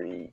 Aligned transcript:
three. 0.00 0.32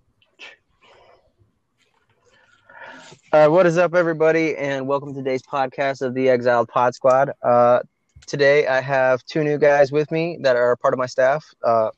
Uh, 3.34 3.48
what 3.48 3.66
is 3.66 3.78
up, 3.78 3.96
everybody, 3.96 4.56
and 4.56 4.88
welcome 4.88 5.14
to 5.14 5.20
today's 5.20 5.42
podcast 5.42 6.02
of 6.02 6.14
the 6.14 6.30
Exiled 6.30 6.70
Pod 6.70 6.96
Squad. 6.96 7.32
Uh, 7.44 7.80
today, 8.26 8.66
I 8.68 8.80
have 8.80 9.24
two 9.26 9.44
new 9.44 9.58
guys 9.58 9.92
with 9.92 10.10
me 10.10 10.38
that 10.42 10.56
are 10.56 10.76
part 10.78 10.94
of 10.94 10.98
my 10.98 11.06
staff, 11.06 11.46
uh, 11.66 11.90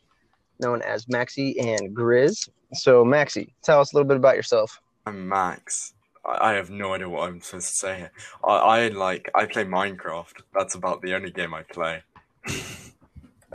known 0.59 0.81
as 0.81 1.05
Maxi 1.05 1.59
and 1.59 1.95
Grizz. 1.95 2.49
So, 2.73 3.05
Maxi, 3.05 3.53
tell 3.63 3.79
us 3.79 3.93
a 3.93 3.95
little 3.95 4.07
bit 4.07 4.17
about 4.17 4.35
yourself. 4.35 4.81
I'm 5.05 5.27
Max. 5.27 5.93
I 6.25 6.53
have 6.53 6.71
no 6.71 6.93
idea 6.95 7.07
what 7.09 7.29
I'm 7.29 7.39
supposed 7.41 7.69
to 7.69 7.75
say. 7.75 8.09
I, 8.43 8.53
I 8.53 8.87
like 8.89 9.29
I 9.35 9.45
play 9.45 9.63
Minecraft. 9.63 10.41
That's 10.55 10.75
about 10.75 11.01
the 11.01 11.13
only 11.13 11.31
game 11.31 11.53
I 11.53 11.63
play. 11.63 12.01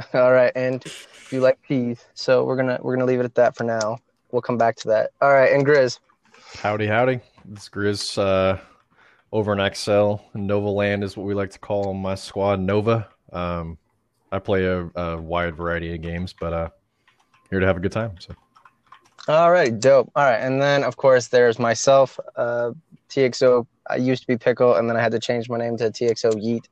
All 0.14 0.32
right, 0.32 0.52
and 0.56 0.84
you 1.30 1.40
like 1.40 1.60
peas, 1.62 2.04
so 2.14 2.45
we're 2.45 2.56
gonna 2.56 2.79
we're 2.82 2.95
gonna 2.95 3.06
leave 3.06 3.20
it 3.20 3.24
at 3.24 3.34
that 3.36 3.56
for 3.56 3.64
now. 3.64 3.98
We'll 4.32 4.42
come 4.42 4.59
back 4.59 4.77
to 4.77 4.88
that. 4.88 5.10
All 5.20 5.32
right, 5.32 5.52
and 5.52 5.64
Grizz. 5.64 6.00
Howdy, 6.56 6.86
howdy. 6.86 7.20
This 7.45 7.69
Grizz 7.69 8.19
uh, 8.19 8.59
over 9.33 9.52
in 9.52 9.74
XL. 9.74 10.16
Nova 10.34 10.69
Land 10.69 11.05
is 11.05 11.16
what 11.16 11.27
we 11.27 11.34
like 11.34 11.50
to 11.50 11.59
call 11.59 11.95
my 11.95 12.14
squad, 12.14 12.60
Nova. 12.60 13.09
Um, 13.33 13.78
I 14.33 14.41
play 14.41 14.64
a, 14.64 14.91
a 14.96 15.20
wide 15.20 15.56
variety 15.56 15.95
of 15.95 16.00
games, 16.00 16.34
but 16.38 16.52
uh, 16.52 16.69
here 17.50 17.61
to 17.61 17.66
have 17.66 17.77
a 17.77 17.80
good 17.80 17.92
time. 17.92 18.16
So 18.19 18.34
All 19.28 19.52
right, 19.52 19.78
dope. 19.78 20.11
All 20.16 20.24
right, 20.24 20.41
and 20.41 20.61
then 20.61 20.83
of 20.83 20.97
course 20.97 21.28
there's 21.28 21.58
myself, 21.58 22.19
uh, 22.36 22.72
TXO. 23.08 23.66
I 23.88 23.97
used 23.97 24.22
to 24.22 24.27
be 24.27 24.36
Pickle, 24.36 24.74
and 24.74 24.88
then 24.88 24.97
I 24.97 25.02
had 25.02 25.12
to 25.12 25.20
change 25.20 25.48
my 25.48 25.58
name 25.58 25.77
to 25.77 25.91
TXO 25.91 26.33
Yeet 26.33 26.64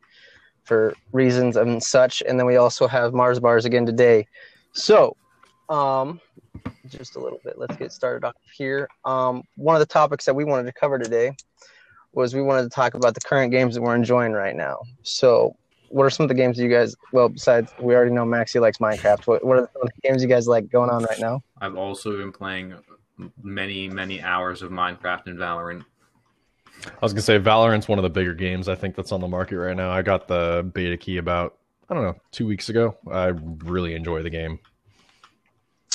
for 0.64 0.94
reasons 1.12 1.56
and 1.56 1.82
such. 1.82 2.22
And 2.26 2.38
then 2.38 2.46
we 2.46 2.56
also 2.56 2.86
have 2.86 3.12
Mars 3.12 3.40
Bars 3.40 3.64
again 3.64 3.86
today. 3.86 4.26
So, 4.72 5.16
um, 5.68 6.20
just 6.88 7.16
a 7.16 7.20
little 7.20 7.40
bit. 7.44 7.58
Let's 7.58 7.76
get 7.76 7.92
started 7.92 8.26
off 8.26 8.34
here. 8.54 8.88
Um, 9.04 9.42
one 9.56 9.74
of 9.74 9.80
the 9.80 9.86
topics 9.86 10.24
that 10.24 10.34
we 10.34 10.44
wanted 10.44 10.66
to 10.66 10.72
cover 10.72 10.98
today 10.98 11.32
was 12.12 12.34
we 12.34 12.42
wanted 12.42 12.64
to 12.64 12.68
talk 12.68 12.94
about 12.94 13.14
the 13.14 13.20
current 13.20 13.50
games 13.50 13.74
that 13.74 13.82
we're 13.82 13.94
enjoying 13.94 14.32
right 14.32 14.54
now. 14.54 14.78
So, 15.02 15.56
what 15.88 16.04
are 16.04 16.10
some 16.10 16.24
of 16.24 16.28
the 16.28 16.34
games 16.34 16.58
you 16.58 16.68
guys? 16.68 16.94
Well, 17.12 17.28
besides 17.28 17.72
we 17.78 17.94
already 17.94 18.12
know 18.12 18.24
Maxie 18.24 18.58
likes 18.58 18.78
Minecraft. 18.78 19.26
What, 19.26 19.44
what 19.44 19.58
are 19.58 19.70
the 19.74 19.90
games 20.02 20.22
you 20.22 20.28
guys 20.28 20.46
like 20.46 20.70
going 20.70 20.90
on 20.90 21.04
right 21.04 21.20
now? 21.20 21.42
I've 21.60 21.76
also 21.76 22.16
been 22.16 22.32
playing 22.32 22.74
many, 23.42 23.88
many 23.88 24.20
hours 24.22 24.62
of 24.62 24.70
Minecraft 24.70 25.26
and 25.26 25.38
Valorant. 25.38 25.84
I 26.86 26.90
was 27.00 27.12
gonna 27.12 27.22
say 27.22 27.38
Valorant's 27.38 27.88
one 27.88 27.98
of 27.98 28.02
the 28.02 28.10
bigger 28.10 28.34
games 28.34 28.68
I 28.68 28.74
think 28.74 28.94
that's 28.94 29.12
on 29.12 29.20
the 29.20 29.28
market 29.28 29.58
right 29.58 29.76
now. 29.76 29.90
I 29.90 30.02
got 30.02 30.28
the 30.28 30.68
beta 30.72 30.96
key 30.96 31.18
about 31.18 31.56
I 31.88 31.94
don't 31.94 32.04
know 32.04 32.16
two 32.30 32.46
weeks 32.46 32.68
ago. 32.68 32.96
I 33.10 33.26
really 33.64 33.94
enjoy 33.94 34.22
the 34.22 34.30
game. 34.30 34.58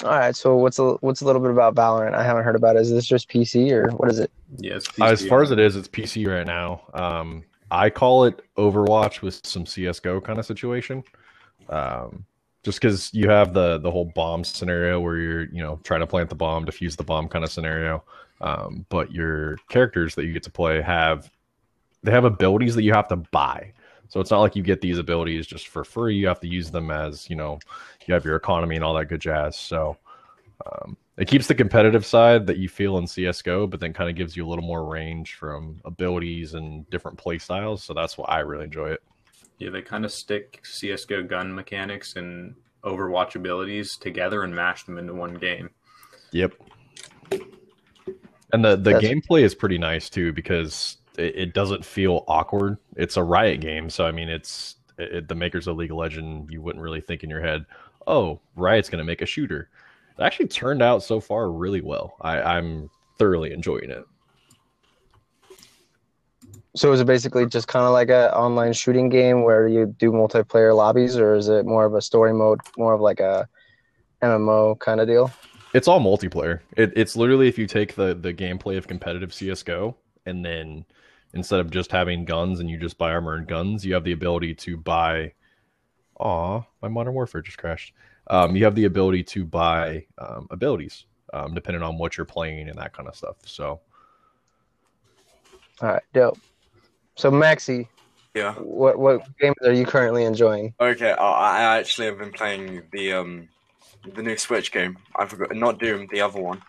All 0.03 0.11
right. 0.11 0.35
So 0.35 0.55
what's 0.55 0.79
a 0.79 0.93
what's 1.01 1.21
a 1.21 1.25
little 1.25 1.41
bit 1.41 1.51
about 1.51 1.75
Valorant? 1.75 2.13
I 2.13 2.23
haven't 2.23 2.43
heard 2.43 2.55
about. 2.55 2.75
it. 2.75 2.81
Is 2.81 2.91
this 2.91 3.05
just 3.05 3.29
PC 3.29 3.71
or 3.71 3.89
what 3.95 4.09
is 4.09 4.19
it? 4.19 4.31
Yes, 4.57 4.85
As 5.01 5.25
far 5.25 5.41
as 5.41 5.51
it 5.51 5.59
is, 5.59 5.75
it's 5.75 5.87
PC 5.87 6.27
right 6.27 6.45
now. 6.45 6.83
Um, 6.93 7.43
I 7.71 7.89
call 7.89 8.25
it 8.25 8.41
Overwatch 8.57 9.21
with 9.21 9.45
some 9.45 9.65
CS:GO 9.65 10.21
kind 10.21 10.39
of 10.39 10.45
situation. 10.45 11.03
Um, 11.69 12.25
just 12.63 12.79
because 12.79 13.13
you 13.13 13.29
have 13.29 13.53
the 13.53 13.79
the 13.79 13.89
whole 13.89 14.11
bomb 14.13 14.43
scenario 14.43 14.99
where 14.99 15.17
you're 15.17 15.45
you 15.45 15.63
know 15.63 15.79
trying 15.83 16.01
to 16.01 16.07
plant 16.07 16.29
the 16.29 16.35
bomb, 16.35 16.65
defuse 16.65 16.95
the 16.95 17.03
bomb 17.03 17.27
kind 17.27 17.43
of 17.43 17.51
scenario. 17.51 18.03
Um, 18.41 18.85
but 18.89 19.11
your 19.11 19.57
characters 19.69 20.15
that 20.15 20.25
you 20.25 20.33
get 20.33 20.43
to 20.43 20.51
play 20.51 20.81
have 20.81 21.31
they 22.03 22.11
have 22.11 22.25
abilities 22.25 22.75
that 22.75 22.83
you 22.83 22.93
have 22.93 23.07
to 23.07 23.15
buy. 23.15 23.73
So 24.09 24.19
it's 24.19 24.31
not 24.31 24.39
like 24.39 24.55
you 24.55 24.63
get 24.63 24.79
these 24.79 24.99
abilities 24.99 25.47
just 25.47 25.67
for 25.67 25.83
free. 25.83 26.15
You 26.15 26.27
have 26.27 26.39
to 26.41 26.47
use 26.47 26.71
them 26.71 26.91
as 26.91 27.29
you 27.29 27.35
know 27.35 27.59
you 28.05 28.13
have 28.13 28.25
your 28.25 28.35
economy 28.35 28.75
and 28.75 28.85
all 28.85 28.93
that 28.93 29.05
good 29.05 29.21
jazz. 29.21 29.57
So 29.57 29.97
um, 30.65 30.97
it 31.17 31.27
keeps 31.27 31.47
the 31.47 31.55
competitive 31.55 32.05
side 32.05 32.47
that 32.47 32.57
you 32.57 32.69
feel 32.69 32.97
in 32.99 33.07
CS:GO, 33.07 33.67
but 33.67 33.79
then 33.79 33.91
kind 33.91 34.09
of 34.09 34.15
gives 34.15 34.37
you 34.37 34.45
a 34.45 34.49
little 34.49 34.63
more 34.63 34.85
range 34.85 35.33
from 35.33 35.81
abilities 35.83 36.53
and 36.53 36.89
different 36.89 37.17
play 37.17 37.37
styles. 37.39 37.83
So 37.83 37.93
that's 37.93 38.17
why 38.17 38.25
I 38.27 38.39
really 38.39 38.65
enjoy 38.65 38.91
it. 38.91 39.03
Yeah, 39.57 39.71
they 39.71 39.81
kind 39.81 40.05
of 40.05 40.11
stick 40.11 40.61
CS:GO 40.63 41.23
gun 41.23 41.53
mechanics 41.53 42.15
and 42.15 42.55
Overwatch 42.83 43.35
abilities 43.35 43.97
together 43.97 44.43
and 44.43 44.55
mash 44.55 44.83
them 44.85 44.97
into 44.97 45.13
one 45.13 45.33
game. 45.33 45.71
Yep. 46.31 46.53
And 48.53 48.63
the 48.63 48.75
the 48.75 48.93
That's- 48.93 49.03
gameplay 49.03 49.41
is 49.41 49.53
pretty 49.53 49.77
nice 49.77 50.09
too 50.09 50.31
because 50.33 50.97
it, 51.17 51.35
it 51.35 51.53
doesn't 51.53 51.83
feel 51.83 52.23
awkward. 52.27 52.77
It's 52.95 53.17
a 53.17 53.23
Riot 53.23 53.59
game, 53.59 53.89
so 53.89 54.05
I 54.05 54.11
mean, 54.11 54.29
it's 54.29 54.75
it, 54.97 55.27
the 55.27 55.35
makers 55.35 55.67
of 55.67 55.77
League 55.77 55.91
of 55.91 55.97
Legend. 55.97 56.49
You 56.51 56.61
wouldn't 56.61 56.83
really 56.83 57.01
think 57.01 57.23
in 57.23 57.29
your 57.29 57.41
head, 57.41 57.65
"Oh, 58.05 58.39
Riot's 58.55 58.89
going 58.89 58.99
to 58.99 59.05
make 59.05 59.21
a 59.21 59.25
shooter." 59.25 59.69
It 60.17 60.23
actually 60.23 60.47
turned 60.47 60.81
out 60.81 61.03
so 61.03 61.19
far 61.19 61.51
really 61.51 61.81
well. 61.81 62.15
I, 62.21 62.41
I'm 62.41 62.89
thoroughly 63.19 63.51
enjoying 63.51 63.91
it. 63.91 64.05
So 66.75 66.91
is 66.91 67.01
it 67.01 67.05
basically 67.07 67.45
just 67.47 67.67
kind 67.67 67.85
of 67.85 67.91
like 67.91 68.09
an 68.09 68.29
online 68.31 68.73
shooting 68.73 69.09
game 69.09 69.43
where 69.43 69.67
you 69.67 69.87
do 69.97 70.11
multiplayer 70.11 70.75
lobbies, 70.75 71.17
or 71.17 71.33
is 71.35 71.49
it 71.49 71.65
more 71.65 71.85
of 71.85 71.95
a 71.95 72.01
story 72.01 72.33
mode, 72.33 72.61
more 72.77 72.93
of 72.93 73.01
like 73.01 73.19
a 73.19 73.47
MMO 74.21 74.79
kind 74.79 75.01
of 75.01 75.07
deal? 75.07 75.31
It's 75.73 75.87
all 75.87 75.99
multiplayer. 75.99 76.61
It, 76.75 76.93
it's 76.95 77.15
literally 77.15 77.47
if 77.47 77.57
you 77.57 77.67
take 77.67 77.95
the 77.95 78.13
the 78.13 78.33
gameplay 78.33 78.77
of 78.77 78.87
competitive 78.87 79.33
CS:GO 79.33 79.95
and 80.25 80.43
then 80.43 80.85
instead 81.33 81.59
of 81.59 81.69
just 81.69 81.91
having 81.91 82.25
guns 82.25 82.59
and 82.59 82.69
you 82.69 82.77
just 82.77 82.97
buy 82.97 83.11
armor 83.11 83.35
and 83.35 83.47
guns, 83.47 83.85
you 83.85 83.93
have 83.93 84.03
the 84.03 84.11
ability 84.13 84.55
to 84.55 84.77
buy. 84.77 85.33
Aw, 86.19 86.61
my 86.81 86.87
Modern 86.87 87.13
Warfare 87.13 87.41
just 87.41 87.59
crashed. 87.59 87.93
Um, 88.27 88.55
you 88.55 88.63
have 88.63 88.73
the 88.73 88.85
ability 88.85 89.23
to 89.25 89.45
buy 89.45 90.05
um, 90.17 90.47
abilities, 90.49 91.05
um, 91.31 91.53
depending 91.53 91.83
on 91.83 91.97
what 91.99 92.17
you're 92.17 92.25
playing 92.25 92.69
and 92.69 92.79
that 92.79 92.91
kind 92.93 93.07
of 93.07 93.15
stuff. 93.15 93.35
So 93.45 93.79
All 95.81 95.89
right, 95.89 96.03
dope. 96.13 96.39
So 97.17 97.29
Maxi, 97.29 97.87
Yeah. 98.33 98.53
what 98.55 98.97
what 98.97 99.21
games 99.39 99.55
are 99.63 99.73
you 99.73 99.85
currently 99.85 100.23
enjoying? 100.23 100.73
Okay. 100.79 101.11
I, 101.11 101.75
I 101.75 101.77
actually 101.77 102.07
have 102.07 102.17
been 102.17 102.31
playing 102.31 102.83
the 102.91 103.13
um 103.13 103.49
the 104.15 104.23
new 104.23 104.37
Switch 104.37 104.71
game. 104.71 104.97
I 105.15 105.25
forgot 105.25 105.55
not 105.55 105.79
Doom, 105.79 106.07
the 106.11 106.21
other 106.21 106.41
one. 106.41 106.61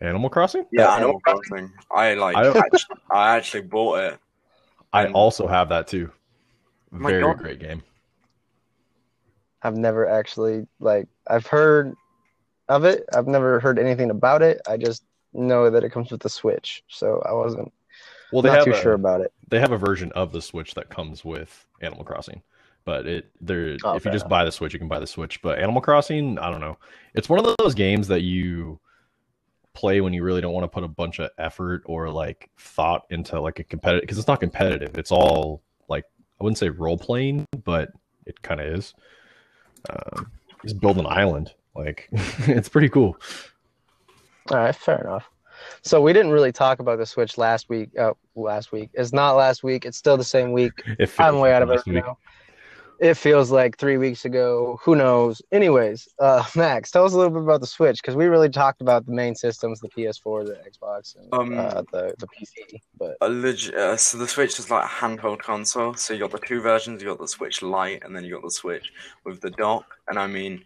Animal 0.00 0.30
Crossing, 0.30 0.66
Yeah, 0.72 0.94
Animal 0.94 0.96
Animal 0.96 1.20
Crossing. 1.20 1.72
I 1.90 2.14
like. 2.14 2.36
I 2.36 2.48
actually, 2.48 2.96
I 3.10 3.36
actually 3.36 3.62
bought 3.62 3.98
it. 4.00 4.18
I 4.92 5.06
also 5.06 5.46
have 5.46 5.68
that 5.70 5.86
too. 5.86 6.10
Oh 6.92 6.98
Very 6.98 7.22
God. 7.22 7.38
great 7.38 7.60
game. 7.60 7.82
I've 9.62 9.76
never 9.76 10.08
actually 10.08 10.66
like 10.80 11.06
I've 11.28 11.46
heard 11.46 11.94
of 12.68 12.84
it. 12.84 13.04
I've 13.14 13.28
never 13.28 13.60
heard 13.60 13.78
anything 13.78 14.10
about 14.10 14.42
it. 14.42 14.60
I 14.68 14.76
just 14.76 15.04
know 15.32 15.70
that 15.70 15.84
it 15.84 15.90
comes 15.92 16.10
with 16.10 16.20
the 16.20 16.28
Switch, 16.28 16.82
so 16.88 17.22
I 17.24 17.32
wasn't 17.32 17.72
Well, 18.32 18.42
they 18.42 18.48
not 18.48 18.58
have 18.58 18.64
too 18.66 18.72
a, 18.72 18.82
sure 18.82 18.92
about 18.94 19.20
it. 19.20 19.32
they 19.48 19.60
have 19.60 19.72
a 19.72 19.78
version 19.78 20.10
of 20.12 20.32
the 20.32 20.42
Switch 20.42 20.74
that 20.74 20.90
comes 20.90 21.24
with 21.24 21.64
Animal 21.80 22.04
Crossing. 22.04 22.42
But 22.84 23.06
it 23.06 23.30
there 23.40 23.68
if 23.68 23.84
Okay. 23.84 24.08
you 24.08 24.12
just 24.12 24.28
buy 24.28 24.44
the 24.44 24.52
Switch, 24.52 24.72
you 24.72 24.78
can 24.78 24.88
buy 24.88 24.98
the 24.98 25.06
Switch. 25.06 25.40
But 25.42 25.58
Animal 25.58 25.80
Crossing, 25.80 26.38
I 26.38 26.50
don't 26.50 26.60
know. 26.60 26.78
It's 27.14 27.28
one 27.28 27.38
of 27.38 27.56
those 27.58 27.74
games 27.74 28.08
that 28.08 28.22
you 28.22 28.80
play 29.74 30.00
when 30.00 30.12
you 30.12 30.22
really 30.22 30.40
don't 30.40 30.52
want 30.52 30.64
to 30.64 30.68
put 30.68 30.84
a 30.84 30.88
bunch 30.88 31.18
of 31.18 31.30
effort 31.38 31.82
or 31.86 32.10
like 32.10 32.50
thought 32.58 33.06
into 33.10 33.40
like 33.40 33.58
a 33.58 33.64
competitive 33.64 34.02
because 34.02 34.18
it's 34.18 34.28
not 34.28 34.40
competitive. 34.40 34.98
It's 34.98 35.12
all 35.12 35.62
like 35.88 36.04
I 36.40 36.44
wouldn't 36.44 36.58
say 36.58 36.68
role 36.68 36.98
playing, 36.98 37.46
but 37.64 37.90
it 38.26 38.40
kind 38.42 38.60
of 38.60 38.66
is. 38.66 38.94
Um, 39.88 40.30
just 40.62 40.80
build 40.80 40.98
an 40.98 41.06
island. 41.06 41.54
Like 41.74 42.08
it's 42.12 42.68
pretty 42.68 42.88
cool. 42.88 43.16
All 44.50 44.58
right, 44.58 44.74
fair 44.74 45.00
enough. 45.00 45.28
So 45.82 46.00
we 46.00 46.12
didn't 46.12 46.32
really 46.32 46.52
talk 46.52 46.80
about 46.80 46.98
the 46.98 47.06
Switch 47.06 47.38
last 47.38 47.68
week. 47.68 47.90
Uh, 47.96 48.14
last 48.34 48.72
week. 48.72 48.90
It's 48.94 49.12
not 49.12 49.36
last 49.36 49.62
week. 49.62 49.86
It's 49.86 49.96
still 49.96 50.16
the 50.16 50.24
same 50.24 50.52
week. 50.52 50.72
I'm 51.18 51.38
way 51.38 51.52
out 51.52 51.62
of 51.62 51.70
it 51.70 51.86
now. 51.86 52.18
It 53.02 53.14
feels 53.14 53.50
like 53.50 53.78
three 53.78 53.96
weeks 53.98 54.24
ago. 54.24 54.78
Who 54.84 54.94
knows? 54.94 55.42
Anyways, 55.50 56.06
uh, 56.20 56.44
Max, 56.56 56.92
tell 56.92 57.04
us 57.04 57.12
a 57.12 57.16
little 57.16 57.32
bit 57.32 57.42
about 57.42 57.60
the 57.60 57.66
Switch 57.66 58.00
because 58.00 58.14
we 58.14 58.26
really 58.26 58.48
talked 58.48 58.80
about 58.80 59.06
the 59.06 59.12
main 59.12 59.34
systems, 59.34 59.80
the 59.80 59.88
PS4, 59.88 60.46
the 60.46 60.58
Xbox, 60.70 61.16
and 61.16 61.34
Um, 61.34 61.58
uh, 61.58 61.82
the 61.90 62.14
the 62.18 62.28
PC. 62.28 62.80
But 62.96 63.16
A 63.20 63.28
leg- 63.28 63.74
uh, 63.76 63.96
so 63.96 64.18
the 64.18 64.28
Switch 64.28 64.56
is 64.60 64.70
like 64.70 64.84
a 64.84 64.88
handheld 64.88 65.40
console. 65.40 65.94
So 65.94 66.14
you 66.14 66.20
got 66.20 66.30
the 66.30 66.38
two 66.46 66.60
versions. 66.60 67.02
You 67.02 67.08
got 67.08 67.18
the 67.18 67.26
Switch 67.26 67.60
Lite, 67.60 68.04
and 68.04 68.14
then 68.14 68.24
you 68.24 68.34
got 68.34 68.44
the 68.44 68.50
Switch 68.52 68.92
with 69.24 69.40
the 69.40 69.50
dock. 69.50 69.84
And 70.06 70.16
I 70.16 70.28
mean, 70.28 70.64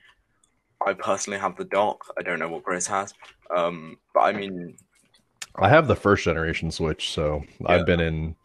I 0.87 0.93
personally 0.93 1.39
have 1.39 1.57
the 1.57 1.65
dock. 1.65 2.05
I 2.19 2.23
don't 2.23 2.39
know 2.39 2.49
what 2.51 2.65
Grace 2.65 2.87
has. 2.87 3.15
Um, 3.57 3.97
but 4.13 4.21
I 4.21 4.33
mean, 4.33 4.77
I 5.55 5.71
have 5.71 5.89
the 5.89 5.97
first 5.97 6.25
generation 6.25 6.71
Switch, 6.71 7.13
so 7.13 7.45
Yeah. 7.61 7.67
I've 7.73 7.87
been 7.87 8.01
in. 8.01 8.37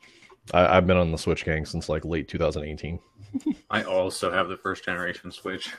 I, 0.53 0.77
I've 0.77 0.87
been 0.87 0.97
on 0.97 1.11
the 1.11 1.17
Switch 1.17 1.45
gang 1.45 1.65
since 1.65 1.89
like 1.89 2.05
late 2.05 2.27
2018. 2.27 2.99
I 3.69 3.83
also 3.83 4.31
have 4.31 4.49
the 4.49 4.57
first 4.57 4.83
generation 4.85 5.31
Switch. 5.31 5.71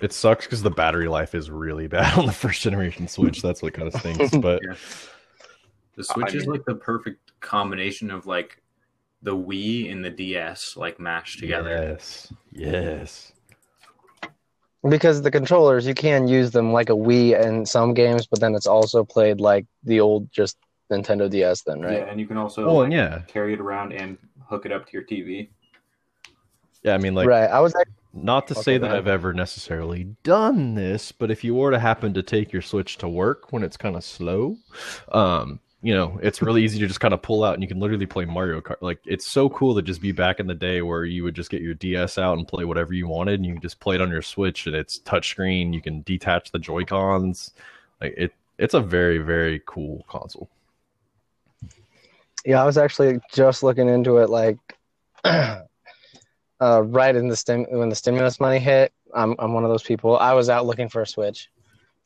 It 0.00 0.12
sucks 0.12 0.46
because 0.46 0.62
the 0.62 0.70
battery 0.70 1.08
life 1.08 1.34
is 1.34 1.50
really 1.50 1.86
bad 1.86 2.18
on 2.18 2.26
the 2.26 2.32
first 2.32 2.60
generation 2.62 3.08
Switch. 3.08 3.42
That's 3.42 3.62
what 3.62 3.72
kind 3.74 3.88
of 3.88 3.94
stinks. 4.00 4.36
But 4.40 4.60
Yeah. 4.66 4.74
The 5.96 6.04
Switch 6.04 6.34
is 6.34 6.42
mean- 6.46 6.52
like 6.56 6.64
the 6.64 6.74
perfect 6.74 7.32
combination 7.40 8.10
of 8.10 8.26
like 8.26 8.60
the 9.22 9.34
Wii 9.36 9.90
and 9.90 10.04
the 10.04 10.10
DS 10.10 10.76
like 10.76 10.98
mashed 11.00 11.38
together. 11.38 11.70
yes, 11.70 12.32
yes. 12.52 13.32
because 14.86 15.22
the 15.22 15.30
controllers 15.30 15.86
you 15.86 15.94
can 15.94 16.28
use 16.28 16.50
them 16.50 16.72
like 16.72 16.90
a 16.90 16.94
Wii 16.94 17.40
in 17.42 17.64
some 17.64 17.94
games, 17.94 18.26
but 18.26 18.40
then 18.40 18.54
it's 18.54 18.66
also 18.66 19.02
played 19.04 19.40
like 19.40 19.64
the 19.84 20.00
old 20.00 20.30
just 20.30 20.58
Nintendo 20.96 21.28
DS. 21.30 21.62
Then 21.62 21.80
right? 21.80 21.98
Yeah, 21.98 22.04
and 22.10 22.20
you 22.20 22.26
can 22.26 22.36
also 22.36 22.64
Well, 22.66 22.76
like, 22.76 22.84
and 22.84 22.92
yeah, 22.92 23.18
carry 23.26 23.52
it 23.54 23.60
around 23.60 23.92
and 23.92 24.16
hook 24.48 24.66
it 24.66 24.72
up 24.72 24.86
to 24.86 24.92
your 24.92 25.02
TV. 25.02 25.48
yeah. 26.82 26.94
I 26.94 26.98
mean, 26.98 27.14
like, 27.14 27.26
right. 27.28 27.50
I 27.50 27.60
was 27.60 27.74
actually, 27.74 27.94
not 28.12 28.46
to 28.48 28.54
Okay, 28.54 28.62
say 28.62 28.78
that 28.78 28.88
then. 28.88 28.96
I've 28.96 29.08
ever 29.08 29.32
necessarily 29.32 30.04
done 30.22 30.74
this, 30.74 31.10
but 31.12 31.30
if 31.30 31.42
you 31.42 31.54
were 31.54 31.70
to 31.70 31.78
happen 31.78 32.14
to 32.14 32.22
take 32.22 32.52
your 32.52 32.62
Switch 32.62 32.96
to 32.98 33.08
work 33.08 33.52
when 33.52 33.62
it's 33.64 33.76
kind 33.76 33.96
of 33.96 34.04
slow, 34.04 34.56
um, 35.10 35.58
you 35.82 35.92
know, 35.94 36.18
it's 36.22 36.40
really 36.40 36.62
easy 36.62 36.78
to 36.78 36.86
just 36.86 37.00
kind 37.00 37.12
of 37.12 37.20
pull 37.20 37.44
out 37.44 37.54
and 37.54 37.62
you 37.62 37.68
can 37.68 37.78
literally 37.80 38.06
play 38.06 38.24
Mario 38.24 38.60
Kart. 38.60 38.76
Like, 38.80 39.00
it's 39.04 39.26
so 39.26 39.50
cool 39.50 39.74
to 39.74 39.82
just 39.82 40.00
be 40.00 40.12
back 40.12 40.40
in 40.40 40.46
the 40.46 40.54
day 40.54 40.80
where 40.80 41.04
you 41.04 41.24
would 41.24 41.34
just 41.34 41.50
get 41.50 41.60
your 41.60 41.74
DS 41.74 42.16
out 42.16 42.38
and 42.38 42.48
play 42.48 42.64
whatever 42.64 42.94
you 42.94 43.06
wanted, 43.08 43.34
and 43.34 43.44
you 43.44 43.52
can 43.52 43.60
just 43.60 43.80
play 43.80 43.96
it 43.96 44.00
on 44.00 44.08
your 44.10 44.22
Switch, 44.22 44.66
and 44.66 44.74
it's 44.76 45.00
touchscreen. 45.00 45.74
You 45.74 45.82
can 45.82 46.00
detach 46.02 46.52
the 46.52 46.58
Joy 46.58 46.84
Cons. 46.84 47.50
Like, 48.00 48.14
it, 48.16 48.32
it's 48.58 48.74
a 48.74 48.80
very, 48.80 49.18
very 49.18 49.60
cool 49.66 50.04
console. 50.08 50.48
Yeah, 52.44 52.60
I 52.60 52.64
was 52.64 52.78
actually 52.78 53.20
just 53.32 53.62
looking 53.62 53.88
into 53.88 54.18
it 54.18 54.30
like 54.30 54.58
uh, 55.24 55.62
right 56.60 57.16
in 57.16 57.28
the 57.28 57.36
stim 57.36 57.66
when 57.70 57.88
the 57.88 57.94
stimulus 57.94 58.40
money 58.40 58.58
hit. 58.58 58.92
I'm 59.14 59.34
I'm 59.38 59.52
one 59.52 59.64
of 59.64 59.70
those 59.70 59.82
people. 59.82 60.18
I 60.18 60.32
was 60.32 60.48
out 60.48 60.66
looking 60.66 60.88
for 60.88 61.02
a 61.02 61.06
Switch 61.06 61.48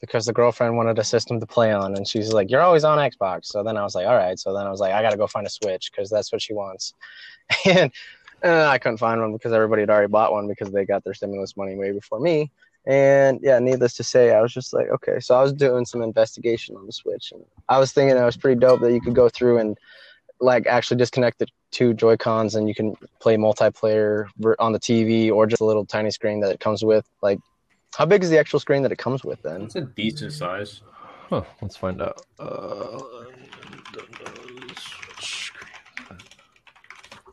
because 0.01 0.27
the 0.27 0.33
girlfriend 0.33 0.77
wanted 0.77 0.99
a 0.99 1.05
system 1.05 1.41
to 1.41 1.47
play 1.47 1.73
on, 1.73 1.97
and 1.97 2.07
she's 2.07 2.33
like, 2.33 2.51
"You're 2.51 2.61
always 2.61 2.85
on 2.85 2.99
Xbox." 2.99 3.47
So 3.47 3.63
then 3.63 3.77
I 3.77 3.83
was 3.83 3.95
like, 3.95 4.07
"All 4.07 4.17
right." 4.17 4.39
So 4.39 4.55
then 4.55 4.67
I 4.67 4.71
was 4.71 4.81
like, 4.81 4.93
"I 4.93 5.03
got 5.03 5.11
to 5.11 5.17
go 5.17 5.27
find 5.27 5.47
a 5.47 5.51
Switch 5.51 5.91
because 5.91 6.11
that's 6.11 6.33
what 6.33 6.43
she 6.43 6.55
wants," 6.55 6.95
and 7.65 7.91
uh, 8.45 8.67
I 8.67 8.79
couldn't 8.79 8.99
find 8.99 9.21
one 9.21 9.33
because 9.33 9.53
everybody 9.53 9.83
had 9.83 9.91
already 9.91 10.09
bought 10.09 10.33
one 10.33 10.47
because 10.47 10.71
they 10.71 10.85
got 10.85 11.03
their 11.03 11.15
stimulus 11.15 11.57
money 11.57 11.77
way 11.77 11.93
before 11.93 12.21
me. 12.21 12.53
And 12.87 13.41
yeah, 13.43 13.59
needless 13.59 13.95
to 13.95 14.05
say, 14.05 14.33
I 14.33 14.41
was 14.41 14.55
just 14.55 14.73
like, 14.73 14.89
okay. 14.89 15.21
So 15.21 15.35
I 15.35 15.43
was 15.43 15.53
doing 15.53 15.85
some 15.85 16.01
investigation 16.01 16.77
on 16.77 16.87
the 16.87 16.93
Switch, 16.93 17.33
and 17.33 17.45
I 17.69 17.79
was 17.79 17.93
thinking 17.93 18.17
it 18.17 18.25
was 18.25 18.37
pretty 18.37 18.61
dope 18.61 18.81
that 18.81 18.93
you 18.93 19.01
could 19.01 19.15
go 19.15 19.29
through 19.29 19.59
and 19.59 19.77
like 20.41 20.67
actually 20.67 20.97
disconnect 20.97 21.39
the 21.39 21.47
two 21.71 21.95
Joy 21.95 22.17
Cons 22.17 22.55
and 22.55 22.69
you 22.69 22.75
can 22.75 22.95
play 23.21 23.37
multiplayer 23.37 24.27
on 24.59 24.73
the 24.73 24.79
TV 24.81 25.31
or 25.33 25.47
just 25.47 25.61
a 25.61 25.65
little 25.65 25.85
tiny 25.85 26.11
screen 26.11 26.41
that 26.41 26.51
it 26.51 26.61
comes 26.61 26.85
with. 26.85 27.09
Like, 27.23 27.39
how 27.97 28.07
big 28.07 28.23
is 28.23 28.31
the 28.31 28.39
actual 28.39 28.61
screen 28.61 28.83
that 28.83 28.93
it 28.93 28.99
comes 28.99 29.25
with 29.25 29.43
then? 29.43 29.63
It's 29.63 29.77
a 29.77 29.83
decent 29.83 30.33
size. 30.33 30.83
Huh, 31.29 31.43
let's 31.61 31.77
find 31.77 32.01
out. 32.01 32.23
Uh, 32.39 33.01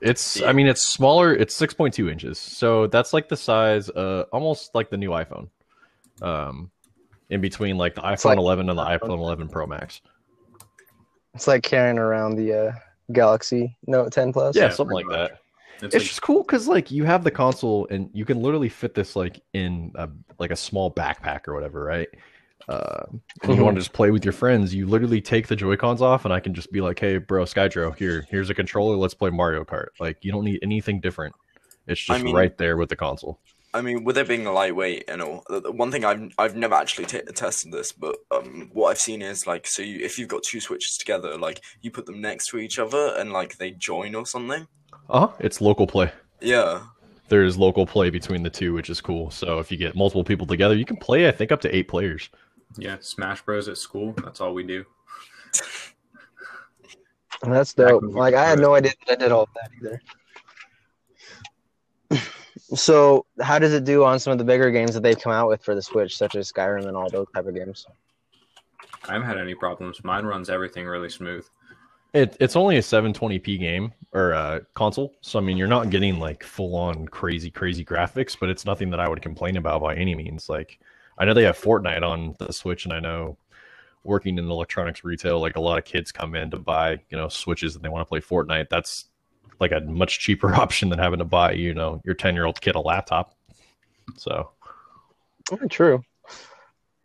it's, 0.02 0.42
I 0.42 0.52
mean, 0.52 0.68
it's 0.68 0.88
smaller. 0.88 1.34
It's 1.34 1.58
6.2 1.58 2.12
inches. 2.12 2.38
So 2.38 2.88
that's 2.88 3.14
like 3.14 3.30
the 3.30 3.38
size, 3.38 3.90
uh, 3.90 4.26
almost 4.34 4.76
like 4.76 4.90
the 4.90 4.98
new 4.98 5.12
iPhone. 5.12 5.50
Um, 6.22 6.72
in 7.30 7.42
between 7.42 7.78
like 7.78 7.96
the 7.96 8.02
iPhone 8.02 8.26
like- 8.26 8.38
11 8.38 8.70
and 8.70 8.78
the 8.78 8.84
iPhone 8.84 9.18
11 9.18 9.50
Pro 9.50 9.66
Max. 9.66 10.02
It's 11.34 11.48
like 11.48 11.64
carrying 11.64 11.98
around 11.98 12.38
the 12.38 12.54
uh, 12.54 12.72
Galaxy 13.12 13.78
Note 13.88 14.12
10 14.12 14.34
Plus. 14.34 14.56
Yeah, 14.56 14.64
Yeah, 14.64 14.70
something 14.70 14.96
like 14.96 15.06
much. 15.06 15.30
that. 15.32 15.40
It's, 15.76 15.84
It's 15.84 15.94
like, 15.96 16.04
just 16.04 16.22
cool 16.22 16.42
because 16.44 16.68
like 16.68 16.90
you 16.92 17.04
have 17.04 17.24
the 17.24 17.32
console 17.32 17.86
and 17.90 18.10
you 18.14 18.24
can 18.26 18.42
literally 18.42 18.70
fit 18.70 18.94
this 18.94 19.16
like 19.16 19.42
in 19.54 19.92
a, 19.96 20.10
like 20.40 20.52
a 20.52 20.56
small 20.56 20.94
backpack 20.94 21.48
or 21.48 21.54
whatever, 21.54 21.84
right? 21.84 22.08
Uh, 22.70 23.04
and 23.44 23.56
you 23.58 23.64
want 23.64 23.76
to 23.76 23.82
just 23.82 23.94
play 23.94 24.10
with 24.10 24.24
your 24.26 24.32
friends, 24.32 24.74
you 24.74 24.88
literally 24.88 25.22
take 25.22 25.48
the 25.48 25.56
Joy 25.56 25.76
Cons 25.76 26.02
off, 26.02 26.26
and 26.26 26.34
I 26.34 26.40
can 26.40 26.54
just 26.54 26.72
be 26.72 26.82
like, 26.82 26.98
"Hey, 26.98 27.18
bro, 27.18 27.44
Skydro, 27.44 27.96
here, 27.96 28.26
here's 28.32 28.50
a 28.50 28.56
controller. 28.56 28.96
Let's 28.96 29.14
play 29.14 29.30
Mario 29.30 29.64
Kart." 29.66 29.90
Like 30.00 30.18
you 30.24 30.32
don't 30.32 30.46
need 30.46 30.60
anything 30.64 31.00
different. 31.00 31.36
It's 31.88 32.10
I 32.10 32.14
just 32.16 32.26
mean- 32.26 32.36
right 32.36 32.58
there 32.58 32.78
with 32.78 32.90
the 32.90 32.96
console. 32.96 33.40
I 33.78 33.82
mean, 33.82 34.04
with 34.04 34.18
it 34.18 34.28
being 34.28 34.46
lightweight 34.46 35.04
and 35.08 35.22
all, 35.22 35.44
the- 35.50 35.60
the 35.62 35.72
one 35.72 35.92
thing 35.92 36.06
I've 36.06 36.32
I've 36.38 36.56
never 36.56 36.76
actually 36.76 37.06
t- 37.06 37.22
tested 37.36 37.72
this, 37.72 37.92
but 37.92 38.16
um, 38.32 38.70
what 38.74 38.90
I've 38.90 39.00
seen 39.00 39.22
is 39.22 39.46
like, 39.46 39.68
so 39.68 39.82
you, 39.82 40.00
if 40.04 40.18
you've 40.18 40.30
got 40.30 40.44
two 40.44 40.60
switches 40.62 40.98
together, 40.98 41.38
like 41.38 41.62
you 41.82 41.92
put 41.92 42.06
them 42.06 42.22
next 42.22 42.48
to 42.52 42.58
each 42.58 42.80
other 42.80 43.14
and 43.18 43.32
like 43.34 43.58
they 43.58 43.72
join 43.72 44.16
or 44.16 44.26
something. 44.26 44.68
Uh 45.10 45.28
huh. 45.28 45.34
It's 45.40 45.62
local 45.62 45.88
play. 45.88 46.12
Yeah, 46.42 46.82
There's 47.30 47.58
local 47.58 47.86
play 47.86 48.10
between 48.10 48.44
the 48.44 48.50
two, 48.50 48.74
which 48.74 48.90
is 48.90 49.02
cool. 49.02 49.30
So 49.32 49.60
if 49.60 49.72
you 49.72 49.78
get 49.78 49.96
multiple 49.96 50.24
people 50.24 50.46
together, 50.48 50.76
you 50.76 50.86
can 50.86 50.98
play. 50.98 51.28
I 51.28 51.32
think 51.32 51.52
up 51.52 51.62
to 51.62 51.76
eight 51.76 51.88
players. 51.88 52.30
yeah, 52.78 52.98
Smash 53.02 53.42
Bros 53.44 53.68
at 53.68 53.78
school. 53.78 54.14
That's 54.24 54.42
all 54.42 54.54
we 54.54 54.64
do. 54.64 54.86
That's 57.42 57.74
dope. 57.74 58.04
Like, 58.04 58.34
I 58.34 58.46
had 58.48 58.60
no 58.60 58.74
idea 58.76 58.94
that 59.08 59.14
I 59.20 59.24
did 59.24 59.32
all 59.32 59.44
of 59.44 59.50
that 59.56 59.72
either. 59.78 60.02
So, 62.74 63.26
how 63.42 63.60
does 63.60 63.74
it 63.74 63.84
do 63.84 64.04
on 64.04 64.20
some 64.20 64.32
of 64.32 64.40
the 64.40 64.44
bigger 64.44 64.72
games 64.72 64.96
that 64.96 65.04
they've 65.04 65.20
come 65.20 65.32
out 65.32 65.48
with 65.48 65.64
for 65.64 65.76
the 65.76 65.82
Switch, 65.82 66.18
such 66.18 66.36
as 66.36 66.52
Skyrim 66.52 66.88
and 66.88 66.98
all 66.98 67.10
those 67.10 67.28
type 67.34 67.46
of 67.46 67.54
games? 67.54 67.86
I 69.08 69.14
haven't 69.14 69.28
had 69.28 69.38
any 69.38 69.54
problems. 69.54 70.04
Mine 70.04 70.26
runs 70.26 70.50
everything 70.50 70.86
really 70.86 71.10
smooth. 71.10 71.46
It, 72.14 72.38
it's 72.40 72.56
only 72.56 72.78
a 72.78 72.82
720p 72.82 73.60
game 73.60 73.94
or 74.14 74.34
uh, 74.34 74.62
console, 74.74 75.14
so 75.22 75.38
I 75.38 75.42
mean 75.42 75.58
you're 75.58 75.68
not 75.68 75.90
getting 75.90 76.18
like 76.18 76.44
full 76.44 76.76
on 76.76 77.08
crazy 77.10 77.52
crazy 77.52 77.84
graphics, 77.84 78.38
but 78.40 78.50
it's 78.50 78.66
nothing 78.66 78.90
that 78.92 79.02
I 79.02 79.10
would 79.10 79.22
complain 79.22 79.58
about 79.58 79.82
by 79.82 79.96
any 79.96 80.16
means. 80.16 80.48
Like 80.48 80.80
I 81.18 81.26
know 81.26 81.34
they 81.34 81.44
have 81.44 81.60
Fortnite 81.60 82.04
on 82.04 82.36
the 82.40 82.54
Switch, 82.54 82.86
and 82.86 82.94
I 82.94 83.00
know 83.00 83.38
working 84.04 84.38
in 84.38 84.50
electronics 84.50 85.04
retail, 85.04 85.42
like 85.42 85.58
a 85.58 85.62
lot 85.62 85.78
of 85.78 85.84
kids 85.84 86.12
come 86.12 86.36
in 86.36 86.52
to 86.52 86.58
buy 86.58 87.02
you 87.10 87.18
know 87.18 87.28
Switches 87.28 87.76
and 87.76 87.84
they 87.84 87.90
want 87.90 88.08
to 88.08 88.10
play 88.10 88.22
Fortnite. 88.22 88.70
That's 88.70 89.06
like 89.60 89.72
a 89.72 89.80
much 89.82 90.20
cheaper 90.20 90.54
option 90.62 90.90
than 90.90 91.00
having 91.00 91.20
to 91.20 91.26
buy 91.26 91.54
you 91.54 91.74
know 91.74 92.02
your 92.06 92.16
10 92.16 92.36
year 92.36 92.46
old 92.46 92.62
kid 92.62 92.76
a 92.76 92.80
laptop. 92.80 93.36
So 94.18 94.52
oh, 95.52 95.68
True. 95.70 96.04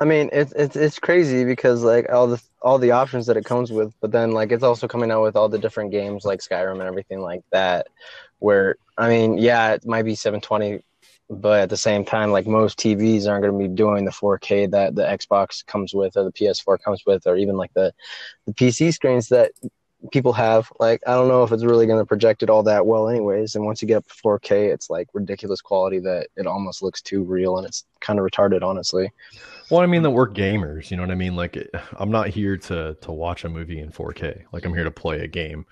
I 0.00 0.06
mean, 0.06 0.30
it's 0.32 0.52
it's 0.52 0.76
it's 0.76 0.98
crazy 0.98 1.44
because 1.44 1.84
like 1.84 2.10
all 2.10 2.26
the 2.26 2.42
all 2.62 2.78
the 2.78 2.92
options 2.92 3.26
that 3.26 3.36
it 3.36 3.44
comes 3.44 3.70
with, 3.70 3.94
but 4.00 4.10
then 4.10 4.32
like 4.32 4.50
it's 4.50 4.62
also 4.62 4.88
coming 4.88 5.10
out 5.10 5.22
with 5.22 5.36
all 5.36 5.50
the 5.50 5.58
different 5.58 5.90
games 5.90 6.24
like 6.24 6.40
Skyrim 6.40 6.72
and 6.72 6.82
everything 6.82 7.20
like 7.20 7.42
that. 7.52 7.86
Where 8.38 8.76
I 8.96 9.10
mean, 9.10 9.36
yeah, 9.36 9.74
it 9.74 9.84
might 9.84 10.04
be 10.04 10.14
720, 10.14 10.82
but 11.28 11.60
at 11.60 11.68
the 11.68 11.76
same 11.76 12.06
time, 12.06 12.32
like 12.32 12.46
most 12.46 12.78
TVs 12.78 13.28
aren't 13.28 13.42
going 13.42 13.52
to 13.52 13.68
be 13.68 13.74
doing 13.74 14.06
the 14.06 14.10
4K 14.10 14.70
that 14.70 14.94
the 14.94 15.02
Xbox 15.02 15.64
comes 15.66 15.92
with 15.92 16.16
or 16.16 16.24
the 16.24 16.32
PS4 16.32 16.78
comes 16.82 17.02
with, 17.06 17.26
or 17.26 17.36
even 17.36 17.58
like 17.58 17.74
the 17.74 17.92
the 18.46 18.54
PC 18.54 18.94
screens 18.94 19.28
that 19.28 19.52
people 20.12 20.32
have. 20.32 20.72
Like, 20.80 21.02
I 21.06 21.14
don't 21.14 21.28
know 21.28 21.42
if 21.42 21.52
it's 21.52 21.64
really 21.64 21.86
going 21.86 21.98
to 21.98 22.06
project 22.06 22.42
it 22.42 22.50
all 22.50 22.62
that 22.64 22.86
well, 22.86 23.08
anyways. 23.08 23.54
And 23.54 23.64
once 23.64 23.82
you 23.82 23.88
get 23.88 23.98
up 23.98 24.06
to 24.08 24.14
4K, 24.14 24.72
it's 24.72 24.90
like 24.90 25.08
ridiculous 25.12 25.60
quality 25.60 25.98
that 26.00 26.28
it 26.36 26.46
almost 26.46 26.82
looks 26.82 27.02
too 27.02 27.22
real, 27.22 27.58
and 27.58 27.66
it's 27.66 27.84
kind 28.00 28.18
of 28.18 28.24
retarded, 28.24 28.62
honestly. 28.62 29.10
Well, 29.70 29.80
I 29.80 29.86
mean 29.86 30.02
that 30.02 30.10
we're 30.10 30.28
gamers, 30.28 30.90
you 30.90 30.96
know 30.96 31.02
what 31.02 31.12
I 31.12 31.16
mean. 31.16 31.36
Like, 31.36 31.56
I'm 31.94 32.10
not 32.10 32.28
here 32.28 32.56
to 32.56 32.96
to 33.00 33.12
watch 33.12 33.44
a 33.44 33.48
movie 33.48 33.80
in 33.80 33.90
4K. 33.90 34.44
Like, 34.52 34.64
I'm 34.64 34.74
here 34.74 34.84
to 34.84 34.90
play 34.90 35.20
a 35.20 35.28
game, 35.28 35.66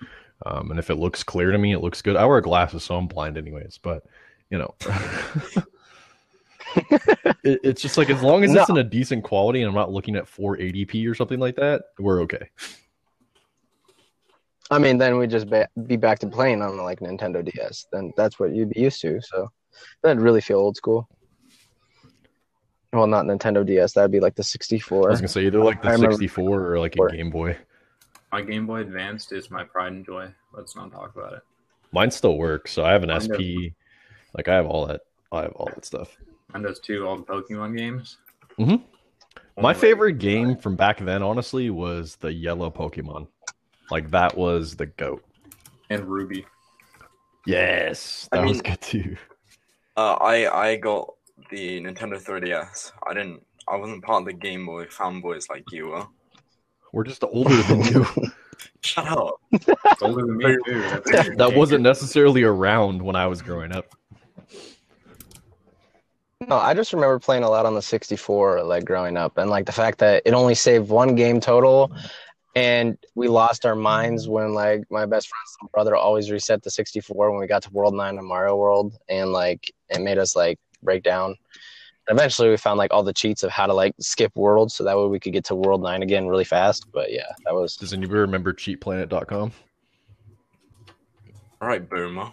um, 0.45 0.71
and 0.71 0.79
if 0.79 0.89
it 0.89 0.95
looks 0.95 1.23
clear 1.23 1.51
to 1.51 1.57
me, 1.57 1.73
it 1.73 1.79
looks 1.79 2.01
good. 2.01 2.15
I 2.15 2.25
wear 2.25 2.41
glasses, 2.41 2.83
so 2.83 2.95
I'm 2.95 3.07
blind 3.07 3.37
anyways. 3.37 3.79
But 3.81 4.03
you 4.49 4.57
know, 4.57 4.73
it, 7.43 7.59
it's 7.63 7.81
just 7.81 7.97
like 7.97 8.09
as 8.09 8.21
long 8.21 8.43
as 8.43 8.53
it's 8.53 8.69
in 8.69 8.77
a 8.77 8.83
decent 8.83 9.23
quality, 9.23 9.61
and 9.61 9.69
I'm 9.69 9.75
not 9.75 9.91
looking 9.91 10.15
at 10.15 10.25
480p 10.25 11.09
or 11.09 11.15
something 11.15 11.39
like 11.39 11.55
that, 11.57 11.83
we're 11.97 12.21
okay. 12.21 12.49
I 14.71 14.77
mean, 14.77 14.97
then 14.97 15.17
we'd 15.17 15.31
just 15.31 15.49
ba- 15.49 15.67
be 15.87 15.95
back 15.97 16.19
to 16.19 16.27
playing 16.27 16.61
on 16.61 16.77
like 16.77 16.99
Nintendo 16.99 17.43
DS. 17.43 17.87
Then 17.91 18.13
that's 18.15 18.39
what 18.39 18.53
you'd 18.53 18.69
be 18.69 18.81
used 18.81 19.01
to. 19.01 19.19
So 19.21 19.51
that'd 20.03 20.21
really 20.21 20.41
feel 20.41 20.59
old 20.59 20.77
school. 20.77 21.07
Well, 22.93 23.07
not 23.07 23.25
Nintendo 23.25 23.65
DS. 23.65 23.93
That'd 23.93 24.11
be 24.11 24.19
like 24.19 24.35
the 24.35 24.43
64. 24.43 25.07
I 25.07 25.11
was 25.11 25.19
gonna 25.21 25.27
say 25.27 25.45
either 25.45 25.63
like 25.63 25.81
the 25.81 25.95
64 25.97 26.71
or 26.73 26.79
like 26.79 26.95
a 26.95 27.11
Game 27.11 27.29
Boy. 27.29 27.57
My 28.31 28.41
Game 28.41 28.65
Boy 28.67 28.81
Advanced 28.81 29.31
is 29.31 29.49
my 29.49 29.63
pride 29.63 29.91
and 29.93 30.05
joy. 30.05 30.31
Let's 30.53 30.75
not 30.75 30.91
talk 30.91 31.15
about 31.15 31.33
it. 31.33 31.41
Mine 31.91 32.11
still 32.11 32.37
works, 32.37 32.71
so 32.71 32.83
I 32.83 32.91
have 32.91 33.03
an 33.03 33.09
Mine 33.09 33.19
does. 33.19 33.27
SP. 33.29 33.73
Like, 34.35 34.47
I 34.47 34.55
have 34.55 34.67
all 34.67 34.85
that. 34.85 35.01
I 35.31 35.41
have 35.43 35.51
all 35.53 35.65
that 35.65 35.85
stuff. 35.85 36.15
Mine 36.53 36.61
does 36.61 36.79
too. 36.79 37.07
All 37.07 37.17
the 37.17 37.23
Pokemon 37.23 37.75
games. 37.77 38.17
Mhm. 38.59 38.83
My 39.59 39.73
favorite 39.73 40.19
game 40.19 40.55
from 40.55 40.75
back 40.75 40.99
then, 40.99 41.21
honestly, 41.23 41.69
was 41.69 42.15
the 42.17 42.31
yellow 42.31 42.69
Pokemon. 42.69 43.27
Like 43.91 44.11
that 44.11 44.37
was 44.37 44.75
the 44.75 44.85
goat. 44.87 45.23
and 45.89 46.05
Ruby. 46.05 46.45
Yes, 47.45 48.27
I 48.31 48.37
that 48.37 48.47
was 48.47 48.61
good 48.61 48.81
too. 48.81 49.17
uh, 49.97 50.13
I 50.15 50.47
I 50.67 50.75
got 50.75 51.13
the 51.49 51.81
Nintendo 51.81 52.21
3DS. 52.21 52.91
I 53.07 53.13
didn't. 53.13 53.43
I 53.67 53.75
wasn't 53.75 54.03
part 54.03 54.21
of 54.21 54.25
the 54.25 54.33
Game 54.33 54.65
Boy 54.65 54.85
fanboys 54.85 55.49
like 55.49 55.63
you 55.71 55.87
were. 55.87 56.05
We're 56.91 57.03
just 57.03 57.23
older 57.23 57.61
than 57.63 57.83
you. 57.83 58.05
Shut 58.81 59.07
up. 59.07 59.35
It's 59.51 60.01
older 60.01 60.25
than 60.25 60.37
me 60.37 60.57
too. 60.65 60.81
That 61.37 61.53
wasn't 61.55 61.83
necessarily 61.83 62.43
around 62.43 63.01
when 63.01 63.15
I 63.15 63.27
was 63.27 63.41
growing 63.41 63.71
up. 63.71 63.85
No, 66.47 66.55
I 66.55 66.73
just 66.73 66.93
remember 66.93 67.19
playing 67.19 67.43
a 67.43 67.49
lot 67.49 67.65
on 67.65 67.75
the 67.75 67.81
64, 67.81 68.63
like 68.63 68.85
growing 68.85 69.17
up, 69.17 69.37
and 69.37 69.49
like 69.49 69.65
the 69.65 69.71
fact 69.73 69.97
that 69.99 70.23
it 70.25 70.33
only 70.33 70.55
saved 70.55 70.89
one 70.89 71.13
game 71.15 71.39
total, 71.39 71.91
and 72.55 72.97
we 73.15 73.27
lost 73.27 73.65
our 73.65 73.75
minds 73.75 74.27
when 74.27 74.53
like 74.53 74.83
my 74.89 75.05
best 75.05 75.27
friend's 75.27 75.71
brother 75.71 75.95
always 75.95 76.31
reset 76.31 76.63
the 76.63 76.71
64 76.71 77.31
when 77.31 77.39
we 77.39 77.47
got 77.47 77.63
to 77.63 77.69
World 77.71 77.95
Nine 77.95 78.17
and 78.17 78.27
Mario 78.27 78.55
World, 78.55 78.97
and 79.07 79.31
like 79.31 79.71
it 79.89 80.01
made 80.01 80.17
us 80.17 80.35
like 80.35 80.59
break 80.81 81.03
down. 81.03 81.35
Eventually, 82.09 82.49
we 82.49 82.57
found 82.57 82.79
like 82.79 82.91
all 82.91 83.03
the 83.03 83.13
cheats 83.13 83.43
of 83.43 83.51
how 83.51 83.67
to 83.67 83.73
like 83.73 83.93
skip 83.99 84.35
worlds, 84.35 84.73
so 84.73 84.83
that 84.83 84.97
way 84.97 85.07
we 85.07 85.19
could 85.19 85.33
get 85.33 85.45
to 85.45 85.55
World 85.55 85.83
Nine 85.83 86.01
again 86.01 86.27
really 86.27 86.43
fast. 86.43 86.91
But 86.91 87.11
yeah, 87.11 87.31
that 87.45 87.53
was 87.53 87.75
Does 87.75 87.93
anybody 87.93 88.19
remember 88.19 88.51
cheatplanet.com? 88.51 89.51
All 91.61 91.67
right, 91.67 91.87
boomer. 91.87 92.31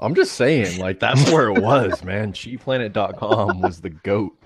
I'm 0.00 0.14
just 0.14 0.32
saying, 0.32 0.78
like 0.78 1.00
that's 1.00 1.30
where 1.32 1.48
it 1.48 1.62
was, 1.62 2.04
man. 2.04 2.32
Cheatplanet.com 2.32 3.60
was 3.60 3.80
the 3.80 3.90
goat. 3.90 4.36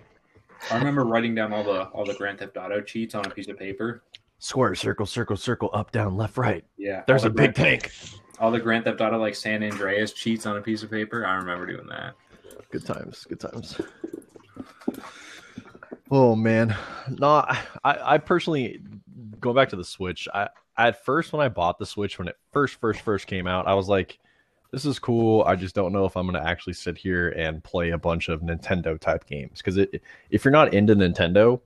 I 0.71 0.77
remember 0.77 1.05
writing 1.05 1.35
down 1.35 1.53
all 1.53 1.65
the 1.65 1.85
all 1.89 2.05
the 2.05 2.15
Grand 2.15 2.39
Theft 2.39 2.57
Auto 2.57 2.81
cheats 2.81 3.15
on 3.15 3.25
a 3.27 3.31
piece 3.31 3.49
of 3.49 3.59
paper. 3.59 4.03
Square, 4.39 4.77
circle, 4.77 5.05
circle, 5.07 5.37
circle, 5.37 5.71
up, 5.73 5.91
down, 5.91 6.17
left, 6.17 6.37
right. 6.37 6.65
Yeah, 6.77 7.03
There's 7.07 7.25
a 7.25 7.29
the 7.29 7.35
big 7.35 7.55
Grand- 7.55 7.83
tank. 7.83 7.93
All 8.39 8.53
the 8.53 8.61
Grand 8.61 8.85
Theft 8.85 9.01
Auto 9.01 9.19
like 9.19 9.35
San 9.35 9.65
Andreas 9.65 10.13
cheats 10.13 10.47
on 10.47 10.57
a 10.57 10.61
piece 10.61 10.85
of 10.85 10.91
paper. 10.91 11.27
I 11.27 11.35
remember 11.35 11.67
doing 11.67 11.89
that. 11.89 12.15
Good 12.71 12.87
times, 12.87 13.25
good 13.29 13.41
times. 13.41 13.81
Oh 16.11 16.35
man, 16.35 16.75
no, 17.19 17.29
I, 17.29 17.59
I 17.85 18.19
personally 18.19 18.81
going 19.41 19.55
back 19.57 19.69
to 19.71 19.77
the 19.77 19.85
Switch. 19.85 20.27
I 20.33 20.49
at 20.79 21.05
first 21.05 21.33
when 21.33 21.45
I 21.45 21.49
bought 21.49 21.79
the 21.79 21.85
Switch 21.87 22.19
when 22.19 22.29
it 22.29 22.37
first 22.53 22.77
first 22.81 23.01
first 23.03 23.27
came 23.27 23.47
out, 23.47 23.67
I 23.67 23.75
was 23.75 23.89
like, 23.89 24.19
this 24.71 24.85
is 24.87 24.99
cool. 24.99 25.43
I 25.45 25.55
just 25.55 25.75
don't 25.75 25.93
know 25.93 26.07
if 26.07 26.17
I'm 26.17 26.25
gonna 26.27 26.43
actually 26.43 26.73
sit 26.75 26.97
here 26.97 27.31
and 27.31 27.63
play 27.63 27.91
a 27.91 27.99
bunch 27.99 28.29
of 28.29 28.41
Nintendo 28.41 28.99
type 28.99 29.27
games 29.27 29.59
because 29.59 29.77
it 29.77 30.01
if 30.31 30.45
you're 30.45 30.53
not 30.53 30.73
into 30.73 30.95
Nintendo 30.97 31.61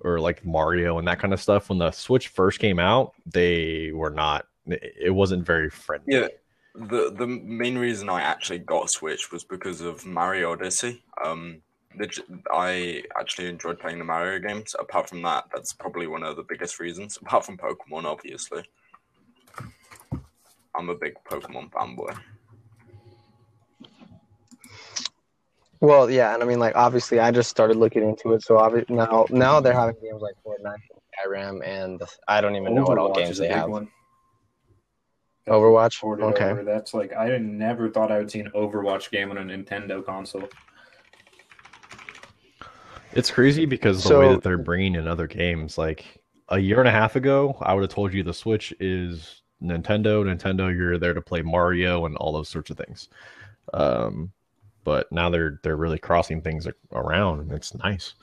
or 0.00 0.20
like 0.20 0.44
Mario 0.44 0.98
and 0.98 1.06
that 1.08 1.18
kind 1.18 1.32
of 1.32 1.40
stuff, 1.40 1.68
when 1.68 1.78
the 1.78 1.90
Switch 1.90 2.28
first 2.28 2.58
came 2.58 2.78
out, 2.78 3.14
they 3.26 3.90
were 3.92 4.10
not. 4.10 4.46
It 4.66 5.14
wasn't 5.14 5.44
very 5.44 5.70
friendly. 5.70 6.14
Yeah. 6.14 6.28
The 6.74 7.12
the 7.16 7.26
main 7.26 7.76
reason 7.76 8.08
I 8.08 8.22
actually 8.22 8.60
got 8.60 8.90
Switch 8.90 9.32
was 9.32 9.42
because 9.42 9.80
of 9.80 10.06
Mario 10.06 10.52
Odyssey. 10.52 11.02
Um, 11.24 11.62
I 12.52 13.02
actually 13.18 13.48
enjoyed 13.48 13.80
playing 13.80 13.98
the 13.98 14.04
Mario 14.04 14.38
games. 14.38 14.76
Apart 14.78 15.08
from 15.08 15.22
that, 15.22 15.44
that's 15.52 15.72
probably 15.72 16.06
one 16.06 16.22
of 16.22 16.36
the 16.36 16.44
biggest 16.44 16.78
reasons. 16.78 17.18
Apart 17.20 17.44
from 17.44 17.58
Pokemon, 17.58 18.04
obviously. 18.04 18.62
I'm 20.76 20.88
a 20.88 20.94
big 20.94 21.14
Pokemon 21.28 21.70
fanboy. 21.72 22.16
Well, 25.80 26.10
yeah, 26.10 26.34
and 26.34 26.42
I 26.42 26.46
mean 26.46 26.58
like 26.58 26.76
obviously 26.76 27.18
I 27.20 27.30
just 27.30 27.50
started 27.50 27.76
looking 27.76 28.02
into 28.08 28.32
it, 28.34 28.42
so 28.42 28.58
obviously 28.58 28.94
now 28.96 29.26
now 29.30 29.60
they're 29.60 29.72
having 29.72 29.96
games 30.02 30.20
like 30.22 30.34
Fortnite, 30.46 30.76
Skyrim, 31.26 31.66
and 31.66 32.00
I 32.28 32.40
don't 32.40 32.56
even 32.56 32.74
know 32.74 32.84
what 32.84 32.98
all 32.98 33.12
games 33.12 33.30
is 33.30 33.38
a 33.40 33.42
they 33.42 33.48
big 33.48 33.56
have. 33.56 33.70
one. 33.70 33.88
Overwatch. 35.48 36.00
Ported 36.00 36.24
Okay. 36.26 36.50
over. 36.50 36.62
That's 36.64 36.94
like 36.94 37.12
I 37.16 37.36
never 37.38 37.88
thought 37.90 38.12
I 38.12 38.18
would 38.18 38.30
see 38.30 38.40
an 38.40 38.50
Overwatch 38.54 39.10
game 39.10 39.30
on 39.30 39.38
a 39.38 39.42
Nintendo 39.42 40.04
console. 40.04 40.48
It's 43.12 43.30
crazy 43.30 43.66
because 43.66 44.02
the 44.02 44.08
So- 44.10 44.20
way 44.20 44.28
that 44.28 44.42
they're 44.42 44.58
bringing 44.58 44.94
in 44.94 45.08
other 45.08 45.26
games, 45.26 45.76
like 45.76 46.04
a 46.48 46.58
year 46.58 46.78
and 46.78 46.88
a 46.88 46.92
half 46.92 47.16
ago, 47.16 47.56
I 47.60 47.74
would 47.74 47.82
have 47.82 47.90
told 47.90 48.12
you 48.12 48.22
the 48.22 48.34
Switch 48.34 48.72
is 48.78 49.42
Nintendo. 49.62 50.22
Nintendo, 50.24 50.72
you're 50.74 50.98
there 50.98 51.14
to 51.14 51.20
play 51.20 51.42
Mario 51.42 52.04
and 52.06 52.16
all 52.16 52.32
those 52.32 52.48
sorts 52.48 52.70
of 52.70 52.76
things. 52.76 53.08
Um, 53.74 54.30
but 54.84 55.10
now 55.12 55.30
they're 55.30 55.60
they're 55.62 55.76
really 55.76 55.98
crossing 55.98 56.40
things 56.40 56.66
around, 56.92 57.40
and 57.40 57.52
it's 57.52 57.74
nice. 57.74 58.14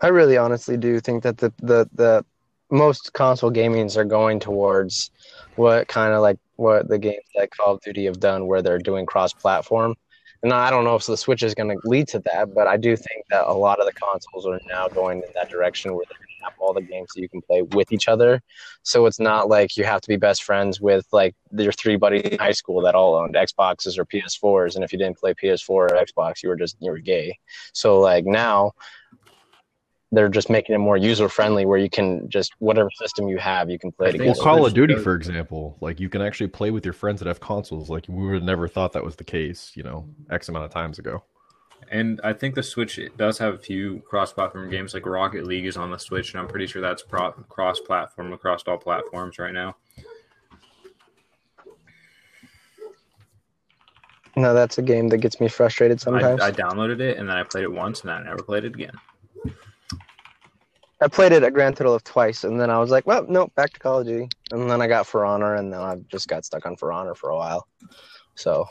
I 0.00 0.08
really 0.08 0.36
honestly 0.36 0.76
do 0.76 1.00
think 1.00 1.22
that 1.24 1.38
the 1.38 1.52
the 1.58 1.88
the 1.94 2.24
most 2.70 3.12
console 3.12 3.50
gamings 3.50 3.96
are 3.96 4.04
going 4.04 4.38
towards 4.40 5.10
what 5.56 5.88
kind 5.88 6.12
of 6.12 6.20
like 6.20 6.38
what 6.56 6.88
the 6.88 6.98
games 6.98 7.24
like 7.36 7.50
Call 7.56 7.74
of 7.74 7.80
Duty 7.80 8.04
have 8.04 8.20
done, 8.20 8.46
where 8.46 8.62
they're 8.62 8.78
doing 8.78 9.06
cross-platform. 9.06 9.94
And 10.42 10.52
I 10.52 10.70
don't 10.70 10.84
know 10.84 10.94
if 10.94 11.06
the 11.06 11.16
Switch 11.16 11.42
is 11.42 11.54
going 11.54 11.68
to 11.70 11.88
lead 11.88 12.06
to 12.08 12.20
that, 12.32 12.54
but 12.54 12.68
I 12.68 12.76
do 12.76 12.96
think 12.96 13.24
that 13.30 13.46
a 13.46 13.52
lot 13.52 13.80
of 13.80 13.86
the 13.86 13.92
consoles 13.92 14.46
are 14.46 14.60
now 14.68 14.88
going 14.88 15.18
in 15.18 15.28
that 15.34 15.48
direction 15.48 15.94
where 15.94 16.04
they're 16.08 16.27
going 16.38 16.50
have 16.50 16.58
all 16.60 16.72
the 16.72 16.82
games 16.82 17.10
that 17.14 17.20
you 17.20 17.28
can 17.28 17.42
play 17.42 17.62
with 17.62 17.92
each 17.92 18.08
other. 18.08 18.42
So 18.82 19.06
it's 19.06 19.20
not 19.20 19.48
like 19.48 19.76
you 19.76 19.84
have 19.84 20.00
to 20.00 20.08
be 20.08 20.16
best 20.16 20.44
friends 20.44 20.80
with 20.80 21.06
like 21.12 21.34
your 21.52 21.72
three 21.72 21.96
buddies 21.96 22.22
in 22.22 22.38
high 22.38 22.52
school 22.52 22.82
that 22.82 22.94
all 22.94 23.14
owned 23.14 23.34
Xboxes 23.34 23.98
or 23.98 24.04
PS4s, 24.04 24.74
and 24.74 24.84
if 24.84 24.92
you 24.92 24.98
didn't 24.98 25.18
play 25.18 25.34
PS4 25.34 25.68
or 25.68 25.88
Xbox, 25.88 26.42
you 26.42 26.48
were 26.48 26.56
just 26.56 26.76
you 26.80 26.90
were 26.90 26.98
gay. 26.98 27.38
So 27.72 28.00
like 28.00 28.24
now 28.24 28.72
they're 30.10 30.28
just 30.28 30.48
making 30.48 30.74
it 30.74 30.78
more 30.78 30.96
user 30.96 31.28
friendly 31.28 31.66
where 31.66 31.78
you 31.78 31.90
can 31.90 32.28
just 32.30 32.52
whatever 32.60 32.88
system 32.98 33.28
you 33.28 33.36
have 33.36 33.68
you 33.68 33.78
can 33.78 33.92
play 33.92 34.08
I 34.08 34.12
think 34.12 34.24
Well, 34.24 34.34
Call 34.34 34.64
of 34.64 34.72
Duty, 34.72 34.94
for 34.94 35.14
example, 35.14 35.76
like 35.80 36.00
you 36.00 36.08
can 36.08 36.22
actually 36.22 36.48
play 36.48 36.70
with 36.70 36.84
your 36.84 36.94
friends 36.94 37.20
that 37.20 37.28
have 37.28 37.40
consoles. 37.40 37.90
Like 37.90 38.06
we 38.08 38.24
would 38.24 38.34
have 38.34 38.42
never 38.42 38.68
thought 38.68 38.92
that 38.94 39.04
was 39.04 39.16
the 39.16 39.24
case, 39.24 39.72
you 39.74 39.82
know, 39.82 40.08
X 40.30 40.48
amount 40.48 40.64
of 40.64 40.70
times 40.70 40.98
ago. 40.98 41.22
And 41.90 42.20
I 42.22 42.32
think 42.32 42.54
the 42.54 42.62
Switch 42.62 43.00
does 43.16 43.38
have 43.38 43.54
a 43.54 43.58
few 43.58 44.00
cross-platform 44.00 44.70
games, 44.70 44.92
like 44.94 45.06
Rocket 45.06 45.44
League 45.44 45.66
is 45.66 45.76
on 45.76 45.90
the 45.90 45.98
Switch, 45.98 46.32
and 46.32 46.40
I'm 46.40 46.48
pretty 46.48 46.66
sure 46.66 46.82
that's 46.82 47.02
pro- 47.02 47.32
cross-platform 47.32 48.32
across 48.32 48.62
all 48.66 48.76
platforms 48.76 49.38
right 49.38 49.54
now. 49.54 49.76
no 54.36 54.54
that's 54.54 54.78
a 54.78 54.82
game 54.82 55.08
that 55.08 55.18
gets 55.18 55.40
me 55.40 55.48
frustrated 55.48 56.00
sometimes 56.00 56.40
I 56.40 56.52
downloaded 56.52 57.00
it 57.00 57.18
and 57.18 57.28
then 57.28 57.36
I 57.36 57.42
played 57.42 57.64
it 57.64 57.72
once, 57.72 58.02
and 58.02 58.10
then 58.10 58.18
I 58.18 58.22
never 58.22 58.42
played 58.42 58.64
it 58.64 58.74
again. 58.74 58.92
I 61.00 61.08
played 61.08 61.32
it 61.32 61.42
a 61.44 61.50
grand 61.50 61.76
total 61.76 61.94
of 61.94 62.02
twice 62.02 62.42
and 62.44 62.60
then 62.60 62.70
i 62.70 62.78
was 62.78 62.90
like 62.90 63.06
well 63.06 63.24
nope 63.28 63.54
back 63.54 63.72
to 63.72 63.78
call 63.78 64.00
of 64.00 64.06
duty 64.06 64.28
and 64.50 64.68
then 64.68 64.82
i 64.82 64.88
got 64.88 65.06
for 65.06 65.24
honor 65.24 65.54
and 65.54 65.72
then 65.72 65.80
i 65.80 65.96
just 66.08 66.26
got 66.26 66.44
stuck 66.44 66.66
on 66.66 66.76
for 66.76 66.90
honor 66.92 67.14
for 67.14 67.30
a 67.30 67.36
while 67.36 67.68
so 68.34 68.66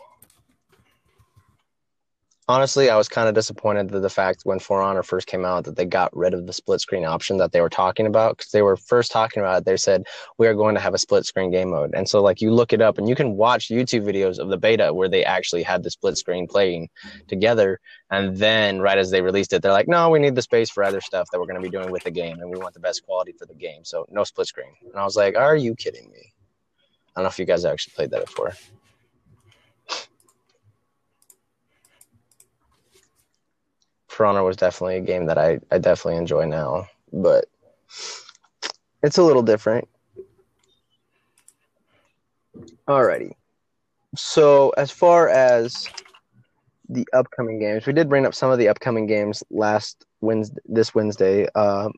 honestly 2.49 2.89
i 2.89 2.95
was 2.95 3.09
kind 3.09 3.27
of 3.27 3.35
disappointed 3.35 3.89
that 3.89 3.99
the 3.99 4.09
fact 4.09 4.41
when 4.43 4.59
for 4.59 4.81
honor 4.81 5.03
first 5.03 5.27
came 5.27 5.43
out 5.43 5.65
that 5.65 5.75
they 5.75 5.85
got 5.85 6.15
rid 6.15 6.33
of 6.33 6.47
the 6.47 6.53
split 6.53 6.79
screen 6.79 7.03
option 7.03 7.37
that 7.37 7.51
they 7.51 7.59
were 7.59 7.69
talking 7.69 8.07
about 8.07 8.37
because 8.37 8.51
they 8.51 8.61
were 8.61 8.77
first 8.77 9.11
talking 9.11 9.41
about 9.41 9.59
it 9.59 9.65
they 9.65 9.75
said 9.75 10.03
we 10.37 10.47
are 10.47 10.53
going 10.53 10.73
to 10.75 10.81
have 10.81 10.93
a 10.93 10.97
split 10.97 11.25
screen 11.25 11.51
game 11.51 11.71
mode. 11.71 11.93
And 11.93 12.07
so 12.07 12.21
like 12.21 12.41
you 12.41 12.51
look 12.51 12.73
it 12.73 12.81
up 12.81 12.97
and 12.97 13.09
you 13.09 13.15
can 13.15 13.35
watch 13.35 13.67
youtube 13.67 14.03
videos 14.03 14.39
of 14.39 14.49
the 14.49 14.57
beta 14.57 14.93
where 14.93 15.09
they 15.09 15.25
actually 15.25 15.63
had 15.63 15.83
the 15.83 15.91
split 15.91 16.17
screen 16.17 16.47
playing 16.47 16.89
together 17.27 17.79
and 18.11 18.37
then 18.37 18.79
right 18.79 18.97
as 18.97 19.11
they 19.11 19.21
released 19.21 19.51
it 19.53 19.61
they're 19.61 19.71
like 19.71 19.87
no 19.87 20.09
we 20.09 20.19
need 20.19 20.35
the 20.35 20.41
space 20.41 20.69
for 20.69 20.83
other 20.83 21.01
stuff 21.01 21.27
that 21.31 21.39
we're 21.39 21.45
going 21.45 21.61
to 21.61 21.69
be 21.69 21.75
doing 21.75 21.91
with 21.91 22.03
the 22.03 22.11
game 22.11 22.39
and 22.39 22.49
we 22.49 22.57
want 22.57 22.73
the 22.73 22.79
best 22.79 23.03
quality 23.03 23.33
for 23.33 23.45
the 23.45 23.55
game 23.55 23.83
so 23.83 24.05
no 24.09 24.23
split 24.23 24.47
screen. 24.47 24.73
And 24.83 24.95
i 24.95 25.03
was 25.03 25.15
like 25.15 25.35
are 25.35 25.55
you 25.55 25.75
kidding 25.75 26.09
me? 26.11 26.33
I 27.15 27.19
don't 27.19 27.23
know 27.23 27.29
if 27.29 27.39
you 27.39 27.45
guys 27.45 27.65
actually 27.65 27.93
played 27.95 28.11
that 28.11 28.25
before 28.25 28.53
For 34.17 34.25
Honor 34.25 34.41
was 34.41 34.57
definitely 34.57 34.97
a 34.97 35.01
game 35.01 35.27
that 35.27 35.37
I, 35.37 35.59
I 35.69 35.77
definitely 35.77 36.17
enjoy 36.17 36.45
now, 36.45 36.87
but 37.13 37.45
it's 39.03 39.19
a 39.19 39.23
little 39.23 39.43
different. 39.43 39.87
Alrighty. 42.89 43.33
So 44.15 44.69
as 44.69 44.89
far 44.89 45.29
as 45.29 45.87
the 46.89 47.07
upcoming 47.13 47.59
games, 47.59 47.85
we 47.85 47.93
did 47.93 48.09
bring 48.09 48.25
up 48.25 48.33
some 48.33 48.49
of 48.49 48.57
the 48.57 48.69
upcoming 48.69 49.05
games 49.05 49.43
last 49.51 50.03
Wednesday, 50.19 50.61
this 50.65 50.95
Wednesday. 50.95 51.47
Uh, 51.53 51.89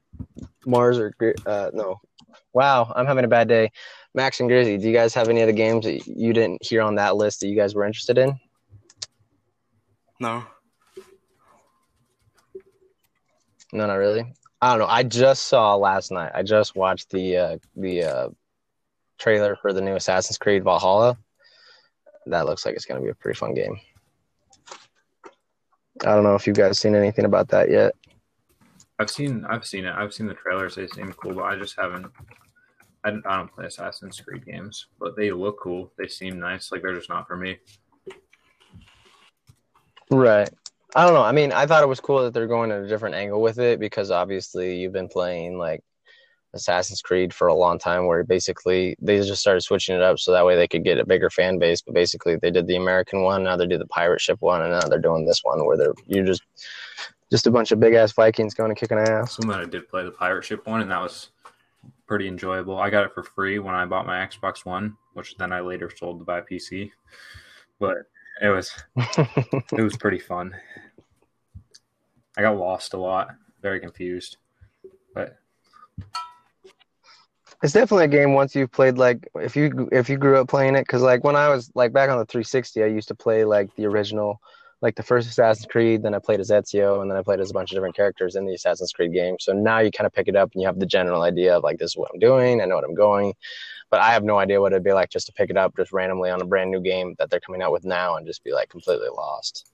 Mars 0.65 0.99
or 0.99 1.13
Gri- 1.17 1.35
uh, 1.45 1.71
no? 1.73 2.01
Wow, 2.51 2.91
I'm 2.97 3.05
having 3.05 3.23
a 3.23 3.29
bad 3.29 3.47
day. 3.47 3.71
Max 4.13 4.41
and 4.41 4.49
Grizzy, 4.49 4.77
do 4.77 4.85
you 4.85 4.93
guys 4.93 5.13
have 5.13 5.29
any 5.29 5.41
other 5.41 5.53
games 5.53 5.85
that 5.85 6.05
you 6.05 6.33
didn't 6.33 6.65
hear 6.65 6.81
on 6.81 6.95
that 6.95 7.15
list 7.15 7.39
that 7.39 7.47
you 7.47 7.55
guys 7.55 7.75
were 7.75 7.85
interested 7.85 8.17
in? 8.17 8.37
No. 10.19 10.43
No, 13.71 13.85
not 13.85 13.95
really. 13.95 14.33
I 14.61 14.71
don't 14.71 14.79
know. 14.79 14.87
I 14.87 15.03
just 15.03 15.43
saw 15.43 15.75
last 15.75 16.11
night. 16.11 16.31
I 16.33 16.43
just 16.43 16.75
watched 16.75 17.09
the 17.11 17.37
uh, 17.37 17.57
the 17.75 18.03
uh, 18.03 18.29
trailer 19.17 19.55
for 19.55 19.73
the 19.73 19.81
new 19.81 19.95
Assassin's 19.95 20.37
Creed 20.37 20.63
Valhalla. 20.63 21.17
That 22.25 22.45
looks 22.45 22.65
like 22.65 22.75
it's 22.75 22.85
going 22.85 22.99
to 22.99 23.05
be 23.05 23.11
a 23.11 23.15
pretty 23.15 23.37
fun 23.37 23.53
game. 23.53 23.79
I 26.01 26.15
don't 26.15 26.23
know 26.23 26.35
if 26.35 26.47
you 26.47 26.53
guys 26.53 26.79
seen 26.79 26.95
anything 26.95 27.25
about 27.25 27.49
that 27.49 27.69
yet. 27.69 27.93
I've 28.99 29.09
seen 29.09 29.45
I've 29.45 29.65
seen 29.65 29.85
it. 29.85 29.93
I've 29.95 30.13
seen 30.13 30.27
the 30.27 30.33
trailers. 30.33 30.75
They 30.75 30.87
seem 30.87 31.13
cool, 31.13 31.35
but 31.35 31.43
I 31.43 31.55
just 31.55 31.75
haven't. 31.77 32.07
I 33.05 33.11
don't, 33.11 33.25
I 33.25 33.37
don't 33.37 33.53
play 33.53 33.65
Assassin's 33.65 34.19
Creed 34.19 34.45
games, 34.45 34.87
but 34.99 35.15
they 35.15 35.31
look 35.31 35.59
cool. 35.61 35.93
They 35.97 36.07
seem 36.07 36.37
nice. 36.37 36.71
Like 36.71 36.81
they're 36.81 36.95
just 36.95 37.07
not 37.07 37.27
for 37.27 37.37
me. 37.37 37.57
Right. 40.11 40.49
I 40.95 41.05
don't 41.05 41.13
know. 41.13 41.23
I 41.23 41.31
mean, 41.31 41.51
I 41.51 41.65
thought 41.65 41.83
it 41.83 41.89
was 41.89 41.99
cool 41.99 42.23
that 42.23 42.33
they're 42.33 42.47
going 42.47 42.71
at 42.71 42.81
a 42.81 42.87
different 42.87 43.15
angle 43.15 43.41
with 43.41 43.59
it 43.59 43.79
because 43.79 44.09
obviously 44.09 44.79
you've 44.79 44.93
been 44.93 45.07
playing 45.07 45.57
like 45.57 45.83
Assassin's 46.53 47.01
Creed 47.01 47.33
for 47.33 47.47
a 47.47 47.53
long 47.53 47.77
time 47.77 48.07
where 48.07 48.23
basically 48.23 48.95
they 48.99 49.17
just 49.17 49.41
started 49.41 49.61
switching 49.61 49.95
it 49.95 50.01
up 50.01 50.17
so 50.17 50.31
that 50.31 50.45
way 50.45 50.55
they 50.55 50.67
could 50.67 50.83
get 50.83 50.97
a 50.97 51.05
bigger 51.05 51.29
fan 51.29 51.59
base. 51.59 51.81
But 51.81 51.93
basically 51.93 52.37
they 52.37 52.49
did 52.49 52.65
the 52.65 52.75
American 52.75 53.21
one, 53.21 53.43
now 53.43 53.55
they 53.55 53.67
do 53.67 53.77
the 53.77 53.85
pirate 53.87 54.21
ship 54.21 54.41
one, 54.41 54.61
and 54.63 54.71
now 54.71 54.87
they're 54.87 54.99
doing 54.99 55.25
this 55.25 55.43
one 55.43 55.63
where 55.65 55.77
they're 55.77 55.93
you 56.07 56.23
just 56.23 56.41
just 57.29 57.45
a 57.45 57.51
bunch 57.51 57.71
of 57.71 57.79
big 57.79 57.93
ass 57.93 58.11
Vikings 58.11 58.55
going 58.55 58.71
and 58.71 58.77
kicking 58.77 58.97
ass. 58.97 59.35
Someone 59.35 59.59
I 59.59 59.65
did 59.65 59.87
play 59.87 60.03
the 60.03 60.11
pirate 60.11 60.43
ship 60.43 60.65
one, 60.65 60.81
and 60.81 60.89
that 60.89 61.01
was 61.01 61.29
pretty 62.07 62.27
enjoyable. 62.27 62.79
I 62.79 62.89
got 62.89 63.05
it 63.05 63.13
for 63.13 63.21
free 63.21 63.59
when 63.59 63.75
I 63.75 63.85
bought 63.85 64.07
my 64.07 64.25
Xbox 64.25 64.65
One, 64.65 64.97
which 65.13 65.37
then 65.37 65.53
I 65.53 65.59
later 65.59 65.91
sold 65.95 66.19
to 66.19 66.25
buy 66.25 66.41
PC. 66.41 66.89
But 67.79 67.97
it 68.41 68.49
was 68.49 68.71
it 69.73 69.81
was 69.81 69.97
pretty 69.97 70.19
fun. 70.19 70.55
I 72.37 72.41
got 72.41 72.57
lost 72.57 72.93
a 72.93 72.97
lot, 72.97 73.29
very 73.61 73.79
confused. 73.79 74.37
But 75.13 75.37
It's 77.61 77.73
definitely 77.73 78.05
a 78.05 78.07
game 78.07 78.33
once 78.33 78.55
you've 78.55 78.71
played 78.71 78.97
like 78.97 79.27
if 79.35 79.55
you 79.55 79.89
if 79.91 80.09
you 80.09 80.17
grew 80.17 80.37
up 80.37 80.47
playing 80.47 80.75
it 80.75 80.83
because 80.83 81.01
like 81.01 81.23
when 81.23 81.35
I 81.35 81.49
was 81.49 81.71
like 81.75 81.91
back 81.91 82.09
on 82.09 82.17
the 82.17 82.25
360 82.25 82.83
I 82.83 82.87
used 82.87 83.09
to 83.09 83.15
play 83.15 83.43
like 83.43 83.75
the 83.75 83.85
original 83.85 84.39
like 84.81 84.95
the 84.95 85.03
first 85.03 85.29
Assassin's 85.29 85.67
Creed 85.67 86.03
then 86.03 86.13
I 86.13 86.19
played 86.19 86.39
as 86.39 86.49
Ezio 86.49 87.01
and 87.01 87.09
then 87.09 87.17
I 87.17 87.21
played 87.21 87.39
as 87.39 87.51
a 87.51 87.53
bunch 87.53 87.71
of 87.71 87.75
different 87.75 87.95
characters 87.95 88.35
in 88.35 88.45
the 88.45 88.53
Assassin's 88.53 88.91
Creed 88.91 89.13
game 89.13 89.35
so 89.39 89.53
now 89.53 89.79
you 89.79 89.91
kind 89.91 90.07
of 90.07 90.13
pick 90.13 90.27
it 90.27 90.35
up 90.35 90.51
and 90.53 90.61
you 90.61 90.67
have 90.67 90.79
the 90.79 90.85
general 90.85 91.21
idea 91.21 91.57
of 91.57 91.63
like 91.63 91.77
this 91.77 91.91
is 91.91 91.97
what 91.97 92.09
I'm 92.13 92.19
doing 92.19 92.61
I 92.61 92.65
know 92.65 92.75
what 92.75 92.85
I'm 92.85 92.95
going 92.95 93.33
but 93.89 94.01
I 94.01 94.11
have 94.11 94.23
no 94.23 94.37
idea 94.37 94.61
what 94.61 94.71
it'd 94.71 94.83
be 94.83 94.93
like 94.93 95.09
just 95.09 95.27
to 95.27 95.33
pick 95.33 95.49
it 95.49 95.57
up 95.57 95.75
just 95.75 95.91
randomly 95.91 96.29
on 96.29 96.41
a 96.41 96.45
brand 96.45 96.71
new 96.71 96.81
game 96.81 97.15
that 97.19 97.29
they're 97.29 97.39
coming 97.39 97.61
out 97.61 97.71
with 97.71 97.85
now 97.85 98.15
and 98.15 98.25
just 98.25 98.43
be 98.43 98.53
like 98.53 98.69
completely 98.69 99.09
lost 99.09 99.69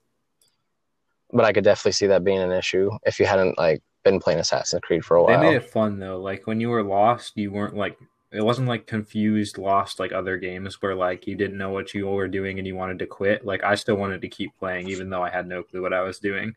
but 1.32 1.46
I 1.46 1.54
could 1.54 1.64
definitely 1.64 1.94
see 1.94 2.08
that 2.08 2.24
being 2.24 2.40
an 2.40 2.52
issue 2.52 2.92
if 3.06 3.20
you 3.20 3.26
hadn't 3.26 3.58
like 3.58 3.82
been 4.04 4.20
playing 4.20 4.40
Assassin's 4.40 4.82
Creed 4.82 5.04
for 5.04 5.18
a 5.18 5.24
while. 5.24 5.40
they 5.40 5.50
made 5.50 5.56
it 5.56 5.70
fun 5.70 6.00
though. 6.00 6.20
Like 6.20 6.48
when 6.48 6.62
you 6.62 6.70
were 6.70 6.84
lost, 6.84 7.34
you 7.36 7.52
weren't 7.52 7.76
like 7.76 7.98
it 8.36 8.44
wasn't 8.44 8.68
like 8.68 8.86
confused, 8.86 9.58
lost 9.58 10.00
like 10.00 10.12
other 10.12 10.38
games 10.38 10.82
where 10.82 10.96
like 10.96 11.26
you 11.28 11.36
didn't 11.36 11.58
know 11.58 11.70
what 11.70 11.94
you 11.94 12.08
were 12.08 12.28
doing 12.28 12.58
and 12.58 12.68
you 12.68 12.76
wanted 12.76 13.00
to 13.00 13.06
quit. 13.06 13.46
Like 13.46 13.64
I 13.64 13.76
still 13.76 13.96
wanted 13.96 14.22
to 14.22 14.28
keep 14.28 14.58
playing 14.58 14.90
even 14.90 15.10
though 15.10 15.24
I 15.24 15.30
had 15.30 15.48
no 15.48 15.64
clue 15.64 15.82
what 15.82 15.94
I 15.94 16.02
was 16.02 16.20
doing. 16.20 16.56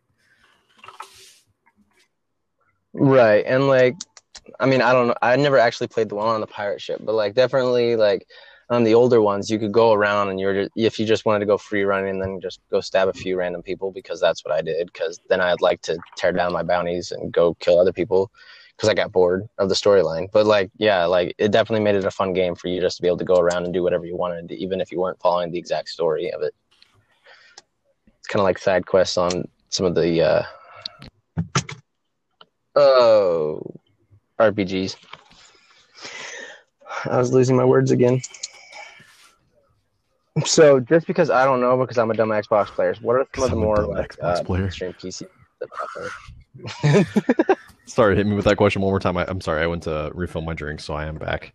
Right. 2.93 3.45
And 3.47 3.69
like 3.69 3.97
I 4.59 4.67
mean, 4.67 4.83
I 4.83 4.93
don't 4.93 5.09
know. 5.09 5.17
I 5.23 5.37
never 5.37 5.59
actually 5.59 5.89
played 5.89 6.09
the 6.09 6.15
one 6.15 6.29
on 6.29 6.41
the 6.41 6.47
pirate 6.47 6.81
ship, 6.81 7.01
but 7.05 7.15
like 7.15 7.35
definitely 7.35 7.97
like 7.97 8.27
on 8.71 8.85
the 8.85 8.95
older 8.95 9.23
ones, 9.23 9.51
you 9.51 9.59
could 9.59 9.73
go 9.73 9.93
around 9.93 10.29
and 10.29 10.41
you're 10.41 10.69
if 10.77 10.99
you 10.99 11.07
just 11.07 11.25
wanted 11.25 11.41
to 11.41 11.47
go 11.47 11.59
free 11.59 11.85
running 11.85 12.19
then 12.19 12.41
just 12.41 12.61
go 12.71 12.81
stab 12.81 13.09
a 13.09 13.13
few 13.13 13.37
random 13.37 13.63
people 13.63 13.93
because 13.93 14.21
that's 14.21 14.45
what 14.45 14.55
I 14.55 14.63
did. 14.63 14.87
Because 14.87 15.21
then 15.29 15.41
I'd 15.41 15.61
like 15.61 15.81
to 15.83 15.99
tear 16.17 16.33
down 16.33 16.53
my 16.53 16.63
bounties 16.63 17.13
and 17.13 17.33
go 17.33 17.55
kill 17.55 17.79
other 17.79 17.93
people 17.93 18.31
because 18.79 18.89
I 18.89 18.95
got 18.95 19.11
bored 19.11 19.49
of 19.59 19.69
the 19.69 19.75
storyline. 19.75 20.31
But 20.33 20.47
like, 20.47 20.71
yeah, 20.77 21.05
like 21.05 21.35
it 21.37 21.51
definitely 21.51 21.83
made 21.83 21.97
it 21.97 22.05
a 22.05 22.13
fun 22.13 22.33
game 22.33 22.55
for 22.55 22.69
you 22.69 22.81
just 22.81 22.97
to 22.97 23.03
be 23.03 23.09
able 23.09 23.19
to 23.19 23.25
go 23.25 23.41
around 23.41 23.65
and 23.65 23.75
do 23.75 23.83
whatever 23.83 24.07
you 24.07 24.17
wanted, 24.17 24.53
even 24.53 24.81
if 24.81 24.93
you 24.93 25.01
weren't 25.01 25.19
following 25.19 25.51
the 25.51 25.59
exact 25.59 25.89
story 25.89 26.31
of 26.31 26.43
it. 26.43 26.55
It's 28.19 28.29
kind 28.29 28.39
of 28.41 28.45
like 28.45 28.59
side 28.59 28.87
quests 28.87 29.19
on 29.19 29.49
some 29.69 29.85
of 29.85 29.97
the 29.97 30.23
uh, 30.23 30.43
oh 32.77 33.61
RPGs. 34.39 34.95
I 37.07 37.19
was 37.19 37.33
losing 37.33 37.57
my 37.57 37.65
words 37.65 37.91
again. 37.91 38.21
So 40.47 40.79
just 40.79 41.09
because 41.09 41.31
I 41.31 41.45
don't 41.45 41.61
know 41.61 41.77
because 41.79 41.99
I'm 41.99 42.13
a 42.13 42.15
dumb 42.15 42.29
Xbox 42.29 42.67
player, 42.67 42.95
what 43.03 43.17
are 43.17 43.27
some 43.35 43.45
of 43.45 43.51
the 43.51 43.57
more 43.57 43.89
like 43.89 44.15
Xbox 44.17 44.37
uh, 44.37 44.45
player. 44.45 44.61
mainstream 44.63 44.93
PC? 44.93 45.27
that 47.95 48.03
are? 48.03 48.05
Sorry, 48.07 48.17
hit 48.17 48.27
me 48.27 48.35
with 48.35 48.45
that 48.47 48.57
question 48.57 48.83
one 48.83 48.91
more 48.91 49.01
time. 49.01 49.17
I, 49.17 49.25
I'm 49.29 49.41
sorry, 49.41 49.63
I 49.63 49.67
went 49.67 49.83
to 49.85 50.11
refill 50.15 50.43
my 50.43 50.55
drink, 50.55 50.81
so 50.81 50.95
I 50.95 51.07
am 51.07 51.17
back. 51.17 51.55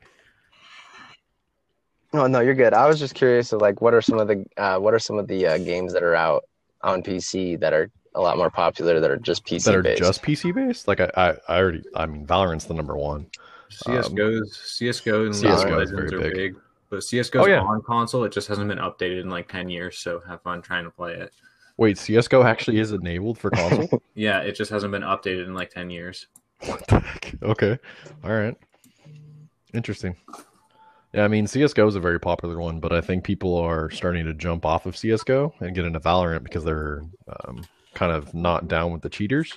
Oh 2.14 2.28
no, 2.28 2.42
you're 2.42 2.54
good. 2.54 2.74
I 2.74 2.88
was 2.88 3.00
just 3.00 3.16
curious 3.16 3.52
of 3.54 3.62
like 3.62 3.82
what 3.82 3.94
are 3.94 4.02
some 4.02 4.20
of 4.20 4.28
the 4.28 4.46
uh, 4.58 4.78
what 4.78 4.94
are 4.94 5.00
some 5.00 5.18
of 5.18 5.28
the 5.28 5.48
uh, 5.48 5.58
games 5.58 5.94
that 5.94 6.04
are 6.04 6.16
out 6.16 6.44
on 6.82 7.02
PC 7.02 7.60
that 7.60 7.74
are 7.74 7.90
a 8.16 8.22
lot 8.22 8.38
more 8.38 8.52
popular 8.52 9.00
that 9.00 9.10
are 9.10 9.18
just 9.18 9.44
PC 9.46 9.64
that 9.66 9.76
are 9.76 9.82
based. 9.82 10.00
just 10.00 10.22
PC 10.22 10.54
based. 10.54 10.88
Like 10.88 11.00
I, 11.00 11.10
I, 11.18 11.30
I 11.50 11.58
already, 11.58 11.84
I 11.96 12.06
mean, 12.06 12.26
Valorant's 12.28 12.66
the 12.66 12.76
number 12.76 12.96
one. 12.96 13.26
CS:GO's 13.70 14.56
CS:GO 14.78 15.26
and 15.26 15.34
CS:GO 15.36 15.56
CS:GO 15.56 15.80
is 15.80 15.92
Legends 15.92 16.12
very 16.12 16.28
are 16.28 16.30
big. 16.30 16.34
big. 16.54 16.56
But 16.92 17.04
CS:GO's 17.04 17.46
Oh, 17.46 17.48
yeah. 17.48 17.62
on 17.62 17.82
console. 17.82 18.24
It 18.24 18.32
just 18.32 18.48
hasn't 18.48 18.68
been 18.68 18.78
updated 18.78 19.22
in 19.22 19.30
like 19.32 19.48
ten 19.52 19.68
years. 19.70 19.98
So 19.98 20.22
have 20.28 20.44
fun 20.44 20.62
trying 20.62 20.84
to 20.84 20.92
play 20.92 21.14
it. 21.14 21.34
Wait, 21.78 21.98
CS:GO 21.98 22.44
actually 22.44 22.80
is 22.80 22.92
enabled 22.92 23.38
for 23.38 23.50
console? 23.50 24.02
Yeah, 24.16 24.40
it 24.42 24.56
just 24.56 24.70
hasn't 24.70 24.92
been 24.92 25.02
updated 25.02 25.48
in 25.48 25.54
like 25.54 25.72
ten 25.72 25.90
years. 25.90 26.28
what 26.66 26.86
the 26.88 27.00
heck? 27.00 27.34
Okay, 27.42 27.78
all 28.24 28.32
right, 28.32 28.56
interesting. 29.74 30.16
Yeah, 31.14 31.24
I 31.26 31.28
mean, 31.28 31.46
CS:GO 31.48 31.88
is 31.88 31.96
a 31.96 32.00
very 32.00 32.20
popular 32.20 32.60
one, 32.60 32.80
but 32.80 32.92
I 32.94 33.02
think 33.02 33.24
people 33.24 33.56
are 33.58 33.90
starting 33.92 34.26
to 34.26 34.34
jump 34.34 34.66
off 34.66 34.86
of 34.86 34.96
CS:GO 34.98 35.54
and 35.60 35.76
get 35.76 35.86
into 35.86 36.00
Valorant 36.00 36.44
because 36.44 36.64
they're 36.64 37.04
um, 37.28 37.64
kind 37.94 38.12
of 38.12 38.34
not 38.34 38.68
down 38.68 38.92
with 38.92 39.02
the 39.02 39.10
cheaters. 39.10 39.56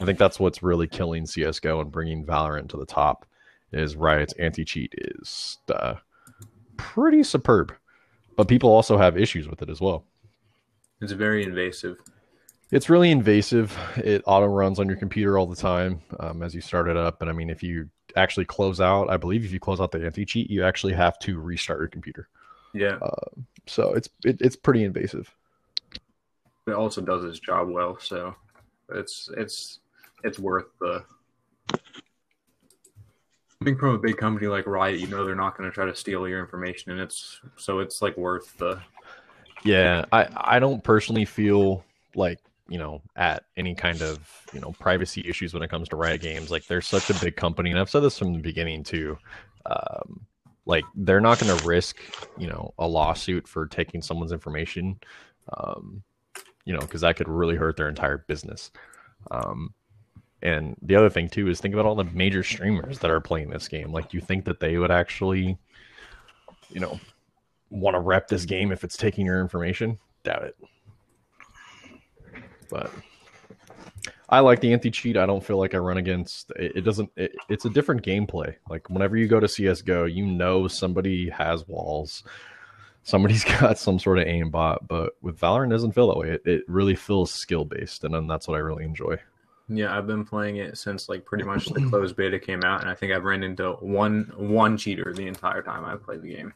I 0.00 0.04
think 0.04 0.18
that's 0.18 0.38
what's 0.38 0.62
really 0.62 0.86
killing 0.86 1.24
CS:GO 1.26 1.80
and 1.80 1.90
bringing 1.90 2.24
Valorant 2.24 2.68
to 2.70 2.76
the 2.76 2.86
top. 2.86 3.26
Is 3.72 3.96
Riot's 3.96 4.32
anti-cheat 4.34 4.94
is 4.96 5.58
uh, 5.74 5.94
pretty 6.76 7.22
superb, 7.22 7.74
but 8.36 8.48
people 8.48 8.70
also 8.70 8.96
have 8.96 9.18
issues 9.18 9.48
with 9.48 9.60
it 9.60 9.68
as 9.68 9.80
well. 9.80 10.04
It's 11.00 11.12
very 11.12 11.44
invasive. 11.44 11.98
It's 12.70 12.90
really 12.90 13.10
invasive. 13.10 13.76
It 13.96 14.22
auto 14.26 14.46
runs 14.46 14.80
on 14.80 14.88
your 14.88 14.96
computer 14.96 15.38
all 15.38 15.46
the 15.46 15.54
time 15.56 16.00
um, 16.18 16.42
as 16.42 16.54
you 16.54 16.60
start 16.60 16.88
it 16.88 16.96
up. 16.96 17.20
And 17.20 17.30
I 17.30 17.32
mean, 17.32 17.48
if 17.50 17.62
you 17.62 17.88
actually 18.16 18.46
close 18.46 18.80
out, 18.80 19.08
I 19.08 19.16
believe 19.16 19.44
if 19.44 19.52
you 19.52 19.60
close 19.60 19.80
out 19.80 19.92
the 19.92 20.04
anti 20.04 20.24
cheat, 20.24 20.50
you 20.50 20.64
actually 20.64 20.94
have 20.94 21.18
to 21.20 21.38
restart 21.38 21.78
your 21.80 21.88
computer. 21.88 22.28
Yeah, 22.74 22.98
So 23.66 23.94
it's 23.94 24.08
it, 24.24 24.38
it's 24.40 24.56
pretty 24.56 24.84
invasive. 24.84 25.32
it 26.66 26.72
also 26.72 27.00
does 27.00 27.24
its 27.24 27.38
job 27.38 27.68
well. 27.70 27.98
So 28.00 28.34
it's 28.90 29.30
it's 29.36 29.78
it's 30.24 30.38
worth 30.38 30.66
the. 30.80 31.04
Coming 33.60 33.78
from 33.78 33.94
a 33.94 33.98
big 33.98 34.18
company 34.18 34.48
like 34.48 34.66
Riot, 34.66 35.00
you 35.00 35.06
know 35.06 35.24
they're 35.24 35.34
not 35.34 35.56
going 35.56 35.68
to 35.70 35.74
try 35.74 35.86
to 35.86 35.94
steal 35.96 36.28
your 36.28 36.40
information, 36.40 36.92
and 36.92 37.00
it's 37.00 37.40
so 37.56 37.78
it's 37.78 38.02
like 38.02 38.16
worth 38.16 38.56
the. 38.58 38.80
Yeah, 39.64 40.04
I 40.12 40.28
I 40.34 40.58
don't 40.58 40.82
personally 40.82 41.24
feel 41.24 41.84
like 42.14 42.38
you 42.68 42.78
know 42.78 43.02
at 43.16 43.44
any 43.56 43.74
kind 43.74 44.02
of 44.02 44.28
you 44.52 44.60
know 44.60 44.72
privacy 44.78 45.24
issues 45.28 45.54
when 45.54 45.62
it 45.62 45.70
comes 45.70 45.88
to 45.88 45.96
Riot 45.96 46.20
Games. 46.20 46.50
Like 46.50 46.66
they're 46.66 46.80
such 46.80 47.10
a 47.10 47.14
big 47.14 47.36
company, 47.36 47.70
and 47.70 47.78
I've 47.78 47.90
said 47.90 48.00
this 48.00 48.18
from 48.18 48.32
the 48.32 48.40
beginning 48.40 48.84
too. 48.84 49.18
Um, 49.66 50.26
like 50.66 50.84
they're 50.94 51.20
not 51.20 51.38
going 51.38 51.56
to 51.56 51.64
risk 51.64 51.98
you 52.38 52.48
know 52.48 52.74
a 52.78 52.86
lawsuit 52.86 53.48
for 53.48 53.66
taking 53.66 54.02
someone's 54.02 54.32
information, 54.32 54.98
um, 55.56 56.02
you 56.64 56.72
know, 56.74 56.80
because 56.80 57.00
that 57.00 57.16
could 57.16 57.28
really 57.28 57.56
hurt 57.56 57.76
their 57.76 57.88
entire 57.88 58.18
business. 58.18 58.70
Um, 59.30 59.72
and 60.42 60.76
the 60.82 60.96
other 60.96 61.10
thing 61.10 61.28
too 61.28 61.48
is 61.48 61.60
think 61.60 61.74
about 61.74 61.86
all 61.86 61.94
the 61.94 62.04
major 62.04 62.42
streamers 62.42 62.98
that 62.98 63.10
are 63.10 63.20
playing 63.20 63.50
this 63.50 63.68
game. 63.68 63.90
Like, 63.90 64.12
you 64.12 64.20
think 64.20 64.44
that 64.44 64.60
they 64.60 64.76
would 64.76 64.90
actually, 64.90 65.58
you 66.70 66.80
know, 66.80 67.00
want 67.70 67.94
to 67.94 68.00
rep 68.00 68.28
this 68.28 68.44
game 68.44 68.72
if 68.72 68.84
it's 68.84 68.96
taking 68.96 69.26
your 69.26 69.40
information? 69.40 69.98
Doubt 70.22 70.44
it. 70.44 70.56
But 72.68 72.90
I 74.28 74.40
like 74.40 74.60
the 74.60 74.72
anti 74.72 74.90
cheat. 74.90 75.16
I 75.16 75.26
don't 75.26 75.44
feel 75.44 75.58
like 75.58 75.74
I 75.74 75.78
run 75.78 75.98
against 75.98 76.50
it. 76.56 76.72
it 76.76 76.80
doesn't. 76.82 77.10
It, 77.16 77.34
it's 77.48 77.64
a 77.64 77.70
different 77.70 78.02
gameplay. 78.02 78.54
Like 78.68 78.90
whenever 78.90 79.16
you 79.16 79.28
go 79.28 79.40
to 79.40 79.48
CS:GO, 79.48 80.04
you 80.04 80.26
know 80.26 80.66
somebody 80.68 81.30
has 81.30 81.66
walls. 81.68 82.24
Somebody's 83.04 83.44
got 83.60 83.78
some 83.78 83.98
sort 84.00 84.18
of 84.18 84.24
aimbot, 84.26 84.78
but 84.88 85.12
with 85.22 85.38
Valorant, 85.38 85.68
it 85.68 85.70
doesn't 85.70 85.92
feel 85.92 86.08
that 86.08 86.18
way. 86.18 86.30
It, 86.30 86.42
it 86.44 86.64
really 86.66 86.96
feels 86.96 87.30
skill 87.30 87.64
based, 87.64 88.02
and 88.02 88.12
then 88.12 88.26
that's 88.26 88.48
what 88.48 88.56
I 88.56 88.60
really 88.60 88.84
enjoy. 88.84 89.16
Yeah, 89.68 89.96
I've 89.96 90.06
been 90.06 90.24
playing 90.24 90.56
it 90.56 90.78
since 90.78 91.08
like 91.08 91.24
pretty 91.24 91.44
much 91.44 91.66
the 91.66 91.80
closed 91.90 92.16
beta 92.16 92.38
came 92.38 92.64
out, 92.64 92.80
and 92.80 92.90
I 92.90 92.94
think 92.94 93.12
I've 93.12 93.24
ran 93.24 93.44
into 93.44 93.72
one 93.74 94.32
one 94.36 94.76
cheater 94.76 95.12
the 95.14 95.26
entire 95.28 95.62
time 95.62 95.84
I've 95.84 96.02
played 96.02 96.22
the 96.22 96.34
game. 96.34 96.52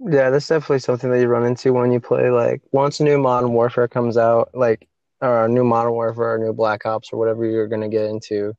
Yeah, 0.00 0.30
that's 0.30 0.48
definitely 0.48 0.80
something 0.80 1.10
that 1.10 1.20
you 1.20 1.28
run 1.28 1.46
into 1.46 1.72
when 1.72 1.92
you 1.92 2.00
play 2.00 2.30
like 2.30 2.62
once 2.72 3.00
new 3.00 3.18
Modern 3.18 3.52
Warfare 3.52 3.88
comes 3.88 4.16
out, 4.16 4.50
like 4.54 4.88
or 5.20 5.48
new 5.48 5.64
Modern 5.64 5.92
Warfare 5.92 6.34
or 6.34 6.38
new 6.38 6.52
Black 6.52 6.84
Ops 6.84 7.12
or 7.12 7.18
whatever 7.18 7.44
you're 7.44 7.68
gonna 7.68 7.88
get 7.88 8.06
into. 8.06 8.54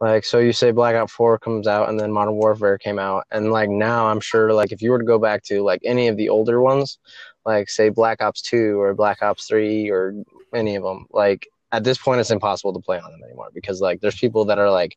Like 0.00 0.24
so 0.24 0.38
you 0.38 0.52
say 0.52 0.72
Black 0.72 0.96
Ops 0.96 1.12
4 1.12 1.38
comes 1.38 1.66
out 1.66 1.88
and 1.88 1.98
then 2.00 2.12
Modern 2.12 2.34
Warfare 2.36 2.78
came 2.78 2.98
out 2.98 3.24
and 3.32 3.52
like 3.52 3.70
now 3.70 4.08
I'm 4.08 4.20
sure 4.20 4.52
like 4.52 4.72
if 4.72 4.82
you 4.82 4.90
were 4.90 4.98
to 4.98 5.04
go 5.04 5.18
back 5.18 5.42
to 5.44 5.62
like 5.62 5.80
any 5.84 6.08
of 6.08 6.16
the 6.18 6.28
older 6.30 6.60
ones, 6.60 6.98
like 7.46 7.70
say 7.70 7.88
Black 7.90 8.22
Ops 8.22 8.42
2 8.42 8.80
or 8.80 8.94
Black 8.94 9.22
Ops 9.22 9.46
3 9.48 9.90
or 9.90 10.14
any 10.54 10.76
of 10.76 10.82
them, 10.84 11.06
like 11.10 11.48
at 11.72 11.84
this 11.84 11.98
point 11.98 12.20
it's 12.20 12.30
impossible 12.30 12.74
to 12.74 12.80
play 12.80 12.98
on 13.00 13.10
them 13.10 13.22
anymore 13.24 13.50
because 13.54 13.80
like 13.80 14.00
there's 14.00 14.18
people 14.18 14.44
that 14.46 14.58
are 14.58 14.70
like 14.70 14.96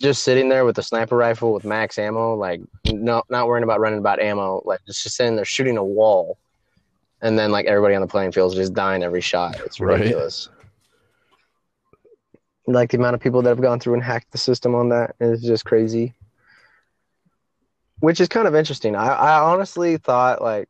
just 0.00 0.22
sitting 0.22 0.48
there 0.48 0.64
with 0.64 0.78
a 0.78 0.82
sniper 0.82 1.16
rifle 1.16 1.52
with 1.52 1.64
max 1.64 1.98
ammo, 1.98 2.34
like 2.34 2.60
no, 2.84 3.22
not 3.28 3.46
worrying 3.46 3.64
about 3.64 3.80
running 3.80 3.98
about 3.98 4.20
ammo, 4.20 4.62
like 4.64 4.80
just 4.86 5.02
sitting 5.02 5.36
there 5.36 5.44
shooting 5.44 5.76
a 5.76 5.84
wall, 5.84 6.38
and 7.20 7.38
then 7.38 7.50
like 7.50 7.66
everybody 7.66 7.94
on 7.94 8.00
the 8.00 8.06
playing 8.06 8.32
field 8.32 8.52
is 8.52 8.56
just 8.58 8.74
dying 8.74 9.02
every 9.02 9.20
shot. 9.20 9.56
It's 9.64 9.80
Right. 9.80 9.98
ridiculous. 9.98 10.48
Like 12.66 12.90
the 12.90 12.98
amount 12.98 13.14
of 13.14 13.20
people 13.20 13.42
that 13.42 13.48
have 13.48 13.60
gone 13.62 13.80
through 13.80 13.94
and 13.94 14.02
hacked 14.04 14.30
the 14.30 14.38
system 14.38 14.74
on 14.74 14.90
that 14.90 15.16
is 15.20 15.42
just 15.42 15.64
crazy. 15.64 16.14
Which 18.00 18.20
is 18.20 18.28
kind 18.28 18.46
of 18.46 18.54
interesting. 18.54 18.94
I, 18.94 19.08
I 19.08 19.40
honestly 19.40 19.96
thought 19.96 20.40
like 20.42 20.68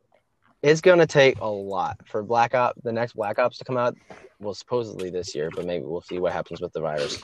it's 0.63 0.81
gonna 0.81 1.05
take 1.05 1.37
a 1.39 1.47
lot 1.47 1.97
for 2.05 2.23
Black 2.23 2.55
Ops, 2.55 2.81
the 2.83 2.91
next 2.91 3.13
Black 3.13 3.37
Ops 3.37 3.57
to 3.59 3.65
come 3.65 3.77
out. 3.77 3.95
Well, 4.39 4.53
supposedly 4.53 5.09
this 5.09 5.35
year, 5.35 5.51
but 5.53 5.65
maybe 5.65 5.83
we'll 5.85 6.01
see 6.01 6.17
what 6.17 6.31
happens 6.31 6.61
with 6.61 6.71
the 6.73 6.79
virus. 6.79 7.21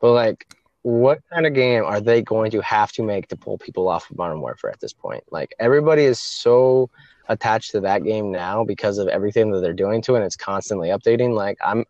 But 0.00 0.12
like, 0.12 0.46
what 0.88 1.20
kind 1.32 1.46
of 1.46 1.52
game 1.54 1.84
are 1.84 2.00
they 2.00 2.22
going 2.22 2.50
to 2.50 2.60
have 2.62 2.92
to 2.92 3.02
make 3.02 3.28
to 3.28 3.36
pull 3.36 3.58
people 3.58 3.88
off 3.88 4.10
of 4.10 4.16
Modern 4.16 4.40
Warfare 4.40 4.70
at 4.70 4.80
this 4.80 4.92
point? 4.92 5.22
Like, 5.30 5.54
everybody 5.58 6.04
is 6.04 6.18
so 6.18 6.90
attached 7.28 7.72
to 7.72 7.80
that 7.80 8.04
game 8.04 8.32
now 8.32 8.64
because 8.64 8.98
of 8.98 9.08
everything 9.08 9.50
that 9.50 9.60
they're 9.60 9.72
doing 9.72 10.00
to 10.02 10.14
it 10.14 10.18
and 10.18 10.24
it's 10.24 10.36
constantly 10.36 10.88
updating. 10.88 11.34
Like 11.34 11.58
I'm 11.64 11.84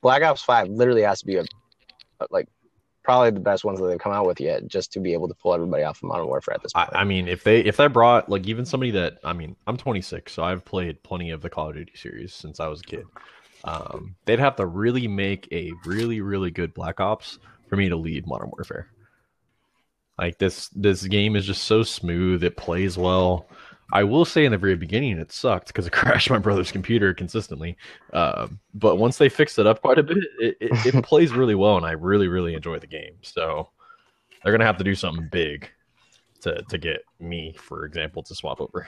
Black 0.00 0.22
Ops 0.22 0.42
5 0.42 0.68
literally 0.68 1.02
has 1.02 1.20
to 1.20 1.26
be 1.26 1.36
a 1.36 1.44
like 2.30 2.48
probably 3.02 3.30
the 3.30 3.40
best 3.40 3.64
ones 3.64 3.78
that 3.78 3.86
they've 3.86 3.98
come 3.98 4.12
out 4.12 4.26
with 4.26 4.40
yet 4.40 4.66
just 4.66 4.92
to 4.92 5.00
be 5.00 5.12
able 5.12 5.28
to 5.28 5.34
pull 5.34 5.54
everybody 5.54 5.82
off 5.82 6.02
of 6.02 6.08
Modern 6.08 6.26
Warfare 6.26 6.54
at 6.54 6.62
this 6.62 6.72
I, 6.74 6.84
point. 6.84 6.96
I 6.96 7.04
mean, 7.04 7.28
if 7.28 7.44
they 7.44 7.60
if 7.60 7.76
they 7.76 7.88
brought 7.88 8.28
like 8.28 8.46
even 8.46 8.64
somebody 8.64 8.92
that 8.92 9.18
I 9.24 9.32
mean, 9.32 9.56
I'm 9.66 9.76
26, 9.76 10.32
so 10.32 10.42
I've 10.42 10.64
played 10.64 11.02
plenty 11.02 11.30
of 11.30 11.42
the 11.42 11.50
Call 11.50 11.70
of 11.70 11.74
Duty 11.74 11.92
series 11.94 12.32
since 12.32 12.60
I 12.60 12.68
was 12.68 12.80
a 12.80 12.84
kid. 12.84 13.06
Um, 13.64 14.14
they'd 14.24 14.38
have 14.38 14.56
to 14.56 14.66
really 14.66 15.08
make 15.08 15.48
a 15.50 15.72
really 15.84 16.20
really 16.20 16.52
good 16.52 16.72
Black 16.74 17.00
Ops 17.00 17.38
for 17.68 17.76
me 17.76 17.88
to 17.88 17.96
lead 17.96 18.26
Modern 18.26 18.50
Warfare. 18.50 18.88
Like 20.18 20.38
this 20.38 20.68
this 20.70 21.02
game 21.04 21.36
is 21.36 21.46
just 21.46 21.64
so 21.64 21.82
smooth. 21.82 22.42
It 22.42 22.56
plays 22.56 22.96
well. 22.96 23.48
I 23.92 24.02
will 24.02 24.24
say 24.24 24.44
in 24.44 24.52
the 24.52 24.58
very 24.58 24.74
beginning 24.74 25.18
it 25.18 25.30
sucked 25.30 25.68
because 25.68 25.86
it 25.86 25.92
crashed 25.92 26.30
my 26.30 26.38
brother's 26.38 26.72
computer 26.72 27.12
consistently. 27.12 27.76
Uh, 28.12 28.48
but 28.74 28.96
once 28.96 29.18
they 29.18 29.28
fixed 29.28 29.58
it 29.58 29.66
up 29.66 29.82
quite 29.82 29.98
a 29.98 30.02
bit, 30.02 30.18
it, 30.38 30.56
it, 30.60 30.94
it 30.94 31.04
plays 31.04 31.32
really 31.32 31.54
well, 31.54 31.76
and 31.76 31.86
I 31.86 31.92
really 31.92 32.28
really 32.28 32.54
enjoy 32.54 32.78
the 32.78 32.86
game. 32.86 33.14
So 33.22 33.68
they're 34.42 34.52
gonna 34.52 34.64
have 34.64 34.78
to 34.78 34.84
do 34.84 34.94
something 34.94 35.28
big 35.30 35.68
to 36.40 36.62
to 36.62 36.78
get 36.78 37.02
me, 37.20 37.54
for 37.58 37.84
example, 37.84 38.22
to 38.22 38.34
swap 38.34 38.60
over. 38.60 38.86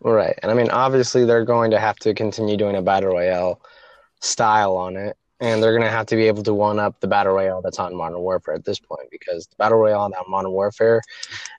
Right. 0.00 0.38
And 0.42 0.52
I 0.52 0.54
mean, 0.54 0.70
obviously, 0.70 1.24
they're 1.24 1.44
going 1.44 1.70
to 1.72 1.80
have 1.80 1.96
to 2.00 2.14
continue 2.14 2.56
doing 2.56 2.76
a 2.76 2.82
battle 2.82 3.10
royale 3.10 3.60
style 4.20 4.76
on 4.76 4.96
it, 4.96 5.16
and 5.40 5.62
they're 5.62 5.72
going 5.72 5.82
to 5.82 5.90
have 5.90 6.06
to 6.06 6.16
be 6.16 6.24
able 6.26 6.42
to 6.44 6.54
one 6.54 6.78
up 6.78 7.00
the 7.00 7.06
battle 7.06 7.32
royale 7.34 7.62
that's 7.62 7.78
on 7.78 7.94
Modern 7.94 8.18
Warfare 8.20 8.54
at 8.54 8.64
this 8.64 8.78
point 8.80 9.08
because 9.10 9.46
the 9.46 9.56
battle 9.56 9.78
royale 9.78 10.00
on 10.02 10.12
Modern 10.28 10.50
Warfare 10.52 11.00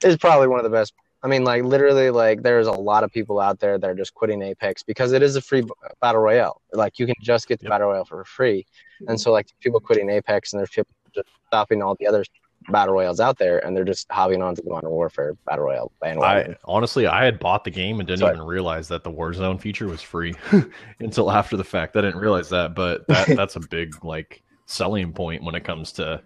is 0.04 0.16
probably 0.16 0.48
one 0.48 0.58
of 0.58 0.64
the 0.64 0.70
best. 0.70 0.92
I 1.22 1.28
mean, 1.28 1.44
like 1.44 1.64
literally, 1.64 2.10
like 2.10 2.42
there's 2.42 2.66
a 2.66 2.72
lot 2.72 3.04
of 3.04 3.12
people 3.12 3.40
out 3.40 3.60
there 3.60 3.78
that 3.78 3.90
are 3.90 3.94
just 3.94 4.14
quitting 4.14 4.40
Apex 4.42 4.82
because 4.82 5.12
it 5.12 5.22
is 5.22 5.36
a 5.36 5.40
free 5.42 5.60
uh, 5.62 5.88
battle 6.00 6.22
royale. 6.22 6.62
Like 6.72 6.98
you 6.98 7.06
can 7.06 7.14
just 7.20 7.46
get 7.46 7.58
the 7.60 7.64
Yep. 7.64 7.70
battle 7.70 7.88
royale 7.88 8.04
for 8.06 8.24
free, 8.24 8.66
and 9.06 9.20
so 9.20 9.30
like 9.30 9.48
people 9.60 9.80
quitting 9.80 10.08
Apex 10.08 10.52
and 10.52 10.60
there's 10.60 10.70
people 10.70 10.92
just 11.14 11.28
stopping 11.48 11.82
all 11.82 11.94
the 12.00 12.06
other 12.06 12.24
battle 12.68 12.94
royales 12.94 13.20
out 13.20 13.38
there, 13.38 13.64
and 13.64 13.76
they're 13.76 13.84
just 13.84 14.10
hopping 14.10 14.42
onto 14.42 14.62
the 14.62 14.70
Modern 14.70 14.90
Warfare 14.90 15.34
battle 15.46 15.64
royale 15.64 15.92
bandwagon. 16.00 16.52
I 16.52 16.56
honestly, 16.64 17.06
I 17.06 17.24
had 17.24 17.38
bought 17.38 17.64
the 17.64 17.70
game 17.70 18.00
and 18.00 18.06
didn't 18.06 18.20
Sorry. 18.20 18.34
even 18.34 18.46
realize 18.46 18.88
that 18.88 19.04
the 19.04 19.10
Warzone 19.10 19.60
feature 19.60 19.86
was 19.86 20.02
free 20.02 20.34
until 21.00 21.30
after 21.30 21.56
the 21.56 21.64
fact. 21.64 21.96
I 21.96 22.02
didn't 22.02 22.20
realize 22.20 22.48
that, 22.50 22.74
but 22.74 23.06
that 23.08 23.28
that's 23.36 23.56
a 23.56 23.60
big 23.60 24.04
like 24.04 24.42
selling 24.66 25.12
point 25.12 25.42
when 25.42 25.54
it 25.54 25.64
comes 25.64 25.92
to 25.92 26.22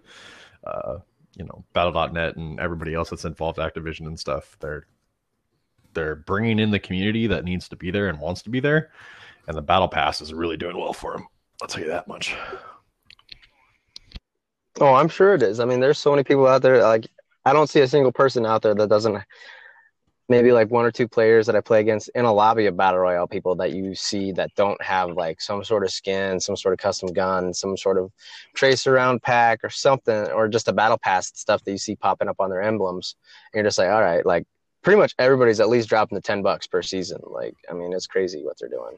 uh, 0.65 0.97
you 1.35 1.45
know 1.45 1.63
Battle.net 1.73 2.35
and 2.35 2.59
everybody 2.59 2.93
else 2.93 3.09
that's 3.09 3.25
involved, 3.25 3.57
Activision 3.57 4.07
and 4.07 4.19
stuff. 4.19 4.57
They're 4.59 4.87
they're 5.93 6.15
bringing 6.15 6.59
in 6.59 6.71
the 6.71 6.79
community 6.79 7.27
that 7.27 7.45
needs 7.45 7.69
to 7.69 7.75
be 7.75 7.89
there 7.91 8.09
and 8.09 8.19
wants 8.19 8.41
to 8.43 8.49
be 8.49 8.59
there, 8.59 8.91
and 9.47 9.55
the 9.55 9.61
Battle 9.61 9.87
Pass 9.87 10.21
is 10.21 10.33
really 10.33 10.57
doing 10.57 10.77
well 10.77 10.93
for 10.93 11.13
them. 11.13 11.27
I'll 11.61 11.69
tell 11.69 11.81
you 11.81 11.89
that 11.89 12.07
much. 12.07 12.35
Oh, 14.79 14.93
I'm 14.93 15.09
sure 15.09 15.33
it 15.35 15.41
is. 15.41 15.59
I 15.59 15.65
mean, 15.65 15.79
there's 15.79 15.99
so 15.99 16.11
many 16.11 16.23
people 16.23 16.47
out 16.47 16.61
there. 16.61 16.81
Like, 16.83 17.07
I 17.45 17.53
don't 17.53 17.69
see 17.69 17.81
a 17.81 17.87
single 17.87 18.11
person 18.11 18.45
out 18.45 18.61
there 18.61 18.75
that 18.75 18.89
doesn't. 18.89 19.23
Maybe 20.27 20.51
like 20.51 20.71
one 20.71 20.85
or 20.85 20.91
two 20.91 21.07
players 21.07 21.45
that 21.45 21.55
I 21.55 21.61
play 21.61 21.79
against 21.79 22.09
in 22.15 22.25
a 22.25 22.33
lobby 22.33 22.65
of 22.65 22.75
battle 22.75 22.99
royale 22.99 23.27
people 23.27 23.53
that 23.57 23.73
you 23.73 23.93
see 23.93 24.31
that 24.31 24.49
don't 24.55 24.81
have 24.81 25.11
like 25.11 25.39
some 25.39 25.63
sort 25.63 25.83
of 25.83 25.91
skin, 25.91 26.39
some 26.39 26.55
sort 26.55 26.73
of 26.73 26.79
custom 26.79 27.13
gun, 27.13 27.53
some 27.53 27.77
sort 27.77 27.99
of 27.99 28.11
tracer 28.55 28.93
round 28.93 29.21
pack 29.21 29.59
or 29.63 29.69
something, 29.69 30.31
or 30.31 30.47
just 30.47 30.67
a 30.67 30.73
battle 30.73 30.97
pass 30.97 31.31
stuff 31.35 31.63
that 31.63 31.71
you 31.71 31.77
see 31.77 31.95
popping 31.95 32.27
up 32.27 32.37
on 32.39 32.49
their 32.49 32.63
emblems. 32.63 33.15
And 33.53 33.59
you're 33.59 33.67
just 33.67 33.77
like, 33.77 33.89
all 33.89 34.01
right, 34.01 34.25
like 34.25 34.47
pretty 34.81 34.99
much 34.99 35.13
everybody's 35.19 35.59
at 35.59 35.69
least 35.69 35.89
dropping 35.89 36.15
the 36.15 36.23
ten 36.23 36.41
bucks 36.41 36.65
per 36.65 36.81
season. 36.81 37.21
Like, 37.23 37.53
I 37.69 37.73
mean, 37.73 37.93
it's 37.93 38.07
crazy 38.07 38.43
what 38.43 38.57
they're 38.59 38.67
doing. 38.67 38.97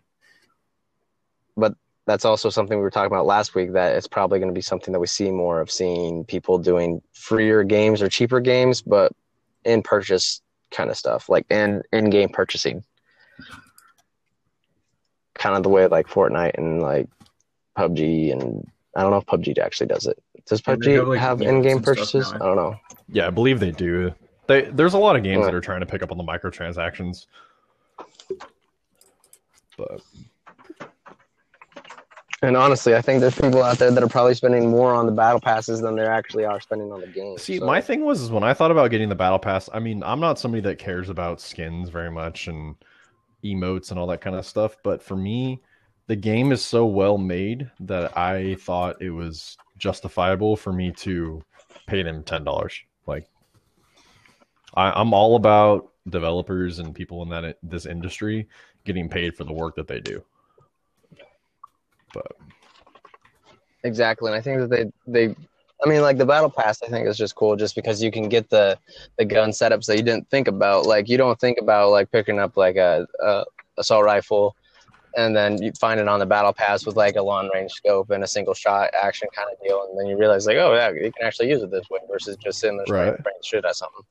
But 1.57 1.73
that's 2.07 2.23
also 2.25 2.49
something 2.49 2.77
we 2.77 2.81
were 2.83 2.89
talking 2.89 3.11
about 3.11 3.25
last 3.25 3.53
week 3.53 3.73
that 3.73 3.95
it's 3.95 4.07
probably 4.07 4.39
going 4.39 4.47
to 4.49 4.53
be 4.55 4.61
something 4.61 4.93
that 4.93 4.99
we 4.99 5.05
see 5.05 5.29
more 5.29 5.59
of 5.61 5.69
seeing 5.69 6.23
people 6.23 6.57
doing 6.57 7.01
freer 7.13 7.63
games 7.63 8.01
or 8.01 8.07
cheaper 8.09 8.39
games 8.39 8.81
but 8.81 9.11
in 9.65 9.83
purchase 9.83 10.41
kind 10.71 10.89
of 10.89 10.97
stuff 10.97 11.29
like 11.29 11.45
in 11.51 11.83
in 11.91 12.09
game 12.09 12.29
purchasing 12.29 12.83
kind 15.35 15.55
of 15.55 15.61
the 15.63 15.69
way 15.69 15.85
like 15.87 16.07
Fortnite 16.07 16.55
and 16.57 16.81
like 16.81 17.07
PUBG 17.77 18.31
and 18.31 18.65
I 18.95 19.01
don't 19.01 19.11
know 19.11 19.17
if 19.17 19.25
PUBG 19.25 19.59
actually 19.59 19.87
does 19.87 20.07
it 20.07 20.17
does 20.47 20.61
PUBG 20.61 20.95
have, 20.95 21.07
like, 21.07 21.19
have 21.19 21.41
in-game 21.41 21.77
and 21.77 21.83
stuff 21.83 21.83
purchases 21.83 22.31
now, 22.31 22.39
I 22.39 22.45
don't 22.47 22.55
know 22.55 22.79
Yeah, 23.09 23.27
I 23.27 23.29
believe 23.29 23.59
they 23.59 23.71
do. 23.71 24.13
They 24.47 24.61
there's 24.63 24.93
a 24.93 24.97
lot 24.97 25.15
of 25.17 25.23
games 25.23 25.41
Yeah. 25.41 25.45
that 25.47 25.53
are 25.53 25.61
trying 25.61 25.81
to 25.81 25.85
pick 25.85 26.01
up 26.01 26.11
on 26.11 26.17
the 26.17 26.23
microtransactions. 26.23 27.27
But 29.77 30.01
and 32.41 32.55
honestly 32.55 32.95
I 32.95 33.01
think 33.01 33.21
there's 33.21 33.35
people 33.35 33.63
out 33.63 33.77
there 33.77 33.91
that 33.91 34.03
are 34.03 34.07
probably 34.07 34.33
spending 34.35 34.69
more 34.69 34.93
on 34.93 35.05
the 35.05 35.11
battle 35.11 35.39
passes 35.39 35.81
than 35.81 35.95
they 35.95 36.05
actually 36.05 36.45
are 36.45 36.59
spending 36.59 36.91
on 36.91 37.01
the 37.01 37.07
game 37.07 37.37
see, 37.37 37.59
So- 37.59 37.65
my 37.65 37.81
thing 37.81 38.01
was 38.03 38.21
is 38.21 38.31
when 38.31 38.43
I 38.43 38.53
thought 38.53 38.71
about 38.71 38.91
getting 38.91 39.09
the 39.09 39.15
battle 39.15 39.39
pass, 39.39 39.69
I 39.73 39.79
mean, 39.79 40.03
I'm 40.03 40.19
not 40.19 40.39
somebody 40.39 40.61
that 40.61 40.77
cares 40.77 41.09
about 41.09 41.41
skins 41.41 41.89
very 41.89 42.11
much 42.11 42.47
and 42.47 42.75
emotes 43.43 43.91
and 43.91 43.99
all 43.99 44.07
that 44.07 44.21
kind 44.21 44.35
of 44.35 44.45
stuff, 44.45 44.77
but 44.83 45.01
for 45.01 45.15
me, 45.15 45.61
the 46.07 46.15
game 46.15 46.51
is 46.51 46.63
so 46.63 46.85
well 46.85 47.17
made 47.17 47.69
that 47.81 48.17
I 48.17 48.55
thought 48.55 49.01
it 49.01 49.09
was 49.09 49.57
justifiable 49.77 50.55
for 50.55 50.71
me 50.71 50.91
to 50.93 51.43
pay 51.85 52.01
them 52.01 52.23
ten 52.23 52.43
dollars. 52.43 52.79
Like, 53.05 53.27
I, 54.73 54.91
I'm 54.91 55.13
all 55.13 55.35
about 55.35 55.91
developers 56.09 56.79
and 56.79 56.95
people 56.95 57.21
in 57.23 57.29
that 57.29 57.57
this 57.61 57.85
industry 57.85 58.47
getting 58.85 59.09
paid 59.09 59.35
for 59.35 59.43
the 59.43 59.53
work 59.53 59.75
that 59.75 59.87
they 59.87 59.99
do. 59.99 60.23
But 62.17 62.31
Exactly, 63.83 64.31
and 64.31 64.35
I 64.35 64.41
think 64.41 64.59
that 64.59 64.69
they 64.69 64.85
they, 65.27 65.35
I 65.83 65.87
mean, 65.87 66.01
like 66.01 66.17
the 66.17 66.25
battle 66.25 66.49
pass, 66.49 66.81
I 66.81 66.87
think 66.87 67.07
is 67.07 67.17
just 67.17 67.35
cool, 67.35 67.55
just 67.55 67.75
because 67.75 68.01
you 68.01 68.11
can 68.11 68.27
get 68.27 68.49
the 68.49 68.77
the 69.17 69.25
gun 69.25 69.51
setups 69.51 69.85
that 69.85 69.97
you 69.97 70.03
didn't 70.03 70.29
think 70.29 70.47
about. 70.47 70.85
Like 70.85 71.07
you 71.07 71.17
don't 71.17 71.39
think 71.39 71.59
about 71.59 71.91
like 71.91 72.11
picking 72.11 72.39
up 72.39 72.57
like 72.57 72.75
a, 72.75 73.07
a 73.23 73.45
assault 73.77 74.03
rifle, 74.03 74.55
and 75.15 75.35
then 75.35 75.61
you 75.61 75.71
find 75.79 75.99
it 75.99 76.07
on 76.07 76.19
the 76.19 76.25
battle 76.25 76.53
pass 76.53 76.85
with 76.85 76.95
like 76.95 77.15
a 77.15 77.21
long 77.21 77.49
range 77.53 77.71
scope 77.71 78.09
and 78.09 78.23
a 78.23 78.27
single 78.27 78.55
shot 78.55 78.89
action 78.99 79.27
kind 79.35 79.47
of 79.51 79.57
deal, 79.63 79.83
and 79.87 79.97
then 79.97 80.07
you 80.07 80.17
realize 80.17 80.47
like, 80.47 80.57
oh 80.57 80.73
yeah, 80.73 80.89
you 80.89 81.11
can 81.15 81.25
actually 81.25 81.49
use 81.49 81.61
it 81.61 81.69
this 81.71 81.87
way 81.91 81.99
versus 82.09 82.35
just 82.43 82.59
sitting 82.59 82.77
there 82.77 82.87
Right. 82.87 83.13
spraying 83.19 83.37
shit 83.43 83.63
at 83.63 83.75
something. 83.75 84.03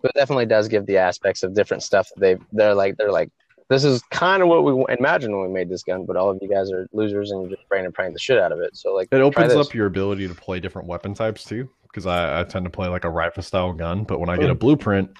But 0.00 0.12
it 0.14 0.18
definitely 0.18 0.46
does 0.46 0.68
give 0.68 0.86
the 0.86 0.96
aspects 0.98 1.42
of 1.42 1.54
different 1.54 1.82
stuff 1.82 2.08
that 2.16 2.20
they 2.20 2.36
they're 2.52 2.74
like 2.74 2.96
they're 2.96 3.12
like 3.12 3.30
this 3.68 3.84
is 3.84 4.02
kind 4.10 4.42
of 4.42 4.48
what 4.48 4.64
we 4.64 4.94
imagined 4.96 5.34
when 5.34 5.48
we 5.48 5.52
made 5.52 5.68
this 5.68 5.82
gun, 5.82 6.04
but 6.04 6.16
all 6.16 6.30
of 6.30 6.38
you 6.40 6.48
guys 6.48 6.70
are 6.70 6.88
losers 6.92 7.30
and 7.32 7.42
you're 7.42 7.50
just 7.50 7.62
spraying 7.62 7.84
and 7.84 7.92
praying 7.92 8.12
the 8.12 8.18
shit 8.18 8.38
out 8.38 8.52
of 8.52 8.60
it. 8.60 8.76
So 8.76 8.94
like, 8.94 9.08
It 9.10 9.20
opens 9.20 9.54
up 9.54 9.74
your 9.74 9.86
ability 9.86 10.28
to 10.28 10.34
play 10.34 10.60
different 10.60 10.86
weapon 10.86 11.14
types 11.14 11.44
too, 11.44 11.68
because 11.82 12.06
I, 12.06 12.40
I 12.40 12.44
tend 12.44 12.64
to 12.64 12.70
play 12.70 12.88
like 12.88 13.04
a 13.04 13.10
rifle 13.10 13.42
style 13.42 13.72
gun. 13.72 14.04
But 14.04 14.20
when 14.20 14.28
I 14.28 14.36
get 14.36 14.50
a 14.50 14.52
hmm. 14.52 14.58
blueprint 14.58 15.10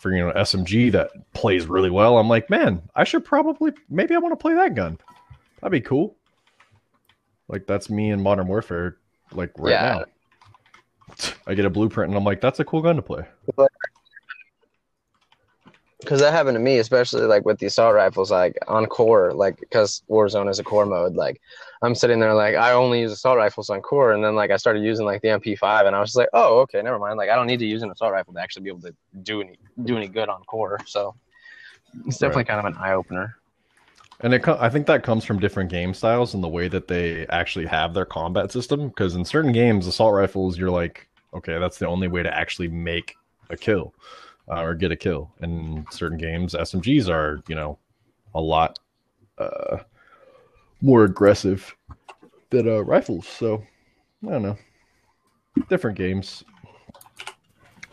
for 0.00 0.12
you 0.12 0.24
know 0.24 0.32
SMG 0.34 0.92
that 0.92 1.10
plays 1.32 1.66
really 1.66 1.90
well, 1.90 2.18
I'm 2.18 2.28
like, 2.28 2.48
man, 2.48 2.80
I 2.94 3.04
should 3.04 3.24
probably 3.24 3.72
maybe 3.90 4.14
I 4.14 4.18
want 4.18 4.32
to 4.32 4.36
play 4.36 4.54
that 4.54 4.74
gun. 4.74 4.98
That'd 5.60 5.72
be 5.72 5.80
cool. 5.80 6.16
Like 7.48 7.66
that's 7.66 7.90
me 7.90 8.10
in 8.10 8.22
Modern 8.22 8.46
Warfare, 8.46 8.98
like 9.32 9.50
right 9.58 9.72
Yeah. 9.72 9.98
now. 9.98 10.04
I 11.46 11.54
get 11.54 11.64
a 11.64 11.70
blueprint 11.70 12.10
and 12.10 12.18
I'm 12.18 12.24
like, 12.24 12.40
that's 12.40 12.60
a 12.60 12.64
cool 12.64 12.82
gun 12.82 12.96
to 12.96 13.02
play. 13.02 13.24
Because 16.00 16.20
that 16.20 16.32
happened 16.32 16.56
to 16.56 16.60
me, 16.60 16.78
especially 16.78 17.22
like 17.22 17.44
with 17.44 17.58
the 17.58 17.66
assault 17.66 17.94
rifles, 17.94 18.30
like 18.30 18.58
on 18.68 18.86
core, 18.86 19.32
like 19.32 19.58
because 19.58 20.02
Warzone 20.10 20.50
is 20.50 20.58
a 20.58 20.64
core 20.64 20.84
mode. 20.84 21.14
Like 21.14 21.40
I'm 21.82 21.94
sitting 21.94 22.20
there, 22.20 22.34
like 22.34 22.54
I 22.54 22.72
only 22.72 23.00
use 23.00 23.12
assault 23.12 23.38
rifles 23.38 23.70
on 23.70 23.80
core, 23.80 24.12
and 24.12 24.22
then 24.22 24.34
like 24.34 24.50
I 24.50 24.56
started 24.56 24.82
using 24.82 25.06
like 25.06 25.22
the 25.22 25.28
MP5, 25.28 25.86
and 25.86 25.96
I 25.96 26.00
was 26.00 26.10
just 26.10 26.18
like, 26.18 26.28
oh, 26.32 26.60
okay, 26.60 26.82
never 26.82 26.98
mind. 26.98 27.16
Like 27.16 27.30
I 27.30 27.34
don't 27.34 27.46
need 27.46 27.60
to 27.60 27.66
use 27.66 27.82
an 27.82 27.90
assault 27.90 28.12
rifle 28.12 28.34
to 28.34 28.40
actually 28.40 28.64
be 28.64 28.70
able 28.70 28.82
to 28.82 28.94
do 29.22 29.40
any 29.40 29.58
do 29.84 29.96
any 29.96 30.08
good 30.08 30.28
on 30.28 30.42
core. 30.44 30.78
So 30.86 31.14
it's 32.06 32.18
definitely 32.18 32.44
kind 32.44 32.60
of 32.60 32.66
an 32.66 32.74
eye 32.78 32.92
opener. 32.92 33.36
And 34.20 34.32
it, 34.32 34.48
I 34.48 34.70
think 34.70 34.86
that 34.86 35.02
comes 35.02 35.24
from 35.24 35.38
different 35.40 35.70
game 35.70 35.92
styles 35.92 36.32
and 36.32 36.42
the 36.42 36.48
way 36.48 36.68
that 36.68 36.88
they 36.88 37.26
actually 37.26 37.66
have 37.66 37.92
their 37.92 38.06
combat 38.06 38.50
system. 38.50 38.88
Because 38.88 39.14
in 39.14 39.26
certain 39.26 39.52
games, 39.52 39.86
assault 39.86 40.14
rifles, 40.14 40.56
you're 40.56 40.70
like, 40.70 41.06
okay, 41.34 41.58
that's 41.58 41.78
the 41.78 41.86
only 41.86 42.08
way 42.08 42.22
to 42.22 42.34
actually 42.34 42.68
make 42.68 43.14
a 43.50 43.56
kill 43.56 43.92
uh, 44.50 44.62
or 44.62 44.74
get 44.74 44.92
a 44.92 44.96
kill. 44.96 45.30
In 45.40 45.86
certain 45.90 46.18
games, 46.18 46.54
SMGs 46.54 47.08
are, 47.08 47.42
you 47.48 47.54
know, 47.54 47.78
a 48.34 48.40
lot 48.40 48.78
uh, 49.38 49.78
more 50.80 51.04
aggressive 51.04 51.74
than 52.50 52.68
uh, 52.68 52.80
rifles. 52.80 53.26
So 53.26 53.62
I 54.26 54.30
don't 54.30 54.42
know. 54.42 54.58
Different 55.68 55.96
games, 55.96 56.44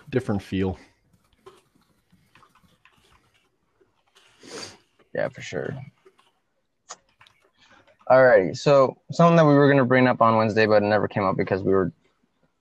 different 0.09 0.41
feel. 0.41 0.77
Yeah, 5.15 5.29
for 5.29 5.41
sure. 5.41 5.75
Alrighty, 8.09 8.57
so 8.57 8.97
something 9.11 9.37
that 9.37 9.45
we 9.45 9.53
were 9.53 9.69
gonna 9.69 9.85
bring 9.85 10.07
up 10.07 10.21
on 10.21 10.35
Wednesday, 10.35 10.65
but 10.65 10.83
it 10.83 10.85
never 10.85 11.07
came 11.07 11.23
up 11.23 11.37
because 11.37 11.63
we 11.63 11.71
were 11.71 11.93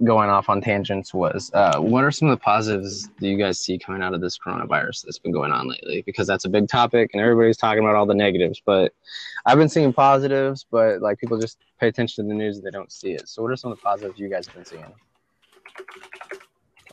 going 0.04 0.30
off 0.30 0.48
on 0.48 0.60
tangents 0.60 1.14
was 1.14 1.50
uh, 1.54 1.78
what 1.78 2.04
are 2.04 2.10
some 2.10 2.28
of 2.28 2.38
the 2.38 2.42
positives 2.42 3.08
that 3.08 3.26
you 3.26 3.36
guys 3.36 3.60
see 3.60 3.78
coming 3.78 4.02
out 4.02 4.14
of 4.14 4.20
this 4.20 4.38
coronavirus 4.38 5.04
that's 5.04 5.18
been 5.18 5.32
going 5.32 5.52
on 5.52 5.68
lately? 5.68 6.02
Because 6.02 6.26
that's 6.26 6.44
a 6.44 6.48
big 6.48 6.68
topic 6.68 7.10
and 7.12 7.22
everybody's 7.22 7.56
talking 7.56 7.82
about 7.82 7.94
all 7.94 8.06
the 8.06 8.14
negatives. 8.14 8.60
But 8.64 8.92
I've 9.46 9.58
been 9.58 9.68
seeing 9.68 9.92
positives, 9.92 10.66
but 10.70 11.00
like 11.00 11.18
people 11.18 11.38
just 11.38 11.58
pay 11.78 11.88
attention 11.88 12.24
to 12.24 12.28
the 12.28 12.34
news 12.34 12.56
and 12.56 12.66
they 12.66 12.70
don't 12.70 12.90
see 12.90 13.12
it. 13.12 13.28
So 13.28 13.42
what 13.42 13.50
are 13.50 13.56
some 13.56 13.72
of 13.72 13.78
the 13.78 13.82
positives 13.82 14.18
you 14.18 14.28
guys 14.28 14.46
have 14.46 14.54
been 14.54 14.64
seeing? 14.64 14.92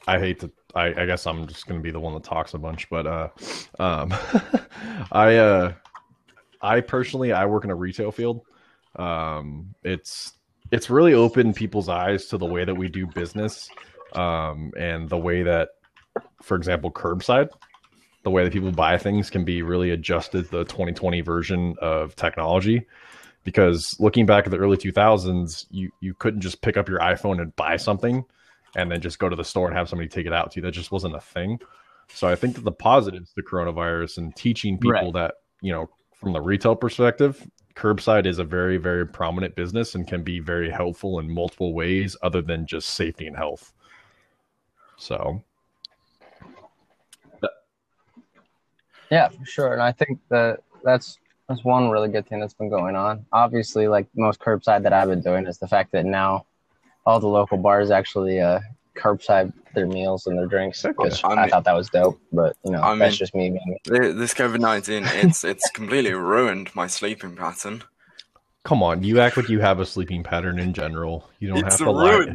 I 0.08 0.18
hate 0.20 0.40
to. 0.40 0.52
I, 0.74 0.86
I 0.88 1.06
guess 1.06 1.28
I'm 1.28 1.46
just 1.48 1.68
gonna 1.68 1.82
be 1.82 1.92
the 1.92 2.00
one 2.00 2.14
that 2.14 2.24
talks 2.24 2.54
a 2.54 2.58
bunch, 2.58 2.90
but 2.90 3.06
uh, 3.06 3.30
um, 3.78 4.14
I 5.12 5.36
uh, 5.36 5.74
I 6.62 6.82
personally 6.82 7.32
I 7.32 7.46
work 7.46 7.64
in 7.64 7.70
a 7.70 7.76
retail 7.76 8.12
field. 8.12 8.42
Um, 8.96 9.76
it's 9.84 10.34
it's 10.72 10.90
really 10.90 11.14
opened 11.14 11.56
people's 11.56 11.90
eyes 11.90 12.28
to 12.28 12.38
the 12.38 12.46
way 12.46 12.66
that 12.66 12.76
we 12.76 12.90
do 12.90 13.06
business, 13.08 13.70
um, 14.14 14.72
and 14.78 15.10
the 15.10 15.18
way 15.18 15.44
that, 15.44 15.70
for 16.42 16.56
example, 16.56 16.92
curbside, 16.92 17.50
the 18.24 18.30
way 18.30 18.44
that 18.44 18.54
people 18.54 18.72
buy 18.72 18.98
things 18.98 19.30
can 19.30 19.46
be 19.46 19.62
really 19.62 19.92
adjusted 19.92 20.46
to 20.46 20.52
the 20.52 20.66
2020 20.66 21.22
version 21.22 21.76
of 21.82 22.16
technology. 22.16 22.86
Because 23.46 23.96
looking 24.00 24.26
back 24.26 24.46
at 24.46 24.52
the 24.52 24.58
early 24.58 24.78
2000s, 24.78 25.66
you 25.72 25.90
you 26.02 26.14
couldn't 26.14 26.42
just 26.42 26.62
pick 26.62 26.78
up 26.78 26.90
your 26.90 27.00
iPhone 27.00 27.42
and 27.42 27.56
buy 27.56 27.78
something 27.78 28.26
and 28.76 28.92
then 28.92 29.02
just 29.02 29.18
go 29.18 29.30
to 29.30 29.36
the 29.36 29.46
store 29.46 29.68
and 29.68 29.76
have 29.76 29.90
somebody 29.90 30.10
take 30.10 30.26
it 30.26 30.34
out 30.34 30.52
to 30.52 30.60
you. 30.60 30.62
That 30.62 30.74
just 30.74 30.92
wasn't 30.92 31.16
a 31.16 31.22
thing. 31.22 31.60
So 32.10 32.28
I 32.28 32.36
think 32.36 32.56
that 32.56 32.66
the 32.66 32.72
positives 32.72 33.34
to 33.34 33.42
coronavirus 33.42 34.18
and 34.18 34.36
teaching 34.36 34.78
people 34.78 34.92
Right. 34.92 35.14
that, 35.14 35.36
you 35.62 35.72
know, 35.72 35.90
from 36.20 36.34
the 36.34 36.42
retail 36.42 36.76
perspective, 36.76 37.48
curbside 37.80 38.26
is 38.26 38.40
a 38.40 38.44
very, 38.44 38.78
very 38.78 39.08
prominent 39.08 39.56
business 39.56 39.96
and 39.96 40.08
can 40.08 40.22
be 40.22 40.40
very 40.40 40.70
helpful 40.70 41.20
in 41.20 41.34
multiple 41.34 41.74
ways 41.74 42.18
other 42.22 42.42
than 42.42 42.66
just 42.66 42.90
safety 42.90 43.26
and 43.26 43.38
health. 43.38 43.74
So 44.98 45.42
Yeah, 49.10 49.30
for 49.30 49.46
sure. 49.46 49.74
And 49.74 49.82
I 49.82 49.92
think 49.92 50.20
that 50.30 50.60
that's 50.84 51.18
that's 51.48 51.64
one 51.64 51.90
really 51.90 52.10
good 52.10 52.28
thing 52.28 52.40
that's 52.40 52.54
been 52.54 52.70
going 52.70 52.96
on. 52.96 53.26
Obviously, 53.32 53.88
like 53.88 54.08
most 54.16 54.40
curbside 54.40 54.84
that 54.84 54.94
I've 54.94 55.08
been 55.08 55.22
doing 55.22 55.48
is 55.48 55.58
the 55.58 55.68
fact 55.68 55.92
that 55.94 56.06
now 56.06 56.46
all 57.06 57.20
the 57.20 57.28
local 57.28 57.58
bars 57.58 57.90
actually 57.90 58.40
uh, 58.40 58.60
curbside 59.00 59.54
their 59.76 59.88
meals 59.88 60.28
and 60.28 60.38
their 60.38 60.48
drinks, 60.48 60.84
Okay. 60.84 60.94
which 60.98 61.24
I 61.24 61.44
I, 61.44 61.50
thought 61.50 61.64
that 61.66 61.76
was 61.76 61.90
dope. 61.90 62.20
But 62.32 62.56
you 62.66 62.72
know, 62.72 62.82
I 62.82 62.96
that's 62.98 63.12
mean- 63.14 63.18
just 63.18 63.36
me 63.36 63.50
being 63.52 63.78
This 64.18 64.34
COVID 64.34 64.60
nineteen, 64.60 65.04
it's 65.06 65.44
it's 65.44 65.70
completely 65.72 66.14
ruined 66.14 66.70
my 66.76 66.88
sleeping 66.88 67.36
pattern. 67.36 67.84
come 68.66 68.84
on, 68.84 69.04
you 69.04 69.20
act 69.20 69.38
like 69.38 69.50
you 69.50 69.60
have 69.62 69.80
a 69.80 69.86
sleeping 69.86 70.24
pattern 70.24 70.60
in 70.60 70.74
general. 70.74 71.30
You 71.40 71.50
don't 71.50 71.60
It's 71.66 71.80
have 71.80 71.88
to 71.88 71.92
lie. 71.92 72.26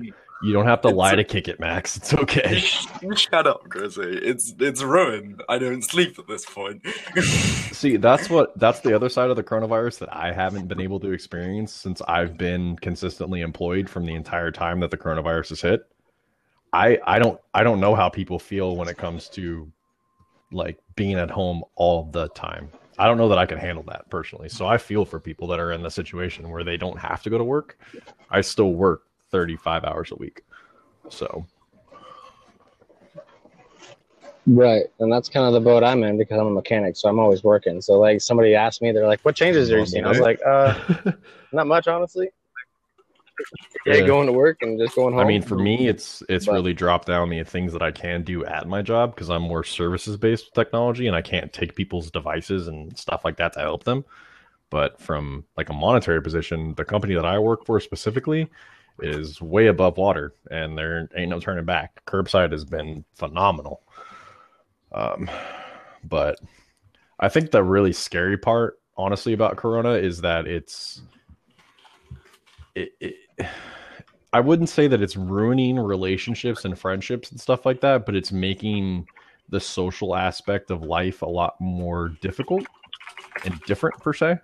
You 0.43 0.53
don't 0.53 0.67
have 0.67 0.83
to 0.83 0.89
It's 0.89 0.97
lie 0.97 1.13
a- 1.13 1.17
to 1.17 1.25
kick 1.25 1.49
it, 1.49 1.59
Max. 1.59 1.97
It's 1.97 2.13
okay. 2.13 2.59
Shut 3.17 3.47
up, 3.47 3.67
Grizzly. 3.69 4.19
It's 4.19 4.53
it's 4.61 4.83
ruined. 4.83 5.43
I 5.49 5.59
don't 5.59 5.83
sleep 5.83 6.19
at 6.19 6.27
this 6.27 6.45
point. 6.45 6.87
See, 7.73 7.97
that's 7.97 8.29
what 8.29 8.59
that's 8.59 8.81
the 8.81 8.95
other 8.95 9.09
side 9.09 9.31
of 9.31 9.37
the 9.37 9.43
coronavirus 9.45 10.01
that 10.01 10.15
I 10.15 10.33
haven't 10.33 10.69
been 10.69 10.81
able 10.81 11.01
to 11.01 11.13
experience 11.13 11.73
since 11.73 12.03
I've 12.07 12.37
been 12.37 12.77
consistently 12.77 13.41
employed 13.41 13.89
from 13.89 14.05
the 14.05 14.15
entire 14.15 14.51
time 14.51 14.81
that 14.81 14.91
the 14.91 14.99
coronavirus 14.99 15.51
has 15.51 15.61
hit. 15.63 15.87
I 16.75 16.99
I 17.07 17.19
don't 17.21 17.41
I 17.55 17.63
don't 17.63 17.79
know 17.79 17.95
how 17.95 18.09
people 18.09 18.39
feel 18.39 18.77
when 18.77 18.89
it 18.89 18.99
comes 18.99 19.29
to 19.31 19.71
like 20.53 20.77
being 20.97 21.15
at 21.15 21.31
home 21.31 21.63
all 21.77 22.11
the 22.11 22.29
time. 22.31 22.69
I 22.99 23.07
don't 23.07 23.17
know 23.17 23.29
that 23.29 23.39
I 23.39 23.47
can 23.47 23.59
handle 23.59 23.85
that 23.85 24.11
personally. 24.11 24.49
So 24.49 24.67
I 24.67 24.77
feel 24.77 25.05
for 25.05 25.21
people 25.21 25.47
that 25.49 25.61
are 25.61 25.73
in 25.73 25.83
the 25.83 25.91
situation 25.91 26.51
where 26.51 26.65
they 26.65 26.77
don't 26.77 26.99
have 26.99 27.23
to 27.23 27.31
go 27.31 27.39
to 27.39 27.45
work. 27.45 27.79
I 28.31 28.41
still 28.41 28.75
work 28.75 29.05
35 29.31 29.85
hours 29.85 30.11
a 30.13 30.17
week. 30.17 30.43
So, 31.09 31.47
right. 34.47 34.85
And 35.01 35.13
that's 35.13 35.29
kind 35.29 35.47
of 35.47 35.53
the 35.55 35.61
boat 35.61 35.83
I'm 35.83 36.03
in 36.05 36.19
because 36.19 36.39
I'm 36.39 36.47
a 36.47 36.51
mechanic, 36.51 36.97
so 36.97 37.09
I'm 37.09 37.19
always 37.19 37.43
working. 37.43 37.81
So 37.81 37.95
like 37.95 38.21
somebody 38.21 38.55
asked 38.55 38.83
me, 38.83 38.93
they're 38.93 39.09
like, 39.09 39.21
"What 39.23 39.37
changes 39.37 39.71
are 39.71 39.79
you 39.79 39.87
seeing?" 39.87 40.05
I 40.05 40.09
was 40.09 40.21
like, 40.21 40.41
"Uh, 40.45 40.75
not 41.53 41.67
much, 41.67 41.89
honestly." 41.89 42.31
Yeah, 43.87 43.95
Yeah. 43.97 44.07
going 44.07 44.27
to 44.27 44.33
work 44.33 44.63
and 44.63 44.79
just 44.79 44.95
going 44.95 45.13
home. 45.15 45.21
I 45.23 45.25
mean, 45.25 45.43
for 45.43 45.57
me, 45.57 45.89
it's 45.89 46.23
it's 46.29 46.47
But- 46.47 46.53
really 46.53 46.73
dropped 46.73 47.07
down 47.09 47.29
the 47.31 47.43
things 47.43 47.73
that 47.73 47.83
I 47.83 47.91
can 47.91 48.23
do 48.23 48.45
at 48.45 48.67
my 48.69 48.81
job 48.83 49.15
because 49.15 49.29
I'm 49.31 49.43
more 49.43 49.65
services 49.65 50.17
based 50.17 50.55
technology 50.55 51.07
and 51.07 51.17
I 51.17 51.23
can't 51.23 51.53
take 51.53 51.75
people's 51.75 52.11
devices 52.11 52.69
and 52.69 52.97
stuff 52.97 53.25
like 53.25 53.37
that 53.39 53.53
to 53.55 53.61
help 53.61 53.85
them. 53.85 54.05
But 54.71 55.01
from 55.01 55.45
like 55.57 55.69
a 55.69 55.75
monetary 55.75 56.23
position, 56.23 56.75
the 56.75 56.85
company 56.85 57.15
that 57.15 57.25
I 57.27 57.39
work 57.39 57.65
for 57.67 57.79
specifically 57.81 58.49
is 59.01 59.41
way 59.43 59.67
above 59.67 59.97
water, 59.99 60.35
and 60.51 60.79
there 60.79 61.09
ain't 61.17 61.31
no 61.31 61.41
turning 61.41 61.65
back. 61.65 62.05
Curbside 62.07 62.53
has 62.53 62.65
been 62.65 63.05
phenomenal. 63.15 63.83
Um, 64.93 65.29
but 66.05 66.39
I 67.19 67.29
think 67.29 67.51
the 67.51 67.63
really 67.63 67.93
scary 67.93 68.37
part, 68.37 68.79
honestly, 68.97 69.33
about 69.33 69.57
Corona 69.57 69.93
is 69.95 70.21
that 70.21 70.47
it's 70.47 71.03
it, 72.75 72.93
it 73.01 73.15
I 74.33 74.41
wouldn't 74.41 74.69
say 74.69 74.89
that 74.89 75.01
it's 75.01 75.17
ruining 75.17 75.79
relationships 75.79 76.65
and 76.65 76.77
friendships 76.79 77.31
and 77.31 77.41
stuff 77.41 77.65
like 77.65 77.81
that, 77.83 78.05
but 78.05 78.17
it's 78.17 78.33
making 78.33 79.07
the 79.49 79.61
social 79.61 80.17
aspect 80.17 80.71
of 80.71 80.83
life 80.83 81.23
a 81.23 81.27
lot 81.27 81.61
more 81.61 82.09
difficult 82.21 82.67
and 83.45 83.61
different 83.63 83.97
per 84.03 84.13
se. 84.13 84.39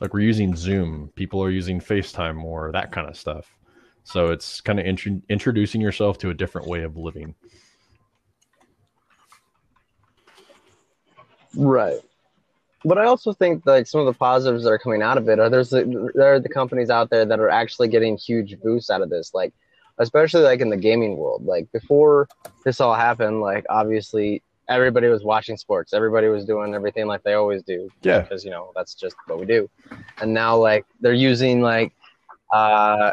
Like 0.00 0.12
we're 0.12 0.20
using 0.20 0.56
Zoom, 0.56 1.12
people 1.14 1.42
are 1.42 1.50
using 1.50 1.80
FaceTime 1.80 2.34
more, 2.34 2.72
that 2.72 2.90
kind 2.90 3.08
of 3.08 3.16
stuff. 3.16 3.54
So 4.04 4.28
it's 4.28 4.60
kind 4.60 4.80
of 4.80 4.86
intro- 4.86 5.22
introducing 5.28 5.80
yourself 5.80 6.18
to 6.18 6.30
a 6.30 6.34
different 6.34 6.66
way 6.66 6.82
of 6.82 6.96
living. 6.96 7.34
Right. 11.54 12.00
But 12.84 12.98
I 12.98 13.04
also 13.06 13.32
think 13.32 13.66
like 13.66 13.86
some 13.86 14.00
of 14.00 14.06
the 14.06 14.12
positives 14.12 14.64
that 14.64 14.70
are 14.70 14.78
coming 14.78 15.02
out 15.02 15.18
of 15.18 15.28
it 15.28 15.38
are 15.40 15.50
there's 15.50 15.70
the, 15.70 16.10
there 16.14 16.34
are 16.34 16.40
the 16.40 16.48
companies 16.48 16.90
out 16.90 17.10
there 17.10 17.24
that 17.24 17.40
are 17.40 17.48
actually 17.50 17.88
getting 17.88 18.16
huge 18.16 18.58
boosts 18.60 18.88
out 18.90 19.02
of 19.02 19.10
this, 19.10 19.34
like 19.34 19.52
especially 19.98 20.42
like 20.42 20.60
in 20.60 20.70
the 20.70 20.76
gaming 20.76 21.16
world. 21.16 21.44
Like 21.44 21.70
before 21.72 22.28
this 22.64 22.80
all 22.80 22.94
happened, 22.94 23.40
like 23.40 23.66
obviously 23.68 24.42
everybody 24.68 25.08
was 25.08 25.24
watching 25.24 25.56
sports, 25.56 25.92
everybody 25.92 26.28
was 26.28 26.44
doing 26.44 26.74
everything 26.74 27.06
like 27.06 27.22
they 27.24 27.34
always 27.34 27.62
do 27.64 27.88
Yeah. 28.02 28.20
because 28.20 28.44
you 28.44 28.50
know 28.50 28.70
that's 28.76 28.94
just 28.94 29.16
what 29.26 29.40
we 29.40 29.46
do. 29.46 29.68
And 30.20 30.32
now 30.32 30.56
like 30.56 30.84
they're 31.00 31.12
using 31.14 31.60
like 31.62 31.92
uh, 32.52 33.12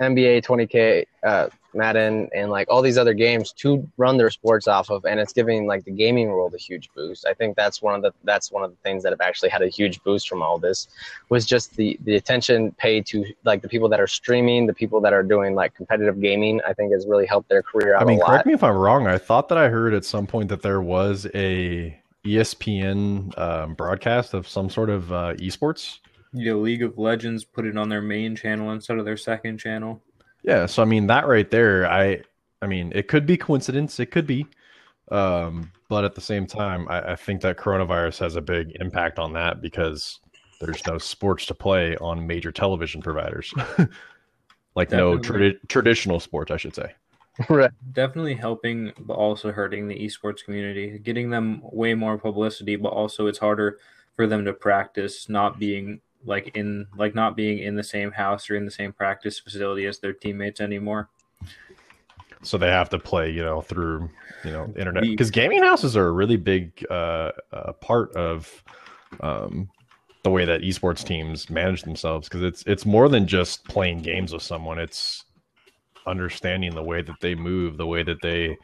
NBA 0.00 0.44
20K, 0.44 1.06
uh, 1.24 1.48
Madden, 1.74 2.28
and 2.34 2.50
like 2.50 2.68
all 2.70 2.82
these 2.82 2.98
other 2.98 3.14
games 3.14 3.52
to 3.54 3.88
run 3.96 4.16
their 4.16 4.30
sports 4.30 4.68
off 4.68 4.90
of, 4.90 5.04
and 5.04 5.18
it's 5.20 5.32
giving 5.32 5.66
like 5.66 5.84
the 5.84 5.90
gaming 5.90 6.28
world 6.28 6.54
a 6.54 6.58
huge 6.58 6.90
boost. 6.94 7.26
I 7.26 7.34
think 7.34 7.56
that's 7.56 7.82
one 7.82 7.94
of 7.94 8.02
the 8.02 8.12
that's 8.24 8.50
one 8.50 8.64
of 8.64 8.70
the 8.70 8.76
things 8.76 9.02
that 9.02 9.12
have 9.12 9.20
actually 9.20 9.50
had 9.50 9.62
a 9.62 9.68
huge 9.68 10.02
boost 10.02 10.28
from 10.28 10.42
all 10.42 10.58
this 10.58 10.88
was 11.28 11.46
just 11.46 11.76
the 11.76 11.98
the 12.04 12.16
attention 12.16 12.72
paid 12.72 13.06
to 13.06 13.24
like 13.44 13.62
the 13.62 13.68
people 13.68 13.88
that 13.88 14.00
are 14.00 14.06
streaming, 14.06 14.66
the 14.66 14.74
people 14.74 15.00
that 15.00 15.12
are 15.12 15.22
doing 15.22 15.54
like 15.54 15.74
competitive 15.74 16.20
gaming. 16.20 16.60
I 16.66 16.72
think 16.72 16.92
has 16.92 17.06
really 17.06 17.26
helped 17.26 17.48
their 17.48 17.62
career 17.62 17.94
out 17.94 18.02
I 18.02 18.04
mean, 18.04 18.18
a 18.18 18.20
lot. 18.20 18.28
correct 18.28 18.46
me 18.46 18.52
if 18.52 18.62
I'm 18.62 18.76
wrong. 18.76 19.06
I 19.06 19.18
thought 19.18 19.48
that 19.48 19.58
I 19.58 19.68
heard 19.68 19.94
at 19.94 20.04
some 20.04 20.26
point 20.26 20.48
that 20.48 20.62
there 20.62 20.80
was 20.80 21.26
a 21.34 21.98
ESPN 22.24 23.36
um, 23.38 23.74
broadcast 23.74 24.34
of 24.34 24.46
some 24.46 24.70
sort 24.70 24.90
of 24.90 25.12
uh, 25.12 25.34
esports. 25.34 25.98
You 26.32 26.52
know, 26.52 26.60
League 26.60 26.82
of 26.82 26.96
Legends 26.96 27.44
put 27.44 27.66
it 27.66 27.76
on 27.76 27.88
their 27.88 28.00
main 28.00 28.36
channel 28.36 28.70
instead 28.70 28.98
of 28.98 29.04
their 29.04 29.16
second 29.16 29.58
channel. 29.58 30.00
Yeah, 30.42 30.66
so 30.66 30.82
I 30.82 30.84
mean 30.84 31.06
that 31.06 31.26
right 31.26 31.50
there, 31.50 31.90
I 31.90 32.22
I 32.60 32.66
mean 32.66 32.92
it 32.94 33.08
could 33.08 33.26
be 33.26 33.36
coincidence, 33.36 34.00
it 34.00 34.06
could 34.06 34.26
be, 34.26 34.46
um, 35.10 35.70
but 35.88 36.04
at 36.04 36.14
the 36.14 36.20
same 36.20 36.46
time, 36.46 36.88
I, 36.88 37.12
I 37.12 37.16
think 37.16 37.42
that 37.42 37.58
coronavirus 37.58 38.18
has 38.20 38.36
a 38.36 38.40
big 38.40 38.76
impact 38.80 39.18
on 39.18 39.32
that 39.34 39.60
because 39.60 40.20
there's 40.60 40.84
no 40.86 40.98
sports 40.98 41.46
to 41.46 41.54
play 41.54 41.96
on 41.96 42.26
major 42.26 42.52
television 42.52 43.02
providers, 43.02 43.52
like 44.74 44.90
no 44.90 45.18
Definitely. 45.18 45.50
tradi- 45.52 45.68
traditional 45.68 46.20
sports, 46.20 46.50
I 46.50 46.56
should 46.56 46.74
say. 46.74 46.92
right. 47.48 47.70
Definitely 47.92 48.34
helping, 48.34 48.92
but 49.00 49.14
also 49.14 49.52
hurting 49.52 49.88
the 49.88 49.98
esports 49.98 50.44
community, 50.44 50.98
getting 50.98 51.30
them 51.30 51.60
way 51.64 51.94
more 51.94 52.18
publicity, 52.18 52.76
but 52.76 52.90
also 52.90 53.26
it's 53.26 53.38
harder 53.38 53.78
for 54.14 54.26
them 54.26 54.44
to 54.44 54.52
practice 54.52 55.28
not 55.28 55.58
being 55.58 56.00
like 56.24 56.56
in 56.56 56.86
like 56.96 57.14
not 57.14 57.36
being 57.36 57.58
in 57.58 57.76
the 57.76 57.82
same 57.82 58.12
house 58.12 58.48
or 58.50 58.56
in 58.56 58.64
the 58.64 58.70
same 58.70 58.92
practice 58.92 59.38
facility 59.38 59.86
as 59.86 59.98
their 59.98 60.12
teammates 60.12 60.60
anymore. 60.60 61.08
So 62.42 62.58
they 62.58 62.68
have 62.68 62.90
to 62.90 62.98
play, 62.98 63.30
you 63.30 63.42
know, 63.42 63.60
through 63.60 64.10
you 64.44 64.50
know 64.50 64.72
internet 64.76 65.02
because 65.02 65.30
gaming 65.30 65.62
houses 65.62 65.96
are 65.96 66.06
a 66.06 66.12
really 66.12 66.36
big 66.36 66.84
uh, 66.90 67.32
uh, 67.52 67.72
part 67.74 68.14
of 68.14 68.62
um, 69.20 69.68
the 70.22 70.30
way 70.30 70.44
that 70.44 70.62
esports 70.62 71.04
teams 71.04 71.50
manage 71.50 71.82
themselves 71.82 72.28
because 72.28 72.42
it's 72.42 72.62
it's 72.66 72.86
more 72.86 73.08
than 73.08 73.26
just 73.26 73.64
playing 73.64 74.02
games 74.02 74.32
with 74.32 74.42
someone. 74.42 74.78
It's 74.78 75.24
understanding 76.06 76.74
the 76.74 76.82
way 76.82 77.02
that 77.02 77.20
they 77.20 77.34
move, 77.34 77.76
the 77.76 77.86
way 77.86 78.02
that 78.02 78.20
they 78.22 78.56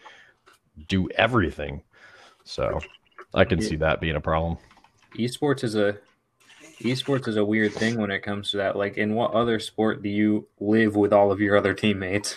do 0.88 1.08
everything. 1.10 1.82
So 2.44 2.80
I 3.34 3.44
can 3.44 3.60
see 3.60 3.76
that 3.76 4.00
being 4.00 4.16
a 4.16 4.20
problem. 4.20 4.58
Esports 5.16 5.64
is 5.64 5.74
a 5.74 5.98
esports 6.80 7.28
is 7.28 7.36
a 7.36 7.44
weird 7.44 7.72
thing 7.72 7.98
when 7.98 8.10
it 8.10 8.20
comes 8.20 8.50
to 8.52 8.58
that. 8.58 8.76
Like 8.76 8.96
in 8.96 9.14
what 9.14 9.32
other 9.32 9.58
sport 9.58 10.02
do 10.02 10.08
you 10.08 10.46
live 10.60 10.96
with 10.96 11.12
all 11.12 11.32
of 11.32 11.40
your 11.40 11.56
other 11.56 11.74
teammates? 11.74 12.36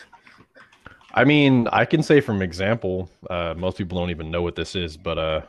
I 1.14 1.26
mean, 1.26 1.68
I 1.72 1.86
can 1.86 2.04
say 2.04 2.22
from 2.22 2.42
example, 2.42 3.10
uh, 3.30 3.54
most 3.58 3.78
people 3.78 3.98
don't 3.98 4.12
even 4.12 4.32
know 4.32 4.42
what 4.42 4.56
this 4.56 4.76
is, 4.76 4.96
but 4.96 5.18
uh, 5.18 5.42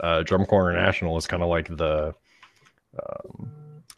uh, 0.00 0.22
Drum 0.22 0.46
Corps 0.46 0.70
International 0.70 1.16
is 1.16 1.26
kind 1.26 1.42
of 1.42 1.48
like 1.48 1.76
the 1.76 2.14
um, 2.98 3.50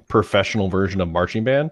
professional 0.08 0.68
version 0.68 1.00
of 1.00 1.08
marching 1.08 1.44
band, 1.44 1.70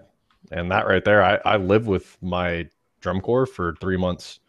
and 0.51 0.71
that 0.71 0.87
right 0.87 1.03
there, 1.03 1.23
I, 1.23 1.39
I 1.45 1.57
live 1.57 1.87
with 1.87 2.15
my 2.21 2.67
drum 3.01 3.21
corps 3.21 3.45
for 3.45 3.75
three 3.81 3.97
months 3.97 4.39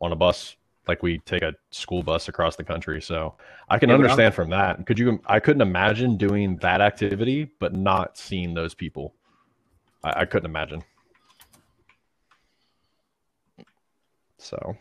on 0.00 0.12
a 0.12 0.16
bus, 0.16 0.56
like 0.88 1.02
we 1.02 1.18
take 1.20 1.42
a 1.42 1.54
school 1.70 2.02
bus 2.02 2.28
across 2.28 2.56
the 2.56 2.64
country. 2.64 3.00
So 3.00 3.34
I 3.68 3.78
can 3.78 3.88
Yeah, 3.88 3.96
understand 3.96 4.34
from 4.34 4.50
that. 4.50 4.84
Could 4.86 4.98
you? 4.98 5.20
I 5.26 5.40
couldn't 5.40 5.62
imagine 5.62 6.16
doing 6.16 6.56
that 6.58 6.80
activity, 6.80 7.50
but 7.60 7.74
not 7.74 8.16
seeing 8.18 8.54
those 8.54 8.74
people. 8.74 9.14
I, 10.02 10.20
I 10.22 10.24
couldn't 10.24 10.50
imagine. 10.50 10.82
So 14.38 14.76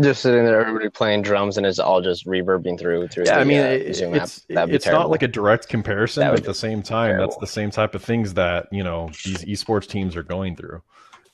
Just 0.00 0.22
sitting 0.22 0.44
there, 0.44 0.60
everybody 0.60 0.88
playing 0.88 1.22
drums, 1.22 1.58
and 1.58 1.66
it's 1.66 1.78
all 1.78 2.00
just 2.00 2.26
reverbing 2.26 2.78
through 2.78 3.08
through. 3.08 3.24
yeah, 3.26 3.34
the, 3.36 3.40
I 3.40 3.44
mean, 3.44 3.60
uh, 3.60 3.64
it- 3.64 3.94
Zoom 3.94 4.14
app. 4.14 4.22
it's 4.22 4.46
That'd 4.48 4.70
be 4.70 4.76
it's 4.76 4.86
not 4.86 5.10
like 5.10 5.22
a 5.22 5.28
direct 5.28 5.68
comparison, 5.68 6.26
but 6.28 6.38
at 6.38 6.44
the 6.44 6.54
same 6.54 6.82
time, 6.82 7.18
that's 7.18 7.36
the 7.36 7.46
same 7.46 7.70
type 7.70 7.94
of 7.94 8.02
things 8.02 8.32
that 8.34 8.68
you 8.72 8.82
know 8.82 9.08
these 9.24 9.44
esports 9.44 9.86
teams 9.86 10.16
are 10.16 10.22
going 10.22 10.56
through. 10.56 10.82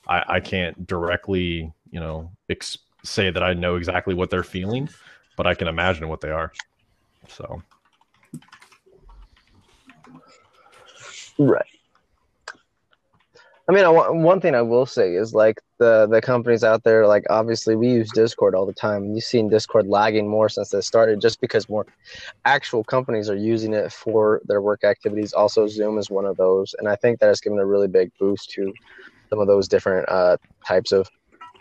I, 0.07 0.23
I 0.27 0.39
can't 0.41 0.85
directly, 0.85 1.71
you 1.93 1.99
know, 1.99 2.31
ex- 2.49 2.79
say 3.03 3.29
that 3.29 3.43
I 3.43 3.53
know 3.53 3.75
exactly 3.75 4.15
what 4.15 4.31
they're 4.31 4.43
feeling, 4.43 4.89
but 5.37 5.45
I 5.45 5.53
can 5.53 5.67
imagine 5.67 6.09
what 6.09 6.21
they 6.21 6.31
are. 6.31 6.51
So 7.29 7.61
Right. 11.37 11.65
I 13.69 13.71
mean, 13.71 13.85
I, 13.85 13.89
one 13.89 14.41
thing 14.41 14.55
I 14.55 14.61
will 14.61 14.85
say 14.85 15.15
is 15.15 15.33
like 15.33 15.61
the 15.79 16.05
the 16.05 16.21
companies 16.21 16.63
out 16.63 16.83
there, 16.83 17.07
like 17.07 17.23
obviously 17.29 17.75
we 17.75 17.87
use 17.87 18.11
Discord 18.11 18.55
all 18.55 18.65
the 18.65 18.73
time. 18.73 19.13
You've 19.13 19.23
seen 19.23 19.49
Discord 19.49 19.87
lagging 19.87 20.27
more 20.27 20.49
since 20.49 20.69
they 20.69 20.81
started, 20.81 21.21
just 21.21 21.39
because 21.39 21.69
more 21.69 21.85
actual 22.43 22.83
companies 22.83 23.29
are 23.29 23.37
using 23.37 23.73
it 23.73 23.91
for 23.91 24.41
their 24.45 24.61
work 24.61 24.83
activities. 24.83 25.31
Also, 25.31 25.67
Zoom 25.67 25.97
is 25.97 26.09
one 26.09 26.25
of 26.25 26.35
those, 26.37 26.75
and 26.77 26.89
I 26.89 26.97
think 26.97 27.19
that 27.19 27.27
has 27.27 27.39
given 27.39 27.57
a 27.57 27.65
really 27.65 27.87
big 27.87 28.11
boost 28.19 28.49
to 28.51 28.73
some 29.29 29.39
of 29.39 29.47
those 29.47 29.69
different 29.69 30.09
uh, 30.09 30.37
types 30.67 30.91
of 30.91 31.09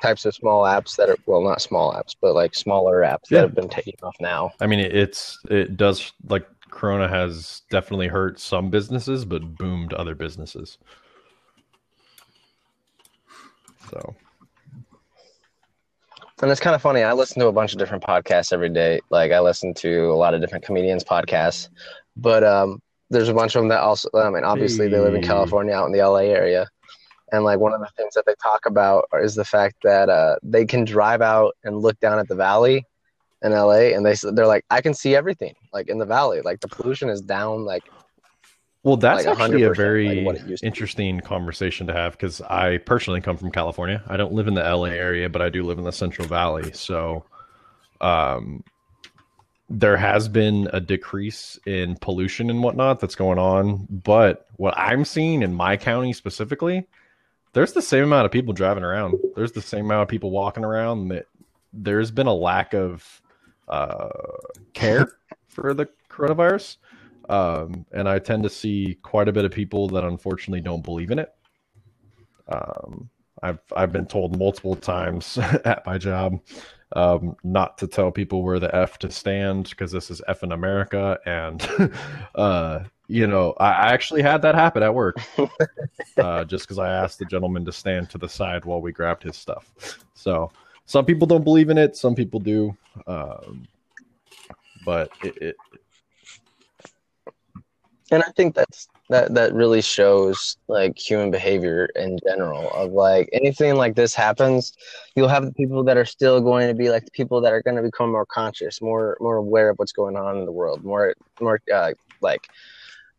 types 0.02 0.24
of 0.26 0.34
small 0.34 0.64
apps 0.64 0.96
that 0.96 1.08
are 1.08 1.16
well, 1.26 1.40
not 1.42 1.62
small 1.62 1.92
apps, 1.94 2.14
but 2.20 2.34
like 2.34 2.54
smaller 2.54 3.00
apps 3.02 3.30
Yeah. 3.30 3.38
that 3.38 3.42
have 3.48 3.54
been 3.54 3.68
taking 3.68 3.94
off 4.02 4.16
now. 4.20 4.50
I 4.60 4.66
mean, 4.66 4.80
it's 4.80 5.38
it 5.48 5.76
does 5.76 6.12
like 6.28 6.46
Corona 6.70 7.08
has 7.08 7.62
definitely 7.70 8.08
hurt 8.08 8.40
some 8.40 8.68
businesses, 8.70 9.24
but 9.24 9.56
boomed 9.56 9.92
other 9.94 10.14
businesses. 10.14 10.78
So 13.90 14.14
And 16.42 16.50
it's 16.50 16.60
kind 16.60 16.74
of 16.74 16.82
funny. 16.82 17.02
I 17.02 17.12
listen 17.12 17.40
to 17.40 17.46
a 17.48 17.52
bunch 17.52 17.72
of 17.72 17.78
different 17.78 18.02
podcasts 18.02 18.52
every 18.52 18.70
day. 18.70 19.00
Like 19.10 19.32
I 19.32 19.40
listen 19.40 19.74
to 19.74 20.06
a 20.10 20.16
lot 20.16 20.34
of 20.34 20.40
different 20.40 20.64
comedians' 20.64 21.04
podcasts, 21.04 21.68
but 22.16 22.42
um, 22.42 22.80
there's 23.10 23.28
a 23.28 23.34
bunch 23.34 23.54
of 23.54 23.60
them 23.60 23.68
that 23.68 23.80
also. 23.80 24.08
I 24.14 24.30
mean, 24.30 24.42
obviously 24.44 24.88
they 24.88 24.98
live 24.98 25.14
in 25.14 25.22
California, 25.22 25.74
out 25.74 25.86
in 25.86 25.92
the 25.92 26.00
LA 26.04 26.24
area, 26.32 26.66
and 27.32 27.44
like 27.44 27.58
one 27.58 27.72
of 27.72 27.80
the 27.80 27.88
things 27.96 28.14
that 28.14 28.26
they 28.26 28.34
talk 28.42 28.66
about 28.66 29.08
is 29.14 29.34
the 29.34 29.44
fact 29.44 29.76
that 29.82 30.08
uh, 30.08 30.36
they 30.42 30.64
can 30.66 30.84
drive 30.84 31.22
out 31.22 31.56
and 31.64 31.78
look 31.78 31.98
down 31.98 32.18
at 32.18 32.28
the 32.28 32.34
valley 32.34 32.86
in 33.42 33.52
LA, 33.52 33.94
and 33.94 34.04
they 34.04 34.14
they're 34.32 34.46
like, 34.46 34.64
I 34.70 34.80
can 34.82 34.94
see 34.94 35.16
everything 35.16 35.54
like 35.72 35.88
in 35.88 35.98
the 35.98 36.04
valley. 36.04 36.42
Like 36.42 36.60
the 36.60 36.68
pollution 36.68 37.08
is 37.08 37.22
down. 37.22 37.64
Like 37.64 37.82
Well, 38.82 38.98
that's 38.98 39.24
Like 39.24 39.38
actually 39.38 39.62
a 39.62 39.72
very 39.72 40.24
like 40.24 40.46
used 40.46 40.62
to 40.62 40.66
interesting 40.66 41.20
conversation 41.20 41.86
to 41.86 41.94
have 41.94 42.12
because 42.12 42.42
I 42.42 42.78
personally 42.78 43.22
come 43.22 43.38
from 43.38 43.50
California. 43.50 44.02
I 44.06 44.16
don't 44.18 44.32
live 44.32 44.46
in 44.46 44.54
the 44.54 44.62
LA 44.62 44.90
area, 44.90 45.28
but 45.28 45.40
I 45.40 45.48
do 45.48 45.64
live 45.64 45.78
in 45.78 45.84
the 45.84 45.92
Central 45.92 46.28
Valley. 46.28 46.70
So, 46.72 47.24
um, 48.02 48.62
there 49.70 49.96
has 49.96 50.28
been 50.28 50.68
a 50.74 50.80
decrease 50.80 51.58
in 51.64 51.96
pollution 51.96 52.50
and 52.50 52.62
whatnot 52.62 53.00
that's 53.00 53.14
going 53.14 53.38
on. 53.38 53.86
But 53.88 54.46
what 54.56 54.76
I'm 54.76 55.06
seeing 55.06 55.42
in 55.42 55.54
my 55.54 55.78
county 55.78 56.12
specifically, 56.12 56.86
there's 57.52 57.72
the 57.72 57.82
same 57.82 58.04
amount 58.04 58.26
of 58.26 58.32
people 58.32 58.52
driving 58.52 58.84
around. 58.84 59.18
There's 59.36 59.52
the 59.52 59.62
same 59.62 59.86
amount 59.86 60.02
of 60.02 60.08
people 60.08 60.30
walking 60.30 60.64
around. 60.64 61.08
That 61.08 61.26
there's 61.72 62.10
been 62.10 62.26
a 62.26 62.34
lack 62.34 62.74
of 62.74 63.22
uh, 63.68 64.08
care 64.74 65.08
for 65.48 65.74
the 65.74 65.88
coronavirus 66.10 66.76
um, 67.28 67.86
and 67.92 68.08
I 68.08 68.18
tend 68.18 68.42
to 68.42 68.50
see 68.50 68.98
quite 69.02 69.28
a 69.28 69.32
bit 69.32 69.44
of 69.44 69.52
people 69.52 69.88
that 69.88 70.04
unfortunately 70.04 70.60
don't 70.60 70.84
believe 70.84 71.10
in 71.10 71.18
it. 71.18 71.32
Um, 72.48 73.08
I've 73.42 73.60
I've 73.74 73.92
been 73.92 74.06
told 74.06 74.38
multiple 74.38 74.76
times 74.76 75.38
at 75.64 75.84
my 75.86 75.98
job 75.98 76.40
um, 76.94 77.36
not 77.42 77.78
to 77.78 77.86
tell 77.86 78.10
people 78.10 78.42
where 78.42 78.58
the 78.58 78.74
F 78.74 78.98
to 78.98 79.10
stand 79.10 79.70
because 79.70 79.92
this 79.92 80.10
is 80.10 80.20
F 80.28 80.42
in 80.42 80.52
America, 80.52 81.18
and 81.24 81.66
uh, 82.34 82.80
you 83.08 83.26
know 83.26 83.54
I, 83.58 83.92
actually 83.92 84.22
had 84.22 84.42
that 84.42 84.54
happen 84.54 84.82
at 84.82 84.94
work 84.94 85.16
uh, 86.16 86.44
just 86.44 86.64
because 86.64 86.78
I 86.78 86.88
asked 86.90 87.18
the 87.18 87.24
gentleman 87.24 87.64
to 87.64 87.72
stand 87.72 88.10
to 88.10 88.18
the 88.18 88.28
side 88.28 88.64
while 88.64 88.80
we 88.80 88.92
grabbed 88.92 89.22
his 89.22 89.36
stuff. 89.36 89.72
So 90.14 90.50
some 90.86 91.04
people 91.04 91.26
don't 91.26 91.44
believe 91.44 91.70
in 91.70 91.78
it, 91.78 91.96
some 91.96 92.14
people 92.14 92.40
do, 92.40 92.76
um, 93.06 93.66
but 94.84 95.10
it, 95.22 95.36
it 95.38 95.56
and 98.10 98.22
I 98.22 98.30
think 98.36 98.54
that's 98.54 98.88
that 99.08 99.34
that 99.34 99.52
really 99.54 99.82
shows 99.82 100.56
like 100.68 100.98
human 100.98 101.30
behavior 101.30 101.88
in 101.96 102.18
general 102.26 102.70
of 102.70 102.92
like 102.92 103.28
anything 103.32 103.74
like 103.74 103.94
this 103.94 104.14
happens 104.14 104.72
you'll 105.14 105.28
have 105.28 105.44
the 105.44 105.52
people 105.52 105.84
that 105.84 105.96
are 105.96 106.04
still 106.04 106.40
going 106.40 106.68
to 106.68 106.74
be 106.74 106.88
like 106.88 107.04
the 107.04 107.10
people 107.10 107.40
that 107.40 107.52
are 107.52 107.62
going 107.62 107.76
to 107.76 107.82
become 107.82 108.10
more 108.10 108.26
conscious 108.26 108.80
more 108.80 109.16
more 109.20 109.36
aware 109.36 109.70
of 109.70 109.78
what's 109.78 109.92
going 109.92 110.16
on 110.16 110.38
in 110.38 110.46
the 110.46 110.52
world 110.52 110.82
more 110.84 111.14
more 111.40 111.60
uh, 111.74 111.92
like 112.20 112.48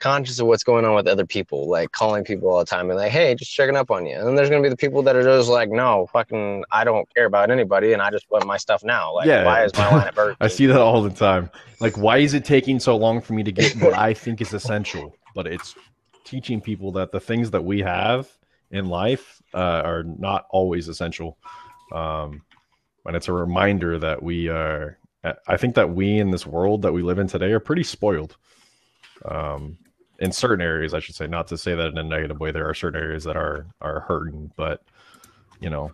conscious 0.03 0.37
of 0.39 0.47
what's 0.47 0.63
going 0.65 0.83
on 0.83 0.93
with 0.95 1.07
other 1.07 1.25
people 1.25 1.69
like 1.69 1.89
calling 1.93 2.23
people 2.25 2.49
all 2.49 2.59
the 2.59 2.65
time 2.65 2.89
and 2.89 2.99
like 2.99 3.11
hey 3.11 3.33
just 3.35 3.53
checking 3.53 3.77
up 3.77 3.89
on 3.89 4.05
you 4.05 4.15
and 4.17 4.27
then 4.27 4.35
there's 4.35 4.49
going 4.49 4.61
to 4.61 4.65
be 4.65 4.69
the 4.69 4.77
people 4.77 5.01
that 5.01 5.15
are 5.15 5.23
just 5.23 5.49
like 5.49 5.69
no 5.69 6.05
fucking 6.11 6.63
i 6.71 6.83
don't 6.83 7.07
care 7.15 7.25
about 7.25 7.49
anybody 7.49 7.93
and 7.93 8.01
i 8.01 8.11
just 8.11 8.29
want 8.29 8.45
my 8.45 8.57
stuff 8.57 8.83
now 8.83 9.13
like 9.13 9.27
Yeah. 9.27 9.45
why 9.45 9.63
is 9.63 9.73
my 9.75 9.87
line 9.87 10.07
at 10.07 10.13
Burger 10.19 10.35
I 10.41 10.49
see 10.49 10.65
that 10.65 10.81
all 10.81 11.01
the 11.01 11.09
time. 11.09 11.49
Like, 11.79 11.97
why 11.97 12.17
is 12.17 12.33
it 12.33 12.43
taking 12.43 12.79
so 12.79 12.97
long 12.97 13.21
for 13.21 13.33
me 13.33 13.43
to 13.43 13.51
get 13.51 13.73
what 13.77 13.93
I 13.93 14.13
think 14.13 14.41
is 14.41 14.53
essential? 14.53 15.15
But 15.33 15.47
it's 15.47 15.73
teaching 16.25 16.59
people 16.59 16.91
that 16.93 17.11
the 17.11 17.19
things 17.19 17.51
that 17.51 17.63
we 17.63 17.79
have 17.79 18.29
in 18.71 18.87
life 18.87 19.41
uh, 19.53 19.81
are 19.85 20.03
not 20.03 20.45
always 20.49 20.89
essential. 20.89 21.37
Um, 21.93 22.41
and 23.05 23.15
it's 23.15 23.29
a 23.29 23.33
reminder 23.33 23.99
that 23.99 24.21
we 24.21 24.49
are, 24.49 24.97
I 25.47 25.57
think 25.57 25.75
that 25.75 25.89
we 25.89 26.17
in 26.17 26.31
this 26.31 26.45
world 26.45 26.81
that 26.81 26.91
we 26.91 27.03
live 27.03 27.19
in 27.19 27.27
today 27.27 27.51
are 27.51 27.59
pretty 27.59 27.83
spoiled. 27.83 28.35
Um, 29.23 29.77
in 30.23 30.31
certain 30.31 30.61
areas, 30.61 30.93
I 30.93 30.99
should 30.99 31.15
say, 31.15 31.27
not 31.27 31.47
to 31.47 31.57
say 31.57 31.75
that 31.75 31.87
in 31.87 31.97
a 31.97 32.03
negative 32.03 32.39
way. 32.39 32.51
There 32.51 32.67
are 32.67 32.73
certain 32.73 33.01
areas 33.01 33.25
that 33.25 33.35
are 33.35 33.67
are 33.81 33.99
hurting, 33.99 34.51
but 34.55 34.81
you 35.59 35.69
know, 35.69 35.91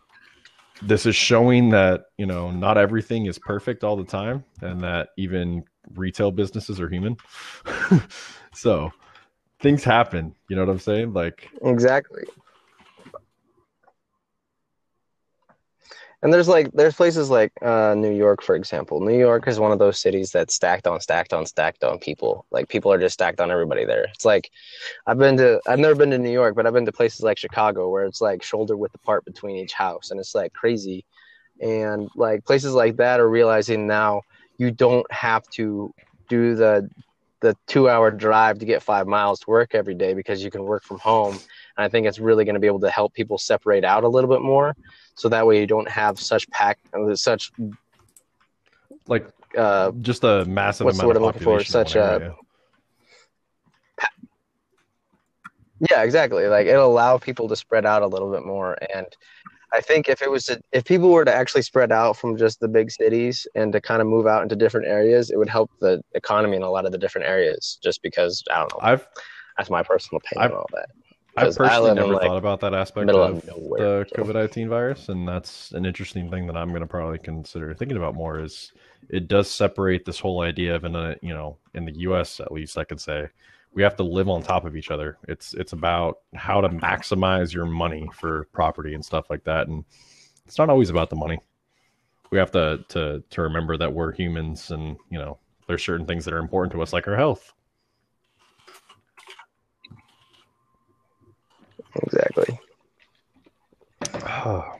this 0.84 1.08
is 1.08 1.16
showing 1.16 1.70
that 1.70 2.06
you 2.18 2.28
know 2.28 2.52
not 2.52 2.78
everything 2.78 3.26
is 3.26 3.40
perfect 3.40 3.84
all 3.84 3.98
the 3.98 4.04
time 4.04 4.44
and 4.62 4.82
that 4.82 5.10
even 5.18 5.64
retail 5.96 6.32
businesses 6.32 6.80
are 6.80 6.88
human 6.88 7.18
so 8.54 8.92
things 9.60 9.84
happen 9.84 10.34
you 10.48 10.56
know 10.56 10.64
what 10.64 10.72
i'm 10.72 10.80
saying 10.80 11.12
like 11.14 11.50
Exactly. 11.64 12.24
And 16.22 16.34
there's 16.34 16.50
like 16.50 16.72
there's 16.74 16.96
places 16.96 17.30
like 17.30 17.54
uh, 17.62 17.96
New 17.96 18.12
York, 18.12 18.44
for 18.44 18.56
example. 18.56 19.00
New 19.00 19.18
York 19.18 19.48
is 19.48 19.58
one 19.58 19.72
of 19.72 19.80
those 19.80 20.02
cities 20.02 20.32
that's 20.32 20.54
stacked 20.54 20.86
on 20.86 21.00
stacked 21.00 21.32
on 21.32 21.46
stacked 21.46 21.84
on 21.84 21.98
people. 21.98 22.46
Like 22.52 22.68
people 22.68 22.92
are 22.92 23.00
just 23.00 23.14
stacked 23.14 23.40
on 23.40 23.52
everybody 23.52 23.86
there. 23.86 24.04
It's 24.14 24.26
like 24.26 24.52
I've 25.08 25.18
been 25.18 25.38
to 25.38 25.62
I've 25.66 25.80
never 25.80 25.96
been 25.96 26.10
to 26.12 26.18
New 26.18 26.32
York, 26.32 26.56
but 26.56 26.68
I've 26.68 26.74
been 26.74 26.86
to 26.86 26.92
places 26.92 27.22
like 27.22 27.38
Chicago 27.38 27.90
where 27.90 28.04
it's 28.04 28.20
like 28.20 28.44
shoulder 28.44 28.76
width 28.76 28.96
apart 28.96 29.24
between 29.24 29.56
each 29.56 29.74
house, 29.74 30.12
and 30.12 30.20
it's 30.20 30.36
like 30.36 30.52
crazy. 30.52 31.06
And 31.62 32.10
like 32.16 32.44
places 32.46 32.74
like 32.74 32.98
that 32.98 33.22
are 33.22 33.30
realizing 33.30 33.88
now 33.88 34.22
you 34.58 34.72
don't 34.72 35.10
have 35.12 35.48
to 35.52 35.94
do 36.28 36.56
the 36.56 36.90
the 37.42 37.56
two 37.68 37.90
hour 37.90 38.12
drive 38.12 38.60
to 38.60 38.66
get 38.66 38.84
five 38.84 39.08
miles 39.08 39.40
to 39.40 39.50
work 39.50 39.74
every 39.74 39.96
day 39.96 40.14
because 40.14 40.44
you 40.44 40.52
can 40.52 40.64
work 40.64 40.84
from 40.84 41.00
home. 41.00 41.34
And 41.34 41.86
I 41.86 41.88
think 41.88 42.06
it's 42.06 42.20
really 42.20 42.44
going 42.44 42.56
to 42.56 42.60
be 42.60 42.68
able 42.68 42.82
to 42.82 42.90
help 42.90 43.14
people 43.14 43.38
separate 43.38 43.86
out 43.86 44.04
a 44.04 44.10
little 44.10 44.30
bit 44.30 44.42
more, 44.42 44.76
so 45.20 45.28
that 45.28 45.46
way 45.46 45.60
you 45.60 45.68
don't 45.68 45.90
have 45.90 46.18
such 46.18 46.50
pack, 46.50 46.80
such 47.16 47.52
like 49.08 49.28
uh, 49.58 49.92
just 50.00 50.24
a 50.24 50.46
massive 50.46 50.86
What's 50.86 50.98
the 50.98 51.04
amount 51.04 51.08
word 51.08 51.16
of 51.18 51.22
I'm 51.24 51.26
looking 51.26 51.42
for? 51.44 51.64
Such 51.64 51.96
a- 51.98 52.00
area. 52.00 52.36
yeah, 55.92 56.04
exactly. 56.04 56.48
Like 56.48 56.68
it'll 56.68 56.90
allow 56.90 57.18
people 57.18 57.50
to 57.50 57.56
spread 57.58 57.86
out 57.86 58.02
a 58.02 58.08
little 58.08 58.32
bit 58.32 58.46
more. 58.46 58.78
And 58.94 59.08
I 59.74 59.82
think 59.82 60.08
if 60.08 60.22
it 60.22 60.32
was 60.32 60.46
to, 60.46 60.62
if 60.72 60.86
people 60.86 61.10
were 61.12 61.26
to 61.26 61.34
actually 61.34 61.64
spread 61.64 61.92
out 61.92 62.16
from 62.16 62.38
just 62.38 62.62
the 62.62 62.70
big 62.70 62.90
cities 62.90 63.46
and 63.56 63.74
to 63.74 63.82
kind 63.82 64.02
of 64.02 64.08
move 64.08 64.26
out 64.26 64.42
into 64.42 64.56
different 64.56 64.88
areas, 64.88 65.32
it 65.32 65.38
would 65.38 65.50
help 65.50 65.70
the 65.82 66.02
economy 66.16 66.56
in 66.56 66.64
a 66.64 66.70
lot 66.72 66.86
of 66.86 66.94
the 66.94 66.98
different 66.98 67.28
areas. 67.28 67.78
Just 67.84 68.02
because 68.02 68.42
I 68.54 68.60
don't 68.60 68.72
know, 68.74 68.80
i've 68.82 69.06
that's 69.58 69.70
my 69.70 69.84
personal 69.84 70.22
opinion 70.24 70.46
I've- 70.46 70.54
on 70.54 70.60
all 70.62 70.70
that. 70.76 70.88
I 71.38 71.44
I 71.44 71.52
personally 71.52 71.92
in, 71.92 71.96
never 71.96 72.14
like, 72.14 72.24
thought 72.24 72.38
about 72.38 72.60
that 72.62 72.74
aspect 72.74 73.10
of 73.10 73.46
nowhere. 73.46 74.00
the 74.00 74.06
COVID 74.16 74.34
nineteen 74.34 74.70
virus, 74.70 75.10
and 75.10 75.28
that's 75.28 75.72
an 75.72 75.86
interesting 75.86 76.30
thing 76.30 76.48
that 76.48 76.58
I'm 76.58 76.70
going 76.70 76.82
to 76.82 76.88
probably 76.88 77.20
consider 77.20 77.74
thinking 77.74 77.98
about 77.98 78.16
more. 78.16 78.40
Is 78.40 78.74
it 79.10 79.28
does 79.28 79.50
separate 79.50 80.06
this 80.06 80.20
whole 80.20 80.42
idea 80.42 80.76
of 80.76 80.86
in 80.86 80.96
a 80.96 81.16
you 81.22 81.34
know 81.34 81.58
in 81.74 81.86
the 81.86 81.98
U.S. 82.00 82.40
at 82.40 82.52
least 82.52 82.78
I 82.78 82.84
could 82.84 83.00
say 83.00 83.28
we 83.74 83.84
have 83.84 83.96
to 83.98 84.04
live 84.04 84.30
on 84.30 84.42
top 84.42 84.66
of 84.66 84.76
each 84.76 84.92
other. 84.92 85.18
It's 85.28 85.54
it's 85.54 85.74
about 85.74 86.20
how 86.34 86.62
to 86.62 86.70
maximize 86.70 87.54
your 87.54 87.66
money 87.66 88.10
for 88.14 88.48
property 88.52 88.94
and 88.94 89.06
stuff 89.06 89.30
like 89.30 89.44
that, 89.44 89.68
and 89.68 89.86
it's 90.46 90.58
not 90.58 90.70
always 90.70 90.90
about 90.90 91.10
the 91.10 91.16
money. 91.16 91.40
We 92.32 92.38
have 92.38 92.52
to 92.52 92.84
to 92.90 93.24
to 93.30 93.42
remember 93.42 93.78
that 93.78 93.94
we're 93.94 94.12
humans, 94.14 94.72
and 94.72 94.98
you 95.10 95.20
know 95.20 95.38
there's 95.68 95.84
certain 95.84 96.06
things 96.08 96.26
that 96.26 96.34
are 96.34 96.40
important 96.40 96.74
to 96.74 96.82
us, 96.82 96.94
like 96.94 97.08
our 97.08 97.16
health. 97.16 97.54
Exactly. 101.96 102.60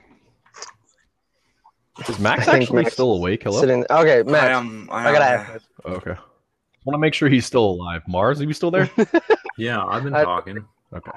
Is 2.08 2.18
Max 2.18 2.48
I 2.48 2.56
actually 2.56 2.82
Max 2.84 2.94
still 2.94 3.12
awake? 3.12 3.42
Hello. 3.42 3.60
Sitting. 3.60 3.84
Okay, 3.90 4.20
I 4.20 4.22
Max. 4.22 4.44
am. 4.48 4.88
I, 4.90 5.08
I, 5.08 5.12
gotta 5.12 5.24
yeah. 5.24 5.30
ask 5.32 5.52
this. 5.52 5.62
Oh, 5.84 5.92
okay. 5.94 6.12
I 6.12 6.16
want 6.84 6.94
to 6.94 6.98
make 6.98 7.12
sure 7.12 7.28
he's 7.28 7.44
still 7.44 7.64
alive. 7.64 8.02
Mars, 8.08 8.40
are 8.40 8.44
you 8.44 8.52
still 8.54 8.70
there? 8.70 8.88
Yeah, 9.58 9.84
I've 9.84 10.04
been 10.04 10.14
I- 10.14 10.24
talking. 10.24 10.64
okay. 10.94 11.10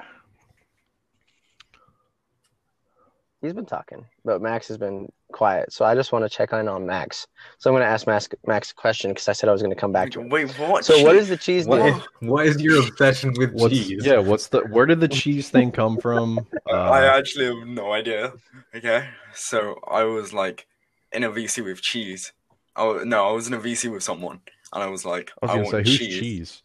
He's 3.40 3.54
been 3.54 3.64
talking, 3.64 4.04
but 4.24 4.42
Max 4.42 4.68
has 4.68 4.76
been 4.76 5.10
quiet. 5.34 5.72
So 5.72 5.84
I 5.84 5.94
just 5.94 6.12
want 6.12 6.24
to 6.24 6.28
check 6.28 6.52
in 6.52 6.68
on 6.68 6.86
Max. 6.86 7.26
So 7.58 7.68
I'm 7.68 7.74
going 7.74 7.82
to 7.82 7.88
ask 7.88 8.06
Max, 8.06 8.28
Max 8.46 8.70
a 8.70 8.74
question 8.74 9.10
because 9.10 9.28
I 9.28 9.32
said 9.32 9.48
I 9.48 9.52
was 9.52 9.60
going 9.60 9.74
to 9.74 9.80
come 9.80 9.92
back 9.92 10.12
to 10.12 10.20
him. 10.20 10.28
Wait, 10.28 10.50
what? 10.58 10.84
So 10.84 11.02
what 11.02 11.16
is 11.16 11.28
the 11.28 11.36
cheese 11.36 11.66
What 11.66 11.82
do? 11.82 11.86
is, 11.86 12.02
what 12.20 12.46
is 12.46 12.62
your 12.62 12.80
obsession 12.86 13.34
with 13.36 13.52
What's, 13.52 13.74
cheese? 13.74 14.06
Yeah. 14.06 14.18
What's 14.18 14.46
the? 14.48 14.60
Where 14.60 14.86
did 14.86 15.00
the 15.00 15.08
cheese 15.08 15.50
thing 15.50 15.70
come 15.72 15.98
from? 15.98 16.46
Uh, 16.66 16.90
I 16.90 17.18
actually 17.18 17.44
have 17.44 17.68
no 17.68 17.92
idea. 17.92 18.32
Okay, 18.74 19.06
so 19.34 19.78
I 19.86 20.04
was 20.04 20.32
like 20.32 20.66
in 21.12 21.22
a 21.22 21.30
VC 21.30 21.62
with 21.62 21.82
cheese. 21.82 22.32
Oh 22.74 23.02
no, 23.04 23.28
I 23.28 23.32
was 23.32 23.46
in 23.46 23.52
a 23.52 23.58
VC 23.58 23.92
with 23.92 24.02
someone, 24.02 24.40
and 24.72 24.82
I 24.82 24.86
was 24.86 25.04
like, 25.04 25.30
I 25.42 25.46
was 25.46 25.50
I, 25.50 25.54
gonna 25.56 25.66
say 25.66 25.72
want 25.76 25.86
who's 25.86 25.98
cheese. 25.98 26.20
cheese? 26.20 26.62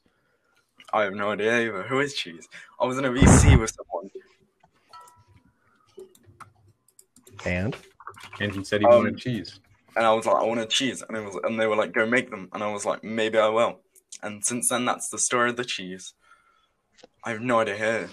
I 0.93 1.03
have 1.03 1.13
no 1.13 1.31
idea 1.31 1.67
either. 1.67 1.83
Who 1.83 1.99
is 1.99 2.13
cheese? 2.13 2.47
I 2.79 2.85
was 2.85 2.97
in 2.97 3.03
a 3.03 3.09
VC 3.09 3.59
with 3.59 3.75
someone. 3.75 4.09
And 7.45 7.75
And 8.39 8.53
he 8.53 8.63
said 8.63 8.81
he 8.81 8.87
Um, 8.87 8.95
wanted 8.97 9.17
cheese. 9.17 9.59
and 9.95 10.05
I 10.05 10.13
was 10.13 10.25
like, 10.25 10.35
I 10.37 10.43
want 10.43 10.59
a 10.59 10.65
cheese, 10.65 11.01
and 11.07 11.17
it 11.17 11.23
was, 11.25 11.35
and 11.43 11.59
they 11.59 11.67
were 11.67 11.75
like, 11.75 11.91
go 11.93 12.05
make 12.05 12.29
them, 12.29 12.49
and 12.53 12.63
I 12.63 12.71
was 12.71 12.85
like, 12.85 13.03
maybe 13.03 13.37
I 13.37 13.49
will. 13.49 13.79
And 14.23 14.43
since 14.45 14.69
then, 14.69 14.85
that's 14.85 15.09
the 15.09 15.17
story 15.19 15.49
of 15.49 15.57
the 15.57 15.65
cheese. 15.65 16.13
I 17.23 17.31
have 17.31 17.41
no 17.41 17.59
idea. 17.59 17.75
Here. 17.75 18.09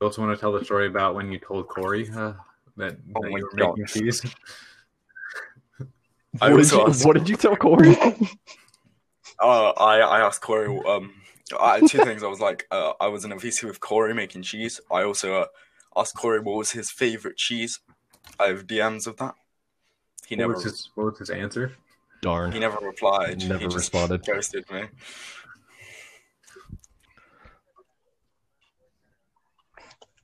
You 0.00 0.06
also 0.06 0.22
want 0.22 0.36
to 0.36 0.40
tell 0.40 0.52
the 0.52 0.64
story 0.64 0.86
about 0.86 1.14
when 1.14 1.30
you 1.32 1.38
told 1.38 1.68
Corey 1.68 2.08
uh, 2.10 2.34
that, 2.76 2.96
Oh 3.16 3.20
that 3.22 3.30
you 3.32 3.42
were 3.52 3.56
God. 3.56 3.78
making 3.78 3.86
cheese? 3.86 4.22
I 6.40 6.52
what 6.52 6.62
did, 6.62 6.72
you, 6.72 6.86
asked- 6.86 7.04
what 7.06 7.16
did 7.16 7.28
you 7.28 7.36
tell 7.36 7.56
Corey? 7.56 7.96
Uh, 9.40 9.70
I 9.78 10.00
I 10.00 10.20
asked 10.20 10.40
Corey. 10.42 10.68
Um, 10.86 11.14
I, 11.58 11.80
two 11.80 11.98
things. 12.04 12.22
I 12.22 12.26
was 12.28 12.40
like, 12.40 12.66
uh, 12.70 12.92
I 13.00 13.08
was 13.08 13.24
in 13.24 13.32
a 13.32 13.36
VC 13.36 13.64
with 13.64 13.80
Corey 13.80 14.12
making 14.14 14.42
cheese. 14.42 14.80
I 14.92 15.02
also 15.02 15.34
uh, 15.42 15.46
asked 15.96 16.14
Corey 16.16 16.40
what 16.40 16.56
was 16.56 16.72
his 16.72 16.90
favorite 16.90 17.36
cheese. 17.38 17.80
I 18.38 18.48
have 18.48 18.66
DMs 18.66 19.06
of 19.06 19.16
that. 19.16 19.34
He 20.28 20.36
What 20.36 20.40
never 20.40 20.52
was 20.54 20.64
his 20.64 20.90
What 20.94 21.04
was 21.06 21.18
his 21.18 21.30
answer? 21.30 21.72
Darn. 22.20 22.52
he 22.52 22.58
never 22.58 22.78
replied. 22.84 23.38
Never 23.40 23.58
he 23.60 23.64
just 23.64 23.76
responded. 23.76 24.24
Ghosted 24.26 24.70
me. 24.70 24.84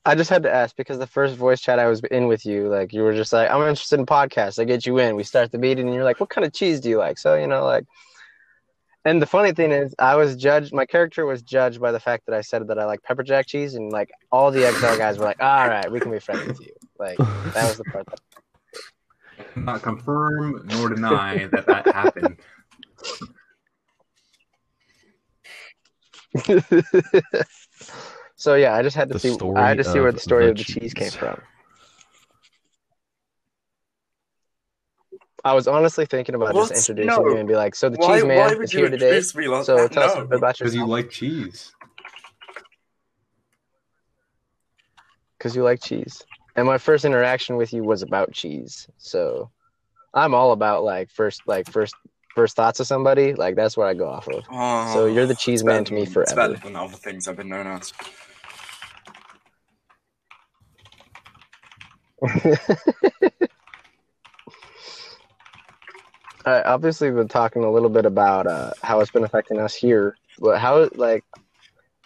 I 0.07 0.13
just 0.13 0.29
had 0.29 0.43
to 0.43 0.53
ask 0.53 0.75
because 0.75 0.99
the 0.99 1.07
first 1.07 1.35
voice 1.35 1.59
chat 1.59 1.79
I 1.79 1.87
was 1.87 2.01
in 2.11 2.27
with 2.27 2.45
you, 2.45 2.67
like 2.67 2.93
you 2.93 3.01
were 3.01 3.15
just 3.15 3.33
like, 3.33 3.49
I'm 3.49 3.61
interested 3.61 3.99
in 3.99 4.05
podcasts. 4.05 4.59
I 4.59 4.65
get 4.65 4.85
you 4.85 4.99
in. 4.99 5.15
We 5.15 5.23
start 5.23 5.51
the 5.51 5.57
meeting, 5.57 5.87
and 5.87 5.95
you're 5.95 6.03
like, 6.03 6.19
what 6.19 6.29
kind 6.29 6.45
of 6.45 6.53
cheese 6.53 6.79
do 6.79 6.89
you 6.89 6.97
like? 6.99 7.17
So 7.17 7.35
you 7.35 7.47
know, 7.47 7.63
like. 7.63 7.85
And 9.07 9.21
the 9.21 9.27
funny 9.27 9.51
thing 9.51 9.71
is, 9.71 9.93
I 9.99 10.15
was 10.15 10.35
judged. 10.35 10.73
My 10.73 10.85
character 10.85 11.27
was 11.27 11.43
judged 11.43 11.79
by 11.79 11.91
the 11.91 11.99
fact 11.99 12.25
that 12.25 12.33
I 12.33 12.41
said 12.41 12.67
that 12.67 12.79
I 12.79 12.85
like 12.85 13.03
pepper 13.03 13.21
jack 13.23 13.45
cheese, 13.47 13.75
and 13.75 13.91
like 13.91 14.11
all 14.31 14.51
the 14.51 14.71
XL 14.71 14.97
guys 14.97 15.17
were 15.17 15.25
like, 15.25 15.41
"All 15.41 15.67
right, 15.67 15.91
we 15.91 15.99
can 15.99 16.11
be 16.11 16.19
friends 16.19 16.45
with 16.47 16.59
you." 16.61 16.73
Like 16.99 17.17
that 17.17 17.67
was 17.67 17.77
the 17.77 17.83
part 17.85 18.05
that 18.07 18.19
Not 19.55 19.81
confirm 19.83 20.61
nor 20.65 20.89
deny 20.89 21.45
that 21.47 21.65
that 21.65 21.85
happened. 21.87 22.37
so 28.35 28.55
yeah, 28.55 28.75
I 28.75 28.81
just 28.81 28.95
had 28.95 29.07
to 29.09 29.13
The 29.13 29.19
see. 29.19 29.37
I 29.55 29.69
had 29.69 29.77
to 29.77 29.83
see 29.83 29.99
where 29.99 30.11
the 30.11 30.19
story 30.19 30.45
the 30.45 30.51
of 30.51 30.57
the 30.57 30.63
cheese 30.63 30.93
came 30.93 31.11
from. 31.11 31.41
I 35.43 35.53
was 35.53 35.67
honestly 35.67 36.05
thinking 36.07 36.33
about 36.33 36.55
What? 36.55 36.69
just 36.69 36.89
introducing 36.89 37.23
No. 37.23 37.29
you 37.29 37.37
and 37.37 37.47
be 37.47 37.55
like, 37.55 37.75
"So 37.75 37.87
the 37.87 37.97
Why, 37.97 38.15
cheese 38.15 38.25
man 38.25 38.63
is 38.63 38.71
here 38.71 38.89
today. 38.89 39.21
like 39.21 39.63
So 39.65 39.87
that? 39.87 39.91
tell 39.91 40.03
us 40.03 40.15
a 40.15 40.19
No. 40.21 40.25
bit 40.25 40.37
about 40.37 40.57
Because 40.57 40.75
you 40.75 40.87
like 40.87 41.09
cheese. 41.11 41.71
Because 45.37 45.55
you 45.55 45.63
like 45.63 45.81
cheese, 45.81 46.25
and 46.55 46.65
my 46.65 46.77
first 46.77 47.05
interaction 47.05 47.55
with 47.57 47.73
you 47.73 47.83
was 47.83 48.01
about 48.01 48.31
cheese. 48.31 48.87
So 48.97 49.49
I'm 50.13 50.33
all 50.33 50.51
about 50.51 50.83
like 50.83 51.09
first, 51.11 51.41
like 51.45 51.69
first, 51.69 51.95
first 52.35 52.55
thoughts 52.55 52.79
of 52.79 52.87
somebody. 52.87 53.33
Like 53.33 53.55
that's 53.55 53.75
what 53.77 53.87
I 53.87 53.93
go 53.93 54.07
off 54.07 54.27
of. 54.27 54.43
Oh, 54.49 54.93
So 54.93 55.05
you're 55.07 55.25
the 55.25 55.35
cheese 55.35 55.63
man 55.63 55.83
to 55.85 55.93
me 55.93 56.05
than- 56.05 56.21
It's 56.21 56.33
forever. 56.33 56.53
better 56.53 56.63
than 56.63 56.75
other 56.75 56.95
things 56.95 57.27
I've 57.27 57.37
been 57.37 57.49
known 57.49 57.67
as. 57.67 57.91
I 66.45 66.61
obviously 66.61 67.09
been 67.11 67.27
talking 67.27 67.63
a 67.63 67.71
little 67.71 67.89
bit 67.89 68.05
about 68.05 68.45
uh, 68.45 68.71
how 68.83 68.99
it's 68.99 69.09
been 69.09 69.23
affecting 69.23 69.59
us 69.59 69.73
here, 69.73 70.15
but 70.39 70.59
how 70.59 70.87
like 70.95 71.23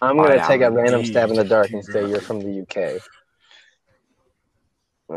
I'm 0.02 0.16
gonna 0.18 0.36
I 0.42 0.48
take 0.48 0.62
a 0.62 0.72
random 0.72 1.04
stab 1.06 1.30
in 1.30 1.36
the 1.36 1.44
dark 1.44 1.72
and 1.72 1.84
say 1.84 2.08
you're 2.08 2.22
from 2.22 2.40
the 2.40 2.62
UK. 2.62 3.02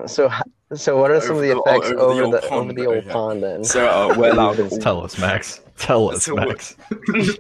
So, 0.06 0.30
so 0.74 0.96
what 0.98 1.10
are 1.10 1.20
some 1.20 1.36
of 1.36 1.42
the 1.42 1.50
Over 1.52 1.60
the- 1.64 1.70
effects 1.70 1.86
over 1.90 1.96
the 1.96 2.00
over 2.02 2.22
old 2.24 2.32
the 2.32 2.38
over 2.38 2.48
pond, 2.48 2.70
the 2.78 2.86
old 2.86 3.04
yeah. 3.04 3.12
pond? 3.12 3.42
Then 3.42 3.64
So 3.64 3.86
uh, 3.88 4.14
we're 4.16 4.30
allowed. 4.32 4.56
Tell 4.80 5.04
us, 5.04 5.18
Max. 5.18 5.60
Tell 5.76 6.10
us, 6.10 6.24
So 6.24 6.34
Max. 6.34 6.76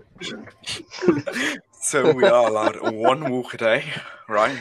so 1.82 2.12
we 2.12 2.24
are 2.24 2.48
allowed 2.48 2.76
one 2.92 3.30
walk 3.30 3.54
a 3.54 3.56
day, 3.56 3.84
right? 4.28 4.58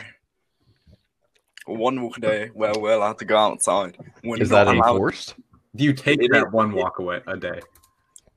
One 1.68 2.02
walk 2.02 2.18
a 2.18 2.22
day 2.22 2.50
where 2.54 2.74
we're 2.78 2.94
allowed 2.94 3.20
to 3.20 3.26
go 3.26 3.38
outside. 3.38 3.98
We're 4.24 4.42
Is 4.42 4.50
that 4.50 4.68
allowed- 4.68 4.94
enforced? 4.94 5.36
Do 5.76 5.84
you 5.84 5.94
take 5.94 6.22
It 6.22 6.32
that 6.32 6.48
is- 6.48 6.54
one 6.54 6.72
walk 6.74 7.00
away 7.00 7.22
a 7.28 7.38
day? 7.38 7.60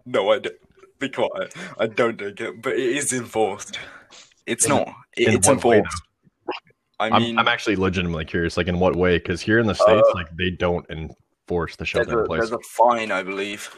No, 0.07 0.31
I 0.33 0.39
don't. 0.41 0.55
Be 1.01 1.09
quiet. 1.09 1.53
I 1.79 1.87
don't 1.89 2.17
take 2.19 2.41
it, 2.41 2.63
but 2.63 2.75
it 2.75 2.97
is 2.97 3.13
enforced. 3.13 3.79
It's 4.47 4.65
In- 4.67 4.71
not. 4.77 4.89
It, 5.17 5.29
in 5.29 5.35
it's 5.35 5.49
what 5.49 5.65
way, 5.65 5.77
enforced. 5.79 6.03
I 7.13 7.19
mean, 7.19 7.39
I'm, 7.39 7.47
I'm 7.47 7.49
actually 7.49 7.77
legitimately 7.77 8.25
curious. 8.25 8.57
Like, 8.57 8.67
in 8.69 8.79
what 8.79 8.97
way? 8.97 9.19
Because 9.19 9.41
here 9.41 9.59
in 9.59 9.67
the 9.67 9.75
states, 9.75 10.09
like, 10.15 10.35
they 10.37 10.51
don't 10.51 10.85
enforce 10.91 11.77
the 11.77 11.81
there's 11.85 11.89
shelter 11.89 12.21
in 12.21 12.27
place. 12.27 12.41
there's 12.41 12.53
a 12.53 12.59
fine, 12.77 13.11
I 13.13 13.23
believe. 13.23 13.75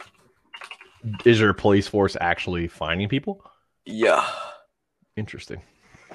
Is 1.25 1.39
your 1.39 1.53
police 1.53 1.87
force 1.87 2.17
actually 2.19 2.67
finding 2.67 3.07
people? 3.07 3.43
Yeah, 3.85 4.27
Interesting. 5.15 5.61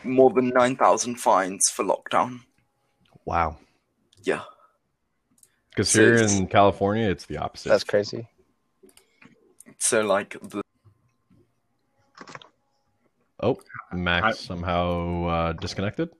more 0.04 0.30
than 0.30 0.48
nine 0.50 0.76
thousand 0.76 1.16
fines 1.16 1.62
for 1.74 1.84
lockdown. 1.84 2.40
Wow. 3.24 3.56
Yeah, 4.24 4.42
Because 5.70 5.88
So 5.90 6.00
here 6.00 6.16
in 6.16 6.46
California, 6.48 7.08
it's 7.08 7.24
the 7.26 7.38
opposite. 7.38 7.70
that's 7.70 7.84
crazy. 7.84 8.28
so 9.78 10.02
like 10.02 10.36
the 10.42 10.62
oh, 13.40 13.58
Max 13.92 14.24
I- 14.26 14.32
somehow 14.32 15.24
uh, 15.26 15.52
disconnected. 15.54 16.10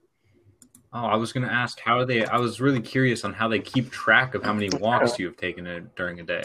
Oh, 0.93 1.05
I 1.05 1.15
was 1.15 1.33
going 1.33 1.45
to 1.45 1.51
ask 1.51 1.79
how 1.79 2.05
they. 2.05 2.25
I 2.25 2.37
was 2.37 2.61
really 2.61 2.81
curious 2.81 3.23
on 3.25 3.33
how 3.33 3.47
they 3.47 3.59
keep 3.59 3.89
track 3.89 4.35
of 4.35 4.43
how 4.43 4.53
many 4.53 4.69
walks 4.79 5.17
you 5.17 5.25
have 5.25 5.37
taken 5.37 5.65
a, 5.65 5.81
during 5.81 6.19
a 6.19 6.23
day. 6.23 6.43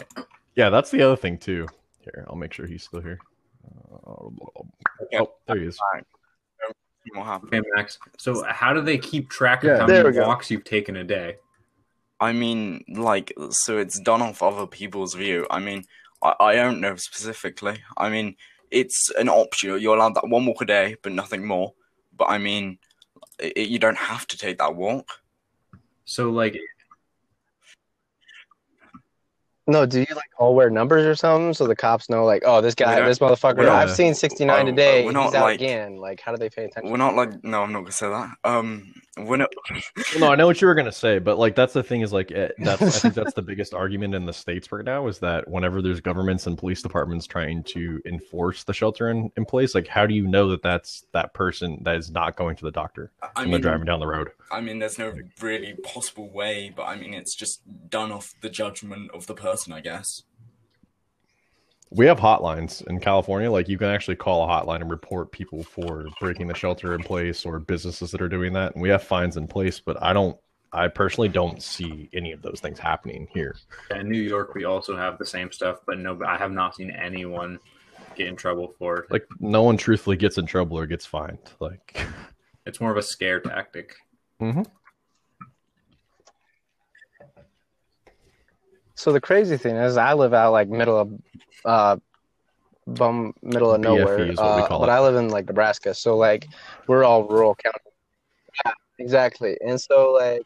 Yeah, 0.55 0.69
that's 0.69 0.89
the 0.89 1.03
other 1.03 1.15
thing 1.15 1.37
too. 1.37 1.67
Here, 2.01 2.25
I'll 2.27 2.35
make 2.35 2.53
sure 2.53 2.65
he's 2.65 2.83
still 2.83 3.01
here. 3.01 3.19
Uh, 4.07 4.29
oh, 5.13 5.33
there 5.47 5.57
he 5.57 5.67
is. 5.67 5.79
Okay, 7.15 7.61
Max. 7.75 7.99
So, 8.17 8.43
how 8.47 8.73
do 8.73 8.81
they 8.81 8.97
keep 8.97 9.29
track 9.29 9.63
of 9.63 9.69
Yeah, 9.69 9.79
how 9.79 9.87
many 9.87 10.19
walks 10.19 10.49
you've 10.49 10.63
taken 10.63 10.95
a 10.97 11.03
day? 11.03 11.35
I 12.19 12.33
mean, 12.33 12.83
like, 12.89 13.33
so 13.51 13.77
it's 13.77 13.99
done 13.99 14.21
off 14.21 14.43
other 14.43 14.67
people's 14.67 15.13
view. 15.13 15.47
I 15.49 15.59
mean, 15.59 15.83
I, 16.21 16.35
I 16.39 16.55
don't 16.55 16.81
know 16.81 16.95
specifically. 16.95 17.77
I 17.97 18.09
mean, 18.09 18.35
it's 18.71 19.09
an 19.17 19.29
option. 19.29 19.79
You're 19.79 19.95
allowed 19.95 20.15
that 20.15 20.27
one 20.27 20.45
walk 20.45 20.61
a 20.61 20.65
day, 20.65 20.95
but 21.01 21.13
nothing 21.13 21.45
more. 21.45 21.73
But 22.15 22.29
I 22.29 22.37
mean, 22.37 22.79
i 23.41 23.51
you 23.55 23.79
don't 23.79 23.97
have 23.97 24.25
to 24.27 24.37
take 24.37 24.57
that 24.57 24.75
walk. 24.75 25.07
So, 26.05 26.29
like, 26.31 26.57
No, 29.67 29.85
do 29.85 29.99
you 29.99 30.15
like 30.15 30.31
all 30.39 30.55
wear 30.55 30.71
numbers 30.71 31.05
or 31.05 31.13
something 31.13 31.53
so 31.53 31.67
the 31.67 31.75
cops 31.75 32.09
know 32.09 32.25
like, 32.25 32.41
oh, 32.43 32.59
this 32.59 32.73
guy, 32.73 32.99
this 33.05 33.19
motherfucker, 33.19 33.63
Yeah. 33.65 33.75
I've 33.75 33.91
seen 33.91 34.15
69 34.15 34.49
Oh, 34.61 34.65
today. 34.65 35.01
we're 35.05 35.09
He's 35.11 35.13
not 35.13 35.35
out 35.35 35.43
like- 35.43 35.55
again. 35.61 35.97
Like, 35.97 36.19
how 36.21 36.31
do 36.31 36.39
they 36.39 36.49
pay 36.49 36.65
attention? 36.65 36.89
We're 36.91 36.97
not 36.97 37.15
like, 37.15 37.43
no, 37.43 37.61
I'm 37.61 37.71
not 37.71 37.81
gonna 37.81 37.91
say 37.91 38.09
that. 38.09 38.29
Um, 38.43 38.91
We're 39.25 39.37
not. 39.37 39.49
no, 40.17 40.31
I 40.31 40.35
know 40.35 40.47
what 40.47 40.61
you 40.61 40.67
were 40.67 40.75
gonna 40.75 40.91
say, 40.91 41.19
but 41.19 41.37
like 41.37 41.55
that's 41.55 41.73
the 41.73 41.83
thing 41.83 42.01
is 42.01 42.13
like 42.13 42.31
eh, 42.31 42.49
that's 42.59 42.81
I 42.81 42.89
think 42.89 43.13
that's 43.13 43.33
the 43.33 43.41
biggest 43.41 43.73
argument 43.73 44.15
in 44.15 44.25
the 44.25 44.33
states 44.33 44.71
right 44.71 44.85
now 44.85 45.07
is 45.07 45.19
that 45.19 45.47
whenever 45.47 45.81
there's 45.81 45.99
governments 45.99 46.47
and 46.47 46.57
police 46.57 46.81
departments 46.81 47.27
trying 47.27 47.63
to 47.63 48.01
enforce 48.05 48.63
the 48.63 48.73
shelter 48.73 49.09
in, 49.09 49.31
in 49.37 49.45
place, 49.45 49.75
like 49.75 49.87
how 49.87 50.05
do 50.05 50.13
you 50.13 50.27
know 50.27 50.49
that 50.49 50.61
that's 50.61 51.05
that 51.13 51.33
person 51.33 51.81
that 51.83 51.95
is 51.95 52.11
not 52.11 52.35
going 52.35 52.55
to 52.55 52.65
the 52.65 52.71
doctor 52.71 53.11
I 53.35 53.41
when 53.41 53.51
they're 53.51 53.59
driving 53.59 53.85
down 53.85 53.99
the 53.99 54.07
road? 54.07 54.29
I 54.51 54.61
mean, 54.61 54.79
there's 54.79 54.97
no 54.97 55.13
really 55.41 55.75
possible 55.83 56.29
way, 56.29 56.73
but 56.75 56.83
I 56.83 56.95
mean, 56.95 57.13
it's 57.13 57.35
just 57.35 57.61
done 57.89 58.11
off 58.11 58.33
the 58.41 58.49
judgment 58.49 59.11
of 59.11 59.27
the 59.27 59.35
person, 59.35 59.73
I 59.73 59.81
guess. 59.81 60.23
We 61.91 62.05
have 62.05 62.19
hotlines 62.19 62.85
in 62.87 62.99
California. 62.99 63.49
Like 63.49 63.67
you 63.67 63.77
can 63.77 63.87
actually 63.87 64.15
call 64.15 64.43
a 64.43 64.47
hotline 64.47 64.81
and 64.81 64.91
report 64.91 65.31
people 65.31 65.63
for 65.63 66.05
breaking 66.19 66.47
the 66.47 66.53
shelter 66.53 66.93
in 66.93 67.01
place 67.01 67.45
or 67.45 67.59
businesses 67.59 68.11
that 68.11 68.21
are 68.21 68.29
doing 68.29 68.53
that. 68.53 68.73
And 68.73 68.81
we 68.81 68.89
have 68.89 69.03
fines 69.03 69.37
in 69.37 69.47
place, 69.47 69.79
but 69.79 70.01
I 70.01 70.13
don't 70.13 70.37
I 70.71 70.87
personally 70.87 71.29
don't 71.29 71.63
see 71.63 72.09
any 72.13 72.31
of 72.31 72.43
those 72.43 72.59
things 72.59 72.77
happening 72.77 73.27
here. 73.33 73.55
In 73.89 74.07
New 74.07 74.21
York, 74.21 74.53
we 74.53 74.65
also 74.65 74.95
have 74.95 75.17
the 75.17 75.25
same 75.25 75.51
stuff, 75.51 75.79
but 75.87 75.97
no, 75.97 76.19
I 76.23 76.37
have 76.37 76.51
not 76.51 76.75
seen 76.75 76.91
anyone 76.91 77.57
get 78.15 78.27
in 78.27 78.35
trouble 78.35 78.75
for 78.77 78.97
it. 78.97 79.11
Like 79.11 79.25
no 79.39 79.63
one 79.63 79.77
truthfully 79.77 80.15
gets 80.15 80.37
in 80.37 80.45
trouble 80.45 80.77
or 80.77 80.85
gets 80.85 81.07
fined. 81.07 81.39
Like 81.59 81.99
It's 82.67 82.79
more 82.79 82.91
of 82.91 82.97
a 82.97 83.01
scare 83.01 83.39
tactic. 83.39 83.95
mhm. 84.39 84.63
So 88.99 89.13
the 89.13 89.21
crazy 89.21 89.55
thing 89.55 89.77
is, 89.77 89.95
I 89.95 90.13
live 90.13 90.33
out 90.33 90.51
like 90.51 90.67
middle 90.67 90.99
of, 90.99 91.13
uh, 91.63 91.97
bum 92.85 93.33
middle 93.41 93.73
of 93.73 93.79
nowhere. 93.79 94.19
is 94.19 94.37
what 94.37 94.55
we 94.57 94.61
uh, 94.61 94.67
but 94.67 94.89
it. 94.89 94.91
I 94.91 94.99
live 94.99 95.15
in 95.15 95.29
like 95.29 95.47
Nebraska, 95.47 95.93
so 95.93 96.17
like 96.17 96.45
we're 96.85 97.05
all 97.05 97.25
rural 97.25 97.55
county. 97.55 97.79
Yeah, 98.65 98.73
exactly. 98.97 99.57
And 99.65 99.79
so 99.79 100.11
like 100.11 100.41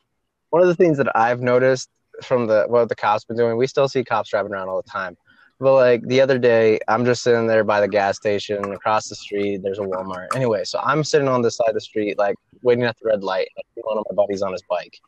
one 0.52 0.62
of 0.62 0.68
the 0.68 0.76
things 0.76 0.98
that 0.98 1.18
I've 1.18 1.42
noticed 1.42 1.90
from 2.22 2.46
the 2.46 2.66
what 2.68 2.90
the 2.90 2.96
cops 2.96 3.26
been 3.26 3.38
doing, 3.38 3.58
we 3.58 3.66
still 3.66 3.88
see 3.88 4.04
cops 4.04 4.30
driving 4.30 4.52
around 4.52 4.70
all 4.70 4.84
the 4.84 4.88
time. 4.88 5.18
But 5.64 5.76
like 5.76 6.06
the 6.08 6.20
other 6.20 6.38
day, 6.38 6.78
I'm 6.90 7.06
just 7.06 7.24
sitting 7.24 7.48
there 7.48 7.64
by 7.64 7.80
the 7.80 7.88
gas 7.88 8.18
station 8.18 8.74
across 8.74 9.08
the 9.08 9.16
street. 9.16 9.62
There's 9.64 9.80
a 9.80 9.84
Walmart. 9.84 10.28
Anyway, 10.36 10.66
so 10.66 10.80
I'm 10.84 11.06
sitting 11.06 11.30
on 11.30 11.42
this 11.42 11.56
side 11.56 11.70
of 11.70 11.76
the 11.76 11.82
street, 11.82 12.18
like 12.18 12.36
waiting 12.64 12.84
at 12.84 12.98
the 13.00 13.08
red 13.08 13.24
light. 13.24 13.48
One 13.76 13.98
of 13.98 14.06
my 14.10 14.16
buddies 14.16 14.42
on 14.42 14.52
his 14.52 14.62
bike, 14.70 15.00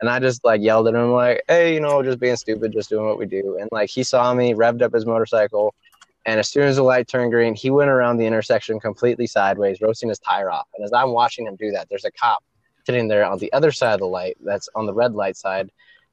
and 0.00 0.10
I 0.10 0.18
just 0.18 0.44
like 0.44 0.60
yelled 0.62 0.88
at 0.88 0.94
him, 0.94 1.12
like, 1.12 1.42
"Hey, 1.46 1.74
you 1.74 1.80
know, 1.80 2.02
just 2.02 2.18
being 2.18 2.34
stupid, 2.34 2.72
just 2.72 2.90
doing 2.90 3.06
what 3.06 3.18
we 3.18 3.26
do." 3.26 3.56
And 3.60 3.68
like 3.70 3.88
he 3.88 4.02
saw 4.02 4.34
me, 4.34 4.52
revved 4.52 4.82
up 4.82 4.92
his 4.92 5.06
motorcycle, 5.06 5.74
and 6.26 6.40
as 6.40 6.48
soon 6.50 6.64
as 6.64 6.76
the 6.76 6.82
light 6.82 7.06
turned 7.06 7.30
green, 7.30 7.54
he 7.54 7.70
went 7.70 7.90
around 7.90 8.16
the 8.16 8.26
intersection 8.26 8.80
completely 8.80 9.28
sideways, 9.28 9.80
roasting 9.80 10.08
his 10.08 10.18
tire 10.18 10.50
off. 10.50 10.66
And 10.76 10.84
as 10.84 10.92
I'm 10.92 11.12
watching 11.12 11.46
him 11.46 11.54
do 11.54 11.70
that, 11.70 11.88
there's 11.88 12.04
a 12.04 12.10
cop 12.10 12.42
sitting 12.84 13.06
there 13.06 13.24
on 13.24 13.38
the 13.38 13.52
other 13.52 13.70
side 13.70 13.94
of 13.94 14.00
the 14.00 14.06
light, 14.06 14.36
that's 14.44 14.68
on 14.74 14.86
the 14.86 14.94
red 14.94 15.14
light 15.14 15.36
side. 15.36 15.70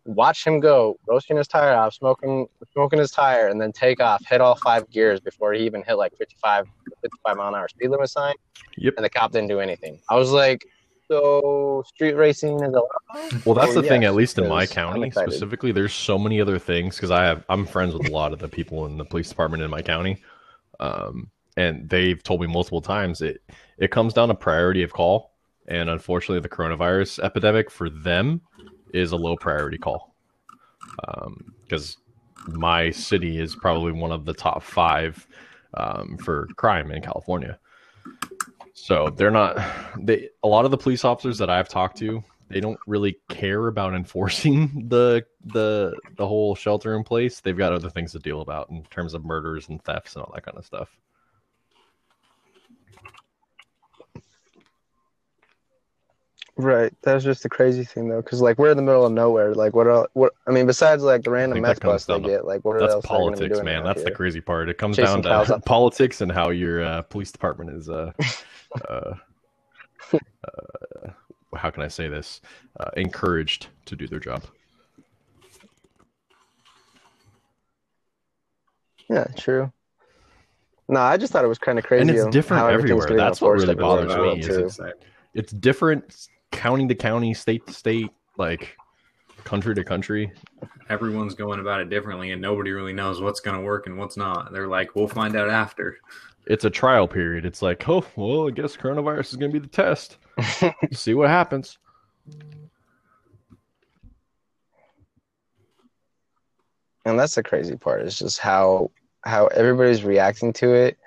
Watch 0.07 0.47
him 0.47 0.61
go, 0.61 0.97
roasting 1.05 1.35
his 1.35 1.47
tire 1.47 1.75
off, 1.75 1.93
smoking, 1.93 2.47
smoking 2.71 2.97
his 2.97 3.11
tire, 3.11 3.49
and 3.49 3.59
then 3.59 3.73
take 3.73 3.99
off, 3.99 4.25
hit 4.25 4.39
all 4.39 4.55
five 4.55 4.89
gears 4.89 5.19
before 5.19 5.53
he 5.53 5.65
even 5.65 5.83
hit 5.83 5.95
like 5.95 6.15
55, 6.17 6.65
55 7.01 7.37
mile 7.37 7.49
an 7.49 7.55
hour 7.55 7.67
speed 7.67 7.89
limit 7.89 8.09
sign. 8.09 8.33
Yep. 8.77 8.93
And 8.95 9.03
the 9.03 9.09
cop 9.09 9.33
didn't 9.33 9.49
do 9.49 9.59
anything. 9.59 9.99
I 10.09 10.15
was 10.15 10.31
like, 10.31 10.65
so 11.09 11.83
street 11.87 12.13
racing 12.13 12.55
is 12.63 12.73
allowed? 12.73 13.45
Well, 13.45 13.55
that's 13.55 13.73
the 13.73 13.83
thing. 13.83 14.03
At 14.03 14.15
least 14.15 14.37
in 14.37 14.47
my 14.47 14.65
county 14.65 15.11
specifically, 15.11 15.71
there's 15.71 15.93
so 15.93 16.17
many 16.17 16.41
other 16.41 16.59
things 16.59 16.95
because 16.95 17.11
I 17.11 17.23
have 17.25 17.43
I'm 17.49 17.65
friends 17.65 17.93
with 17.93 18.07
a 18.07 18.11
lot 18.11 18.33
of 18.33 18.39
the 18.39 18.47
people 18.47 18.85
in 18.85 18.97
the 18.97 19.05
police 19.05 19.29
department 19.29 19.63
in 19.63 19.69
my 19.69 19.81
county, 19.81 20.21
um, 20.79 21.29
and 21.55 21.89
they've 21.89 22.21
told 22.21 22.41
me 22.41 22.47
multiple 22.47 22.81
times 22.81 23.21
it 23.21 23.41
it 23.77 23.91
comes 23.91 24.13
down 24.13 24.27
to 24.27 24.35
priority 24.35 24.83
of 24.83 24.91
call, 24.91 25.31
and 25.67 25.89
unfortunately, 25.89 26.41
the 26.41 26.49
coronavirus 26.49 27.23
epidemic 27.23 27.71
for 27.71 27.89
them 27.89 28.41
is 28.93 29.11
a 29.11 29.17
low 29.17 29.35
priority 29.35 29.77
call, 29.77 30.15
because 31.63 31.97
my 32.47 32.89
city 32.91 33.39
is 33.39 33.55
probably 33.55 33.91
one 33.91 34.11
of 34.11 34.25
the 34.25 34.33
top 34.33 34.63
five 34.63 35.27
um, 35.73 36.17
for 36.17 36.47
crime 36.55 36.91
in 36.91 37.01
California. 37.01 37.59
So 38.73 39.09
they're 39.09 39.31
not 39.31 39.57
they 39.99 40.29
a 40.43 40.47
lot 40.47 40.65
of 40.65 40.71
the 40.71 40.77
police 40.77 41.03
officers 41.03 41.37
that 41.39 41.49
I've 41.49 41.67
talked 41.67 41.97
to, 41.97 42.23
they 42.49 42.59
don't 42.59 42.79
really 42.87 43.17
care 43.29 43.67
about 43.67 43.93
enforcing 43.95 44.87
the 44.87 45.25
the 45.45 45.95
the 46.15 46.27
whole 46.27 46.55
shelter 46.55 46.95
in 46.95 47.03
place. 47.03 47.39
They've 47.39 47.57
got 47.57 47.73
other 47.73 47.89
things 47.89 48.11
to 48.13 48.19
deal 48.19 48.41
about 48.41 48.69
in 48.69 48.83
terms 48.83 49.13
of 49.13 49.25
murders 49.25 49.69
and 49.69 49.83
thefts 49.83 50.15
and 50.15 50.23
all 50.23 50.31
that 50.33 50.45
kind 50.45 50.57
of 50.57 50.65
stuff. 50.65 50.89
Right. 56.57 56.91
That's 57.03 57.23
just 57.23 57.43
the 57.43 57.49
crazy 57.49 57.83
thing 57.83 58.09
though, 58.09 58.21
because 58.21 58.41
like 58.41 58.57
we're 58.57 58.71
in 58.71 58.77
the 58.77 58.83
middle 58.83 59.05
of 59.05 59.11
nowhere. 59.11 59.53
Like 59.53 59.75
what? 59.75 59.87
el 59.87 60.07
what? 60.13 60.33
I 60.47 60.51
mean, 60.51 60.65
besides 60.65 61.03
like 61.03 61.23
the 61.23 61.29
random 61.29 61.61
meth 61.61 61.79
bust 61.81 62.07
they 62.07 62.19
get, 62.19 62.45
like 62.45 62.65
what 62.65 62.79
That's 62.79 62.93
else 62.95 63.05
are 63.05 63.07
they 63.07 63.13
gonna 63.13 63.31
be 63.31 63.37
politics, 63.37 63.63
man. 63.63 63.83
That's 63.83 64.03
the 64.03 64.09
crazy 64.09 64.41
part. 64.41 64.67
It 64.67 64.79
comes 64.79 64.95
Chasing 64.95 65.21
down 65.21 65.45
to 65.45 65.59
politics 65.65 66.21
and 66.21 66.31
how 66.31 66.49
your 66.49 66.83
uh, 66.83 67.01
police 67.03 67.31
department 67.31 67.69
is 67.69 67.89
uh, 67.89 68.11
uh, 68.89 69.13
uh, 70.13 71.09
how 71.55 71.69
can 71.69 71.83
I 71.83 71.87
say 71.87 72.07
this? 72.07 72.41
Uh, 72.79 72.89
encouraged 72.97 73.67
to 73.85 73.95
do 73.95 74.07
their 74.07 74.19
job. 74.19 74.43
Yeah, 79.11 79.25
true. 79.37 79.71
No, 80.89 81.01
I 81.01 81.17
just 81.17 81.31
thought 81.31 81.45
it 81.45 81.49
was 81.49 81.59
kind 81.59 81.77
of 81.77 81.85
crazy. 81.85 82.01
And 82.01 82.09
it's 82.09 82.25
different 82.27 82.71
everywhere. 82.71 83.15
That's 83.15 83.41
what 83.41 83.51
really 83.51 83.75
bothers 83.75 84.15
me 84.15 84.39
is. 84.39 84.79
It's 84.79 84.79
It's 85.35 85.51
different 85.51 86.29
county 86.51 86.87
to 86.87 86.95
county, 86.95 87.33
state 87.33 87.65
to 87.67 87.73
state, 87.73 88.09
like 88.37 88.75
country 89.43 89.75
to 89.75 89.83
country. 89.83 90.31
everyone's 90.89 91.35
going 91.35 91.59
about 91.59 91.81
it 91.81 91.89
differently, 91.89 92.31
and 92.31 92.41
nobody 92.41 92.71
really 92.71 92.93
knows 92.93 93.21
what's 93.21 93.39
going 93.39 93.57
to 93.57 93.63
work 93.63 93.87
and 93.87 93.97
what's 93.97 94.17
not. 94.17 94.51
They're 94.51 94.67
like, 94.67 94.95
we'll 94.95 95.07
find 95.07 95.35
out 95.35 95.49
after. 95.49 95.97
it's 96.45 96.65
a 96.65 96.69
trial 96.69 97.07
period. 97.07 97.45
It's 97.45 97.61
like, 97.61 97.87
oh, 97.89 98.05
well, 98.15 98.47
I 98.47 98.51
guess 98.51 98.75
coronavirus 98.75 99.29
is 99.29 99.35
going 99.35 99.51
to 99.51 99.59
be 99.59 99.65
the 99.65 99.71
test. 99.71 100.17
See 100.93 101.13
what 101.13 101.29
happens. 101.29 101.77
and 107.07 107.17
that's 107.17 107.35
the 107.35 107.43
crazy 107.43 107.75
part 107.75 108.01
is 108.01 108.19
just 108.19 108.39
how 108.39 108.91
how 109.23 109.47
everybody's 109.47 110.03
reacting 110.03 110.51
to 110.51 110.73
it 110.73 110.97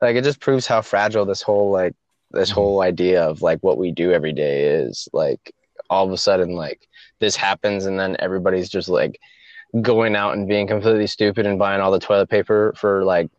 like 0.00 0.16
it 0.16 0.24
just 0.24 0.40
proves 0.40 0.66
how 0.66 0.80
fragile 0.80 1.24
this 1.24 1.42
whole 1.42 1.70
like 1.70 1.94
this 2.32 2.50
Mhm. 2.50 2.54
whole 2.54 2.82
idea 2.82 3.22
of 3.24 3.42
like 3.42 3.58
what 3.60 3.78
we 3.78 3.90
do 3.92 4.12
every 4.12 4.32
day 4.32 4.66
is 4.66 5.08
like 5.12 5.52
all 5.88 6.06
of 6.06 6.12
a 6.12 6.18
sudden 6.18 6.54
like 6.54 6.86
this 7.20 7.36
happens 7.36 7.86
and 7.86 7.98
then 7.98 8.16
everybody's 8.20 8.68
just 8.68 8.88
like 8.88 9.18
going 9.82 10.16
out 10.16 10.34
and 10.34 10.48
being 10.48 10.66
completely 10.66 11.06
stupid 11.06 11.46
and 11.46 11.58
buying 11.58 11.80
all 11.80 11.90
the 11.90 11.98
toilet 11.98 12.28
paper 12.28 12.72
for 12.76 13.04
like 13.04 13.30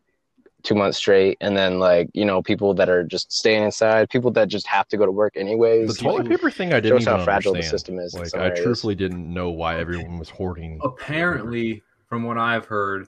two 0.64 0.76
months 0.76 0.98
straight 0.98 1.38
and 1.42 1.58
then 1.58 1.80
like 1.80 2.10
you 2.14 2.24
know 2.24 2.42
people 2.42 2.74
that 2.74 2.90
are 2.90 3.04
just 3.04 3.32
staying 3.32 3.64
inside 3.64 4.10
people 4.10 4.30
that 4.32 4.48
just 4.48 4.68
have 4.68 4.88
to 4.88 4.98
go 4.98 5.06
to 5.06 5.12
work 5.12 5.34
anyways 5.36 5.88
The 5.88 6.04
toilet 6.04 6.28
paper 6.30 6.52
thing, 6.52 6.72
I 6.72 6.80
didn't 6.80 7.00
shows 7.00 7.08
even 7.08 7.18
how 7.20 7.26
fragile 7.26 7.54
the 7.54 7.64
system 7.64 8.00
is 8.00 8.14
Like, 8.14 8.36
I 8.36 8.50
areas. 8.50 8.64
truthfully 8.64 8.96
didn't 8.96 9.34
know 9.34 9.50
why 9.50 9.80
everyone 9.80 10.20
was 10.20 10.30
hoarding. 10.30 10.80
Apparently, 10.84 11.82
from 12.08 12.24
what 12.24 12.38
I've 12.38 12.66
heard, 12.66 13.08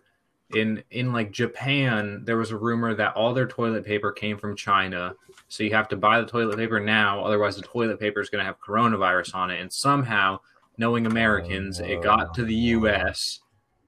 in 0.56 0.84
in 0.92 1.12
like 1.12 1.32
Japan, 1.32 2.24
there 2.26 2.38
was 2.38 2.52
a 2.52 2.58
rumor 2.58 2.94
that 2.94 3.16
all 3.16 3.34
their 3.34 3.48
toilet 3.48 3.86
paper 3.86 4.12
came 4.12 4.38
from 4.38 4.56
China. 4.56 5.16
So 5.48 5.64
you 5.64 5.72
have 5.72 5.88
to 5.90 5.98
buy 5.98 6.20
the 6.20 6.28
toilet 6.28 6.58
paper 6.58 6.80
now, 6.80 7.24
otherwise 7.24 7.56
the 7.56 7.62
toilet 7.62 8.00
paper 8.00 8.22
is 8.22 8.30
going 8.30 8.42
to 8.42 8.46
have 8.46 8.60
coronavirus 8.60 9.36
on 9.36 9.52
it. 9.52 9.62
And 9.62 9.72
somehow, 9.72 10.40
knowing 10.78 11.06
Americans, 11.06 11.80
it 11.80 12.02
got 12.02 12.34
to 12.36 12.44
the 12.44 12.56
U.S. 12.56 13.40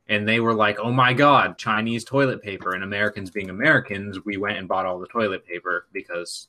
and 0.07 0.27
they 0.27 0.39
were 0.39 0.53
like, 0.53 0.79
"Oh 0.79 0.91
my 0.91 1.13
God, 1.13 1.57
Chinese 1.57 2.03
toilet 2.03 2.41
paper!" 2.41 2.73
And 2.73 2.83
Americans, 2.83 3.31
being 3.31 3.49
Americans, 3.49 4.23
we 4.25 4.37
went 4.37 4.57
and 4.57 4.67
bought 4.67 4.85
all 4.85 4.99
the 4.99 5.07
toilet 5.07 5.45
paper 5.45 5.87
because 5.93 6.47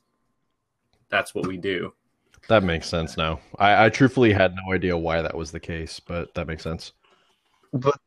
that's 1.08 1.34
what 1.34 1.46
we 1.46 1.56
do. 1.56 1.92
That 2.48 2.62
makes 2.62 2.88
sense 2.88 3.16
now. 3.16 3.40
I, 3.58 3.86
I 3.86 3.88
truthfully 3.88 4.32
had 4.32 4.54
no 4.54 4.72
idea 4.72 4.96
why 4.96 5.20
that 5.22 5.36
was 5.36 5.50
the 5.50 5.60
case, 5.60 6.00
but 6.00 6.32
that 6.34 6.46
makes 6.46 6.62
sense. 6.62 6.92
But 7.72 7.98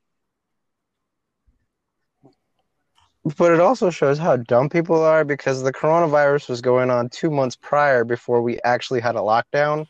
but 3.38 3.52
it 3.52 3.60
also 3.60 3.90
shows 3.90 4.18
how 4.18 4.38
dumb 4.38 4.70
people 4.70 5.02
are 5.02 5.24
because 5.26 5.64
the 5.64 5.74
coronavirus 5.74 6.50
was 6.50 6.62
going 6.62 6.90
on 6.90 7.10
two 7.10 7.30
months 7.30 7.56
prior 7.56 8.04
before 8.04 8.42
we 8.42 8.60
actually 8.64 9.00
had 9.00 9.16
a 9.16 9.20
lockdown 9.20 9.86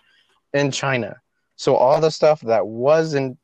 in 0.54 0.72
China. 0.72 1.16
So 1.56 1.76
all 1.76 2.00
the 2.00 2.12
stuff 2.12 2.42
that 2.42 2.66
was 2.68 3.14
in 3.14 3.38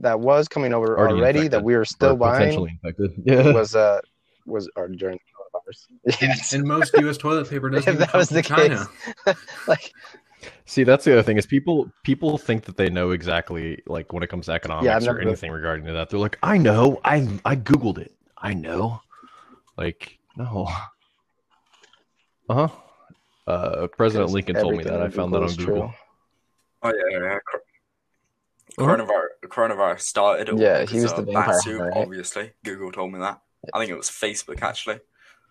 that 0.00 0.20
was 0.20 0.48
coming 0.48 0.72
over 0.74 0.98
Already 0.98 1.20
already, 1.20 1.48
that 1.48 1.62
we 1.62 1.76
were 1.76 1.84
still 1.84 2.16
buying 2.16 2.48
potentially 2.48 2.70
infected. 2.82 3.12
Yeah. 3.24 3.52
was 3.52 3.74
uh 3.74 4.00
was 4.46 4.68
or 4.76 4.88
during 4.88 5.18
the 5.18 5.60
coronavirus. 5.60 6.20
Yes. 6.22 6.52
And 6.54 6.64
most 6.64 6.94
U.S. 6.94 7.16
toilet 7.16 7.48
paper 7.48 7.70
doesn't 7.70 7.88
If 7.88 7.94
even 7.94 8.00
that 8.00 8.10
come 8.10 8.20
was 8.20 8.28
from 8.28 8.36
the 8.36 8.42
China. 8.42 8.88
case. 9.24 9.36
like 9.68 9.92
See, 10.66 10.84
that's 10.84 11.04
the 11.04 11.12
other 11.12 11.22
thing 11.22 11.36
is 11.36 11.46
people 11.46 11.90
people 12.04 12.38
think 12.38 12.64
that 12.64 12.76
they 12.76 12.90
know 12.90 13.10
exactly 13.10 13.82
like 13.86 14.12
when 14.12 14.22
it 14.22 14.28
comes 14.28 14.46
to 14.46 14.52
economics 14.52 15.04
Yeah, 15.04 15.12
or 15.12 15.18
anything 15.18 15.50
regarding 15.50 15.86
to 15.86 15.92
that. 15.92 16.10
They're 16.10 16.20
like, 16.20 16.38
I 16.42 16.58
know, 16.58 17.00
I 17.04 17.16
I 17.44 17.56
googled 17.56 17.98
it, 17.98 18.14
I 18.38 18.54
know. 18.54 19.00
Like, 19.78 20.18
no. 20.36 20.68
Uh 22.48 22.66
huh. 22.66 22.68
Uh, 23.46 23.86
President 23.86 24.30
Lincoln 24.30 24.56
told 24.56 24.76
me 24.76 24.84
that. 24.84 25.00
I 25.00 25.04
on 25.04 25.10
found 25.12 25.32
that 25.32 25.38
on 25.38 25.44
is 25.44 25.56
Google. 25.56 25.76
true. 25.76 25.92
Oh 26.82 26.92
yeah, 27.10 27.18
yeah. 27.18 27.38
Cor- 27.50 27.62
Coronavirus, 28.78 29.48
coronavirus 29.48 30.00
started. 30.00 30.48
at 30.50 30.58
Yeah, 30.58 30.84
he 30.84 31.00
was 31.00 31.12
the 31.12 31.22
a 31.22 31.24
vampire 31.24 31.46
bat 31.46 31.62
suit, 31.62 31.80
right? 31.80 31.92
Obviously, 31.96 32.52
Google 32.64 32.92
told 32.92 33.12
me 33.12 33.18
that. 33.20 33.40
I 33.72 33.78
think 33.78 33.90
it 33.90 33.96
was 33.96 34.08
Facebook 34.10 34.62
actually. 34.62 35.00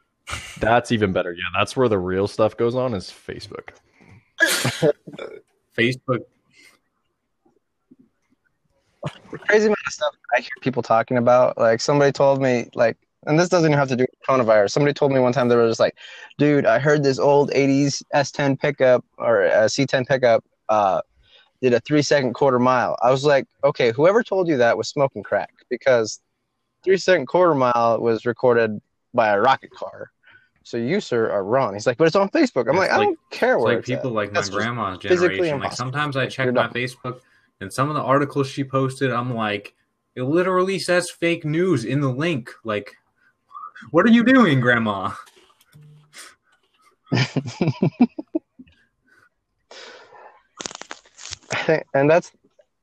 That's 0.60 0.92
even 0.92 1.14
better. 1.14 1.32
Yeah, 1.32 1.58
that's 1.58 1.78
where 1.78 1.88
the 1.88 1.98
real 1.98 2.28
stuff 2.28 2.58
goes 2.58 2.76
on 2.76 2.94
is 2.94 3.06
Facebook. 3.10 3.70
Facebook. 5.78 6.20
crazy 9.48 9.68
amount 9.68 9.78
of 9.88 9.94
stuff 9.94 10.14
I 10.36 10.42
hear 10.42 10.50
people 10.62 10.84
talking 10.84 11.18
about. 11.18 11.58
Like 11.58 11.80
somebody 11.80 12.12
told 12.12 12.42
me, 12.42 12.70
like, 12.76 12.98
and 13.28 13.40
this 13.40 13.50
doesn't 13.50 13.70
even 13.70 13.78
have 13.78 13.90
to 13.90 13.96
do 13.96 14.04
with 14.04 14.28
coronavirus. 14.28 14.72
Somebody 14.72 14.94
told 14.94 15.12
me 15.12 15.20
one 15.20 15.34
time 15.34 15.48
they 15.50 15.56
were 15.56 15.68
just 15.68 15.80
like, 15.80 15.96
"Dude, 16.38 16.66
I 16.66 16.80
heard 16.80 17.04
this 17.04 17.20
old 17.20 17.52
'80s 17.52 18.02
S10 18.16 18.60
pickup 18.60 19.06
or 19.18 19.44
a 19.44 19.66
C10 19.66 20.08
pickup 20.08 20.44
uh, 20.70 21.02
did 21.62 21.74
a 21.74 21.80
three 21.82 22.02
second 22.02 22.34
quarter 22.34 22.60
mile." 22.60 22.98
I 23.02 23.12
was 23.12 23.24
like, 23.26 23.46
"Okay, 23.64 23.92
whoever 23.92 24.24
told 24.24 24.48
you 24.48 24.58
that 24.58 24.78
was 24.78 24.88
smoking 24.90 25.22
crack 25.24 25.52
because 25.70 26.20
three 26.84 26.98
second 26.98 27.28
quarter 27.28 27.54
mile 27.56 28.00
was 28.02 28.26
recorded 28.26 28.82
by 29.14 29.28
a 29.30 29.40
rocket 29.40 29.72
car." 29.72 30.12
So 30.64 30.76
you, 30.76 31.00
sir, 31.00 31.32
are 31.32 31.46
wrong. 31.46 31.76
He's 31.76 31.88
like, 31.88 31.98
but 31.98 32.08
it's 32.08 32.16
on 32.18 32.28
Facebook. 32.30 32.64
I'm 32.64 32.72
It's 32.72 32.78
like, 32.80 32.92
I 32.92 32.98
like- 32.98 33.08
don't 33.08 33.20
care 33.32 33.56
It's 33.56 33.64
where 33.64 33.74
like 33.76 33.80
it's 33.80 33.88
people 33.90 34.10
at. 34.10 34.16
like 34.16 34.30
my 34.32 34.34
That's 34.34 34.48
just 34.50 34.58
grandma's 34.58 34.98
generation. 34.98 35.60
Like 35.62 35.72
sometimes 35.72 36.18
I 36.18 36.26
check 36.28 36.44
You're 36.44 36.52
my. 36.54 36.68
Facebook 36.68 37.22
and 37.62 37.72
some 37.72 37.88
of 37.90 37.96
the 37.96 38.02
articles 38.02 38.50
she 38.50 38.66
posted, 38.66 39.10
I'm 39.12 39.34
like, 39.34 39.74
it 40.18 40.24
literally 40.24 40.78
says 40.78 41.10
fake 41.10 41.46
news 41.46 41.86
in 41.86 42.02
the 42.02 42.10
link. 42.12 42.50
Like, 42.66 42.98
what 43.92 44.06
are 44.06 44.12
you 44.12 44.24
doing, 44.24 44.60
grandma? 44.60 45.12
and 51.94 52.10
that's 52.10 52.32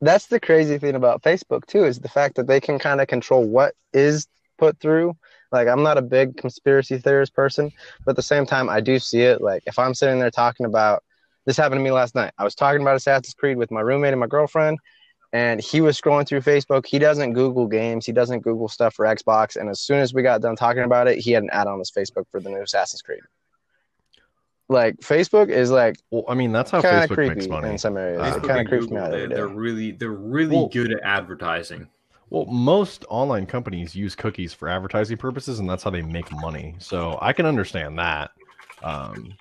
that's 0.01 0.27
the 0.27 0.41
crazy 0.41 0.79
thing 0.79 0.95
about 0.95 1.23
Facebook 1.23 1.67
too 1.67 1.85
is 1.85 2.01
the 2.01 2.09
fact 2.09 2.37
that 2.37 2.47
they 2.47 2.61
can 2.61 2.79
kind 2.79 3.01
of 3.01 3.07
control 3.07 3.45
what 3.45 3.75
is 3.93 4.27
put 4.59 4.79
through. 4.81 5.17
Like 5.53 5.69
I'm 5.69 5.83
not 5.83 5.99
a 5.99 6.03
big 6.03 6.37
conspiracy 6.37 6.99
theorist 6.99 7.35
person, 7.35 7.71
but 8.05 8.11
at 8.11 8.17
the 8.17 8.23
same 8.23 8.47
time 8.47 8.69
I 8.69 8.81
do 8.81 8.99
see 8.99 9.23
it. 9.23 9.41
Like 9.41 9.63
if 9.67 9.79
I'm 9.79 9.95
sitting 9.95 10.19
there 10.19 10.31
talking 10.31 10.67
about 10.67 11.03
this 11.47 11.57
happened 11.57 11.81
to 11.81 11.85
me 11.85 11.91
last 11.91 12.15
night. 12.15 12.33
I 12.39 12.45
was 12.45 12.55
talking 12.55 12.81
about 12.81 12.97
Assassin's 12.97 13.35
Creed 13.35 13.59
with 13.59 13.71
my 13.71 13.81
roommate 13.81 14.13
and 14.13 14.21
my 14.21 14.27
girlfriend, 14.27 14.79
and 15.35 15.61
he 15.61 15.81
was 15.81 16.01
scrolling 16.01 16.27
through 16.27 16.43
Facebook. 16.43 16.87
He 16.87 17.01
doesn't 17.01 17.33
Google 17.33 17.67
games. 17.67 18.07
He 18.07 18.13
doesn't 18.13 18.41
Google 18.43 18.69
stuff 18.69 18.95
for 18.95 19.05
Xbox. 19.05 19.57
And 19.57 19.69
as 19.69 19.81
soon 19.81 19.99
as 19.99 20.15
we 20.15 20.23
got 20.23 20.41
done 20.41 20.55
talking 20.55 20.85
about 20.85 21.09
it, 21.09 21.19
he 21.19 21.33
had 21.33 21.43
an 21.43 21.51
ad 21.51 21.67
on 21.67 21.81
his 21.81 21.91
Facebook 21.91 22.25
for 22.31 22.39
the 22.41 22.49
new 22.49 22.63
Assassin's 22.63 23.03
Creed. 23.03 23.19
Like 24.69 24.97
Facebook 24.99 25.51
is 25.51 25.71
like 25.73 25.97
Well, 26.11 26.25
I 26.29 26.35
mean, 26.35 26.53
that's 26.53 26.71
how 26.71 26.81
kind 26.81 26.99
of 27.05 27.11
Facebook 27.11 27.15
creepy 27.17 27.35
makes 27.35 27.49
money. 27.49 27.69
in 27.71 27.79
some 27.79 27.97
areas. 27.97 28.21
Uh, 28.23 28.25
it 28.37 28.41
kind 28.43 28.51
of 28.53 28.57
and 28.59 28.69
creeps 28.69 28.89
me 28.89 28.97
out 28.97 29.11
they, 29.11 29.17
every 29.17 29.29
day. 29.29 29.35
they're 29.35 29.49
really 29.49 29.91
they're 29.91 30.11
really 30.11 30.57
Well- 30.57 30.69
good 30.69 30.93
at 30.93 31.01
advertising. 31.03 31.89
Well, 32.31 32.47
most 32.47 33.05
online 33.11 33.45
companies 33.47 33.95
use 33.95 34.15
cookies 34.17 34.55
for 34.55 34.69
advertising 34.69 35.19
purposes, 35.19 35.59
and 35.61 35.69
that's 35.69 35.83
how 35.85 35.91
they 35.91 36.03
make 36.03 36.33
money. 36.33 36.75
So 36.79 37.19
I 37.21 37.33
can 37.33 37.45
understand 37.45 37.99
that. 37.99 38.31
Um, 38.83 39.35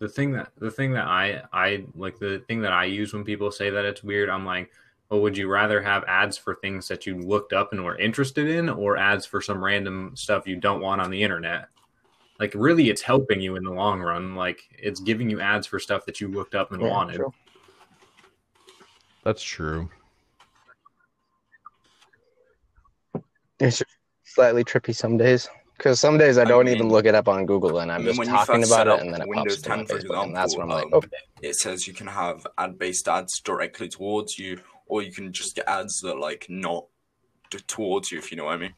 the 0.00 0.08
thing 0.08 0.32
that 0.32 0.50
the 0.58 0.70
thing 0.70 0.92
that 0.92 1.06
I 1.06 1.42
I 1.52 1.84
like 1.94 2.18
the 2.18 2.42
thing 2.48 2.60
that 2.62 2.72
I 2.72 2.84
use 2.86 3.12
when 3.12 3.24
people 3.24 3.50
say 3.52 3.68
that 3.70 3.84
it's 3.84 4.02
weird, 4.02 4.30
I'm 4.30 4.46
like, 4.46 4.70
well, 5.14 5.22
would 5.22 5.36
you 5.38 5.46
rather 5.48 5.80
have 5.80 6.02
ads 6.08 6.36
for 6.36 6.56
things 6.56 6.88
that 6.88 7.06
you 7.06 7.16
looked 7.16 7.52
up 7.52 7.70
and 7.72 7.84
were 7.84 7.96
interested 7.96 8.48
in, 8.48 8.68
or 8.68 8.96
ads 8.96 9.24
for 9.24 9.40
some 9.40 9.62
random 9.64 10.10
stuff 10.16 10.44
you 10.44 10.56
don't 10.56 10.80
want 10.80 11.00
on 11.00 11.08
the 11.08 11.22
internet? 11.22 11.68
Like, 12.40 12.52
really, 12.56 12.90
it's 12.90 13.00
helping 13.00 13.40
you 13.40 13.54
in 13.54 13.62
the 13.62 13.70
long 13.70 14.00
run. 14.00 14.34
Like, 14.34 14.62
it's 14.76 14.98
giving 14.98 15.30
you 15.30 15.40
ads 15.40 15.68
for 15.68 15.78
stuff 15.78 16.04
that 16.06 16.20
you 16.20 16.26
looked 16.26 16.56
up 16.56 16.72
and 16.72 16.82
Yeah, 16.82 16.88
wanted. 16.88 17.16
true. 17.18 17.32
that's 19.22 19.40
true. 19.44 19.88
It's 23.60 23.80
slightly 24.24 24.64
trippy 24.64 24.92
some 24.96 25.16
days 25.16 25.48
because 25.78 26.00
some 26.00 26.18
days 26.18 26.38
I 26.38 26.42
I 26.42 26.44
don't 26.44 26.64
mean- 26.66 26.74
even 26.74 26.88
look 26.88 27.06
it 27.06 27.14
up 27.14 27.28
on 27.28 27.46
Google 27.46 27.78
and 27.78 27.92
I 27.92 27.94
I'm 27.94 28.04
mean, 28.04 28.16
just 28.16 28.28
talking 28.28 28.64
about 28.64 28.88
it 28.88 29.00
and 29.00 29.14
then 29.14 29.22
it 29.22 29.28
Windows 29.28 29.62
pops 29.62 29.66
up 29.68 29.72
on 29.72 29.78
10, 29.78 29.86
for 29.86 29.94
Facebook 30.08 30.24
and 30.24 30.36
that's 30.36 30.56
when 30.56 30.62
I'm 30.64 30.68
like, 30.70 30.86
example. 30.86 31.08
It 31.40 31.54
says 31.54 31.86
you 31.86 31.94
can 31.94 32.08
have 32.08 32.44
ad-based 32.58 33.06
ads 33.06 33.38
directly 33.40 33.88
towards 33.88 34.38
you, 34.40 34.60
or 34.94 35.02
you 35.02 35.10
can 35.10 35.32
just 35.32 35.56
get 35.56 35.66
ads 35.66 36.00
that 36.00 36.20
like 36.20 36.46
not 36.48 36.86
t- 37.50 37.58
towards 37.66 38.12
you, 38.12 38.18
if 38.20 38.30
you 38.30 38.36
know 38.36 38.44
what 38.44 38.54
I 38.54 38.58
mean. 38.58 38.74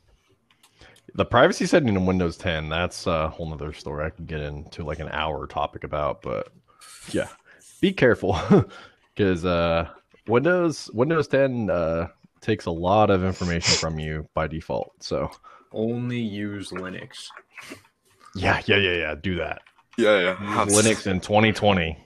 The 1.15 1.27
privacy 1.27 1.67
setting 1.67 1.91
in 1.91 2.07
Windows 2.07 2.39
10, 2.39 2.71
that's 2.71 3.07
a 3.07 3.29
whole 3.29 3.51
nother 3.51 3.75
story 3.75 4.07
I 4.07 4.09
could 4.09 4.27
get 4.27 4.41
into 4.41 4.83
like 4.83 4.99
an 4.99 5.11
hour 5.11 5.47
topic 5.47 5.85
about, 5.85 6.23
but 6.23 6.49
yeah, 7.13 7.29
be 7.83 7.93
careful 7.93 8.39
because 9.15 9.45
uh, 9.45 9.91
Windows 10.27 10.91
Windows 10.95 11.29
10 11.29 11.69
uh, 11.69 12.07
takes 12.41 12.65
a 12.65 12.71
lot 12.71 13.11
of 13.11 13.23
information 13.23 13.75
from 13.77 13.99
you 13.99 14.27
by 14.33 14.47
default. 14.47 14.93
So 15.01 15.31
Only 15.71 16.21
use 16.21 16.71
Linux. 16.71 17.27
yeah, 18.35 18.63
yeah, 18.65 18.77
yeah, 18.77 18.93
yeah, 18.93 19.15
do 19.23 19.35
that. 19.37 19.61
Yeah, 19.99 20.19
yeah. 20.21 20.65
Use 20.65 20.75
Linux 20.75 21.07
in 21.07 21.21
2020. 21.21 21.99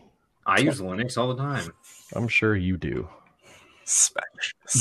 I 0.47 0.59
use 0.59 0.81
Linux 0.81 1.17
all 1.17 1.29
the 1.33 1.41
time. 1.41 1.73
I'm 2.13 2.27
sure 2.27 2.57
you 2.57 2.77
do. 2.77 3.09
Spec- 3.85 4.24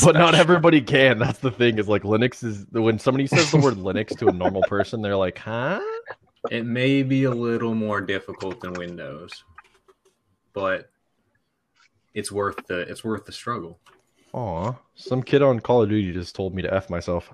But 0.04 0.14
not 0.16 0.36
everybody 0.36 0.82
can. 0.82 1.18
That's 1.18 1.40
the 1.40 1.52
thing. 1.52 1.80
Is 1.80 1.88
like 1.88 2.04
Linux 2.04 2.44
is 2.44 2.66
when 2.72 3.00
somebody 3.00 3.28
says 3.28 3.52
the 3.52 3.58
word 3.58 3.76
Linux 3.76 4.18
to 4.20 4.28
a 4.28 4.34
normal 4.34 4.62
person, 4.64 5.02
they're 5.02 5.16
like, 5.16 5.38
"Huh?" 5.38 5.82
It 6.52 6.66
may 6.66 7.04
be 7.04 7.26
a 7.26 7.32
little 7.32 7.76
more 7.76 8.02
difficult 8.02 8.62
than 8.62 8.74
Windows, 8.74 9.44
but 10.54 10.90
it's 12.14 12.32
worth 12.32 12.66
the 12.68 12.82
it's 12.82 13.04
worth 13.04 13.26
the 13.26 13.32
struggle. 13.32 13.80
Aw, 14.34 14.74
some 14.96 15.24
kid 15.24 15.42
on 15.42 15.60
Call 15.60 15.82
of 15.82 15.90
Duty 15.90 16.14
just 16.14 16.36
told 16.36 16.54
me 16.54 16.62
to 16.62 16.74
f 16.74 16.90
myself. 16.90 17.34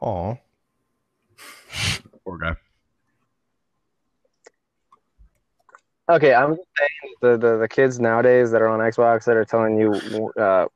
Aw, 0.00 0.34
poor 2.24 2.38
guy. 2.38 2.56
Okay, 6.16 6.34
I'm 6.34 6.56
just 6.56 6.68
saying 6.78 7.14
the, 7.20 7.36
the, 7.38 7.56
the 7.58 7.68
kids 7.68 7.98
nowadays 8.00 8.50
that 8.50 8.60
are 8.62 8.68
on 8.68 8.80
Xbox 8.80 9.24
that 9.24 9.36
are 9.36 9.44
telling 9.44 9.78
you 9.78 9.92
uh, 10.38 10.66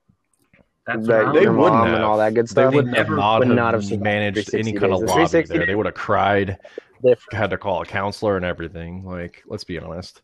That's 0.87 1.07
that 1.07 1.33
They 1.35 1.43
your 1.43 1.53
wouldn't 1.53 1.75
mom 1.77 1.87
have. 1.87 1.95
and 1.97 2.05
all 2.05 2.17
that 2.19 2.35
good 2.35 2.47
They 2.47 2.51
stuff. 2.51 2.75
wouldn't 2.75 2.93
never- 2.95 3.17
not, 3.17 3.41
would 3.41 3.49
have 3.49 3.57
not 3.57 3.75
have 3.75 3.85
survived 3.85 4.03
managed 4.03 4.55
any 4.55 4.73
kind 4.73 4.93
of 4.93 5.01
days. 5.01 5.09
Lobby 5.11 5.27
360 5.27 5.59
there. 5.59 5.67
They 5.67 5.75
would 5.75 5.87
have 5.87 5.95
cried, 5.95 6.59
Different. 7.05 7.33
had 7.35 7.51
to 7.51 7.59
call 7.59 7.83
a 7.83 7.87
counselor 7.87 8.37
and 8.37 8.45
everything. 8.45 9.05
Like, 9.05 9.43
let's 9.47 9.65
be 9.65 9.79
honest. 9.79 10.23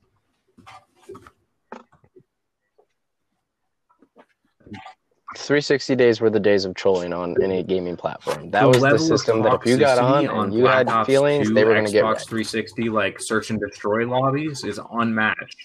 Three 5.36 5.60
sixty 5.60 5.96
days 5.96 6.20
were 6.20 6.30
the 6.30 6.40
days 6.40 6.64
of 6.64 6.74
trolling 6.74 7.12
on 7.12 7.40
any 7.42 7.62
gaming 7.62 7.96
platform. 7.96 8.50
That 8.50 8.62
the 8.62 8.68
was 8.68 8.80
the 8.80 8.98
system 8.98 9.42
that 9.42 9.54
if 9.54 9.66
you 9.66 9.76
got 9.78 9.98
on 9.98 10.26
and 10.26 10.54
you 10.54 10.62
Black 10.62 10.78
had 10.78 10.88
Ops 10.88 11.06
feelings, 11.06 11.48
2, 11.48 11.54
they 11.54 11.64
were 11.64 11.72
going 11.74 11.86
to 11.86 11.92
get 11.92 12.04
Xbox 12.04 12.26
360 12.26 12.88
like 12.90 13.20
search 13.20 13.50
and 13.50 13.60
destroy 13.60 14.06
lobbies 14.06 14.64
is 14.64 14.78
unmatched. 14.92 15.56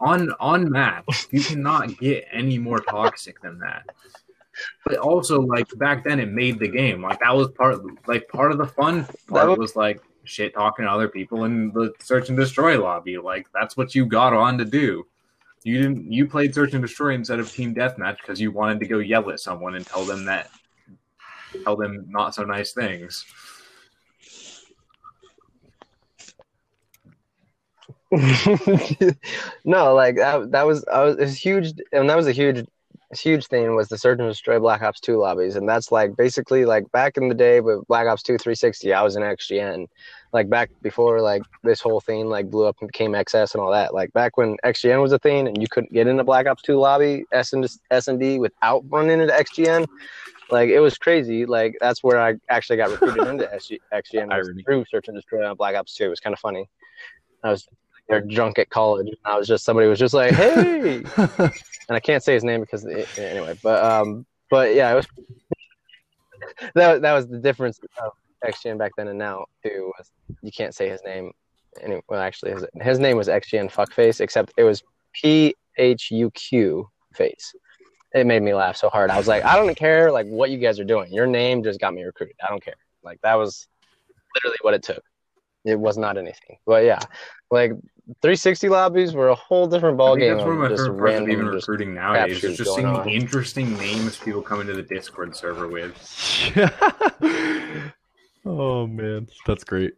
On 0.00 0.28
unmatched. 0.40 1.32
You 1.32 1.42
cannot 1.42 1.96
get 1.98 2.26
any 2.32 2.58
more 2.58 2.78
toxic 2.78 3.40
than 3.40 3.58
that. 3.60 3.84
But 4.86 4.98
also, 4.98 5.40
like 5.40 5.66
back 5.78 6.04
then, 6.04 6.20
it 6.20 6.30
made 6.30 6.58
the 6.58 6.68
game. 6.68 7.02
Like 7.02 7.20
that 7.20 7.34
was 7.34 7.48
part, 7.52 7.80
like 8.06 8.28
part 8.28 8.52
of 8.52 8.58
the 8.58 8.66
fun 8.66 9.06
part 9.28 9.48
was- 9.50 9.58
was 9.58 9.76
like 9.76 10.00
shit 10.24 10.54
talking 10.54 10.84
to 10.86 10.90
other 10.90 11.08
people 11.08 11.44
in 11.44 11.70
the 11.72 11.92
search 12.00 12.28
and 12.28 12.38
destroy 12.38 12.80
lobby. 12.82 13.18
Like 13.18 13.46
that's 13.52 13.76
what 13.76 13.94
you 13.94 14.06
got 14.06 14.32
on 14.32 14.58
to 14.58 14.64
do. 14.64 15.06
You 15.64 15.78
didn't. 15.78 16.12
You 16.12 16.26
played 16.28 16.54
search 16.54 16.74
and 16.74 16.82
destroy 16.82 17.14
instead 17.14 17.40
of 17.40 17.50
team 17.50 17.74
deathmatch 17.74 18.18
because 18.18 18.38
you 18.38 18.52
wanted 18.52 18.80
to 18.80 18.86
go 18.86 18.98
yell 18.98 19.30
at 19.30 19.40
someone 19.40 19.74
and 19.74 19.86
tell 19.86 20.04
them 20.04 20.26
that, 20.26 20.50
tell 21.64 21.74
them 21.74 22.04
not 22.10 22.34
so 22.34 22.44
nice 22.44 22.72
things. 22.72 23.24
no, 29.64 29.94
like 29.94 30.16
that, 30.16 30.50
that 30.52 30.66
was 30.66 30.84
I 30.92 31.02
was 31.02 31.16
it's 31.16 31.34
huge, 31.34 31.72
and 31.92 32.10
that 32.10 32.16
was 32.16 32.26
a 32.26 32.32
huge, 32.32 32.66
huge 33.16 33.46
thing 33.46 33.74
was 33.74 33.88
the 33.88 33.96
search 33.96 34.20
and 34.20 34.28
destroy 34.28 34.60
Black 34.60 34.82
Ops 34.82 35.00
Two 35.00 35.16
lobbies, 35.16 35.56
and 35.56 35.66
that's 35.66 35.90
like 35.90 36.14
basically 36.14 36.66
like 36.66 36.92
back 36.92 37.16
in 37.16 37.28
the 37.30 37.34
day 37.34 37.60
with 37.60 37.86
Black 37.88 38.06
Ops 38.06 38.22
Two 38.22 38.36
360, 38.36 38.92
I 38.92 39.02
was 39.02 39.16
in 39.16 39.22
XGN, 39.22 39.86
like 40.34 40.50
back 40.50 40.68
before 40.82 41.20
like 41.20 41.42
this 41.62 41.80
whole 41.80 42.00
thing 42.00 42.28
like 42.28 42.50
blew 42.50 42.66
up 42.66 42.76
and 42.80 42.88
became 42.88 43.12
XS 43.12 43.54
and 43.54 43.62
all 43.62 43.70
that. 43.70 43.94
Like 43.94 44.12
back 44.12 44.36
when 44.36 44.56
XGN 44.64 45.00
was 45.00 45.12
a 45.12 45.18
thing 45.18 45.46
and 45.46 45.62
you 45.62 45.68
couldn't 45.70 45.92
get 45.92 46.08
into 46.08 46.24
Black 46.24 46.46
Ops 46.46 46.60
Two 46.60 46.76
lobby 46.76 47.24
S 47.32 47.52
and 47.52 47.64
S 47.92 48.08
and 48.08 48.18
D 48.18 48.40
without 48.40 48.84
running 48.88 49.20
into 49.20 49.32
XGN. 49.32 49.86
Like 50.50 50.70
it 50.70 50.80
was 50.80 50.98
crazy. 50.98 51.46
Like 51.46 51.76
that's 51.80 52.02
where 52.02 52.20
I 52.20 52.34
actually 52.50 52.78
got 52.78 52.90
recruited 52.90 53.28
into 53.28 53.44
SG, 53.46 53.78
XGN 53.92 54.64
through 54.64 54.84
Search 54.90 55.06
and 55.06 55.16
Destroy 55.16 55.48
on 55.48 55.56
Black 55.56 55.76
Ops 55.76 55.94
Two. 55.94 56.06
It 56.06 56.08
was 56.08 56.20
kind 56.20 56.34
of 56.34 56.40
funny. 56.40 56.68
I 57.44 57.50
was 57.50 57.68
there 58.08 58.20
drunk 58.20 58.58
at 58.58 58.70
college. 58.70 59.06
And 59.06 59.16
I 59.24 59.38
was 59.38 59.46
just 59.46 59.64
somebody 59.64 59.86
was 59.86 60.00
just 60.00 60.14
like, 60.14 60.32
"Hey," 60.32 61.04
and 61.16 61.52
I 61.90 62.00
can't 62.00 62.24
say 62.24 62.34
his 62.34 62.42
name 62.42 62.60
because 62.60 62.84
anyway. 63.16 63.56
But 63.62 63.84
um, 63.84 64.26
but 64.50 64.74
yeah, 64.74 64.90
it 64.90 64.96
was 64.96 65.06
that 66.74 67.02
that 67.02 67.12
was 67.12 67.28
the 67.28 67.38
difference 67.38 67.78
of 68.02 68.12
XGN 68.44 68.78
back 68.78 68.92
then 68.96 69.08
and 69.08 69.18
now 69.18 69.46
too. 69.62 69.92
Was 69.98 70.10
you 70.42 70.52
can't 70.52 70.74
say 70.74 70.88
his 70.88 71.02
name. 71.04 71.32
Anyway, 71.82 72.02
well, 72.08 72.20
actually, 72.20 72.52
his 72.52 72.64
his 72.80 72.98
name 72.98 73.16
was 73.16 73.28
XGN 73.28 73.72
Fuckface, 73.72 74.20
except 74.20 74.52
it 74.56 74.64
was 74.64 74.82
P 75.12 75.54
H 75.76 76.10
U 76.10 76.30
Q 76.30 76.88
face. 77.14 77.54
It 78.12 78.26
made 78.26 78.42
me 78.42 78.54
laugh 78.54 78.76
so 78.76 78.88
hard. 78.88 79.10
I 79.10 79.16
was 79.16 79.26
like, 79.26 79.44
I 79.44 79.56
don't 79.56 79.74
care 79.74 80.12
like 80.12 80.26
what 80.26 80.50
you 80.50 80.58
guys 80.58 80.78
are 80.78 80.84
doing. 80.84 81.12
Your 81.12 81.26
name 81.26 81.64
just 81.64 81.80
got 81.80 81.92
me 81.94 82.04
recruited. 82.04 82.36
I 82.44 82.48
don't 82.48 82.64
care. 82.64 82.76
Like 83.02 83.20
that 83.22 83.34
was 83.34 83.66
literally 84.36 84.58
what 84.62 84.74
it 84.74 84.82
took. 84.84 85.02
It 85.64 85.78
was 85.78 85.96
not 85.98 86.16
anything. 86.18 86.58
But 86.66 86.84
yeah, 86.84 87.00
like 87.50 87.72
360 88.20 88.68
lobbies 88.68 89.14
were 89.14 89.28
a 89.28 89.34
whole 89.34 89.66
different 89.66 89.94
I 89.94 89.98
ball 89.98 90.16
game. 90.16 90.36
that's 90.36 90.44
one 90.44 90.52
of 90.52 90.58
my 90.58 90.64
of 90.66 90.70
just 90.72 90.82
favorite 90.82 90.98
parts 90.98 91.22
of 91.22 91.28
even 91.30 91.46
recruiting 91.46 91.94
nowadays. 91.94 92.38
crapshoot 92.38 92.50
Is 92.50 92.56
just 92.58 92.74
seeing 92.74 92.86
on. 92.86 93.08
interesting 93.08 93.76
names 93.78 94.18
people 94.18 94.42
come 94.42 94.60
into 94.60 94.74
the 94.74 94.82
Discord 94.82 95.34
server 95.34 95.66
with. 95.68 95.94
oh 98.44 98.86
man, 98.86 99.28
that's 99.46 99.64
great. 99.64 99.94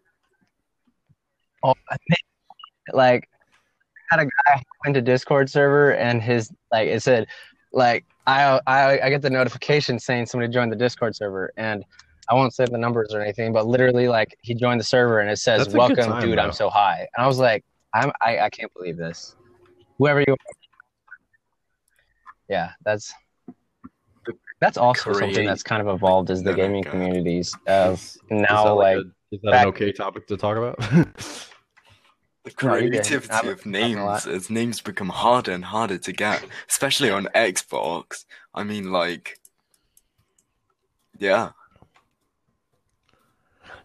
Oh, 1.65 1.75
I 1.91 1.97
think, 2.09 2.21
like 2.93 3.29
I 4.13 4.17
had 4.17 4.21
a 4.21 4.25
guy 4.25 4.57
who 4.57 4.63
went 4.85 4.95
to 4.95 5.03
Discord 5.03 5.51
server 5.51 5.95
and 5.95 6.23
his 6.23 6.53
like 6.71 6.89
it 6.89 7.03
said 7.03 7.27
like 7.73 8.05
I 8.27 8.61
I 8.67 9.01
I 9.01 9.11
get 9.11 9.23
the 9.23 9.31
notification 9.31 9.99
saying 9.99 10.27
somebody 10.27 10.53
joined 10.53 10.73
the 10.73 10.77
Discord 10.77 11.17
server 11.17 11.53
and 11.57 11.85
I 12.29 12.35
won't 12.35 12.55
say 12.55 12.67
the 12.67 12.79
numbers 12.79 13.15
or 13.15 13.21
anything, 13.21 13.53
but 13.53 13.67
literally 13.67 14.09
like 14.09 14.37
he 14.43 14.55
joined 14.55 14.81
the 14.81 14.85
server 14.85 15.21
and 15.21 15.31
it 15.31 15.39
says 15.39 15.61
That's 15.61 15.69
a 15.69 15.71
good 15.73 15.79
welcome 15.79 16.13
time, 16.13 16.21
dude, 16.23 16.39
though. 16.39 16.43
I'm 16.43 16.53
so 16.53 16.69
high. 16.69 17.07
And 17.17 17.25
I 17.25 17.27
was 17.27 17.39
like, 17.39 17.65
I'm 17.95 18.11
I, 18.21 18.39
I 18.39 18.51
can't 18.51 18.73
believe 18.75 18.97
this. 18.97 19.37
Whoever 19.99 20.21
you 20.21 20.37
Yeah, 22.49 22.73
that's 22.85 23.13
that's 24.61 24.79
also 24.79 25.13
something 25.13 25.45
that's 25.47 25.63
kind 25.63 25.87
of 25.87 25.95
evolved 25.95 26.31
is 26.31 26.43
the 26.43 26.51
No, 26.51 26.57
no, 26.57 26.63
gaming 26.63 26.83
go. 26.83 26.91
communities 26.91 27.55
of 27.67 27.95
Is- 28.01 28.17
is 28.17 28.21
now 28.31 28.65
that 28.65 28.73
like 28.75 28.97
a- 28.97 29.01
is 29.33 29.41
that 29.43 29.51
back- 29.51 29.63
an 29.63 29.69
okay 29.69 29.93
topic 29.93 30.27
to 30.29 30.37
talk 30.37 30.57
about? 30.57 30.79
The 32.45 32.53
No, 32.65 32.75
you're 32.77 32.83
good. 32.83 32.91
creativity 33.03 33.33
I'm- 33.33 33.49
of 33.49 33.61
I'm 33.67 33.73
not 33.73 33.81
gonna 33.81 34.05
lie. 34.05 34.13
names 34.15 34.27
as 34.29 34.51
names 34.51 34.81
become 34.81 35.09
harder 35.09 35.51
and 35.51 35.65
harder 35.65 35.99
to 35.99 36.13
get, 36.13 36.45
especially 36.71 37.11
on 37.11 37.25
Xbox. 37.35 38.25
I 38.55 38.63
mean, 38.63 38.93
like, 38.93 39.41
yeah, 41.19 41.51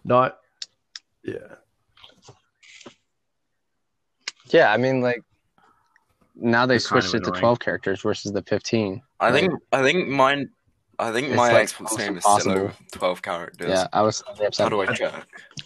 Not. 0.03 0.38
Yeah. 1.24 1.55
Yeah, 4.49 4.72
I 4.72 4.78
mean, 4.78 5.01
like 5.01 5.24
now 6.36 6.65
they 6.67 6.76
It's 6.76 6.88
kind 6.88 6.99
of 7.03 7.09
switched 7.09 7.28
it 7.28 7.32
to 7.34 7.39
twelve 7.39 7.59
characters 7.59 8.01
versus 8.01 8.32
the 8.32 8.43
fifteen. 8.43 9.01
I 9.19 9.32
Like, 9.32 9.39
think 9.41 9.53
I 9.72 9.82
think 9.82 10.07
mine, 10.07 10.49
I 11.02 11.12
think 11.12 11.30
It's, 11.30 11.36
my 11.36 11.52
like, 11.52 11.68
Xbox 11.68 11.97
name 11.97 12.16
is 12.18 12.24
still 12.24 12.52
over 12.52 12.74
twelve 12.91 13.24
characters. 13.24 13.70
Yeah, 13.70 13.88
I 13.91 14.04
was 14.04 14.24
How 14.56 14.70
do 14.70 14.82
I 14.82 14.86
check? 14.93 15.12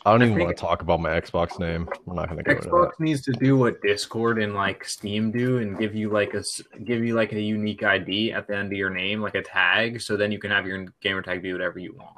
I 0.06 0.12
don't 0.12 0.24
even 0.24 0.36
think- 0.38 0.46
want 0.48 0.58
to 0.58 0.62
talk 0.62 0.82
about 0.82 1.02
my 1.02 1.10
Xbox 1.20 1.60
name. 1.60 1.90
I'm 2.08 2.16
not 2.16 2.30
gonna 2.30 2.42
go 2.42 2.52
into 2.54 2.70
Xbox 2.70 2.92
needs 3.00 3.22
to 3.24 3.34
do 3.34 3.58
what 3.58 3.82
Discord 3.82 4.42
and 4.42 4.54
like 4.56 4.86
Steam 4.86 5.32
do, 5.32 5.58
and 5.58 5.78
give 5.78 5.94
you 5.94 6.10
like 6.10 6.34
a 6.36 6.38
s- 6.40 6.62
give 6.86 7.04
you 7.04 7.16
like 7.16 7.34
a 7.34 7.42
unique 7.42 7.84
ID 7.84 8.32
at 8.32 8.48
the 8.48 8.56
end 8.56 8.72
of 8.72 8.78
your 8.78 8.90
name, 8.90 9.22
like 9.22 9.36
a 9.36 9.42
tag, 9.42 10.00
so 10.00 10.16
then 10.16 10.32
you 10.32 10.40
can 10.40 10.52
have 10.52 10.66
your 10.66 10.86
gamer 11.02 11.22
tag 11.22 11.44
do 11.44 11.52
whatever 11.52 11.80
you 11.80 11.94
want. 11.96 12.16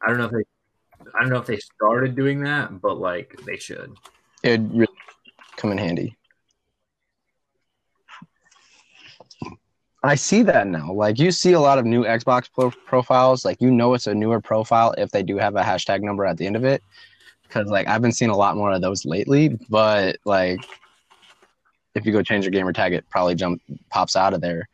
I 0.00 0.08
don't 0.08 0.16
know 0.16 0.24
if 0.24 0.30
they, 0.32 0.44
I 1.14 1.20
don't 1.20 1.28
know 1.28 1.36
if 1.40 1.46
they 1.46 1.58
started 1.58 2.16
doing 2.16 2.42
that, 2.44 2.80
but 2.80 2.98
like 2.98 3.38
they 3.44 3.58
should. 3.58 3.92
It'd 4.42 4.72
really 4.72 4.86
come 5.56 5.72
in 5.72 5.76
handy. 5.78 6.16
I 10.02 10.14
see 10.14 10.42
that 10.44 10.66
now. 10.66 10.92
Like 10.92 11.18
you 11.18 11.30
see 11.30 11.52
a 11.52 11.60
lot 11.60 11.78
of 11.78 11.84
new 11.84 12.04
Xbox 12.04 12.48
pro- 12.52 12.70
profiles. 12.86 13.44
Like 13.44 13.60
you 13.60 13.70
know 13.70 13.94
it's 13.94 14.06
a 14.06 14.14
newer 14.14 14.40
profile 14.40 14.94
if 14.96 15.10
they 15.10 15.22
do 15.22 15.36
have 15.36 15.56
a 15.56 15.62
hashtag 15.62 16.02
number 16.02 16.24
at 16.24 16.38
the 16.38 16.46
end 16.46 16.56
of 16.56 16.64
it. 16.64 16.82
Because 17.42 17.68
like 17.68 17.86
I've 17.86 18.00
been 18.00 18.12
seeing 18.12 18.30
a 18.30 18.36
lot 18.36 18.56
more 18.56 18.72
of 18.72 18.80
those 18.80 19.04
lately. 19.04 19.58
But 19.68 20.16
like 20.24 20.60
if 21.94 22.06
you 22.06 22.12
go 22.12 22.22
change 22.22 22.44
your 22.44 22.52
gamer 22.52 22.72
tag, 22.72 22.92
it 22.92 23.08
probably 23.10 23.34
jump 23.34 23.60
pops 23.90 24.16
out 24.16 24.32
of 24.32 24.40
there. 24.40 24.68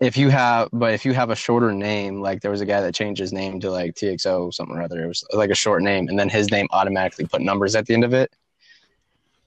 If 0.00 0.16
you 0.16 0.28
have, 0.30 0.68
but 0.72 0.92
if 0.92 1.04
you 1.04 1.12
have 1.12 1.30
a 1.30 1.36
shorter 1.36 1.72
name, 1.72 2.20
like 2.20 2.40
there 2.40 2.50
was 2.50 2.60
a 2.60 2.66
guy 2.66 2.80
that 2.80 2.94
changed 2.94 3.20
his 3.20 3.32
name 3.32 3.60
to 3.60 3.70
like 3.70 3.94
TXO 3.94 4.52
something 4.52 4.76
or 4.76 4.82
other. 4.82 5.04
It 5.04 5.08
was 5.08 5.24
like 5.32 5.50
a 5.50 5.54
short 5.54 5.82
name, 5.82 6.08
and 6.08 6.18
then 6.18 6.28
his 6.28 6.50
name 6.50 6.66
automatically 6.72 7.26
put 7.26 7.42
numbers 7.42 7.74
at 7.74 7.86
the 7.86 7.94
end 7.94 8.04
of 8.04 8.12
it. 8.12 8.32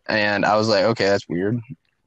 And 0.07 0.45
I 0.45 0.55
was 0.55 0.69
like, 0.69 0.85
okay, 0.85 1.05
that's 1.05 1.27
weird. 1.27 1.59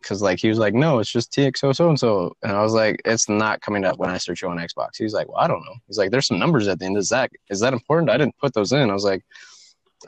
Cause 0.03 0.22
like 0.22 0.38
he 0.38 0.48
was 0.48 0.59
like, 0.59 0.72
no, 0.72 0.98
it's 0.98 1.11
just 1.11 1.30
TXO 1.32 1.76
so 1.76 1.88
and 1.90 2.01
so, 2.01 2.34
and 2.42 2.53
I 2.53 2.62
was 2.62 2.72
like, 2.72 3.03
it's 3.05 3.28
not 3.28 3.61
coming 3.61 3.84
up 3.84 3.98
when 3.98 4.09
I 4.09 4.16
search 4.16 4.40
you 4.40 4.48
on 4.48 4.57
Xbox. 4.57 4.96
He's 4.96 5.12
like, 5.12 5.28
well, 5.28 5.36
I 5.38 5.46
don't 5.46 5.61
know. 5.61 5.74
He's 5.86 5.98
like, 5.98 6.11
there's 6.11 6.26
some 6.26 6.38
numbers 6.38 6.68
at 6.68 6.78
the 6.78 6.86
end. 6.86 6.96
Is 6.96 7.11
that 7.11 7.30
is 7.51 7.61
that 7.61 7.74
important? 7.74 8.09
I 8.11 8.16
didn't 8.16 8.38
put 8.38 8.55
those 8.55 8.72
in. 8.72 8.88
I 8.88 8.94
was 8.94 9.05
like, 9.05 9.22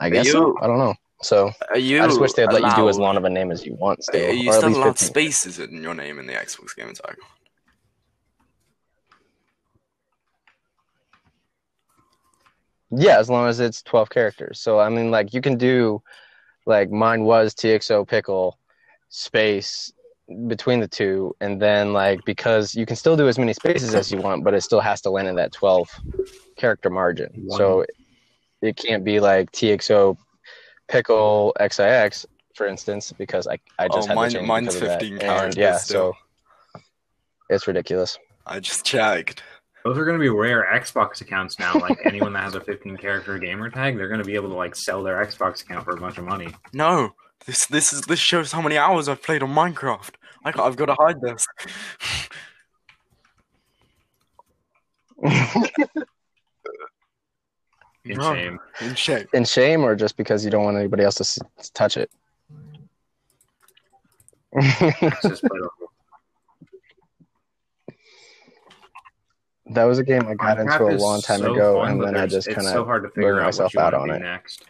I 0.01 0.09
guess 0.09 0.31
so. 0.31 0.57
I 0.61 0.67
don't 0.67 0.79
know. 0.79 0.95
So 1.21 1.51
you? 1.75 2.01
I 2.01 2.07
just 2.07 2.19
wish 2.19 2.33
they'd 2.33 2.51
let 2.51 2.63
you 2.63 2.75
do 2.75 2.89
as 2.89 2.97
long 2.97 3.17
of 3.17 3.23
a 3.23 3.29
name 3.29 3.51
as 3.51 3.65
you 3.65 3.75
want. 3.75 4.03
Still, 4.03 4.29
Are 4.29 4.33
you 4.33 4.49
or 4.49 4.53
still 4.53 4.69
least 4.69 4.79
allowed 4.79 4.99
15. 4.99 5.07
spaces 5.07 5.59
in 5.59 5.81
your 5.81 5.93
name 5.93 6.19
in 6.19 6.27
the 6.27 6.33
Xbox 6.33 6.75
gamer 6.75 6.93
tag? 6.93 7.15
Yeah, 12.95 13.17
as 13.19 13.29
long 13.29 13.47
as 13.47 13.59
it's 13.59 13.81
12 13.83 14.09
characters. 14.09 14.59
So 14.59 14.79
I 14.79 14.89
mean 14.89 15.11
like 15.11 15.33
you 15.33 15.41
can 15.41 15.57
do 15.57 16.01
like 16.65 16.91
mine 16.91 17.23
was 17.23 17.53
TXO 17.53 18.07
pickle 18.07 18.57
space 19.15 19.93
between 20.47 20.79
the 20.79 20.87
two 20.87 21.35
and 21.39 21.61
then 21.61 21.93
like 21.93 22.19
because 22.25 22.73
you 22.73 22.85
can 22.85 22.95
still 22.95 23.15
do 23.15 23.27
as 23.27 23.37
many 23.37 23.53
spaces 23.53 23.93
as 23.93 24.11
you 24.11 24.17
want 24.19 24.43
but 24.43 24.53
it 24.55 24.61
still 24.61 24.79
has 24.79 25.01
to 25.01 25.09
land 25.11 25.27
in 25.27 25.35
that 25.35 25.51
12 25.51 25.87
character 26.57 26.89
margin. 26.89 27.45
So 27.51 27.85
it 28.61 28.75
can't 28.75 29.03
be 29.03 29.19
like 29.19 29.51
TXO 29.51 30.17
pickle 30.87 31.53
XIX 31.61 32.25
for 32.55 32.65
instance 32.65 33.11
because 33.11 33.47
I 33.47 33.59
I 33.77 33.87
just 33.87 34.07
Oh, 34.07 34.09
had 34.09 34.15
mine- 34.15 34.29
to 34.31 34.37
change 34.37 34.47
mine's 34.47 34.75
of 34.75 34.81
that. 34.81 34.99
15 35.01 35.13
And 35.13 35.21
characters 35.21 35.57
yeah, 35.57 35.77
still. 35.77 36.13
so 36.73 36.81
it's 37.49 37.67
ridiculous. 37.67 38.17
I 38.47 38.59
just 38.59 38.85
checked. 38.85 39.43
Those 39.83 39.97
are 39.97 40.05
going 40.05 40.17
to 40.17 40.21
be 40.21 40.29
rare 40.29 40.65
Xbox 40.73 41.21
accounts 41.21 41.59
now. 41.59 41.73
Like 41.73 41.99
anyone 42.05 42.31
that 42.33 42.43
has 42.43 42.55
a 42.55 42.61
15 42.61 42.97
character 42.97 43.37
gamer 43.37 43.69
tag, 43.69 43.97
they're 43.97 44.07
going 44.07 44.21
to 44.21 44.25
be 44.25 44.35
able 44.35 44.49
to 44.49 44.55
like 44.55 44.75
sell 44.75 45.03
their 45.03 45.23
Xbox 45.23 45.61
account 45.61 45.83
for 45.83 45.91
a 45.95 45.99
bunch 45.99 46.17
of 46.17 46.23
money. 46.23 46.47
No, 46.73 47.13
this 47.45 47.65
this 47.67 47.93
is 47.93 48.01
this 48.01 48.19
shows 48.19 48.51
how 48.51 48.61
many 48.61 48.77
hours 48.77 49.07
I've 49.09 49.21
played 49.23 49.43
on 49.43 49.49
Minecraft. 49.53 50.11
I 50.45 50.51
got, 50.51 50.67
I've 50.67 50.75
got 50.75 50.85
to 50.87 50.95
hide 50.99 51.21
this. 51.21 51.45
In 58.05 58.17
No. 58.17 58.33
shame. 58.33 58.59
In 58.81 58.95
shame. 58.95 59.25
In 59.33 59.45
shame 59.45 59.83
or 59.85 59.95
just 59.95 60.17
because 60.17 60.43
you 60.43 60.51
don't 60.51 60.63
want 60.65 60.77
anybody 60.77 61.03
else 61.03 61.15
to 61.15 61.21
s- 61.21 61.39
touch 61.73 61.95
it? 61.97 62.11
It's 64.51 65.21
just 65.21 65.41
pitiful. 65.51 65.69
That 69.67 69.85
was 69.85 69.97
a 69.99 70.03
game 70.03 70.27
I 70.27 70.33
got 70.33 70.59
into 70.59 70.83
a 70.83 70.93
is 70.95 71.01
long 71.01 71.21
time 71.21 71.39
so 71.39 71.53
ago, 71.53 71.75
fun, 71.79 71.91
and 71.91 71.99
but 71.99 72.05
then 72.07 72.15
I 72.15 72.17
there's- 72.19 72.31
just 72.33 72.47
it's 72.49 72.55
kind 72.55 72.67
of 72.67 72.73
so 72.73 72.83
hard 72.83 73.03
to 73.03 73.09
figure 73.09 73.39
out 73.39 73.45
myself 73.45 73.73
what 73.73 73.73
you 73.73 73.79
out 73.79 73.93
want 73.93 74.11
on 74.11 74.19
do 74.19 74.25
it. 74.25 74.27
next. 74.27 74.65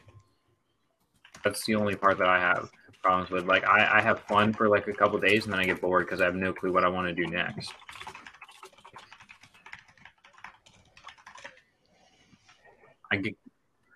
That's 1.43 1.65
the 1.65 1.75
only 1.75 1.95
part 1.95 2.17
that 2.19 2.27
I 2.29 2.39
have 2.39 2.69
problems 3.01 3.29
with. 3.29 3.45
Like 3.45 3.65
I, 3.67 3.99
I 3.99 4.01
have 4.01 4.21
fun 4.21 4.53
for 4.53 4.69
like 4.69 4.87
a 4.87 4.93
couple 4.93 5.19
days, 5.19 5.43
and 5.45 5.53
then 5.53 5.59
I 5.59 5.65
get 5.65 5.81
bored 5.81 6.05
because 6.05 6.21
I 6.21 6.25
have 6.25 6.35
no 6.35 6.53
clue 6.53 6.71
what 6.71 6.83
I 6.83 6.87
want 6.89 7.07
to 7.07 7.13
do 7.13 7.25
next. 7.29 7.73
I 13.11 13.17
get, 13.17 13.35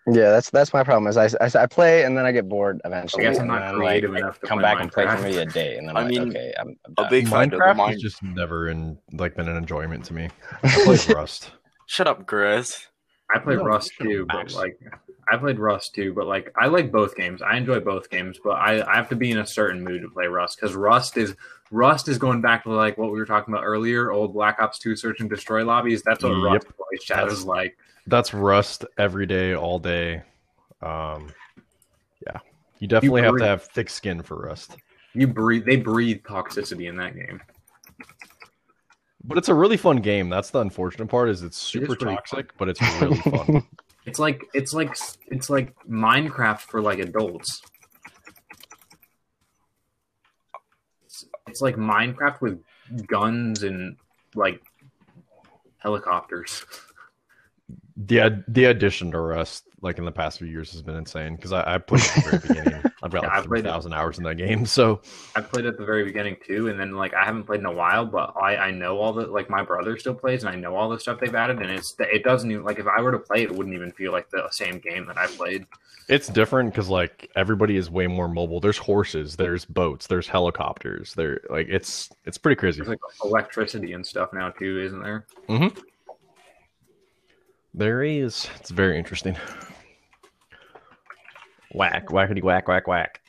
yeah, 0.07 0.29
that's 0.31 0.49
that's 0.51 0.73
my 0.73 0.83
problem. 0.83 1.07
Is 1.07 1.17
I, 1.17 1.25
I, 1.43 1.63
I 1.63 1.65
play 1.65 2.03
and 2.03 2.17
then 2.17 2.25
I 2.25 2.31
get 2.31 2.47
bored 2.47 2.79
eventually. 2.85 3.25
I 3.25 3.29
guess 3.31 3.39
I'm 3.39 3.47
not 3.47 3.73
creative 3.73 4.11
like, 4.11 4.19
enough 4.21 4.39
to 4.41 4.47
come 4.47 4.59
play 4.59 4.63
back 4.63 4.81
and 4.81 4.91
play 4.91 5.05
for 5.05 5.09
Minecraft. 5.15 5.21
maybe 5.23 5.37
a 5.37 5.45
day, 5.45 5.77
and 5.77 5.87
then 5.87 5.97
I 5.97 6.01
I'm 6.01 6.05
like, 6.05 6.19
mean, 6.19 6.29
okay, 6.29 6.53
I'm, 6.59 6.67
I'm 6.85 6.93
A 6.97 7.01
done. 7.03 7.09
big 7.09 7.27
fan 7.27 7.53
of 7.53 7.59
Minecraft 7.59 7.75
Minecraft. 7.75 7.91
has 7.93 8.01
just 8.01 8.23
never 8.23 8.69
in 8.69 8.97
like 9.13 9.35
been 9.35 9.47
an 9.47 9.57
enjoyment 9.57 10.05
to 10.05 10.13
me. 10.13 10.29
I 10.63 10.69
played 10.83 11.09
Rust. 11.09 11.51
Shut 11.87 12.07
up, 12.07 12.25
Grizz. 12.27 12.85
I 13.33 13.39
played 13.39 13.57
No, 13.59 13.65
Rust 13.65 13.91
too, 13.99 14.25
but 14.27 14.37
Max. 14.37 14.55
like 14.55 14.79
I 15.29 15.35
played 15.37 15.59
Rust 15.59 15.93
too, 15.93 16.13
but 16.13 16.27
like 16.27 16.53
I 16.57 16.67
like 16.67 16.91
both 16.91 17.15
games. 17.15 17.41
I 17.41 17.57
enjoy 17.57 17.79
both 17.81 18.09
games, 18.09 18.39
but 18.43 18.51
I, 18.51 18.81
I 18.89 18.95
have 18.95 19.09
to 19.09 19.15
be 19.15 19.31
in 19.31 19.39
a 19.39 19.45
certain 19.45 19.83
mood 19.83 20.01
to 20.03 20.09
play 20.09 20.27
Rust 20.27 20.57
because 20.59 20.75
Rust 20.75 21.17
is 21.17 21.35
Rust 21.69 22.07
is 22.07 22.17
going 22.17 22.39
back 22.41 22.63
to 22.63 22.71
like 22.71 22.97
what 22.97 23.11
we 23.11 23.19
were 23.19 23.25
talking 23.25 23.53
about 23.53 23.63
earlier, 23.65 24.11
old 24.11 24.33
Black 24.33 24.59
Ops 24.61 24.79
Two 24.79 24.95
search 24.95 25.19
and 25.19 25.29
destroy 25.29 25.65
lobbies. 25.65 26.01
That's 26.03 26.23
what 26.23 26.31
Yep. 26.33 26.43
Rust 26.43 26.67
voice 26.67 27.03
chat 27.03 27.17
That's- 27.17 27.33
is 27.39 27.45
like. 27.45 27.77
That's 28.09 28.33
Rust 28.33 28.85
every 28.97 29.25
day, 29.25 29.53
all 29.53 29.79
day. 29.79 30.21
Um, 30.81 31.27
yeah, 32.25 32.37
you 32.79 32.87
definitely 32.87 33.21
have 33.23 33.31
breathe. 33.33 33.41
to 33.43 33.47
have 33.47 33.63
thick 33.63 33.89
skin 33.89 34.21
for 34.21 34.37
Rust. 34.37 34.77
You 35.13 35.27
breathe. 35.27 35.65
They 35.65 35.75
breathe 35.75 36.21
toxicity 36.23 36.87
in 36.87 36.95
that 36.97 37.15
game. 37.15 37.41
But 39.27 39.37
it's 39.37 39.49
a 39.49 39.53
really 39.53 39.77
fun 39.77 39.97
game. 39.97 40.29
That's 40.29 40.51
the 40.51 40.61
unfortunate 40.61 41.07
part. 41.07 41.29
Is 41.29 41.43
it's 41.43 41.57
super 41.57 41.95
pretty 41.95 42.15
toxic, 42.15 42.57
but 42.57 42.69
it's 42.69 42.81
really 43.01 43.17
fun. 43.17 43.67
It's 44.07 44.19
like 44.19 44.45
it's 44.53 44.73
like 44.73 44.95
it's 45.27 45.49
like 45.49 45.75
Minecraft 45.85 46.61
for 46.61 46.81
like 46.81 46.99
adults. 46.99 47.61
It's, 51.05 51.25
it's 51.45 51.59
like 51.59 51.75
Minecraft 51.75 52.39
with 52.39 52.63
guns 53.05 53.63
and 53.63 53.97
like 54.33 54.61
helicopters. 55.79 56.65
the 57.97 58.45
the 58.47 58.63
addition 58.63 59.11
to 59.11 59.19
Rust 59.19 59.66
like 59.81 59.99
in 59.99 60.05
the 60.05 60.11
past 60.11 60.39
few 60.39 60.47
years 60.47 60.71
has 60.71 60.81
been 60.81 60.95
insane 60.95 61.35
because 61.35 61.51
I, 61.53 61.75
I 61.75 61.77
played 61.77 62.01
at 62.03 62.15
the 62.15 62.21
very 62.21 62.39
beginning. 62.47 62.83
I've 63.03 63.11
got 63.11 63.23
like 63.23 63.45
played 63.45 63.65
it. 63.65 63.67
thousand 63.67 63.93
hours 63.93 64.17
in 64.17 64.23
that 64.23 64.35
game. 64.35 64.65
So 64.65 65.01
I 65.35 65.41
played 65.41 65.65
at 65.65 65.77
the 65.77 65.85
very 65.85 66.03
beginning 66.03 66.37
too, 66.45 66.67
and 66.69 66.79
then 66.79 66.93
like 66.93 67.13
I 67.13 67.23
haven't 67.25 67.43
played 67.43 67.59
in 67.59 67.65
a 67.65 67.71
while, 67.71 68.05
but 68.05 68.33
I 68.41 68.57
I 68.57 68.71
know 68.71 68.97
all 68.97 69.13
the 69.13 69.27
like 69.27 69.49
my 69.49 69.63
brother 69.63 69.97
still 69.97 70.15
plays, 70.15 70.43
and 70.43 70.53
I 70.53 70.57
know 70.57 70.75
all 70.75 70.89
the 70.89 70.99
stuff 70.99 71.19
they've 71.19 71.33
added, 71.33 71.61
and 71.61 71.69
it's 71.69 71.95
it 71.99 72.23
doesn't 72.23 72.49
even 72.49 72.63
like 72.63 72.79
if 72.79 72.87
I 72.87 73.01
were 73.01 73.11
to 73.11 73.19
play 73.19 73.43
it, 73.43 73.51
it 73.51 73.55
wouldn't 73.55 73.75
even 73.75 73.91
feel 73.91 74.11
like 74.11 74.29
the 74.29 74.47
same 74.51 74.79
game 74.79 75.05
that 75.07 75.17
I 75.17 75.27
played. 75.27 75.65
it's 76.09 76.27
different 76.27 76.71
because 76.71 76.89
like 76.89 77.29
everybody 77.35 77.77
is 77.77 77.89
way 77.89 78.07
more 78.07 78.27
mobile. 78.27 78.59
There's 78.59 78.77
horses, 78.77 79.35
there's 79.35 79.65
boats, 79.65 80.07
there's 80.07 80.27
helicopters. 80.27 81.13
There 81.13 81.41
like 81.49 81.67
it's 81.69 82.09
it's 82.25 82.37
pretty 82.37 82.55
crazy. 82.55 82.77
There's 82.77 82.89
like 82.89 82.99
electricity 83.23 83.93
and 83.93 84.05
stuff 84.05 84.33
now 84.33 84.49
too, 84.49 84.79
isn't 84.79 85.03
there? 85.03 85.27
Mm-hmm. 85.49 85.79
There 87.77 88.01
is. 88.01 88.49
It's 88.55 88.71
very 88.71 88.97
interesting. 88.97 89.37
Whack, 91.75 92.07
whackety 92.07 92.41
whack, 92.41 92.67
whack, 92.67 92.87
whack. 92.87 93.21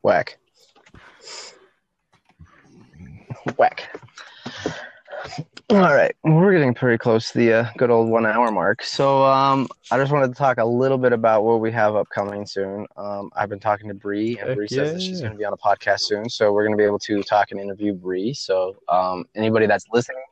Whack. 0.00 0.38
Whack. 3.58 4.00
All 5.68 5.80
right, 5.80 6.16
we're 6.24 6.52
getting 6.52 6.72
pretty 6.72 6.96
close 6.96 7.32
to 7.32 7.38
the 7.38 7.52
uh, 7.52 7.66
good 7.76 7.90
old 7.90 8.08
one 8.08 8.24
hour 8.24 8.50
mark. 8.50 8.82
So, 8.82 9.24
um, 9.24 9.68
I 9.90 9.98
just 9.98 10.10
wanted 10.10 10.28
to 10.28 10.34
talk 10.34 10.56
a 10.56 10.64
little 10.64 10.96
bit 10.96 11.12
about 11.12 11.44
what 11.44 11.60
we 11.60 11.70
have 11.72 11.94
upcoming 11.94 12.46
soon. 12.46 12.86
Um, 12.96 13.30
I've 13.36 13.50
been 13.50 13.60
talking 13.60 13.88
to 13.88 13.94
Bree, 13.94 14.38
and 14.38 14.54
Bree 14.54 14.68
says 14.68 14.94
that 14.94 15.02
she's 15.02 15.20
going 15.20 15.32
to 15.32 15.38
be 15.38 15.44
on 15.44 15.52
a 15.52 15.56
podcast 15.58 16.02
soon. 16.02 16.30
So, 16.30 16.52
we're 16.52 16.62
going 16.62 16.72
to 16.72 16.80
be 16.80 16.84
able 16.84 17.00
to 17.00 17.22
talk 17.24 17.50
and 17.50 17.60
interview 17.60 17.92
Bree. 17.92 18.32
So, 18.32 18.76
um, 18.88 19.26
anybody 19.34 19.66
that's 19.66 19.84
listening 19.92 20.22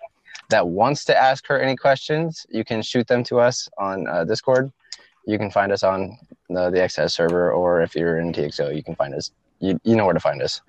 that 0.51 0.67
wants 0.67 1.05
to 1.07 1.17
ask 1.17 1.47
her 1.47 1.61
any 1.61 1.77
questions, 1.77 2.47
you 2.51 2.65
can 2.65 2.83
shoot 2.83 3.07
them 3.07 3.25
to 3.25 3.41
us 3.41 3.69
on 3.79 4.07
uh, 4.09 4.25
Discord. 4.25 4.73
You 5.27 5.39
can 5.39 5.51
find 5.51 5.73
us 5.73 5.83
on 5.83 6.19
the, 6.49 6.71
the 6.71 6.79
XS 6.79 7.13
server, 7.13 7.53
or 7.53 7.81
if 7.81 7.95
you're 7.95 8.19
in 8.19 8.33
TXO, 8.33 8.75
you 8.75 8.83
can 8.83 8.95
find 8.95 9.15
us. 9.15 9.31
You, 9.61 9.81
you 9.85 9.97
know 9.97 10.05
where 10.05 10.15
to 10.15 10.21
find 10.21 10.43
us. 10.43 10.61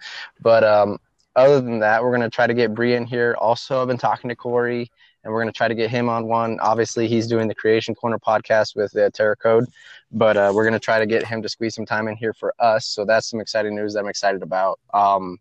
But 0.42 0.64
um, 0.64 1.00
other 1.36 1.60
than 1.60 1.80
that, 1.80 2.02
we're 2.02 2.12
going 2.12 2.22
to 2.22 2.30
try 2.30 2.48
to 2.48 2.54
get 2.54 2.74
Bree 2.74 2.96
in 2.96 3.06
here. 3.06 3.36
Also, 3.40 3.82
I've 3.82 3.88
been 3.88 3.98
talking 3.98 4.30
to 4.30 4.36
Corey, 4.36 4.90
and 5.24 5.34
we're 5.34 5.42
going 5.42 5.52
to 5.52 5.58
try 5.58 5.68
to 5.68 5.76
get 5.76 5.90
him 5.90 6.08
on 6.08 6.28
one. 6.28 6.60
Obviously, 6.62 7.08
he's 7.08 7.28
doing 7.28 7.48
the 7.48 7.56
Creation 7.56 7.94
Corner 7.94 8.18
podcast 8.18 8.76
with 8.76 8.96
Terra 9.14 9.36
Code, 9.36 9.66
but 10.12 10.38
uh, 10.38 10.52
we're 10.56 10.64
going 10.64 10.74
to 10.74 10.80
try 10.80 11.00
to 11.00 11.06
get 11.06 11.26
him 11.26 11.42
to 11.42 11.50
squeeze 11.50 11.76
some 11.76 11.86
time 11.86 12.08
in 12.08 12.16
here 12.16 12.34
for 12.34 12.54
us. 12.60 12.86
So 12.86 13.04
that's 13.04 13.30
some 13.30 13.42
exciting 13.42 13.76
news 13.76 13.94
that 13.94 14.00
I'm 14.00 14.08
excited 14.08 14.44
about. 14.44 14.80
Um, 14.94 15.40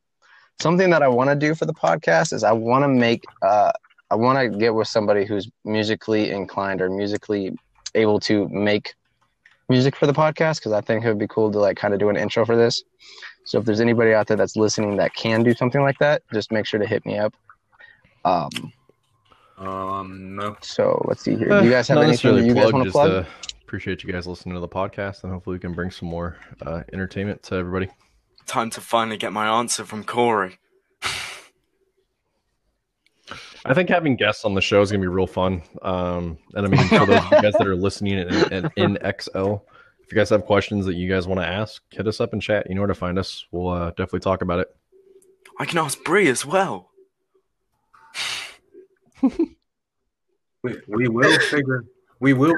something 0.60 0.90
that 0.90 1.02
I 1.02 1.08
want 1.08 1.30
to 1.30 1.36
do 1.36 1.54
for 1.54 1.66
the 1.66 1.74
podcast 1.74 2.32
is 2.32 2.44
I 2.44 2.52
want 2.52 2.82
to 2.82 2.88
make, 2.88 3.24
uh, 3.42 3.72
I 4.14 4.16
want 4.16 4.38
to 4.38 4.56
get 4.58 4.72
with 4.72 4.86
somebody 4.86 5.24
who's 5.24 5.50
musically 5.64 6.30
inclined 6.30 6.80
or 6.80 6.88
musically 6.88 7.52
able 7.96 8.20
to 8.20 8.48
make 8.48 8.94
music 9.68 9.96
for 9.96 10.06
the 10.06 10.12
podcast 10.12 10.58
because 10.58 10.70
I 10.70 10.80
think 10.80 11.04
it 11.04 11.08
would 11.08 11.18
be 11.18 11.26
cool 11.26 11.50
to 11.50 11.58
like 11.58 11.76
kind 11.76 11.92
of 11.94 11.98
do 11.98 12.08
an 12.10 12.16
intro 12.16 12.46
for 12.46 12.54
this. 12.56 12.84
So 13.44 13.58
if 13.58 13.64
there's 13.64 13.80
anybody 13.80 14.14
out 14.14 14.28
there 14.28 14.36
that's 14.36 14.54
listening 14.54 14.96
that 14.98 15.14
can 15.16 15.42
do 15.42 15.52
something 15.52 15.82
like 15.82 15.98
that, 15.98 16.22
just 16.32 16.52
make 16.52 16.64
sure 16.64 16.78
to 16.78 16.86
hit 16.86 17.04
me 17.04 17.18
up. 17.18 17.34
Um, 18.24 18.50
Um, 19.58 20.36
no. 20.36 20.56
so 20.60 21.04
let's 21.08 21.22
see 21.22 21.34
here. 21.36 21.48
Do 21.48 21.64
you 21.64 21.70
guys 21.70 21.88
have 21.88 21.98
Uh, 21.98 22.02
Not 22.02 22.08
anything 22.08 22.36
that 22.36 22.42
necessarily 22.42 22.46
you 22.46 22.54
guys 22.54 22.72
want 22.72 22.84
to 22.86 22.92
plug? 22.92 23.10
uh, 23.10 23.24
appreciate 23.62 24.04
you 24.04 24.12
guys 24.12 24.26
listening 24.28 24.54
to 24.54 24.60
the 24.60 24.68
podcast, 24.68 25.24
and 25.24 25.32
hopefully 25.32 25.56
we 25.56 25.60
can 25.60 25.72
bring 25.72 25.90
some 25.90 26.08
more 26.08 26.36
uh, 26.64 26.82
entertainment 26.92 27.42
to 27.44 27.56
everybody. 27.56 27.88
Time 28.46 28.70
to 28.70 28.80
finally 28.80 29.16
get 29.16 29.32
my 29.32 29.46
answer 29.48 29.84
from 29.84 30.04
Corey. 30.04 30.58
I 33.64 33.72
think 33.74 33.88
having 33.88 34.16
guests 34.16 34.44
on 34.44 34.54
the 34.54 34.60
show 34.60 34.82
is 34.82 34.90
gonna 34.90 35.00
be 35.02 35.08
real 35.08 35.26
fun. 35.26 35.62
Um, 35.82 36.38
and 36.54 36.66
I 36.66 36.68
mean, 36.68 36.86
for 36.88 37.06
those 37.06 37.18
of 37.18 37.30
you 37.32 37.42
guys 37.42 37.52
that 37.54 37.66
are 37.66 37.76
listening 37.76 38.18
in, 38.18 38.52
in, 38.52 38.70
in 38.76 38.98
XL, 39.20 39.54
if 40.02 40.12
you 40.12 40.16
guys 40.16 40.28
have 40.30 40.44
questions 40.44 40.84
that 40.86 40.94
you 40.94 41.08
guys 41.08 41.26
want 41.26 41.40
to 41.40 41.46
ask, 41.46 41.82
hit 41.90 42.06
us 42.06 42.20
up 42.20 42.34
in 42.34 42.40
chat. 42.40 42.66
You 42.68 42.74
know 42.74 42.82
where 42.82 42.88
to 42.88 42.94
find 42.94 43.18
us. 43.18 43.46
We'll 43.50 43.68
uh, 43.68 43.90
definitely 43.90 44.20
talk 44.20 44.42
about 44.42 44.58
it. 44.60 44.68
I 45.58 45.64
can 45.64 45.78
ask 45.78 46.02
Bree 46.04 46.28
as 46.28 46.44
well. 46.44 46.90
We, 50.62 50.76
we 50.88 51.08
will 51.08 51.38
figure. 51.40 51.84
We 52.20 52.32
will. 52.32 52.54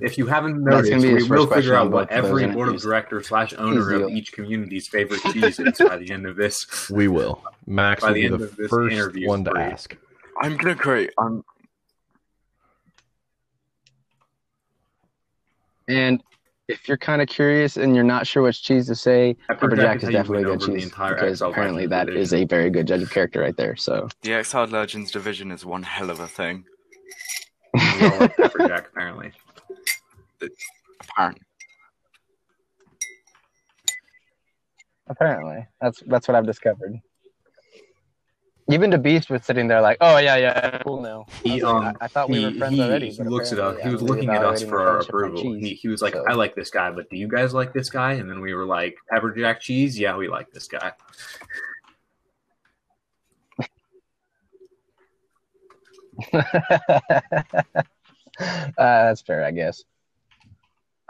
If 0.00 0.16
you 0.16 0.26
haven't 0.26 0.62
noticed, 0.62 0.92
we 1.04 1.22
will 1.28 1.46
figure 1.46 1.74
out 1.74 1.90
what 1.90 2.08
both 2.08 2.18
of 2.18 2.22
those 2.24 2.42
every 2.42 2.54
board 2.54 2.68
of 2.68 2.80
director 2.80 3.22
slash 3.22 3.52
owner 3.54 3.94
of 4.04 4.10
each 4.10 4.32
community's 4.32 4.86
favorite 4.86 5.20
cheese 5.32 5.58
is 5.58 5.78
by 5.78 5.96
the 5.96 6.10
end 6.10 6.26
of 6.26 6.36
this. 6.36 6.88
We 6.90 7.08
will. 7.08 7.42
Max 7.66 8.02
By 8.02 8.08
will 8.08 8.14
the 8.14 8.20
be 8.20 8.26
end 8.26 8.40
the 8.40 8.44
of 8.44 8.56
this 8.56 8.68
first 8.68 8.92
interview, 8.92 9.28
one 9.28 9.44
to 9.44 9.50
Bree. 9.50 9.62
ask. 9.62 9.96
I'm 10.40 10.56
gonna 10.56 10.74
create. 10.76 11.10
I'm 11.18 11.42
And 15.88 16.22
if 16.68 16.88
you're 16.88 16.96
kind 16.96 17.22
of 17.22 17.28
curious 17.28 17.76
and 17.76 17.94
you're 17.94 18.04
not 18.04 18.26
sure 18.26 18.42
which 18.42 18.62
cheese 18.62 18.86
to 18.88 18.96
say, 18.96 19.36
Pepper 19.46 19.68
Pepper 19.68 19.76
Jack 19.76 19.84
Jack 19.84 19.96
is 19.98 20.02
is 20.02 20.04
how 20.04 20.10
you 20.10 20.16
definitely 20.16 20.42
a 20.42 20.46
good 20.46 20.60
the 20.60 20.66
cheese 20.74 20.84
entire 20.84 21.14
because 21.14 21.38
XL 21.38 21.44
apparently 21.46 21.86
Legends 21.86 21.90
that 21.90 22.08
is 22.20 22.30
division. 22.30 22.44
a 22.44 22.48
very 22.48 22.70
good 22.70 22.86
judge 22.88 23.02
of 23.02 23.10
character 23.10 23.40
right 23.40 23.56
there. 23.56 23.76
So 23.76 24.08
the 24.22 24.32
Exiled 24.34 24.72
Legends 24.72 25.10
division 25.12 25.52
is 25.52 25.64
one 25.64 25.84
hell 25.84 26.10
of 26.10 26.18
a 26.20 26.26
thing. 26.26 26.64
Like 27.74 28.36
Pepper 28.36 28.66
Jack, 28.66 28.88
apparently. 28.92 29.32
Apparently. 31.00 31.42
apparently 35.08 35.66
that's 35.80 36.02
that's 36.08 36.26
what 36.26 36.34
I've 36.34 36.46
discovered. 36.46 36.98
Even 38.68 38.90
the 38.90 38.98
Beast 38.98 39.30
was 39.30 39.44
sitting 39.44 39.68
there 39.68 39.80
like, 39.80 39.98
"Oh 40.00 40.18
yeah, 40.18 40.36
yeah, 40.36 40.78
cool 40.82 41.00
now." 41.00 41.26
I, 41.28 41.48
He, 41.48 41.62
um, 41.62 41.84
I, 41.84 41.94
I 42.00 42.08
thought 42.08 42.28
we 42.28 42.38
he, 42.38 42.44
were 42.46 42.52
friends 42.52 42.74
he, 42.74 42.82
already. 42.82 43.10
he 43.10 43.22
looks 43.22 43.52
at 43.52 43.60
us. 43.60 43.80
He 43.80 43.88
was 43.88 44.02
looking 44.02 44.28
at 44.30 44.44
us 44.44 44.62
for 44.62 44.80
our 44.80 44.98
approval. 45.00 45.54
He, 45.54 45.74
he 45.74 45.86
was 45.88 46.02
like, 46.02 46.14
so- 46.14 46.24
"I 46.28 46.34
like 46.34 46.56
this 46.56 46.70
guy, 46.70 46.90
but 46.90 47.08
do 47.08 47.16
you 47.16 47.28
guys 47.28 47.54
like 47.54 47.72
this 47.72 47.90
guy?" 47.90 48.14
And 48.14 48.28
then 48.28 48.40
we 48.40 48.54
were 48.54 48.64
like, 48.66 48.96
"Pepper 49.08 49.32
Jack 49.32 49.60
cheese, 49.60 49.98
yeah, 49.98 50.16
we 50.16 50.28
like 50.28 50.50
this 50.50 50.66
guy." 50.66 50.92
uh, 56.32 56.42
that's 58.76 59.22
fair, 59.22 59.44
I 59.44 59.50
guess. 59.50 59.84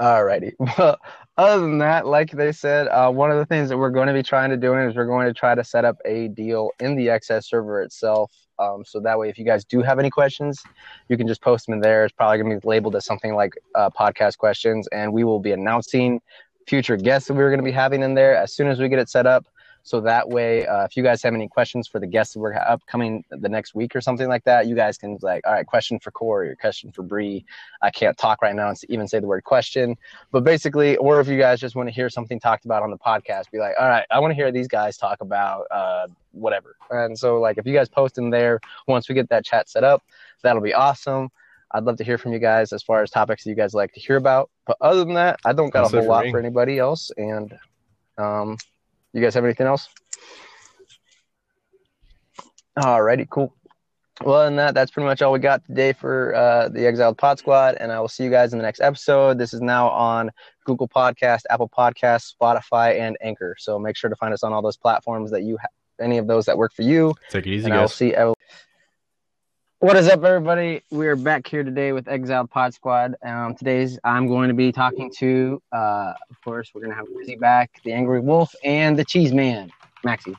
Alrighty. 0.00 0.52
Well, 0.78 0.98
other 1.38 1.60
than 1.60 1.78
that, 1.78 2.06
like 2.06 2.30
they 2.30 2.50
said, 2.50 2.88
uh, 2.88 3.10
one 3.10 3.30
of 3.30 3.36
the 3.36 3.44
things 3.44 3.68
that 3.68 3.76
we're 3.76 3.90
going 3.90 4.06
to 4.06 4.14
be 4.14 4.22
trying 4.22 4.48
to 4.48 4.56
do 4.56 4.74
is 4.74 4.96
we're 4.96 5.04
going 5.04 5.26
to 5.26 5.34
try 5.34 5.54
to 5.54 5.62
set 5.62 5.84
up 5.84 5.98
a 6.06 6.28
deal 6.28 6.70
in 6.80 6.96
the 6.96 7.08
XS 7.08 7.44
server 7.44 7.82
itself. 7.82 8.32
Um, 8.58 8.84
so 8.86 9.00
that 9.00 9.18
way, 9.18 9.28
if 9.28 9.38
you 9.38 9.44
guys 9.44 9.62
do 9.66 9.82
have 9.82 9.98
any 9.98 10.08
questions, 10.08 10.62
you 11.10 11.18
can 11.18 11.28
just 11.28 11.42
post 11.42 11.66
them 11.66 11.74
in 11.74 11.80
there. 11.80 12.06
It's 12.06 12.14
probably 12.14 12.38
going 12.38 12.50
to 12.54 12.60
be 12.60 12.66
labeled 12.66 12.96
as 12.96 13.04
something 13.04 13.34
like 13.34 13.52
uh, 13.74 13.90
podcast 13.90 14.38
questions, 14.38 14.88
and 14.92 15.12
we 15.12 15.24
will 15.24 15.40
be 15.40 15.52
announcing 15.52 16.22
future 16.66 16.96
guests 16.96 17.28
that 17.28 17.34
we're 17.34 17.50
going 17.50 17.60
to 17.60 17.64
be 17.64 17.70
having 17.70 18.02
in 18.02 18.14
there 18.14 18.34
as 18.34 18.54
soon 18.54 18.68
as 18.68 18.80
we 18.80 18.88
get 18.88 18.98
it 18.98 19.10
set 19.10 19.26
up. 19.26 19.44
So 19.86 20.00
that 20.00 20.28
way, 20.28 20.66
uh, 20.66 20.82
if 20.82 20.96
you 20.96 21.04
guys 21.04 21.22
have 21.22 21.32
any 21.32 21.46
questions 21.46 21.86
for 21.86 22.00
the 22.00 22.08
guests 22.08 22.34
that 22.34 22.40
we're 22.40 22.54
upcoming 22.54 23.24
the 23.30 23.48
next 23.48 23.72
week 23.72 23.94
or 23.94 24.00
something 24.00 24.26
like 24.26 24.42
that, 24.42 24.66
you 24.66 24.74
guys 24.74 24.98
can 24.98 25.16
like, 25.22 25.46
all 25.46 25.52
right, 25.52 25.64
question 25.64 26.00
for 26.00 26.10
Corey 26.10 26.48
or 26.48 26.56
question 26.56 26.90
for 26.90 27.04
Bree. 27.04 27.44
I 27.82 27.90
can't 27.90 28.18
talk 28.18 28.42
right 28.42 28.56
now 28.56 28.68
and 28.68 28.76
even 28.88 29.06
say 29.06 29.20
the 29.20 29.28
word 29.28 29.44
question, 29.44 29.96
but 30.32 30.42
basically, 30.42 30.96
or 30.96 31.20
if 31.20 31.28
you 31.28 31.38
guys 31.38 31.60
just 31.60 31.76
want 31.76 31.88
to 31.88 31.94
hear 31.94 32.10
something 32.10 32.40
talked 32.40 32.64
about 32.64 32.82
on 32.82 32.90
the 32.90 32.98
podcast, 32.98 33.48
be 33.52 33.60
like, 33.60 33.76
all 33.78 33.86
right, 33.86 34.04
I 34.10 34.18
want 34.18 34.32
to 34.32 34.34
hear 34.34 34.50
these 34.50 34.66
guys 34.66 34.96
talk 34.96 35.20
about 35.20 35.68
uh, 35.70 36.08
whatever. 36.32 36.74
And 36.90 37.16
so, 37.16 37.38
like, 37.38 37.56
if 37.56 37.64
you 37.64 37.72
guys 37.72 37.88
post 37.88 38.18
in 38.18 38.28
there 38.28 38.58
once 38.88 39.08
we 39.08 39.14
get 39.14 39.28
that 39.28 39.44
chat 39.44 39.68
set 39.68 39.84
up, 39.84 40.02
that'll 40.42 40.60
be 40.62 40.74
awesome. 40.74 41.30
I'd 41.70 41.84
love 41.84 41.96
to 41.98 42.04
hear 42.04 42.18
from 42.18 42.32
you 42.32 42.40
guys 42.40 42.72
as 42.72 42.82
far 42.82 43.02
as 43.02 43.10
topics 43.12 43.44
that 43.44 43.50
you 43.50 43.56
guys 43.56 43.72
like 43.72 43.92
to 43.92 44.00
hear 44.00 44.16
about. 44.16 44.50
But 44.66 44.78
other 44.80 45.04
than 45.04 45.14
that, 45.14 45.38
I 45.44 45.52
don't 45.52 45.72
got 45.72 45.82
That's 45.82 45.94
a 45.94 46.00
whole 46.00 46.08
lot 46.08 46.24
me. 46.24 46.32
for 46.32 46.40
anybody 46.40 46.80
else. 46.80 47.12
And 47.16 47.56
um, 48.18 48.56
you 49.16 49.22
guys 49.22 49.34
have 49.34 49.44
anything 49.44 49.66
else? 49.66 49.88
Alrighty, 52.78 53.28
cool. 53.28 53.54
Well, 54.22 54.46
and 54.46 54.58
that 54.58 54.74
that's 54.74 54.90
pretty 54.90 55.06
much 55.06 55.20
all 55.20 55.32
we 55.32 55.38
got 55.38 55.64
today 55.66 55.92
for 55.92 56.34
uh, 56.34 56.68
the 56.68 56.86
Exiled 56.86 57.18
Pod 57.18 57.38
Squad, 57.38 57.76
and 57.78 57.92
I 57.92 58.00
will 58.00 58.08
see 58.08 58.24
you 58.24 58.30
guys 58.30 58.52
in 58.52 58.58
the 58.58 58.62
next 58.62 58.80
episode. 58.80 59.38
This 59.38 59.52
is 59.52 59.60
now 59.60 59.90
on 59.90 60.30
Google 60.64 60.88
Podcast, 60.88 61.42
Apple 61.50 61.68
Podcast, 61.68 62.32
Spotify, 62.34 62.98
and 62.98 63.16
Anchor. 63.22 63.56
So 63.58 63.78
make 63.78 63.96
sure 63.96 64.08
to 64.08 64.16
find 64.16 64.32
us 64.32 64.42
on 64.42 64.54
all 64.54 64.62
those 64.62 64.78
platforms 64.78 65.30
that 65.32 65.42
you 65.42 65.58
have, 65.58 65.70
any 66.00 66.16
of 66.16 66.26
those 66.26 66.46
that 66.46 66.56
work 66.56 66.72
for 66.74 66.82
you. 66.82 67.14
Take 67.28 67.46
it 67.46 67.50
easy, 67.50 67.66
and 67.66 67.74
I'll 67.74 67.88
see. 67.88 68.14
What 69.80 69.96
is 69.96 70.08
up, 70.08 70.24
everybody? 70.24 70.82
We're 70.90 71.16
back 71.16 71.46
here 71.46 71.62
today 71.62 71.92
with 71.92 72.08
Exiled 72.08 72.50
Pod 72.50 72.72
Squad. 72.72 73.14
Um, 73.22 73.54
today's 73.54 73.98
I'm 74.04 74.26
going 74.26 74.48
to 74.48 74.54
be 74.54 74.72
talking 74.72 75.12
to, 75.18 75.60
uh, 75.72 76.14
of 76.30 76.40
course, 76.42 76.70
we're 76.74 76.80
going 76.80 76.92
to 76.92 76.96
have 76.96 77.06
Maxie 77.14 77.36
back, 77.36 77.70
the 77.84 77.92
Angry 77.92 78.20
Wolf, 78.20 78.54
and 78.64 78.98
the 78.98 79.04
Cheese 79.04 79.32
Man, 79.32 79.70
Maxie. 80.02 80.34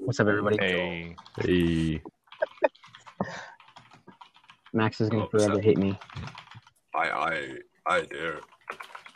What's 0.00 0.20
up, 0.20 0.26
everybody? 0.28 0.58
Hey, 0.60 1.16
Hey, 1.40 2.02
Max 4.74 5.00
is 5.00 5.08
going 5.08 5.22
to 5.22 5.28
What's 5.32 5.44
forever 5.44 5.58
up? 5.58 5.64
hate 5.64 5.78
me. 5.78 5.98
I 6.94 7.08
I 7.10 7.48
I 7.86 8.00
do 8.02 8.36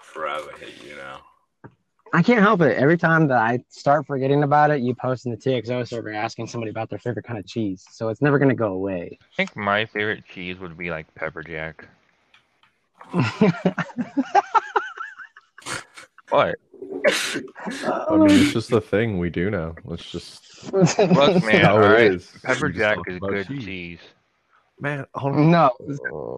forever 0.01 0.51
hate 0.59 0.83
you 0.83 0.97
now. 0.97 1.21
I 2.13 2.23
can't 2.23 2.41
help 2.41 2.61
it. 2.63 2.77
Every 2.79 2.97
time 2.97 3.29
that 3.29 3.39
I 3.39 3.63
start 3.69 4.07
forgetting 4.07 4.43
about 4.43 4.71
it, 4.71 4.81
you 4.81 4.95
post 4.95 5.27
in 5.27 5.33
the 5.33 5.37
TXO 5.37 5.87
server 5.87 6.13
asking 6.13 6.47
somebody 6.47 6.71
about 6.71 6.89
their 6.89 6.99
favorite 6.99 7.25
kind 7.27 7.39
of 7.39 7.47
cheese. 7.47 7.85
So 7.91 8.09
it's 8.09 8.23
never 8.23 8.39
going 8.39 8.49
to 8.49 8.55
go 8.55 8.73
away. 8.73 9.19
I 9.21 9.35
think 9.37 9.57
my 9.57 9.85
favorite 9.87 10.25
cheese 10.27 10.59
would 10.59 10.77
be 10.79 10.91
like 10.91 11.13
pepper 11.15 11.43
jack. 11.43 11.87
What? 16.31 16.57
I 16.85 18.17
mean, 18.17 18.31
it's 18.31 18.53
just 18.53 18.73
a 18.73 18.81
thing 18.81 19.19
we 19.19 19.31
do 19.31 19.49
now. 19.51 19.77
Let's 19.85 20.11
just 20.11 20.73
Look, 20.73 20.99
man. 21.45 21.65
how 21.65 21.77
all 21.77 21.85
it 21.85 21.87
right. 21.87 22.13
is. 22.13 22.31
Pepper 22.43 22.69
jack 22.69 22.99
is 23.07 23.19
about 23.19 23.31
good 23.31 23.47
cheese. 23.47 23.65
cheese. 23.65 23.99
Man, 24.79 25.07
hold 25.15 25.37
no, 25.37 25.71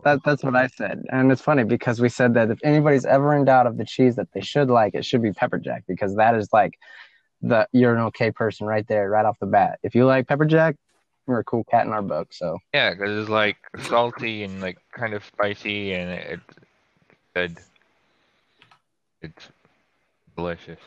that, 0.05 0.20
that's 0.24 0.45
what 0.45 0.55
I 0.55 0.68
said. 0.68 1.03
And 1.11 1.32
it's 1.32 1.43
funny 1.43 1.64
because 1.64 2.01
we 2.01 2.09
said 2.09 2.34
that 2.34 2.51
if 2.51 2.61
anybody's 2.62 3.05
ever 3.05 3.34
in 3.36 3.45
doubt 3.45 3.66
of 3.66 3.76
the 3.78 3.84
cheese 3.84 4.14
that 4.16 4.28
they 4.32 4.41
should 4.41 4.68
like, 4.70 4.95
it 4.95 5.05
should 5.05 5.22
be 5.22 5.32
pepper 5.32 5.59
jack 5.59 5.84
because 5.89 6.14
that 6.16 6.36
is 6.36 6.49
like 6.53 6.78
the 7.43 7.66
you're 7.72 7.95
an 7.97 8.03
okay 8.03 8.30
person 8.30 8.66
right 8.66 8.86
there, 8.86 9.11
right 9.11 9.24
off 9.26 9.39
the 9.41 9.47
bat. 9.47 9.80
If 9.82 9.95
you 9.95 10.07
like 10.07 10.28
pepper 10.28 10.45
jack, 10.45 10.76
you're 11.26 11.41
a 11.41 11.45
cool 11.45 11.64
cat 11.64 11.86
in 11.86 11.93
our 11.93 12.03
book. 12.03 12.32
So 12.32 12.59
Yeah, 12.72 12.91
because 12.91 13.22
it's 13.22 13.30
like 13.30 13.57
salty 13.80 14.45
and 14.45 14.61
like 14.61 14.78
kind 14.93 15.14
of 15.14 15.24
spicy, 15.24 15.95
and 15.95 16.11
it- 16.11 16.41
it's 16.41 16.59
good. 17.34 17.59
It's 19.20 19.49
delicious. 20.36 20.78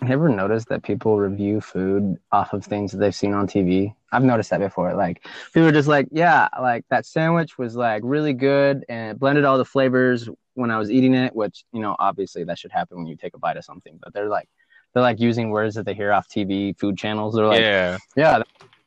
You 0.00 0.08
ever 0.08 0.28
notice 0.28 0.64
that 0.66 0.84
people 0.84 1.18
review 1.18 1.60
food 1.60 2.18
off 2.30 2.52
of 2.52 2.64
things 2.64 2.92
that 2.92 2.98
they've 2.98 3.14
seen 3.14 3.32
on 3.32 3.48
TV? 3.48 3.94
I've 4.12 4.22
noticed 4.22 4.50
that 4.50 4.60
before. 4.60 4.94
Like 4.94 5.26
people 5.52 5.68
are 5.68 5.72
just 5.72 5.88
like, 5.88 6.06
yeah, 6.12 6.48
like 6.60 6.84
that 6.88 7.04
sandwich 7.04 7.58
was 7.58 7.74
like 7.74 8.02
really 8.04 8.32
good 8.32 8.84
and 8.88 9.10
it 9.10 9.18
blended 9.18 9.44
all 9.44 9.58
the 9.58 9.64
flavors 9.64 10.28
when 10.54 10.70
I 10.70 10.78
was 10.78 10.90
eating 10.90 11.14
it, 11.14 11.34
which, 11.34 11.64
you 11.72 11.80
know, 11.80 11.96
obviously 11.98 12.44
that 12.44 12.58
should 12.58 12.70
happen 12.70 12.98
when 12.98 13.06
you 13.08 13.16
take 13.16 13.34
a 13.34 13.38
bite 13.38 13.56
of 13.56 13.64
something, 13.64 13.98
but 14.00 14.14
they're 14.14 14.28
like 14.28 14.48
they're 14.94 15.02
like 15.02 15.20
using 15.20 15.50
words 15.50 15.74
that 15.74 15.84
they 15.84 15.94
hear 15.94 16.12
off 16.12 16.28
TV 16.28 16.78
food 16.78 16.96
channels. 16.96 17.34
They're 17.34 17.46
like, 17.46 17.60
yeah, 17.60 17.98
yeah, 18.16 18.42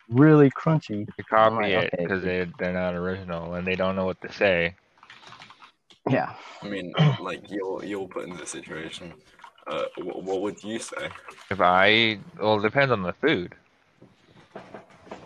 really 0.09 0.49
crunchy. 0.51 1.05
to 1.16 1.24
copy 1.24 1.55
like, 1.55 1.72
it 1.72 1.93
okay. 1.93 2.03
because 2.03 2.24
they 2.24 2.47
they're 2.57 2.74
not 2.74 2.95
original 2.95 3.53
and 3.55 3.68
they 3.68 3.76
don't 3.76 3.97
know 3.97 4.05
what 4.05 4.22
to 4.22 4.32
say. 4.32 4.76
Yeah. 6.09 6.34
I 6.62 6.70
mean, 6.70 6.93
like 7.20 7.51
you're 7.51 7.84
you're 7.84 8.07
put 8.07 8.28
in 8.28 8.38
the 8.38 8.45
situation. 8.45 9.14
Uh, 9.72 9.86
what, 9.99 10.24
what 10.24 10.41
would 10.41 10.63
you 10.63 10.80
say? 10.80 11.09
If 11.49 11.61
I 11.61 12.19
well, 12.39 12.59
it 12.59 12.61
depends 12.61 12.91
on 12.91 13.03
the 13.03 13.13
food. 13.13 13.55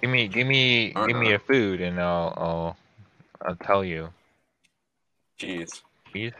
Give 0.01 0.11
me, 0.11 0.27
give 0.27 0.45
me, 0.45 0.93
give 1.07 1.17
me 1.17 1.33
a 1.33 1.39
food, 1.39 1.81
and 1.81 1.99
I'll, 1.99 2.33
I'll, 2.37 2.77
I'll 3.43 3.55
tell 3.55 3.83
you. 3.83 4.09
Cheese. 5.39 5.81
Cheese. 6.13 6.33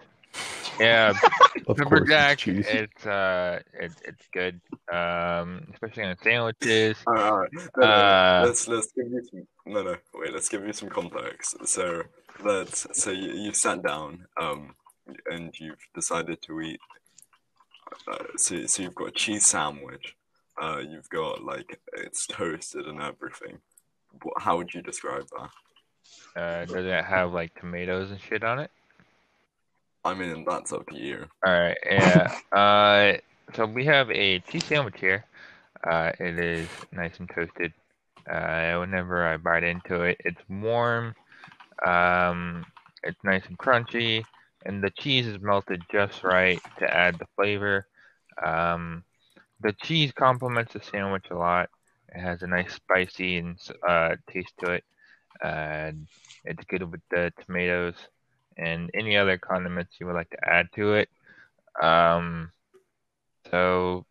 Yeah, 0.80 1.14
pepper 1.68 2.06
course, 2.06 2.46
it's. 2.46 2.68
It's 2.68 3.06
uh, 3.08 3.60
it, 3.74 3.92
it's 4.04 4.28
good. 4.32 4.62
Um, 4.92 5.66
especially 5.74 6.04
on 6.04 6.18
sandwiches. 6.22 6.98
All 7.08 7.14
right, 7.14 7.24
all 7.24 7.38
right. 7.40 7.50
No, 7.54 7.62
no, 7.78 7.88
Uh, 7.88 8.44
let's 8.46 8.68
let's 8.68 8.92
give 8.92 9.10
you 9.10 9.24
some. 9.32 9.48
No, 9.66 9.82
no, 9.82 9.96
wait. 10.14 10.34
Let's 10.34 10.50
give 10.50 10.66
you 10.66 10.74
some 10.74 10.90
context. 10.90 11.56
So 11.68 12.04
let's 12.44 12.86
so 12.94 13.12
you 13.12 13.32
you 13.32 13.54
sat 13.54 13.82
down, 13.84 14.26
um, 14.40 14.76
and 15.32 15.58
you've 15.60 15.88
decided 15.96 16.42
to 16.44 16.62
eat. 16.62 16.80
Uh, 18.08 18.18
so 18.38 18.66
so 18.66 18.84
you've 18.84 18.96
got 18.96 19.10
a 19.10 19.12
cheese 19.12 19.46
sandwich. 19.46 20.16
Uh, 20.62 20.82
you've 20.88 21.10
got 21.10 21.44
like 21.44 21.80
it's 21.94 22.28
toasted 22.28 22.88
and 22.88 23.02
everything. 23.02 23.60
What, 24.22 24.42
how 24.42 24.58
would 24.58 24.74
you 24.74 24.82
describe 24.82 25.28
that? 25.38 26.42
Uh, 26.42 26.66
does 26.66 26.86
it 26.86 27.06
have 27.06 27.34
like 27.34 27.54
tomatoes 27.60 28.12
and 28.12 28.20
shit 28.20 28.44
on 28.44 28.60
it? 28.60 28.72
I 30.04 30.14
mean, 30.14 30.46
that's 30.48 30.72
up 30.72 30.88
to 30.90 30.98
you. 30.98 31.26
All 31.46 31.54
right, 31.54 31.78
yeah. 31.86 32.38
uh, 32.52 33.18
so 33.56 33.66
we 33.66 33.86
have 33.86 34.12
a 34.12 34.40
cheese 34.40 34.66
sandwich 34.66 35.00
here. 35.00 35.26
Uh, 35.84 36.12
it 36.20 36.40
is 36.40 36.68
nice 36.92 37.18
and 37.20 37.30
toasted. 37.30 37.74
Uh, 38.30 38.78
whenever 38.78 39.26
I 39.28 39.38
bite 39.38 39.64
into 39.64 40.02
it, 40.02 40.18
it's 40.24 40.42
warm. 40.50 41.16
Um, 41.86 42.66
it's 43.04 43.24
nice 43.24 43.44
and 43.48 43.58
crunchy, 43.58 44.24
and 44.66 44.84
the 44.84 44.90
cheese 44.92 45.28
is 45.28 45.42
melted 45.42 45.84
just 45.92 46.24
right 46.24 46.60
to 46.80 46.92
add 46.94 47.18
the 47.20 47.28
flavor. 47.36 47.88
Um, 48.44 49.04
the 49.62 49.74
cheese 49.74 50.12
complements 50.12 50.74
the 50.74 50.82
sandwich 50.82 51.26
a 51.32 51.36
lot. 51.36 51.70
It 52.14 52.20
has 52.20 52.42
a 52.44 52.48
nice 52.48 52.74
spicy 52.74 53.38
and 53.38 53.58
uh, 53.88 54.16
taste 54.32 54.54
to 54.60 54.72
it. 54.74 54.84
And 55.44 56.08
it's 56.46 56.64
good 56.66 56.90
with 56.90 57.02
the 57.12 57.34
tomatoes 57.46 57.96
and 58.58 58.90
any 58.94 59.18
other 59.18 59.38
condiments 59.38 59.96
you 60.00 60.08
would 60.08 60.16
like 60.16 60.30
to 60.32 60.50
add 60.50 60.68
to 60.76 60.94
it. 60.94 61.10
Um, 61.82 62.52
so, 63.52 64.06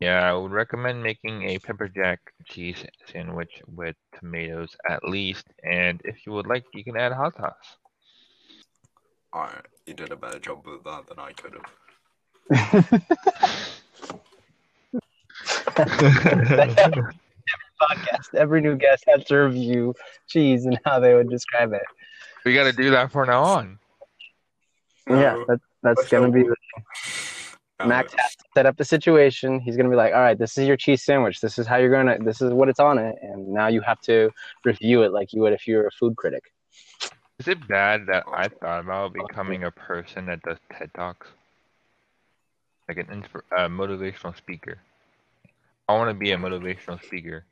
yeah, 0.00 0.20
I 0.28 0.34
would 0.34 0.52
recommend 0.52 1.02
making 1.02 1.44
a 1.48 1.58
pepper 1.58 1.88
jack 1.88 2.20
cheese 2.46 2.84
sandwich 3.12 3.62
with 3.66 3.96
tomatoes 4.18 4.76
at 4.88 5.04
least. 5.08 5.46
And 5.62 6.00
if 6.04 6.26
you 6.26 6.32
would 6.32 6.46
like, 6.46 6.64
you 6.74 6.84
can 6.84 6.96
add 6.96 7.12
hot 7.12 7.36
sauce. 7.36 7.76
All 9.34 9.42
right, 9.42 9.66
you 9.84 9.94
did 9.94 10.12
a 10.12 10.16
better 10.16 10.38
job 10.38 10.64
with 10.64 10.84
that 10.84 11.08
than 11.08 11.18
I 11.18 11.32
could 11.32 11.54
have. 11.54 11.64
Podcast. 17.82 18.34
Every 18.34 18.60
new 18.60 18.76
guest 18.76 19.02
has 19.08 19.24
to 19.24 19.36
review 19.38 19.92
cheese 20.28 20.66
and 20.66 20.78
how 20.84 21.00
they 21.00 21.14
would 21.14 21.28
describe 21.28 21.72
it. 21.72 21.82
We 22.44 22.54
got 22.54 22.64
to 22.64 22.72
do 22.72 22.90
that 22.90 23.10
from 23.10 23.26
now 23.26 23.42
on. 23.42 23.80
Yeah, 25.10 25.42
that, 25.48 25.60
that's 25.82 26.08
gonna 26.08 26.30
be 26.30 26.44
Uh, 27.80 27.86
Max 27.88 28.14
has 28.16 28.36
to 28.36 28.44
set 28.54 28.66
up 28.66 28.76
the 28.76 28.84
situation. 28.84 29.58
He's 29.58 29.76
gonna 29.76 29.90
be 29.90 29.96
like, 29.96 30.14
"All 30.14 30.20
right, 30.20 30.38
this 30.38 30.56
is 30.56 30.68
your 30.68 30.76
cheese 30.76 31.02
sandwich. 31.02 31.40
This 31.40 31.58
is 31.58 31.66
how 31.66 31.76
you're 31.78 31.90
gonna. 31.90 32.22
This 32.22 32.40
is 32.40 32.52
what 32.52 32.68
it's 32.68 32.78
on 32.78 32.98
it, 32.98 33.16
and 33.20 33.48
now 33.48 33.66
you 33.66 33.80
have 33.80 34.00
to 34.02 34.30
review 34.64 35.02
it 35.02 35.12
like 35.12 35.32
you 35.32 35.42
would 35.42 35.52
if 35.52 35.66
you 35.66 35.74
were 35.78 35.88
a 35.88 35.90
food 35.90 36.14
critic." 36.16 36.52
Is 37.38 37.48
it 37.48 37.66
bad 37.66 38.06
that 38.06 38.24
I 38.32 38.48
thought 38.48 38.80
about 38.80 39.12
becoming 39.12 39.64
a 39.64 39.70
person 39.70 40.26
that 40.26 40.42
does 40.42 40.58
TED 40.72 40.90
Talks? 40.94 41.26
Like 42.88 42.98
an 42.98 43.06
insp- 43.06 43.42
uh, 43.56 43.68
motivational 43.68 44.36
speaker. 44.36 44.78
I 45.88 45.94
want 45.94 46.10
to 46.10 46.14
be 46.14 46.30
a 46.30 46.36
motivational 46.36 47.02
speaker. 47.04 47.44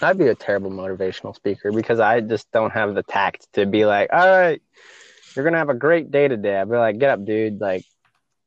I'd 0.00 0.18
be 0.18 0.28
a 0.28 0.34
terrible 0.34 0.70
motivational 0.70 1.34
speaker 1.34 1.70
because 1.70 2.00
I 2.00 2.20
just 2.20 2.50
don't 2.50 2.72
have 2.72 2.94
the 2.94 3.02
tact 3.02 3.46
to 3.52 3.66
be 3.66 3.84
like, 3.84 4.12
"All 4.12 4.26
right, 4.26 4.60
you're 5.36 5.44
gonna 5.44 5.58
have 5.58 5.68
a 5.68 5.74
great 5.74 6.10
day 6.10 6.26
today." 6.26 6.58
I'd 6.58 6.70
be 6.70 6.76
like, 6.76 6.98
"Get 6.98 7.10
up, 7.10 7.24
dude! 7.24 7.60
Like, 7.60 7.84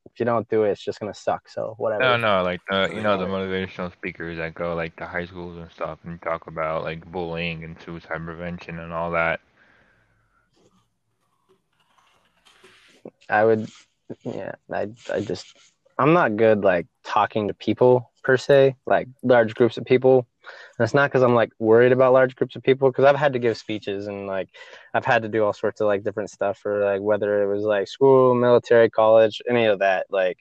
if 0.05 0.19
you 0.19 0.25
don't 0.25 0.49
do 0.49 0.63
it, 0.63 0.71
it's 0.71 0.83
just 0.83 0.99
gonna 0.99 1.13
suck." 1.13 1.47
So 1.49 1.75
whatever. 1.77 2.03
No, 2.03 2.17
no, 2.17 2.43
like 2.43 2.61
uh, 2.69 2.89
you 2.91 3.01
know 3.01 3.17
the 3.17 3.25
motivational 3.25 3.91
speakers 3.93 4.37
that 4.37 4.55
go 4.55 4.75
like 4.75 4.95
to 4.97 5.05
high 5.05 5.25
schools 5.25 5.57
and 5.57 5.71
stuff 5.71 5.99
and 6.03 6.21
talk 6.21 6.47
about 6.47 6.83
like 6.83 7.09
bullying 7.11 7.63
and 7.63 7.77
suicide 7.81 8.25
prevention 8.25 8.79
and 8.79 8.91
all 8.91 9.11
that. 9.11 9.39
I 13.29 13.45
would, 13.45 13.69
yeah, 14.23 14.53
I, 14.71 14.89
I 15.11 15.21
just, 15.21 15.57
I'm 15.97 16.13
not 16.13 16.37
good 16.37 16.63
like 16.63 16.87
talking 17.03 17.47
to 17.47 17.53
people 17.53 18.11
per 18.23 18.37
se, 18.37 18.75
like 18.85 19.07
large 19.23 19.55
groups 19.55 19.77
of 19.77 19.85
people. 19.85 20.27
And 20.77 20.85
it's 20.85 20.93
not 20.93 21.09
because 21.09 21.23
I'm 21.23 21.35
like 21.35 21.51
worried 21.59 21.91
about 21.91 22.13
large 22.13 22.35
groups 22.35 22.55
of 22.55 22.63
people, 22.63 22.89
because 22.89 23.03
I've 23.03 23.17
had 23.17 23.33
to 23.33 23.39
give 23.39 23.57
speeches 23.57 24.07
and 24.07 24.27
like 24.27 24.49
I've 24.93 25.05
had 25.05 25.23
to 25.23 25.29
do 25.29 25.43
all 25.43 25.53
sorts 25.53 25.81
of 25.81 25.87
like 25.87 26.03
different 26.03 26.29
stuff 26.29 26.57
for 26.59 26.83
like 26.85 27.01
whether 27.01 27.43
it 27.43 27.53
was 27.53 27.63
like 27.63 27.87
school, 27.87 28.33
military, 28.33 28.89
college, 28.89 29.41
any 29.49 29.65
of 29.65 29.79
that. 29.79 30.05
Like 30.09 30.37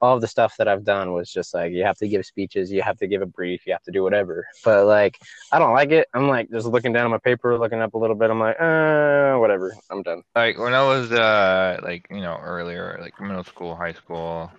all 0.00 0.18
the 0.18 0.28
stuff 0.28 0.56
that 0.58 0.68
I've 0.68 0.84
done 0.84 1.12
was 1.12 1.30
just 1.30 1.54
like 1.54 1.72
you 1.72 1.84
have 1.84 1.98
to 1.98 2.08
give 2.08 2.24
speeches, 2.24 2.72
you 2.72 2.82
have 2.82 2.98
to 2.98 3.06
give 3.06 3.22
a 3.22 3.26
brief, 3.26 3.66
you 3.66 3.72
have 3.72 3.82
to 3.82 3.90
do 3.90 4.02
whatever. 4.02 4.46
But 4.64 4.86
like 4.86 5.18
I 5.52 5.58
don't 5.58 5.72
like 5.72 5.90
it. 5.90 6.08
I'm 6.14 6.28
like 6.28 6.50
just 6.50 6.66
looking 6.66 6.92
down 6.92 7.04
at 7.06 7.10
my 7.10 7.18
paper, 7.18 7.58
looking 7.58 7.80
up 7.80 7.94
a 7.94 7.98
little 7.98 8.16
bit. 8.16 8.30
I'm 8.30 8.40
like, 8.40 8.60
uh, 8.60 9.36
whatever. 9.38 9.74
I'm 9.90 10.02
done. 10.02 10.22
Like 10.34 10.58
when 10.58 10.74
I 10.74 10.82
was 10.82 11.12
uh 11.12 11.80
like 11.82 12.06
you 12.10 12.20
know 12.20 12.38
earlier 12.42 12.98
like 13.00 13.20
middle 13.20 13.44
school, 13.44 13.76
high 13.76 13.92
school, 13.92 14.50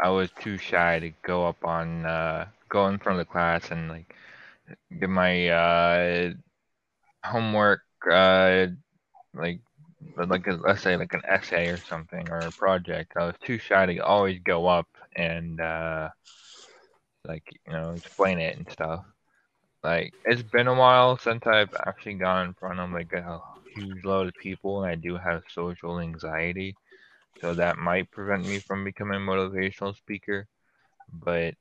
I 0.00 0.10
was 0.10 0.30
too 0.40 0.58
shy 0.58 1.00
to 1.00 1.10
go 1.22 1.46
up 1.46 1.64
on 1.64 2.06
uh 2.06 2.46
go 2.68 2.88
in 2.88 2.98
front 2.98 3.20
of 3.20 3.26
the 3.26 3.32
class 3.32 3.70
and 3.70 3.88
like 3.88 4.14
give 5.00 5.10
my 5.10 5.48
uh 5.48 6.30
homework 7.24 7.82
uh 8.10 8.66
like 9.34 9.60
like 10.16 10.46
a, 10.46 10.52
let's 10.52 10.82
say 10.82 10.96
like 10.96 11.14
an 11.14 11.22
essay 11.26 11.68
or 11.68 11.78
something 11.88 12.28
or 12.30 12.40
a 12.40 12.52
project. 12.52 13.12
I 13.16 13.26
was 13.26 13.34
too 13.42 13.58
shy 13.58 13.86
to 13.86 13.98
always 13.98 14.40
go 14.44 14.66
up 14.66 14.88
and 15.14 15.60
uh 15.60 16.08
like 17.26 17.44
you 17.66 17.72
know 17.72 17.92
explain 17.92 18.38
it 18.38 18.56
and 18.56 18.70
stuff. 18.70 19.04
Like 19.82 20.12
it's 20.24 20.42
been 20.42 20.68
a 20.68 20.74
while 20.74 21.18
since 21.18 21.46
I've 21.46 21.74
actually 21.86 22.14
gone 22.14 22.48
in 22.48 22.54
front 22.54 22.80
of 22.80 22.90
like 22.90 23.12
a 23.12 23.40
huge 23.74 24.04
load 24.04 24.28
of 24.28 24.34
people, 24.34 24.82
and 24.82 24.90
I 24.90 24.94
do 24.94 25.16
have 25.16 25.42
social 25.52 26.00
anxiety, 26.00 26.74
so 27.40 27.54
that 27.54 27.78
might 27.78 28.10
prevent 28.10 28.46
me 28.46 28.58
from 28.58 28.84
becoming 28.84 29.16
a 29.16 29.24
motivational 29.24 29.96
speaker. 29.96 30.46
But 31.12 31.54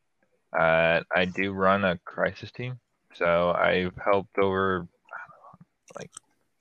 uh, 0.57 1.01
I 1.13 1.25
do 1.25 1.51
run 1.51 1.83
a 1.83 1.99
crisis 2.05 2.51
team, 2.51 2.79
so 3.13 3.51
I've 3.51 3.95
helped 4.03 4.37
over 4.37 4.87
like 5.97 6.11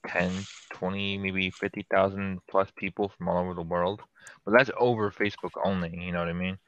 10, 0.08 0.46
20, 0.72 1.18
maybe 1.18 1.50
50,000 1.60 2.40
plus 2.50 2.70
people 2.76 3.10
from 3.16 3.28
all 3.28 3.38
over 3.44 3.54
the 3.54 3.62
world. 3.62 4.02
But 4.44 4.52
that's 4.56 4.70
over 4.78 5.10
Facebook 5.10 5.52
only, 5.64 5.96
you 5.98 6.12
know 6.12 6.20
what 6.20 6.28
I 6.28 6.32
mean? 6.32 6.58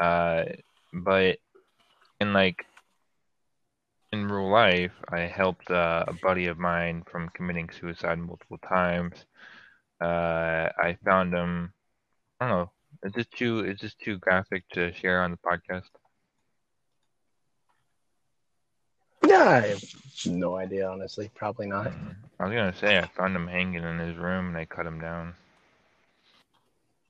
Uh, 0.00 0.44
but 0.92 1.38
in 2.20 2.32
like 2.32 2.66
in 4.12 4.26
real 4.28 4.50
life, 4.50 4.92
I 5.10 5.20
helped 5.20 5.70
uh, 5.70 6.04
a 6.08 6.12
buddy 6.14 6.46
of 6.46 6.58
mine 6.58 7.02
from 7.10 7.28
committing 7.30 7.70
suicide 7.70 8.18
multiple 8.18 8.58
times. 8.58 9.26
Uh, 10.00 10.68
I 10.78 10.98
found 11.04 11.34
him. 11.34 11.72
I 12.40 12.48
don't 12.48 12.58
know. 12.58 12.72
Is 13.04 13.12
this 13.14 13.26
too? 13.28 13.64
Is 13.64 13.80
this 13.80 13.94
too 13.94 14.18
graphic 14.18 14.64
to 14.72 14.92
share 14.92 15.22
on 15.22 15.32
the 15.32 15.38
podcast? 15.38 15.90
Yeah, 19.26 19.48
I 19.48 19.60
have 19.68 19.84
no 20.24 20.56
idea, 20.56 20.88
honestly. 20.88 21.30
Probably 21.34 21.66
not. 21.66 21.86
Mm. 21.86 22.14
I 22.38 22.44
was 22.44 22.54
gonna 22.54 22.76
say 22.76 22.98
I 22.98 23.06
found 23.08 23.34
him 23.34 23.46
hanging 23.46 23.82
in 23.82 23.98
his 23.98 24.16
room 24.16 24.48
and 24.48 24.56
I 24.56 24.64
cut 24.66 24.86
him 24.86 25.00
down. 25.00 25.34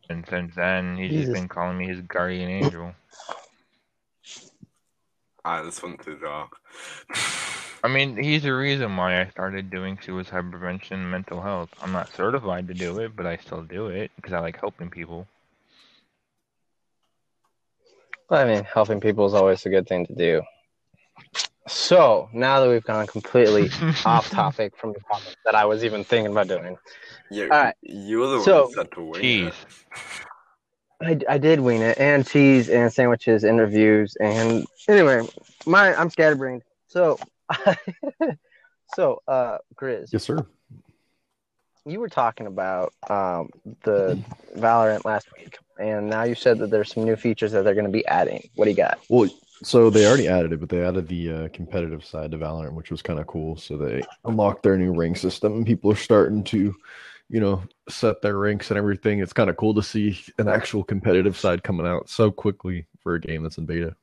And 0.09 0.25
since 0.29 0.55
then, 0.55 0.97
he's 0.97 1.11
Jesus. 1.11 1.25
just 1.25 1.33
been 1.33 1.49
calling 1.49 1.79
me 1.79 1.89
his 1.89 2.01
guardian 2.03 2.49
angel. 2.49 2.95
Ah, 5.45 5.63
this 5.63 5.83
one's 5.83 6.05
too 6.05 6.17
dark. 6.17 6.57
I 7.85 7.89
mean, 7.89 8.17
he's 8.17 8.43
the 8.43 8.55
reason 8.55 8.97
why 8.97 9.21
I 9.21 9.29
started 9.29 9.71
doing 9.71 9.99
suicide 10.05 10.51
prevention 10.51 11.01
and 11.01 11.11
mental 11.11 11.41
health. 11.41 11.71
I'm 11.81 11.93
not 11.93 12.15
certified 12.15 12.67
to 12.69 12.75
do 12.75 12.99
it, 12.99 13.15
but 13.15 13.27
I 13.27 13.37
still 13.37 13.63
do 13.63 13.89
it 13.89 14.11
because 14.17 14.33
I 14.33 14.41
like 14.41 14.59
helping 14.59 14.91
people. 14.91 15.27
I 18.29 18.45
mean, 18.45 18.65
helping 18.65 19.01
people 19.01 19.27
is 19.27 19.35
always 19.35 19.65
a 19.67 19.71
good 19.71 19.87
thing 19.87 20.07
to 20.07 20.15
do. 20.15 20.43
So 21.69 22.29
now 22.33 22.61
that 22.61 22.69
we've 22.69 22.85
gone 22.85 23.07
completely 23.07 23.71
off 24.07 24.31
topic 24.31 24.77
from 24.77 24.93
the 24.93 25.01
topic 25.01 25.35
that 25.45 25.55
I 25.55 25.65
was 25.65 25.85
even 25.85 26.05
thinking 26.05 26.33
about 26.33 26.49
doing, 26.49 26.77
You, 27.31 27.45
Alright, 27.45 27.75
you're 27.83 28.29
the 28.39 28.41
so- 28.43 28.63
one 28.63 28.67
who 28.69 28.75
said 28.75 28.93
to 28.93 29.05
wing 29.05 29.23
Jeez. 29.23 29.49
it. 29.49 29.55
I, 31.29 31.35
I 31.35 31.39
did 31.39 31.61
wean 31.61 31.83
it 31.83 31.99
and 31.99 32.27
cheese 32.27 32.71
and 32.71 32.91
sandwiches 32.91 33.45
and 33.45 33.59
reviews 33.61 34.17
and 34.19 34.67
anyway, 34.89 35.29
my 35.67 35.95
I'm 35.95 36.09
scatterbrained. 36.09 36.63
So, 36.87 37.19
so 38.95 39.21
uh, 39.29 39.59
Grizz, 39.75 40.11
Yes, 40.13 40.25
sir. 40.25 40.47
you 41.85 42.01
were 42.01 42.09
talking 42.09 42.47
about 42.47 42.95
um 43.11 43.51
the 43.85 44.19
Valorant 44.57 45.05
last 45.05 45.27
week, 45.39 45.59
and 45.79 46.09
now 46.09 46.23
you 46.25 46.35
said 46.35 46.59
that 46.61 46.71
there's 46.71 46.95
some 46.95 47.05
new 47.05 47.17
features 47.17 47.53
that 47.53 47.63
they're 47.65 47.75
going 47.75 47.85
to 47.85 47.93
be 47.93 48.07
adding. 48.07 48.49
What 48.55 48.65
do 48.65 48.71
you 48.71 48.77
got? 48.77 48.99
Well, 49.11 49.29
so 49.63 49.91
they 49.91 50.07
already 50.07 50.29
added 50.29 50.53
it, 50.53 50.61
but 50.61 50.69
they 50.69 50.85
added 50.85 51.09
the 51.09 51.33
uh, 51.33 51.49
competitive 51.53 52.05
side 52.05 52.31
to 52.33 52.39
Valorant, 52.39 52.75
which 52.75 52.91
was 52.91 53.03
kind 53.03 53.19
of 53.19 53.27
cool. 53.27 53.57
So 53.57 53.77
they 53.77 54.03
unlocked 54.25 54.63
their 54.63 54.77
new 54.77 54.93
rank 54.93 55.17
system, 55.17 55.53
and 55.55 55.67
people 55.67 55.91
are 55.91 55.97
starting 55.97 56.45
to, 56.45 56.75
you 57.29 57.41
know, 57.41 57.63
set 57.89 58.21
their 58.23 58.39
ranks 58.39 58.71
and 58.71 58.79
everything. 58.79 59.21
It's 59.21 59.33
kind 59.33 59.49
of 59.49 59.57
cool 59.57 59.75
to 59.75 59.83
see 59.83 60.21
an 60.39 60.49
actual 60.49 60.85
competitive 60.85 61.37
side 61.37 61.63
coming 61.63 61.87
out 61.87 62.09
so 62.09 62.31
quickly 62.31 62.87
for 63.03 63.15
a 63.15 63.21
game 63.21 63.43
that's 63.43 63.59
in 63.59 63.67
beta. 63.67 63.97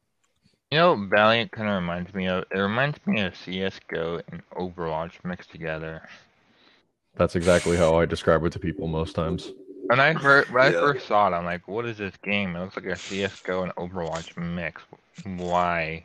You 0.71 0.79
know, 0.79 0.95
Valorant 0.95 1.51
kind 1.51 1.69
of 1.69 1.75
reminds 1.75 2.13
me 2.15 2.27
of. 2.27 2.45
It 2.51 2.57
reminds 2.57 2.97
me 3.05 3.21
of 3.21 3.35
CS:GO 3.35 4.21
and 4.29 4.41
Overwatch 4.57 5.23
mixed 5.23 5.51
together. 5.51 6.01
That's 7.15 7.35
exactly 7.35 7.77
how 7.77 7.99
I 7.99 8.05
describe 8.05 8.43
it 8.43 8.53
to 8.53 8.59
people 8.59 8.87
most 8.87 9.13
times. 9.13 9.51
When 9.93 9.99
I 9.99 10.15
first, 10.15 10.51
when 10.51 10.63
I 10.63 10.71
Yeah. 10.71 10.79
first 10.79 11.05
saw 11.05 11.27
it, 11.27 11.35
I'm 11.35 11.45
like, 11.45 11.67
"What 11.67 11.85
is 11.85 11.99
this 11.99 12.17
game? 12.23 12.55
It 12.55 12.61
looks 12.61 12.75
like 12.75 12.87
a 12.87 12.97
CS:GO 12.97 13.61
and 13.61 13.75
Overwatch 13.75 14.35
mix. 14.35 14.81
Why?" 15.23 16.03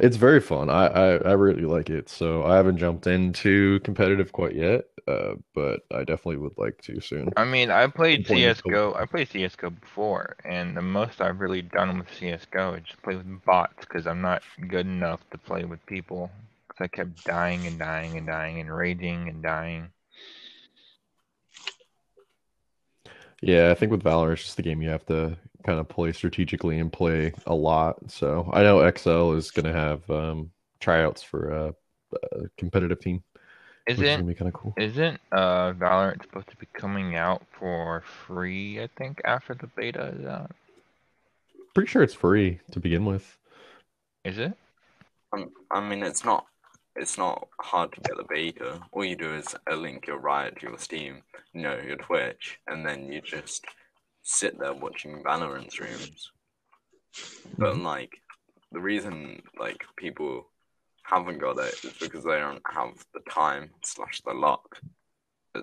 It's 0.00 0.16
very 0.16 0.40
fun. 0.40 0.70
I, 0.70 0.86
I, 0.86 1.16
I 1.16 1.32
really 1.32 1.66
like 1.66 1.90
it. 1.90 2.08
So 2.08 2.44
I 2.44 2.56
haven't 2.56 2.78
jumped 2.78 3.06
into 3.06 3.78
competitive 3.80 4.32
quite 4.32 4.54
yet, 4.54 4.86
uh, 5.06 5.34
but 5.54 5.80
I 5.94 5.98
definitely 5.98 6.38
would 6.38 6.56
like 6.56 6.80
to 6.84 6.98
soon. 7.02 7.30
I 7.36 7.44
mean, 7.44 7.70
I 7.70 7.88
played 7.88 8.26
CS:GO. 8.26 8.94
I 8.94 9.04
played 9.04 9.28
CS:GO 9.28 9.68
before, 9.68 10.36
and 10.46 10.74
the 10.74 10.80
most 10.80 11.20
I've 11.20 11.40
really 11.40 11.60
done 11.60 11.98
with 11.98 12.08
CS:GO 12.14 12.72
is 12.76 12.84
just 12.84 13.02
play 13.02 13.16
with 13.16 13.44
bots 13.44 13.80
because 13.80 14.06
I'm 14.06 14.22
not 14.22 14.42
good 14.66 14.86
enough 14.86 15.20
to 15.32 15.36
play 15.36 15.66
with 15.66 15.84
people. 15.84 16.30
Because 16.68 16.84
I 16.84 16.88
kept 16.88 17.22
dying 17.24 17.66
and 17.66 17.78
dying 17.78 18.16
and 18.16 18.26
dying 18.26 18.60
and 18.60 18.74
raging 18.74 19.28
and 19.28 19.42
dying. 19.42 19.90
Yeah, 23.42 23.70
I 23.70 23.74
think 23.74 23.92
with 23.92 24.02
Valorant, 24.04 24.34
it's 24.34 24.44
just 24.44 24.56
the 24.56 24.62
game 24.62 24.82
you 24.82 24.90
have 24.90 25.06
to 25.06 25.36
kind 25.64 25.80
of 25.80 25.88
play 25.88 26.12
strategically 26.12 26.78
and 26.78 26.92
play 26.92 27.32
a 27.46 27.54
lot. 27.54 28.10
So 28.10 28.48
I 28.52 28.62
know 28.62 28.88
XL 28.90 29.32
is 29.34 29.50
going 29.50 29.66
to 29.66 29.72
have 29.72 30.08
um, 30.10 30.52
tryouts 30.80 31.22
for 31.22 31.50
a, 31.50 31.74
a 32.32 32.48
competitive 32.58 33.00
team, 33.00 33.22
which 33.96 34.06
is 34.08 34.14
going 34.16 34.26
to 34.26 34.28
Isn't 34.28 34.32
be 34.32 34.36
kind 34.38 34.48
of 34.48 34.54
cool. 34.54 34.78
isn't 34.78 35.20
uh 35.32 35.72
Valorant 35.74 36.22
supposed 36.22 36.50
to 36.50 36.56
be 36.56 36.66
coming 36.74 37.16
out 37.16 37.46
for 37.52 38.02
free? 38.02 38.82
I 38.82 38.88
think 38.98 39.20
after 39.24 39.54
the 39.54 39.68
beta 39.68 40.06
is 40.18 40.26
out. 40.26 40.52
Pretty 41.74 41.88
sure 41.88 42.02
it's 42.02 42.14
free 42.14 42.60
to 42.70 42.80
begin 42.80 43.04
with. 43.04 43.38
Is 44.24 44.38
it? 44.38 44.56
Um, 45.32 45.50
I 45.70 45.80
mean, 45.80 46.02
it's 46.02 46.24
not. 46.24 46.46
It's 46.94 47.16
not 47.16 47.48
hard 47.60 47.92
to 47.92 48.00
get 48.00 48.16
the 48.16 48.24
beta. 48.28 48.80
All 48.92 49.04
you 49.04 49.16
do 49.16 49.34
is 49.34 49.54
uh, 49.70 49.74
link 49.74 50.06
your 50.06 50.18
Riot 50.18 50.60
to 50.60 50.68
your 50.68 50.78
Steam, 50.78 51.22
you 51.54 51.62
know, 51.62 51.78
your 51.78 51.96
Twitch, 51.96 52.58
and 52.66 52.84
then 52.86 53.10
you 53.10 53.20
just 53.22 53.64
sit 54.22 54.58
there 54.58 54.74
watching 54.74 55.22
Valorant 55.22 55.70
streams. 55.70 56.30
But 57.56 57.78
like, 57.78 58.12
the 58.72 58.80
reason 58.80 59.42
like 59.58 59.82
people 59.96 60.46
haven't 61.02 61.38
got 61.38 61.58
it 61.58 61.74
is 61.84 61.94
because 62.00 62.24
they 62.24 62.38
don't 62.38 62.62
have 62.70 62.92
the 63.14 63.20
time 63.30 63.70
slash 63.82 64.20
the 64.24 64.32
luck 64.32 64.78
to 65.54 65.62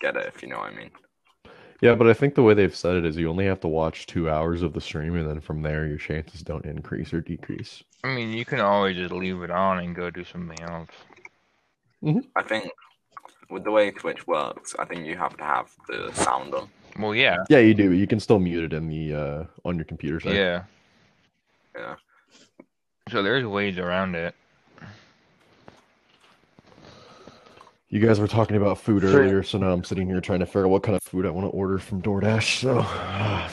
get 0.00 0.16
it. 0.16 0.32
If 0.34 0.42
you 0.42 0.48
know 0.48 0.58
what 0.58 0.72
I 0.72 0.76
mean. 0.76 0.90
Yeah, 1.80 1.94
but 1.94 2.08
I 2.08 2.12
think 2.12 2.34
the 2.34 2.42
way 2.42 2.52
they've 2.54 2.74
said 2.74 2.96
it 2.96 3.06
is 3.06 3.16
you 3.16 3.30
only 3.30 3.46
have 3.46 3.60
to 3.60 3.68
watch 3.68 4.06
two 4.06 4.28
hours 4.28 4.62
of 4.62 4.74
the 4.74 4.80
stream, 4.80 5.16
and 5.16 5.28
then 5.28 5.40
from 5.40 5.62
there, 5.62 5.86
your 5.86 5.96
chances 5.96 6.42
don't 6.42 6.64
increase 6.66 7.12
or 7.14 7.20
decrease. 7.22 7.82
I 8.04 8.08
mean, 8.14 8.32
you 8.32 8.44
can 8.44 8.60
always 8.60 8.96
just 8.96 9.12
leave 9.12 9.42
it 9.42 9.50
on 9.50 9.78
and 9.78 9.94
go 9.94 10.10
do 10.10 10.24
something 10.24 10.60
else. 10.60 10.88
I 12.36 12.42
think 12.42 12.70
with 13.50 13.64
the 13.64 13.70
way 13.70 13.90
Twitch 13.90 14.26
works, 14.26 14.74
I 14.78 14.84
think 14.84 15.06
you 15.06 15.16
have 15.16 15.36
to 15.38 15.44
have 15.44 15.70
the 15.88 16.10
sound 16.12 16.54
on. 16.54 16.68
Well, 16.98 17.14
yeah, 17.14 17.36
Yeah, 17.48 17.58
you 17.58 17.72
do. 17.74 17.92
You 17.92 18.06
can 18.06 18.20
still 18.20 18.38
mute 18.38 18.64
it 18.64 18.76
in 18.76 18.88
the 18.88 19.14
uh, 19.14 19.44
on 19.64 19.76
your 19.76 19.84
computer 19.84 20.20
side. 20.20 20.34
yeah. 20.34 20.62
Yeah. 21.76 21.94
So 23.10 23.22
there's 23.22 23.46
ways 23.46 23.78
around 23.78 24.14
it. 24.16 24.34
You 27.92 27.98
guys 27.98 28.20
were 28.20 28.28
talking 28.28 28.56
about 28.56 28.78
food 28.78 29.02
Sure. 29.02 29.20
earlier, 29.20 29.42
so 29.42 29.58
now 29.58 29.72
I'm 29.72 29.82
sitting 29.82 30.06
here 30.06 30.20
trying 30.20 30.38
to 30.38 30.46
figure 30.46 30.66
out 30.66 30.70
what 30.70 30.84
kind 30.84 30.94
of 30.94 31.02
food 31.02 31.26
I 31.26 31.30
want 31.30 31.46
to 31.46 31.50
order 31.50 31.76
from 31.78 32.00
DoorDash. 32.00 32.60
So, 32.60 32.82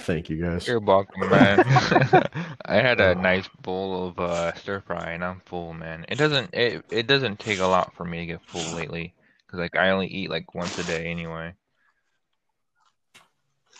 thank 0.03 0.29
you 0.29 0.37
guys. 0.39 0.67
You're 0.67 0.79
welcome, 0.79 1.27
man. 1.27 1.59
I 2.65 2.75
had 2.75 3.01
a 3.01 3.15
nice 3.15 3.47
bowl 3.63 4.09
of 4.09 4.19
uh, 4.19 4.53
stir 4.53 4.81
fry, 4.81 5.13
and 5.13 5.23
I'm 5.23 5.41
full, 5.47 5.73
man. 5.73 6.05
It 6.07 6.19
doesn't 6.19 6.53
it 6.53 6.85
it 6.91 7.07
doesn't 7.07 7.39
take 7.39 7.57
a 7.57 7.65
lot 7.65 7.95
for 7.95 8.05
me 8.05 8.19
to 8.19 8.25
get 8.27 8.45
full 8.45 8.75
lately, 8.75 9.15
because 9.47 9.59
like 9.59 9.75
I 9.75 9.89
only 9.89 10.07
eat 10.07 10.29
like 10.29 10.53
once 10.53 10.77
a 10.77 10.83
day 10.83 11.07
anyway. 11.07 11.55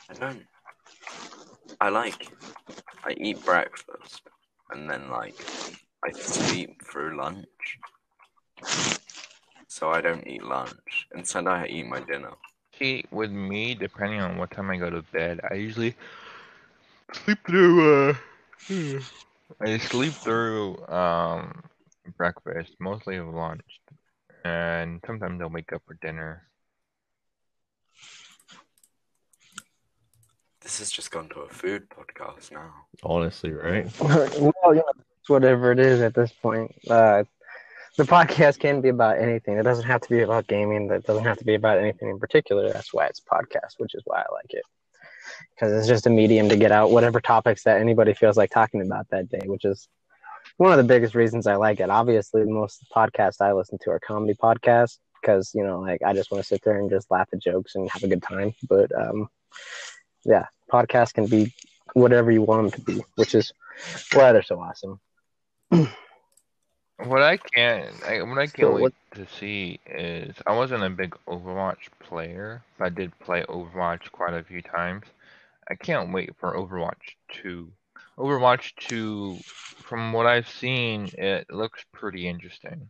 I 0.10 0.14
don't. 0.16 0.44
I 1.80 1.90
like. 1.90 2.36
I 3.06 3.14
eat 3.16 3.46
breakfast, 3.46 4.24
and 4.72 4.90
then 4.90 5.12
like 5.12 5.36
I 6.04 6.12
sleep 6.14 6.82
through 6.84 7.16
lunch. 7.16 7.46
So 9.68 9.90
I 9.92 10.02
don't 10.02 10.26
eat 10.26 10.44
lunch. 10.44 11.08
and 11.12 11.20
Instead, 11.20 11.48
I 11.48 11.68
eat 11.68 11.86
my 11.86 12.00
dinner. 12.00 12.32
See, 12.80 13.04
with 13.12 13.32
me, 13.32 13.76
depending 13.76 14.22
on 14.22 14.38
what 14.38 14.52
time 14.52 14.70
I 14.70 14.78
go 14.78 14.90
to 14.90 15.02
bed, 15.02 15.40
I 15.50 15.56
usually 15.56 15.96
sleep 17.14 17.40
through. 17.46 18.10
Uh, 18.10 18.14
I 19.62 19.78
sleep 19.78 20.14
through 20.14 20.86
um 20.88 21.64
breakfast, 22.18 22.76
mostly 22.80 23.18
of 23.18 23.28
lunch, 23.28 23.66
and 24.46 25.02
sometimes 25.06 25.42
I'll 25.42 25.50
wake 25.50 25.74
up 25.74 25.82
for 25.86 25.96
dinner. 26.02 26.44
This 30.62 30.80
has 30.80 30.92
just 30.92 31.12
gone 31.12 31.30
to 31.30 31.42
a 31.42 31.50
food 31.50 31.88
podcast 31.90 32.52
now. 32.52 32.74
Honestly, 33.04 33.52
right? 33.52 33.90
well, 34.02 34.30
you 34.70 34.76
know, 34.76 34.92
it's 35.20 35.30
whatever 35.30 35.72
it 35.72 35.80
is 35.80 36.02
at 36.02 36.14
this 36.14 36.32
point. 36.32 36.74
Uh, 36.90 37.24
the 37.98 38.04
podcast 38.04 38.60
can 38.60 38.80
be 38.80 38.90
about 38.90 39.20
anything. 39.20 39.58
It 39.58 39.64
doesn't 39.64 39.86
have 39.86 40.02
to 40.02 40.10
be 40.10 40.22
about 40.22 40.48
gaming. 40.48 40.90
It 40.92 41.06
doesn't 41.06 41.24
have 41.24 41.38
to 41.40 41.44
be 41.46 41.56
about 41.56 41.80
anything 41.80 42.10
in 42.10 42.20
particular. 42.20 42.72
That's 42.72 42.94
why 42.94 43.08
it's 43.08 43.20
a 43.20 43.36
podcast, 43.36 43.74
which 43.80 43.96
is 43.96 44.04
why 44.06 44.20
I 44.20 44.32
like 44.32 44.52
it. 44.54 44.64
Because 45.56 45.74
it's 45.74 45.88
just 45.88 46.06
a 46.06 46.12
medium 46.12 46.48
to 46.50 46.56
get 46.56 46.72
out 46.72 46.92
whatever 46.92 47.20
topics 47.20 47.64
that 47.64 47.82
anybody 47.82 48.14
feels 48.14 48.38
like 48.38 48.52
talking 48.52 48.82
about 48.82 49.10
that 49.10 49.30
day, 49.30 49.42
which 49.46 49.66
is 49.66 49.90
one 50.58 50.72
of 50.72 50.78
the 50.78 50.84
biggest 50.84 51.16
reasons 51.16 51.48
I 51.48 51.56
like 51.56 51.80
it. 51.80 51.90
Obviously, 51.90 52.44
most 52.46 52.86
podcasts 52.96 53.42
I 53.42 53.52
listen 53.54 53.80
to 53.82 53.90
are 53.90 54.00
comedy 54.00 54.36
podcasts 54.36 55.00
because, 55.20 55.52
you 55.56 55.64
know, 55.64 55.80
like 55.80 56.04
I 56.04 56.14
just 56.14 56.32
want 56.32 56.44
to 56.44 56.48
sit 56.48 56.62
there 56.64 56.80
and 56.80 56.92
just 56.92 57.10
laugh 57.10 57.30
at 57.34 57.40
jokes 57.40 57.74
and 57.74 57.90
have 57.90 58.04
a 58.04 58.08
good 58.08 58.22
time. 58.22 58.54
But 58.70 58.92
um, 58.96 59.28
yeah, 60.24 60.46
podcasts 60.72 61.14
can 61.14 61.26
be 61.26 61.52
whatever 61.94 62.32
you 62.32 62.44
want 62.44 62.72
them 62.72 62.80
to 62.80 62.92
be, 62.94 63.04
which 63.16 63.34
is 63.34 63.52
why 64.14 64.32
they're 64.34 64.44
so 64.44 64.62
awesome. 64.62 65.00
What 67.04 67.22
I 67.22 67.38
can't, 67.38 67.94
I, 68.08 68.22
what 68.24 68.38
I 68.40 68.48
can't 68.48 68.58
So 68.58 68.72
wait 68.74 68.82
what- 68.82 68.94
to 69.14 69.28
see 69.28 69.80
is 69.86 70.36
I 70.46 70.56
wasn't 70.56 70.84
a 70.84 70.90
big 70.90 71.16
Overwatch 71.28 71.90
player, 72.00 72.64
but 72.78 72.86
I 72.86 72.90
did 72.90 73.18
play 73.20 73.44
Overwatch 73.44 74.12
quite 74.12 74.34
a 74.34 74.44
few 74.44 74.62
times. 74.62 75.06
I 75.70 75.76
can't 75.76 76.12
wait 76.12 76.32
for 76.40 76.56
Overwatch 76.56 77.16
2. 77.44 77.72
Overwatch 78.18 78.74
2, 78.88 79.38
from 79.44 80.12
what 80.14 80.26
I've 80.26 80.50
seen, 80.50 81.10
it 81.18 81.48
looks 81.52 81.84
pretty 81.94 82.28
interesting. 82.28 82.90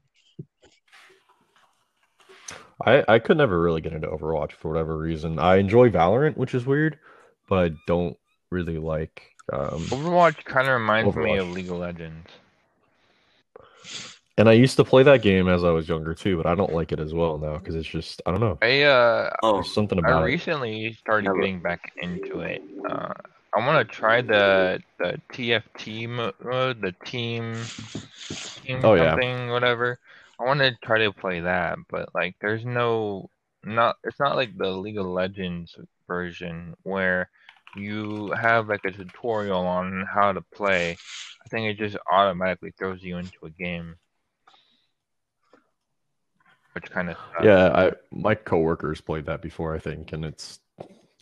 I 2.85 3.03
I 3.07 3.19
could 3.19 3.37
never 3.37 3.59
really 3.59 3.81
get 3.81 3.93
into 3.93 4.07
Overwatch 4.07 4.51
for 4.51 4.69
whatever 4.69 4.97
reason. 4.97 5.39
I 5.39 5.55
enjoy 5.57 5.89
Valorant, 5.89 6.37
which 6.37 6.53
is 6.53 6.65
weird, 6.65 6.99
but 7.49 7.71
I 7.71 7.75
don't 7.87 8.15
really 8.51 8.77
like. 8.77 9.21
Um, 9.51 9.79
Overwatch 9.89 10.45
kind 10.45 10.67
of 10.67 10.73
reminds 10.75 11.15
me 11.15 11.23
Overwatch. 11.31 11.39
of 11.41 11.49
League 11.51 11.69
of 11.71 11.77
Legends. 11.77 12.27
And 14.37 14.47
I 14.49 14.53
used 14.53 14.77
to 14.77 14.83
play 14.83 15.03
that 15.03 15.21
game 15.21 15.47
as 15.47 15.63
I 15.63 15.71
was 15.71 15.87
younger 15.87 16.13
too, 16.13 16.37
but 16.37 16.45
I 16.45 16.55
don't 16.55 16.73
like 16.73 16.91
it 16.91 16.99
as 16.99 17.13
well 17.13 17.37
now 17.37 17.57
because 17.57 17.75
it's 17.75 17.87
just 17.87 18.21
I 18.25 18.31
don't 18.31 18.39
know. 18.39 18.59
I 18.61 18.81
uh, 18.83 19.29
Oh, 19.43 19.59
There's 19.59 19.73
something 19.73 19.99
I 20.03 20.09
about 20.09 20.23
it. 20.23 20.25
recently 20.25 20.93
started 20.93 21.25
Never. 21.25 21.41
getting 21.41 21.61
back 21.61 21.91
into 22.01 22.41
it. 22.41 22.61
Uh, 22.89 23.13
I 23.55 23.59
want 23.65 23.87
to 23.87 23.95
try 23.95 24.21
the 24.21 24.81
the 24.99 25.21
TFT 25.31 26.07
mode, 26.07 26.81
the 26.81 26.93
team, 27.05 27.63
team 28.65 28.81
Oh, 28.83 28.93
yeah. 28.95 29.15
something, 29.15 29.49
whatever. 29.49 29.99
I 30.39 30.45
want 30.45 30.59
to 30.61 30.75
try 30.83 30.99
to 30.99 31.11
play 31.13 31.41
that, 31.41 31.77
but 31.89 32.09
like, 32.13 32.35
there's 32.41 32.65
no, 32.65 33.29
not. 33.63 33.97
It's 34.03 34.19
not 34.19 34.35
like 34.35 34.55
the 34.57 34.69
League 34.71 34.97
of 34.99 35.05
Legends 35.07 35.75
version 36.07 36.75
where 36.83 37.29
you 37.75 38.31
have 38.39 38.67
like 38.69 38.85
a 38.85 38.91
tutorial 38.91 39.65
on 39.65 40.05
how 40.13 40.31
to 40.33 40.41
play. 40.53 40.91
I 40.93 41.49
think 41.49 41.67
it 41.67 41.77
just 41.77 41.97
automatically 42.11 42.73
throws 42.77 43.03
you 43.03 43.17
into 43.17 43.45
a 43.45 43.49
game, 43.49 43.95
which 46.77 46.91
kind 46.91 47.09
of 47.09 47.17
Yeah, 47.41 47.69
I 47.73 47.91
my 48.11 48.35
coworkers 48.35 49.01
played 49.01 49.25
that 49.25 49.41
before, 49.41 49.75
I 49.75 49.79
think, 49.79 50.13
and 50.13 50.23
it's 50.23 50.59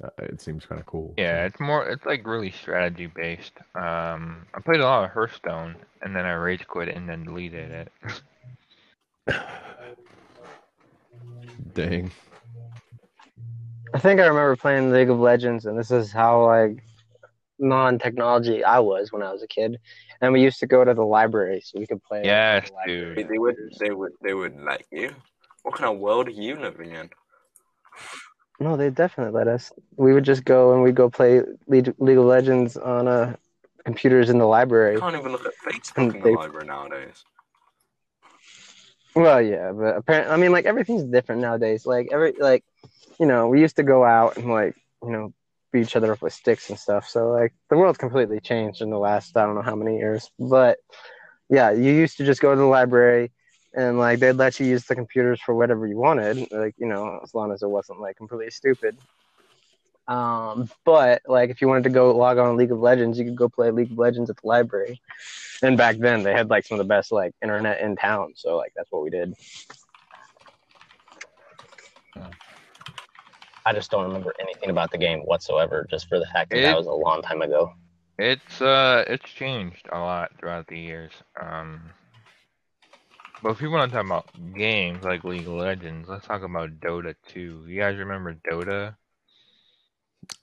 uh, 0.03 0.09
it 0.19 0.41
seems 0.41 0.65
kind 0.65 0.81
of 0.81 0.85
cool. 0.85 1.13
Yeah, 1.17 1.45
it's 1.45 1.61
more 1.61 1.87
it's 1.87 2.05
like 2.05 2.27
really 2.27 2.51
strategy 2.51 3.07
based. 3.07 3.53
Um 3.73 4.45
I 4.53 4.59
played 4.59 4.81
a 4.81 4.85
lot 4.85 5.05
of 5.05 5.11
Hearthstone 5.11 5.77
and 6.01 6.13
then 6.13 6.25
I 6.25 6.33
rage 6.33 6.67
quit 6.67 6.89
and 6.89 7.07
then 7.07 7.23
deleted 7.23 7.71
it. 7.71 7.91
Dang. 11.73 12.11
I 13.93 13.99
think 13.99 14.19
I 14.19 14.25
remember 14.25 14.57
playing 14.57 14.91
League 14.91 15.09
of 15.09 15.19
Legends, 15.19 15.65
and 15.65 15.79
this 15.79 15.89
is 15.89 16.11
how 16.11 16.45
like 16.45 16.83
non-technology 17.59 18.61
I 18.61 18.79
was 18.79 19.13
when 19.13 19.23
I 19.23 19.31
was 19.31 19.41
a 19.41 19.47
kid. 19.47 19.79
And 20.19 20.33
we 20.33 20.41
used 20.41 20.59
to 20.59 20.67
go 20.67 20.83
to 20.83 20.93
the 20.93 21.03
library 21.05 21.61
so 21.63 21.79
we 21.79 21.87
could 21.87 22.03
play. 22.03 22.19
like, 22.19 22.25
Yes, 22.25 22.69
the 22.69 22.75
library. 22.75 23.15
they, 23.15 23.23
they 23.23 23.37
would 23.37 23.55
they 23.79 23.91
would 23.91 24.11
they 24.21 24.33
would 24.33 24.57
like 24.57 24.85
you. 24.91 25.11
What 25.65 25.73
kind 25.73 25.91
of 25.91 25.99
world 25.99 26.27
are 26.27 26.31
you 26.31 26.57
living 26.57 26.91
in? 26.91 27.09
No, 28.59 28.77
they 28.77 28.91
definitely 28.91 29.33
let 29.33 29.47
us. 29.47 29.71
We 29.97 30.13
would 30.13 30.23
just 30.23 30.45
go 30.45 30.73
and 30.73 30.83
we'd 30.83 30.93
go 30.93 31.09
play 31.09 31.41
League 31.65 31.91
League 31.97 32.19
of 32.19 32.25
Legends 32.25 32.77
on 32.77 33.07
uh, 33.07 33.35
computers 33.83 34.29
in 34.29 34.37
the 34.37 34.45
library. 34.45 34.93
You 34.93 34.99
can't 34.99 35.15
even 35.15 35.31
look 35.31 35.43
at 35.43 35.53
Facebook 35.65 35.97
in 35.97 36.07
the 36.09 36.19
They- 36.19 36.35
library 36.35 36.67
nowadays. 36.67 37.23
Well, 39.15 39.41
yeah, 39.41 39.71
but 39.71 39.97
apparently, 39.97 40.33
I 40.33 40.37
mean, 40.37 40.51
like 40.51 40.65
everything's 40.65 41.03
different 41.05 41.41
nowadays. 41.41 41.83
Like 41.87 42.09
every, 42.11 42.33
like, 42.37 42.63
you 43.19 43.25
know, 43.25 43.47
we 43.47 43.59
used 43.59 43.77
to 43.77 43.83
go 43.83 44.03
out 44.05 44.37
and 44.37 44.51
like, 44.51 44.75
you 45.01 45.09
know, 45.09 45.33
beat 45.71 45.81
each 45.81 45.95
other 45.95 46.11
up 46.11 46.21
with 46.21 46.33
sticks 46.33 46.69
and 46.69 46.77
stuff. 46.77 47.09
So 47.09 47.31
like, 47.31 47.55
the 47.71 47.77
world's 47.77 47.97
completely 47.97 48.39
changed 48.39 48.83
in 48.83 48.91
the 48.91 48.99
last 48.99 49.35
I 49.35 49.45
don't 49.47 49.55
know 49.55 49.63
how 49.63 49.75
many 49.75 49.97
years. 49.97 50.29
But 50.37 50.77
yeah, 51.49 51.71
you 51.71 51.91
used 51.91 52.17
to 52.17 52.25
just 52.25 52.39
go 52.39 52.51
to 52.53 52.59
the 52.59 52.67
library 52.67 53.31
and 53.75 53.99
like 53.99 54.19
they'd 54.19 54.33
let 54.33 54.59
you 54.59 54.67
use 54.67 54.85
the 54.85 54.95
computers 54.95 55.41
for 55.41 55.55
whatever 55.55 55.87
you 55.87 55.97
wanted, 55.97 56.37
like 56.51 56.75
you 56.77 56.87
know, 56.87 57.19
as 57.23 57.33
long 57.35 57.51
as 57.51 57.63
it 57.63 57.69
wasn't 57.69 57.99
like 58.01 58.17
completely 58.17 58.51
stupid. 58.51 58.97
Um, 60.07 60.69
but 60.85 61.21
like 61.27 61.49
if 61.49 61.61
you 61.61 61.67
wanted 61.67 61.83
to 61.85 61.89
go 61.89 62.15
log 62.15 62.37
on 62.37 62.57
League 62.57 62.71
of 62.71 62.79
Legends, 62.79 63.17
you 63.19 63.25
could 63.25 63.35
go 63.35 63.49
play 63.49 63.71
League 63.71 63.91
of 63.91 63.97
Legends 63.97 64.29
at 64.29 64.37
the 64.37 64.47
library. 64.47 65.01
And 65.63 65.77
back 65.77 65.97
then 65.97 66.23
they 66.23 66.33
had 66.33 66.49
like 66.49 66.65
some 66.65 66.79
of 66.79 66.85
the 66.85 66.89
best 66.89 67.11
like 67.11 67.33
internet 67.41 67.81
in 67.81 67.95
town, 67.95 68.33
so 68.35 68.57
like 68.57 68.73
that's 68.75 68.91
what 68.91 69.03
we 69.03 69.09
did. 69.09 69.33
I 73.65 73.73
just 73.73 73.91
don't 73.91 74.03
remember 74.03 74.33
anything 74.39 74.69
about 74.69 74.91
the 74.91 74.97
game 74.97 75.21
whatsoever, 75.21 75.87
just 75.89 76.07
for 76.07 76.19
the 76.19 76.25
fact 76.27 76.51
that 76.51 76.59
It- 76.59 76.63
that 76.63 76.77
was 76.77 76.87
a 76.87 76.91
long 76.91 77.21
time 77.21 77.41
ago. 77.41 77.73
It's 78.17 78.61
uh 78.61 79.03
it's 79.07 79.29
changed 79.29 79.87
a 79.91 79.99
lot 79.99 80.31
throughout 80.39 80.67
the 80.67 80.79
years. 80.79 81.11
Um 81.39 81.91
but 83.41 83.49
if 83.49 83.61
you 83.61 83.69
want 83.69 83.91
to 83.91 83.95
talk 83.95 84.05
about 84.05 84.27
games 84.55 85.03
like 85.03 85.23
League 85.23 85.47
of 85.47 85.53
Legends, 85.53 86.07
let's 86.09 86.25
talk 86.25 86.43
about 86.43 86.79
Dota 86.79 87.15
2. 87.29 87.65
You 87.67 87.79
guys 87.79 87.97
remember 87.97 88.35
Dota? 88.49 88.95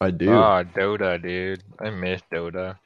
I 0.01 0.11
do. 0.11 0.31
Ah, 0.31 0.63
Dota, 0.63 1.21
dude. 1.21 1.63
I 1.81 1.91
miss 1.91 2.23
Dota. 2.33 2.77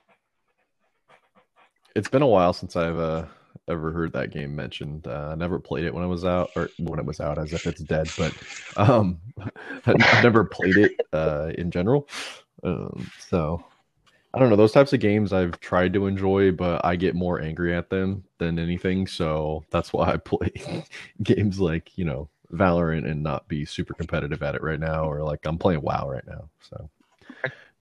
it's 1.95 2.09
been 2.09 2.23
a 2.23 2.27
while 2.27 2.53
since 2.53 2.77
I've 2.77 2.99
uh, 2.99 3.25
ever 3.69 3.93
heard 3.93 4.13
that 4.13 4.31
game 4.31 4.55
mentioned. 4.55 5.07
Uh, 5.07 5.31
I 5.33 5.35
never 5.35 5.59
played 5.59 5.85
it 5.85 5.95
when 5.95 6.05
it 6.05 6.09
was 6.09 6.25
out, 6.25 6.51
or 6.57 6.69
when 6.79 6.99
it 6.99 7.07
was 7.07 7.21
out, 7.21 7.39
as 7.39 7.53
if 7.53 7.67
it's 7.67 7.81
dead. 7.81 8.09
But 8.17 8.35
um, 8.77 9.19
I've 9.87 10.23
never 10.23 10.45
played 10.45 10.77
it 10.77 10.93
uh, 11.13 11.53
in 11.57 11.71
general. 11.71 12.09
Um, 12.63 13.11
so 13.19 13.65
I 14.37 14.41
don't 14.41 14.51
know. 14.51 14.57
Those 14.57 14.73
types 14.73 14.93
of 14.93 15.01
games 15.01 15.33
I've 15.33 15.59
tried 15.61 15.95
to 15.95 16.07
enjoy, 16.07 16.53
but 16.53 16.85
I 16.85 16.97
get 16.97 17.17
more 17.17 17.41
angry 17.43 17.75
at 17.75 17.91
them 17.91 18.25
than 18.39 18.59
anything. 18.59 19.09
So 19.09 19.65
that's 19.71 19.93
why 19.95 20.13
I 20.13 20.19
play 20.19 20.53
games 21.25 21.61
like 21.61 21.97
you 21.99 22.05
know 22.05 22.29
Valorant 22.53 23.11
and 23.11 23.23
not 23.23 23.49
be 23.49 23.65
super 23.65 23.95
competitive 23.95 24.43
at 24.43 24.55
it 24.55 24.63
right 24.63 24.81
now, 24.81 25.11
or 25.11 25.23
like 25.25 25.41
I'm 25.47 25.59
playing 25.59 25.83
WoW 25.83 26.09
right 26.11 26.27
now. 26.29 26.51
So 26.61 26.91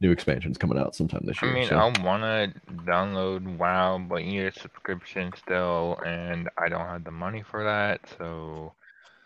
new 0.02 0.11
expansions 0.11 0.57
coming 0.57 0.77
out 0.80 0.95
sometime 0.95 1.23
this 1.26 1.41
year. 1.41 1.52
I 1.52 1.56
year. 1.56 1.60
mean, 1.61 1.69
so. 1.69 1.77
I 1.77 1.86
want 2.03 2.23
to 2.23 2.61
download 2.86 3.57
WoW, 3.57 3.99
but 4.10 4.23
you 4.23 4.44
need 4.44 4.48
a 4.48 4.60
subscription 4.60 5.34
still, 5.38 5.99
and 6.06 6.49
I 6.57 6.69
don't 6.69 6.88
have 6.88 7.03
the 7.03 7.11
money 7.11 7.44
for 7.44 7.64
that. 7.64 8.02
So, 8.18 8.73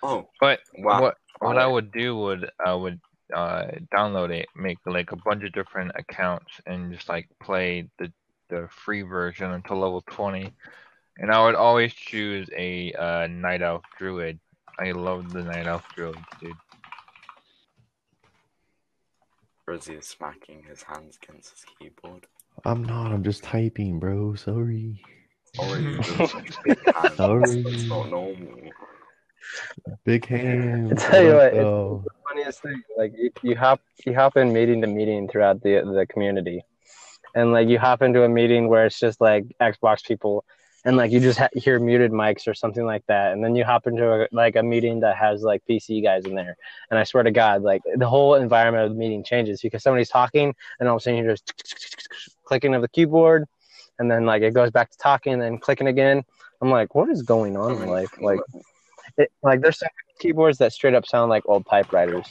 Oh, 0.03 0.29
but 0.39 0.61
wow. 0.77 1.01
what 1.01 1.17
what 1.39 1.57
I 1.57 1.67
would 1.67 1.91
do 1.91 2.17
would 2.17 2.49
I 2.65 2.73
would 2.73 2.99
uh, 3.33 3.65
download 3.93 4.31
it, 4.31 4.47
make 4.55 4.77
like 4.85 5.11
a 5.11 5.17
bunch 5.17 5.43
of 5.43 5.51
different 5.51 5.91
accounts, 5.95 6.59
and 6.65 6.93
just 6.93 7.09
like 7.09 7.27
play 7.41 7.87
the 7.99 8.11
the 8.49 8.67
free 8.71 9.03
version 9.03 9.51
until 9.51 9.79
level 9.79 10.03
twenty. 10.09 10.51
And 11.17 11.31
I 11.31 11.43
would 11.43 11.55
always 11.55 11.93
choose 11.93 12.49
a 12.55 12.93
uh, 12.93 13.27
night 13.27 13.61
elf 13.61 13.83
druid. 13.97 14.39
I 14.79 14.91
love 14.91 15.33
the 15.33 15.43
night 15.43 15.67
elf 15.67 15.83
druid, 15.95 16.17
dude. 16.41 16.53
Rizzy 19.69 19.99
is 19.99 20.07
smacking 20.07 20.63
his 20.63 20.81
hands 20.81 21.19
against 21.21 21.51
his 21.51 21.65
keyboard. 21.77 22.25
I'm 22.65 22.83
not. 22.83 23.11
I'm 23.11 23.23
just 23.23 23.43
typing, 23.43 23.99
bro. 23.99 24.35
Sorry. 24.35 25.01
Sorry, 25.55 25.83
those 26.17 26.33
big 26.63 26.77
hands. 26.95 27.17
Sorry. 27.17 27.61
It's 27.67 27.89
not 27.89 28.09
normal. 28.09 28.71
Big 30.03 30.25
hands. 30.33 31.03
I 31.03 31.11
tell 31.11 31.23
you 31.23 31.33
what, 31.33 31.47
it's- 31.47 31.63
go. 31.63 32.05
funniest 32.27 32.61
thing. 32.61 32.81
Like 32.97 33.13
you, 33.17 33.31
you 33.41 33.55
hop 33.55 33.81
you 34.05 34.13
hop 34.13 34.37
in 34.37 34.53
meeting 34.53 34.81
to 34.81 34.87
meeting 34.87 35.27
throughout 35.27 35.61
the 35.61 35.81
the 35.81 36.05
community, 36.07 36.63
and 37.35 37.51
like 37.51 37.67
you 37.67 37.79
hop 37.79 38.01
into 38.01 38.23
a 38.23 38.29
meeting 38.29 38.67
where 38.67 38.85
it's 38.85 38.99
just 38.99 39.19
like 39.21 39.45
Xbox 39.59 40.05
people, 40.05 40.45
and 40.85 40.95
like 40.97 41.11
you 41.11 41.19
just 41.19 41.39
ha- 41.39 41.49
hear 41.53 41.79
muted 41.79 42.11
mics 42.11 42.47
or 42.47 42.53
something 42.53 42.85
like 42.85 43.05
that, 43.07 43.33
and 43.33 43.43
then 43.43 43.55
you 43.55 43.63
hop 43.65 43.87
into 43.87 44.05
a, 44.23 44.27
like 44.31 44.55
a 44.55 44.63
meeting 44.63 44.99
that 45.01 45.17
has 45.17 45.41
like 45.41 45.63
PC 45.69 46.03
guys 46.03 46.25
in 46.25 46.35
there, 46.35 46.55
and 46.89 46.99
I 46.99 47.03
swear 47.03 47.23
to 47.23 47.31
God, 47.31 47.61
like 47.63 47.81
the 47.95 48.07
whole 48.07 48.35
environment 48.35 48.85
of 48.85 48.91
the 48.91 48.97
meeting 48.99 49.23
changes 49.23 49.61
because 49.61 49.83
somebody's 49.83 50.09
talking, 50.09 50.53
and 50.79 50.87
all 50.87 50.95
of 50.95 51.01
a 51.01 51.03
sudden 51.03 51.23
you're 51.23 51.33
just 51.33 51.53
clicking 52.45 52.75
of 52.75 52.81
the 52.81 52.89
keyboard, 52.89 53.45
and 53.97 54.09
then 54.09 54.25
like 54.25 54.41
it 54.43 54.53
goes 54.53 54.71
back 54.71 54.91
to 54.91 54.97
talking, 54.97 55.33
and 55.33 55.41
then 55.41 55.57
clicking 55.57 55.87
again. 55.87 56.23
I'm 56.61 56.69
like, 56.69 56.93
what 56.93 57.09
is 57.09 57.21
going 57.21 57.55
on 57.55 57.81
in 57.81 57.87
life? 57.87 58.11
Like, 58.19 58.41
it, 59.19 59.31
like 59.43 59.61
there's 59.61 59.77
some 59.77 59.89
keyboards 60.19 60.57
that 60.57 60.73
straight 60.73 60.95
up 60.95 61.05
sound 61.05 61.29
like 61.29 61.43
old 61.45 61.65
typewriters, 61.69 62.25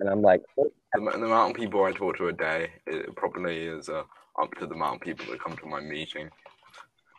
and 0.00 0.08
I'm 0.08 0.22
like, 0.22 0.42
the, 0.56 0.70
the 0.94 1.00
amount 1.00 1.50
of 1.50 1.56
people 1.56 1.84
I 1.84 1.92
talk 1.92 2.16
to 2.16 2.28
a 2.28 2.32
day, 2.32 2.70
it 2.86 3.14
probably 3.14 3.58
is 3.58 3.88
uh, 3.88 4.02
up 4.42 4.52
to 4.58 4.66
the 4.66 4.74
amount 4.74 4.96
of 4.96 5.00
people 5.02 5.26
that 5.30 5.42
come 5.42 5.56
to 5.56 5.66
my 5.66 5.80
meeting. 5.80 6.30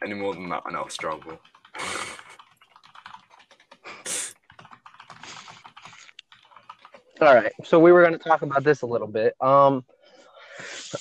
Any 0.04 0.16
more 0.16 0.34
than 0.34 0.50
that, 0.50 0.64
and 0.66 0.76
I'll 0.76 0.90
struggle. 0.90 1.40
All 7.22 7.34
right. 7.34 7.54
So 7.64 7.80
we 7.80 7.94
were 7.94 8.02
going 8.02 8.18
to 8.18 8.20
talk 8.20 8.42
about 8.42 8.66
this 8.66 8.82
a 8.82 8.86
little 8.86 9.08
bit. 9.08 9.36
Um, 9.40 9.86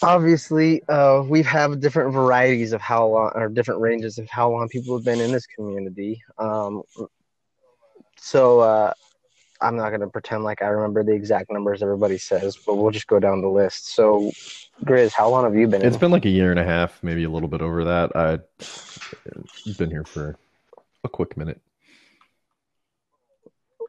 obviously, 0.00 0.82
uh, 0.88 1.24
we 1.26 1.42
have 1.42 1.80
different 1.80 2.12
varieties 2.12 2.72
of 2.72 2.80
how 2.80 3.08
long, 3.08 3.32
or 3.34 3.48
different 3.48 3.80
ranges 3.80 4.18
of 4.18 4.28
how 4.28 4.50
long 4.50 4.68
people 4.68 4.96
have 4.96 5.04
been 5.04 5.20
in 5.20 5.32
this 5.32 5.46
community. 5.46 6.22
Um, 6.38 6.82
so 8.24 8.60
uh, 8.60 8.92
I'm 9.60 9.76
not 9.76 9.90
going 9.90 10.00
to 10.00 10.08
pretend 10.08 10.44
like 10.44 10.62
I 10.62 10.68
remember 10.68 11.04
the 11.04 11.12
exact 11.12 11.52
numbers 11.52 11.82
everybody 11.82 12.16
says, 12.16 12.56
but 12.56 12.76
we'll 12.76 12.90
just 12.90 13.06
go 13.06 13.20
down 13.20 13.42
the 13.42 13.48
list. 13.48 13.94
So, 13.94 14.32
Grizz, 14.82 15.12
how 15.12 15.28
long 15.28 15.44
have 15.44 15.54
you 15.54 15.68
been? 15.68 15.82
It's 15.82 15.96
in? 15.96 16.00
been 16.00 16.10
like 16.10 16.24
a 16.24 16.30
year 16.30 16.50
and 16.50 16.58
a 16.58 16.64
half, 16.64 17.02
maybe 17.02 17.24
a 17.24 17.28
little 17.28 17.50
bit 17.50 17.60
over 17.60 17.84
that. 17.84 18.16
I've 18.16 19.76
been 19.76 19.90
here 19.90 20.04
for 20.04 20.38
a 21.04 21.08
quick 21.10 21.36
minute. 21.36 21.60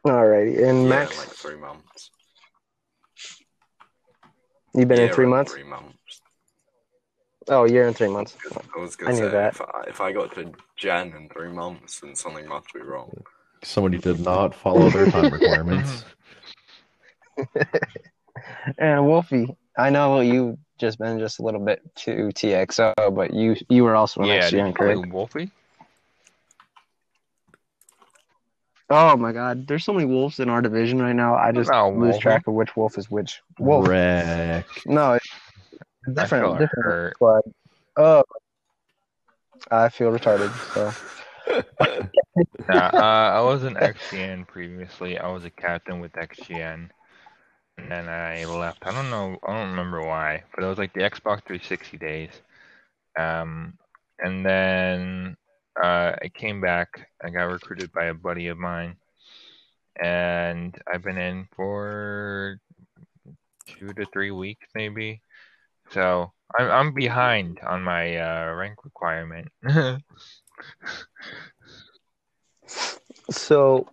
All 0.04 0.12
right, 0.12 0.44
righty. 0.44 0.62
And 0.62 0.82
yeah, 0.82 0.88
Max, 0.88 1.18
like 1.18 1.28
three 1.28 1.56
months. 1.56 2.10
you've 4.74 4.86
been 4.86 5.00
in 5.00 5.14
three 5.14 5.26
months. 5.26 5.52
Three 5.54 5.64
months. 5.64 5.96
Oh, 7.48 7.64
a 7.64 7.70
year 7.70 7.86
and 7.86 7.96
three 7.96 8.08
months. 8.08 8.36
I 8.52 8.78
was 8.78 8.96
gonna 8.96 9.12
knew 9.12 9.18
say 9.18 9.30
that. 9.30 9.54
if 9.54 9.62
I, 9.62 9.84
if 9.88 10.00
I 10.02 10.12
got 10.12 10.34
to 10.34 10.52
Jan 10.76 11.14
in 11.16 11.30
three 11.30 11.50
months, 11.50 12.00
then 12.00 12.14
something 12.14 12.46
must 12.46 12.70
be 12.74 12.80
wrong. 12.80 13.10
Somebody 13.62 13.98
did 13.98 14.20
not 14.20 14.54
follow 14.54 14.90
their 14.90 15.10
time 15.10 15.32
requirements. 15.32 16.04
And 18.78 19.06
Wolfie, 19.06 19.56
I 19.78 19.90
know 19.90 20.20
you 20.20 20.58
just 20.78 20.98
been 20.98 21.18
just 21.18 21.38
a 21.38 21.42
little 21.42 21.60
bit 21.64 21.80
to 21.96 22.28
TXO, 22.34 22.92
but 23.14 23.32
you 23.32 23.56
you 23.68 23.84
were 23.84 23.94
also 23.94 24.20
an 24.22 24.26
yeah, 24.26 24.40
did 24.50 24.52
you 24.52 24.58
XGN, 24.58 24.74
play 24.74 24.94
correct? 24.94 25.12
Wolfie? 25.12 25.50
Oh 28.90 29.16
my 29.16 29.32
God, 29.32 29.66
there's 29.66 29.84
so 29.84 29.92
many 29.92 30.04
wolves 30.06 30.38
in 30.40 30.48
our 30.48 30.60
division 30.60 31.00
right 31.00 31.14
now. 31.14 31.34
I 31.34 31.52
just 31.52 31.70
No, 31.70 31.90
lose 31.90 31.98
Wolfie. 32.00 32.18
track 32.20 32.46
of 32.46 32.54
which 32.54 32.76
wolf 32.76 32.98
is 32.98 33.10
which 33.10 33.40
wolf. 33.58 33.88
Wreck. 33.88 34.66
No, 34.84 35.14
it's 35.14 35.26
different, 36.14 36.44
feel 36.44 36.56
different 36.58 37.14
squad. 37.14 37.42
Oh, 37.96 38.22
I 39.70 39.88
feel 39.88 40.10
retarded. 40.12 40.52
So 40.74 40.92
Uh, 42.68 42.72
I 42.72 43.40
was 43.42 43.62
an 43.62 43.74
XGN 43.74 44.48
previously. 44.48 45.18
I 45.18 45.28
was 45.28 45.44
a 45.44 45.50
captain 45.50 46.00
with 46.00 46.12
XGN, 46.12 46.90
and 47.78 47.90
then 47.90 48.08
I 48.08 48.44
left. 48.44 48.86
I 48.86 48.92
don't 48.92 49.10
know. 49.10 49.38
I 49.46 49.52
don't 49.52 49.70
remember 49.70 50.02
why, 50.02 50.42
but 50.54 50.64
it 50.64 50.66
was 50.66 50.78
like 50.78 50.92
the 50.92 51.00
Xbox 51.00 51.44
360 51.44 51.98
days. 51.98 52.30
Um, 53.18 53.78
and 54.18 54.44
then 54.44 55.36
uh, 55.80 56.16
I 56.20 56.28
came 56.34 56.60
back. 56.60 57.08
I 57.22 57.30
got 57.30 57.44
recruited 57.44 57.92
by 57.92 58.06
a 58.06 58.14
buddy 58.14 58.48
of 58.48 58.58
mine, 58.58 58.96
and 60.02 60.76
I've 60.92 61.02
been 61.02 61.18
in 61.18 61.46
for 61.54 62.58
two 63.66 63.92
to 63.94 64.06
three 64.12 64.30
weeks, 64.30 64.66
maybe. 64.74 65.20
So 65.90 66.32
I'm 66.58 66.70
I'm 66.70 66.94
behind 66.94 67.60
on 67.60 67.82
my 67.82 68.16
uh, 68.16 68.54
rank 68.54 68.84
requirement. 68.84 69.48
So, 73.30 73.88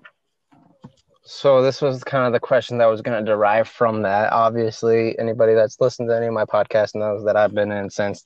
so 1.24 1.62
this 1.62 1.82
was 1.82 2.04
kind 2.04 2.26
of 2.26 2.34
the 2.34 2.40
question 2.40 2.78
that 2.78 2.86
was 2.86 3.02
going 3.02 3.18
to 3.18 3.26
derive 3.26 3.68
from 3.68 4.04
that. 4.04 4.32
Obviously, 4.32 5.18
anybody 5.18 5.54
that's 5.54 5.80
listened 5.82 6.10
to 6.10 6.16
any 6.16 6.28
of 6.28 6.34
my 6.34 6.46
podcasts 6.46 6.96
knows 6.96 7.24
that 7.26 7.36
I've 7.36 7.54
been 7.54 7.72
in 7.72 7.90
since 7.90 8.24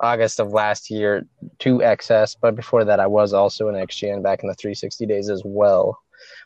August 0.00 0.40
of 0.40 0.52
last 0.52 0.90
year 0.90 1.26
to 1.60 1.78
XS, 1.78 2.36
but 2.40 2.54
before 2.54 2.84
that, 2.84 3.00
I 3.00 3.06
was 3.06 3.32
also 3.32 3.68
in 3.68 3.74
XGN 3.74 4.22
back 4.22 4.42
in 4.42 4.48
the 4.48 4.54
360 4.54 5.06
days 5.06 5.30
as 5.30 5.42
well. 5.44 5.98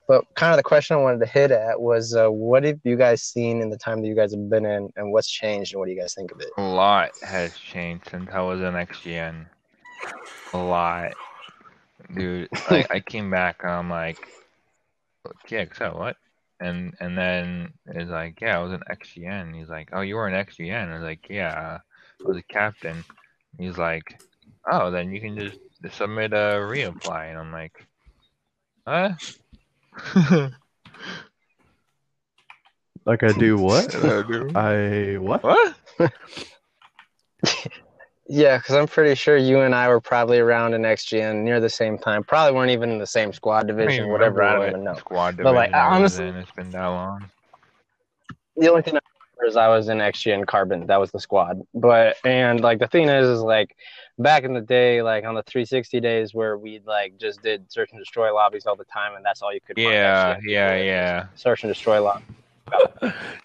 But 0.07 0.25
kind 0.35 0.53
of 0.53 0.57
the 0.57 0.63
question 0.63 0.97
I 0.97 1.01
wanted 1.01 1.21
to 1.21 1.27
hit 1.27 1.51
at 1.51 1.81
was, 1.81 2.15
uh, 2.15 2.29
what 2.29 2.65
have 2.65 2.81
you 2.85 2.97
guys 2.97 3.23
seen 3.23 3.61
in 3.61 3.69
the 3.69 3.77
time 3.77 4.01
that 4.01 4.09
you 4.09 4.15
guys 4.15 4.33
have 4.33 4.49
been 4.49 4.65
in, 4.65 4.91
and 4.97 5.13
what's 5.13 5.31
changed, 5.31 5.73
and 5.73 5.81
what 5.81 5.87
do 5.87 5.93
you 5.93 6.01
guys 6.01 6.15
think 6.15 6.33
of 6.33 6.41
it? 6.41 6.49
A 6.57 6.63
lot 6.63 7.11
has 7.23 7.57
changed 7.59 8.09
since 8.11 8.31
I 8.33 8.41
was 8.41 8.61
in 8.61 8.73
XGN. 8.75 9.47
A 10.55 10.59
lot. 10.59 11.13
Dude, 12.15 12.49
like 12.71 12.91
I 12.91 13.01
came 13.01 13.31
back 13.31 13.61
and 13.63 13.73
I'm 13.73 13.91
like, 13.91 14.19
GXO, 15.49 15.97
what? 15.97 16.17
And 16.61 16.95
and 17.01 17.17
then 17.17 17.73
it's 17.87 18.11
like, 18.11 18.41
yeah, 18.41 18.59
I 18.59 18.63
was 18.63 18.73
an 18.73 18.83
XGN. 18.91 19.57
He's 19.57 19.69
like, 19.69 19.91
oh, 19.93 20.01
you 20.01 20.17
were 20.17 20.27
an 20.27 20.47
XGN. 20.47 20.91
I 20.91 20.95
was 20.95 21.03
like, 21.03 21.27
yeah, 21.29 21.79
I 21.79 22.25
was 22.25 22.37
a 22.37 22.43
captain. 22.43 23.05
He's 23.59 23.79
like, 23.79 24.21
oh, 24.71 24.91
then 24.91 25.13
you 25.13 25.21
can 25.21 25.39
just 25.39 25.59
submit 25.97 26.33
a 26.33 26.61
reapply. 26.61 27.31
And 27.31 27.39
I'm 27.39 27.53
like, 27.53 27.87
huh? 28.87 29.15
Like 33.09 33.23
I 33.23 33.33
do 33.33 33.57
what? 33.57 33.91
Dude. 34.29 34.55
I 34.55 35.17
what? 35.17 35.43
what? 35.43 35.75
Yeah, 38.31 38.59
because 38.59 38.75
I'm 38.75 38.87
pretty 38.87 39.15
sure 39.15 39.39
you 39.39 39.61
and 39.61 39.75
I 39.75 39.89
were 39.89 40.03
probably 40.03 40.39
around 40.39 40.75
in 40.75 40.83
XGN 40.83 41.43
near 41.45 41.61
the 41.61 41.71
same 41.71 41.97
time. 41.97 42.23
Probably 42.23 42.55
weren't 42.55 42.71
even 42.71 42.91
in 42.91 42.99
the 42.99 43.07
same 43.07 43.33
squad 43.33 43.57
I 43.57 43.63
don't 43.69 43.77
division, 43.79 44.09
whatever. 44.11 44.43
I 44.43 44.55
don't 44.55 44.69
even 44.69 44.85
know. 44.85 44.95
Squad 44.95 45.31
division. 45.39 45.45
But, 45.45 45.55
like, 45.55 45.75
I 45.75 45.81
honestly-. 45.81 46.27
It's 46.27 46.51
been 46.51 46.71
that 46.71 46.87
long. 46.87 47.25
the 48.57 48.69
only 48.69 48.83
thing 48.83 48.97
I 48.97 49.01
remember 49.39 49.51
is 49.51 49.57
I 49.57 49.69
was 49.69 49.89
in 49.89 49.99
XGN 49.99 50.47
Carbon. 50.47 50.87
That 50.87 51.01
was 51.01 51.11
the 51.11 51.21
squad. 51.21 51.63
But 51.73 52.17
and 52.25 52.61
like 52.61 52.81
the 52.81 52.89
thing 52.89 53.09
is, 53.09 53.27
is 53.27 53.41
like 53.41 53.75
back 54.19 54.45
in 54.45 54.53
the 54.53 54.61
day, 54.61 55.01
like 55.01 55.25
on 55.25 55.35
the 55.35 55.43
360 55.45 55.99
days 56.01 56.35
where 56.35 56.59
we 56.59 56.81
like 56.85 57.17
just 57.19 57.43
did 57.43 57.73
search 57.73 57.93
and 57.93 58.01
destroy 58.01 58.35
lobbies 58.35 58.67
all 58.67 58.77
the 58.77 58.85
time, 58.85 59.15
and 59.15 59.25
that's 59.25 59.41
all 59.41 59.55
you 59.55 59.61
could. 59.63 59.79
Yeah, 59.79 60.39
yeah, 60.43 60.77
yeah. 60.77 61.27
Search 61.35 61.65
and 61.65 61.73
destroy 61.73 62.03
lobby. 62.03 62.25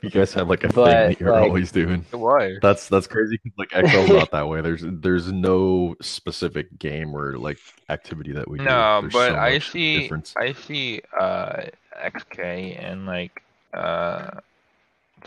You 0.01 0.09
guys 0.09 0.33
have 0.33 0.49
like 0.49 0.63
a 0.63 0.69
thing 0.69 0.83
that 0.85 1.19
you're 1.19 1.31
like- 1.31 1.43
always 1.43 1.71
doing. 1.71 2.05
Why? 2.11 2.55
That's 2.61 2.89
that's 2.89 3.07
crazy. 3.07 3.37
'cause, 3.37 3.51
Like 3.57 3.69
Excel's 3.73 4.09
not 4.09 4.31
that 4.31 4.47
way. 4.47 4.61
There's 4.61 4.83
there's 4.85 5.31
no 5.31 5.95
specific 6.01 6.77
game 6.79 7.15
or 7.15 7.37
like 7.37 7.57
activity 7.89 8.31
that 8.33 8.47
we 8.49 8.57
do. 8.59 8.65
No, 8.65 9.01
There's 9.01 9.13
but 9.13 9.29
so 9.29 9.35
I 9.35 9.59
see, 9.59 9.99
difference. 10.01 10.33
I 10.35 10.53
see, 10.53 11.01
uh, 11.17 11.63
XK 12.03 12.77
and 12.83 13.05
like, 13.05 13.43
uh, 13.73 14.31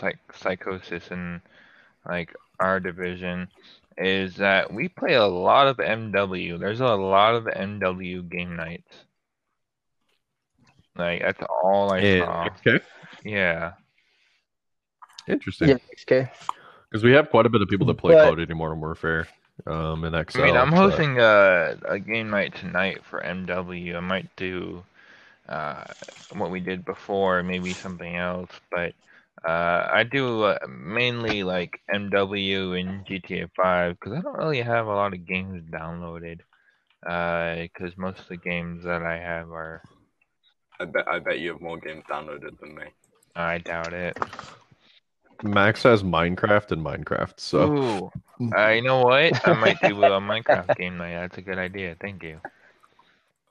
like 0.02 0.18
Psychosis 0.34 1.10
and 1.10 1.40
like 2.06 2.34
our 2.60 2.80
division 2.80 3.48
is 3.98 4.36
that 4.36 4.70
we 4.72 4.88
play 4.88 5.14
a 5.14 5.24
lot 5.24 5.66
of 5.68 5.78
MW. 5.78 6.58
There's 6.58 6.80
a 6.80 6.86
lot 6.86 7.34
of 7.34 7.44
MW 7.44 8.28
game 8.28 8.54
nights. 8.56 9.04
Like 10.96 11.22
that's 11.22 11.42
all 11.62 11.92
I 11.92 11.98
And- 11.98 12.24
saw. 12.24 12.44
okay, 12.66 12.84
Yeah. 13.24 13.72
Interesting. 15.28 15.68
Yeah, 15.68 15.78
XK. 15.96 16.30
Because 16.90 17.04
we 17.04 17.12
have 17.12 17.30
quite 17.30 17.46
a 17.46 17.48
bit 17.48 17.62
of 17.62 17.68
people 17.68 17.86
that 17.88 17.98
play 17.98 18.14
But- 18.14 18.22
Call 18.22 18.32
of 18.32 18.38
Duty 18.38 18.54
Modern 18.54 18.80
Warfare, 18.80 19.26
um, 19.66 20.04
in 20.04 20.12
XL. 20.12 20.42
I 20.42 20.46
mean, 20.46 20.56
I'm 20.56 20.70
but- 20.70 20.76
hosting 20.76 21.18
a, 21.18 21.76
a 21.88 21.98
game 21.98 22.30
night 22.30 22.54
tonight 22.54 23.04
for 23.04 23.20
MW. 23.20 23.96
I 23.96 24.00
might 24.00 24.34
do 24.36 24.84
uh, 25.48 25.84
what 26.32 26.50
we 26.50 26.60
did 26.60 26.84
before, 26.84 27.42
maybe 27.42 27.72
something 27.72 28.16
else, 28.16 28.50
but 28.70 28.94
uh, 29.46 29.88
I 29.92 30.02
do 30.04 30.42
uh, 30.44 30.58
mainly 30.68 31.42
like 31.42 31.80
MW 31.92 32.80
and 32.80 33.06
GTA 33.06 33.50
5 33.54 33.98
because 33.98 34.18
I 34.18 34.20
don't 34.20 34.36
really 34.38 34.60
have 34.62 34.86
a 34.86 34.94
lot 34.94 35.12
of 35.12 35.26
games 35.26 35.62
downloaded. 35.70 36.40
Because 37.02 37.96
most 37.96 38.18
of 38.18 38.28
the 38.28 38.36
games 38.36 38.82
that 38.84 39.02
I 39.02 39.16
have 39.18 39.52
are, 39.52 39.82
I 40.80 40.86
bet 40.86 41.06
I 41.06 41.20
bet 41.20 41.38
you 41.38 41.52
have 41.52 41.60
more 41.60 41.78
games 41.78 42.02
downloaded 42.10 42.58
than 42.58 42.74
me. 42.74 42.84
I 43.36 43.58
doubt 43.58 43.92
it. 43.92 44.18
Max 45.42 45.82
has 45.82 46.02
Minecraft 46.02 46.72
and 46.72 46.84
Minecraft, 46.84 47.34
so 47.36 47.72
Ooh, 47.72 48.10
uh, 48.56 48.68
you 48.68 48.82
know 48.82 49.02
what? 49.02 49.46
I 49.48 49.52
might 49.54 49.80
do 49.80 50.02
a 50.04 50.20
Minecraft 50.20 50.76
game 50.78 50.96
night. 50.98 51.14
That's 51.14 51.38
a 51.38 51.42
good 51.42 51.58
idea. 51.58 51.96
Thank 52.00 52.22
you. 52.22 52.40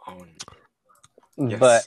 Oh, 0.07 0.23
yes. 1.37 1.59
But 1.59 1.83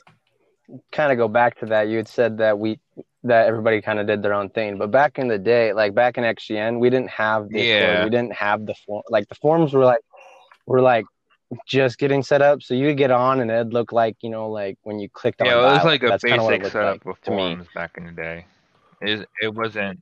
kind 0.92 1.12
of 1.12 1.18
go 1.18 1.28
back 1.28 1.58
to 1.60 1.66
that. 1.66 1.88
You 1.88 1.96
had 1.98 2.08
said 2.08 2.38
that 2.38 2.58
we 2.58 2.78
that 3.24 3.46
everybody 3.46 3.80
kind 3.82 3.98
of 3.98 4.06
did 4.06 4.22
their 4.22 4.32
own 4.34 4.48
thing, 4.50 4.78
but 4.78 4.90
back 4.90 5.18
in 5.18 5.28
the 5.28 5.38
day, 5.38 5.72
like 5.72 5.94
back 5.94 6.18
in 6.18 6.24
XGN, 6.24 6.78
we 6.78 6.88
didn't 6.90 7.10
have 7.10 7.44
Discord. 7.50 7.64
Yeah. 7.66 8.04
We 8.04 8.10
didn't 8.10 8.32
have 8.34 8.64
the 8.66 8.74
form. 8.86 9.02
Like 9.08 9.28
the 9.28 9.34
forums 9.34 9.72
were 9.72 9.84
like 9.84 10.00
were 10.66 10.80
like 10.80 11.04
just 11.66 11.98
getting 11.98 12.22
set 12.22 12.42
up, 12.42 12.62
so 12.62 12.74
you 12.74 12.86
would 12.86 12.98
get 12.98 13.10
on 13.10 13.40
and 13.40 13.50
it'd 13.50 13.72
look 13.72 13.90
like 13.92 14.16
you 14.20 14.30
know 14.30 14.48
like 14.50 14.78
when 14.82 14.98
you 14.98 15.08
clicked 15.08 15.40
on. 15.40 15.46
Yeah, 15.46 15.54
it 15.54 15.62
was 15.62 15.78
dial. 15.78 15.86
like 15.86 16.02
a 16.02 16.08
That's 16.08 16.24
kinda 16.24 16.42
what 16.44 16.54
it 16.54 16.58
basic 16.60 16.72
setup 16.72 17.04
like 17.06 17.16
of 17.16 17.20
to 17.22 17.30
me. 17.30 17.58
back 17.74 17.96
in 17.96 18.06
the 18.06 18.12
day. 18.12 18.46
It, 19.00 19.28
it 19.42 19.54
wasn't. 19.54 20.00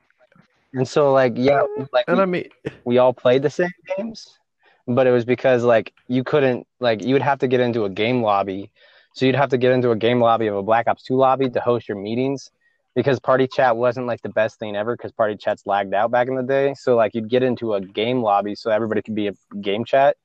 And 0.75 0.87
so 0.87 1.13
like 1.13 1.33
yeah, 1.37 1.63
like 1.93 2.05
and 2.09 2.17
we, 2.17 2.23
I 2.23 2.27
mean, 2.27 2.49
we 2.85 2.99
all 2.99 3.13
played 3.13 3.43
the 3.43 3.51
same 3.51 3.71
games, 3.97 4.39
but 4.87 5.07
it 5.07 5.11
was 5.11 5.25
because 5.25 5.65
like 5.65 5.93
you 6.09 6.23
couldn't 6.23 6.67
like 6.81 7.03
you 7.03 7.15
would 7.15 7.23
have 7.23 7.39
to 7.41 7.49
get 7.49 7.61
into 7.61 7.85
a 7.85 7.91
game 7.91 8.23
lobby. 8.23 8.71
So 9.15 9.25
you'd 9.25 9.35
have 9.35 9.49
to 9.51 9.59
get 9.59 9.73
into 9.73 9.93
a 9.93 9.97
game 9.97 10.21
lobby 10.21 10.47
of 10.47 10.57
a 10.57 10.63
Black 10.63 10.87
Ops 10.87 11.03
2 11.05 11.17
lobby 11.17 11.49
to 11.49 11.61
host 11.61 11.89
your 11.89 11.97
meetings 11.97 12.51
because 12.95 13.19
party 13.19 13.47
chat 13.47 13.75
wasn't 13.75 14.07
like 14.07 14.21
the 14.21 14.29
best 14.29 14.59
thing 14.59 14.77
ever 14.77 14.95
because 14.95 15.13
party 15.13 15.37
chats 15.37 15.67
lagged 15.67 15.95
out 15.95 16.11
back 16.11 16.29
in 16.29 16.35
the 16.35 16.43
day. 16.43 16.75
So 16.75 16.97
like 16.97 17.15
you'd 17.15 17.31
get 17.31 17.43
into 17.43 17.75
a 17.75 17.81
game 17.81 18.21
lobby 18.23 18.55
so 18.55 18.71
everybody 18.71 19.01
could 19.01 19.15
be 19.15 19.29
a 19.29 19.33
game 19.63 19.85
chat. 19.85 20.17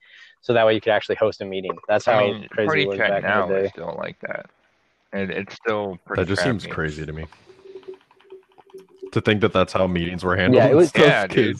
So 0.41 0.53
that 0.53 0.65
way 0.65 0.73
you 0.73 0.81
could 0.81 0.91
actually 0.91 1.15
host 1.15 1.39
a 1.41 1.45
meeting. 1.45 1.77
That's 1.87 2.05
how 2.05 2.19
I 2.19 2.31
mean, 2.31 2.47
crazy 2.49 2.67
party 2.67 2.81
it 2.81 2.87
was 2.87 2.97
chat 2.97 3.09
back 3.09 3.23
in 3.23 3.29
now 3.29 3.47
the 3.47 3.55
is 3.57 3.69
still 3.69 3.95
like 3.97 4.19
that. 4.21 4.49
It, 5.13 5.29
it's 5.29 5.55
still 5.55 5.99
pretty. 6.05 6.23
that 6.23 6.29
just 6.29 6.43
seems 6.43 6.65
crazy 6.65 7.05
to 7.05 7.13
me. 7.13 7.25
To 9.11 9.21
think 9.21 9.41
that 9.41 9.53
that's 9.53 9.73
how 9.73 9.87
meetings 9.87 10.23
were 10.23 10.35
handled. 10.35 10.63
Yeah, 10.63 10.69
it 10.69 10.75
was- 10.75 10.91
in 10.93 11.01
those 11.01 11.09
Yeah, 11.09 11.27
dude. 11.27 11.57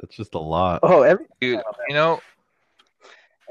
That's 0.00 0.16
just 0.16 0.34
a 0.34 0.38
lot. 0.38 0.80
Oh, 0.82 1.02
every 1.02 1.26
Dude, 1.40 1.60
you 1.88 1.94
know, 1.94 2.20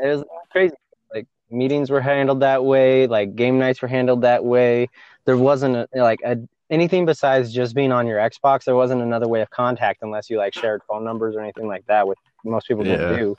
it 0.03 0.08
was 0.08 0.24
crazy. 0.52 0.76
Like 1.14 1.28
meetings 1.49 1.90
were 1.90 2.02
handled 2.02 2.41
that 2.41 2.64
way. 2.66 3.08
Like 3.08 3.36
game 3.36 3.58
nights 3.60 3.82
were 3.82 3.88
handled 3.88 4.22
that 4.24 4.44
way. 4.44 4.90
There 5.26 5.38
wasn't 5.38 5.76
a, 5.78 5.88
like 5.95 6.20
a, 6.26 6.38
anything 6.70 7.06
besides 7.06 7.53
just 7.53 7.74
being 7.76 7.91
on 7.91 8.06
your 8.08 8.18
Xbox. 8.20 8.66
There 8.66 8.76
wasn't 8.76 9.02
another 9.02 9.28
way 9.28 9.41
of 9.41 9.49
contact 9.49 9.99
unless 10.02 10.30
you 10.30 10.38
like 10.38 10.53
shared 10.53 10.82
phone 10.88 11.03
numbers 11.06 11.36
or 11.36 11.41
anything 11.41 11.68
like 11.68 11.86
that, 11.88 12.06
which 12.08 12.20
most 12.44 12.68
people 12.68 12.86
Yeah. 12.86 12.98
don't 12.98 13.18
do, 13.18 13.38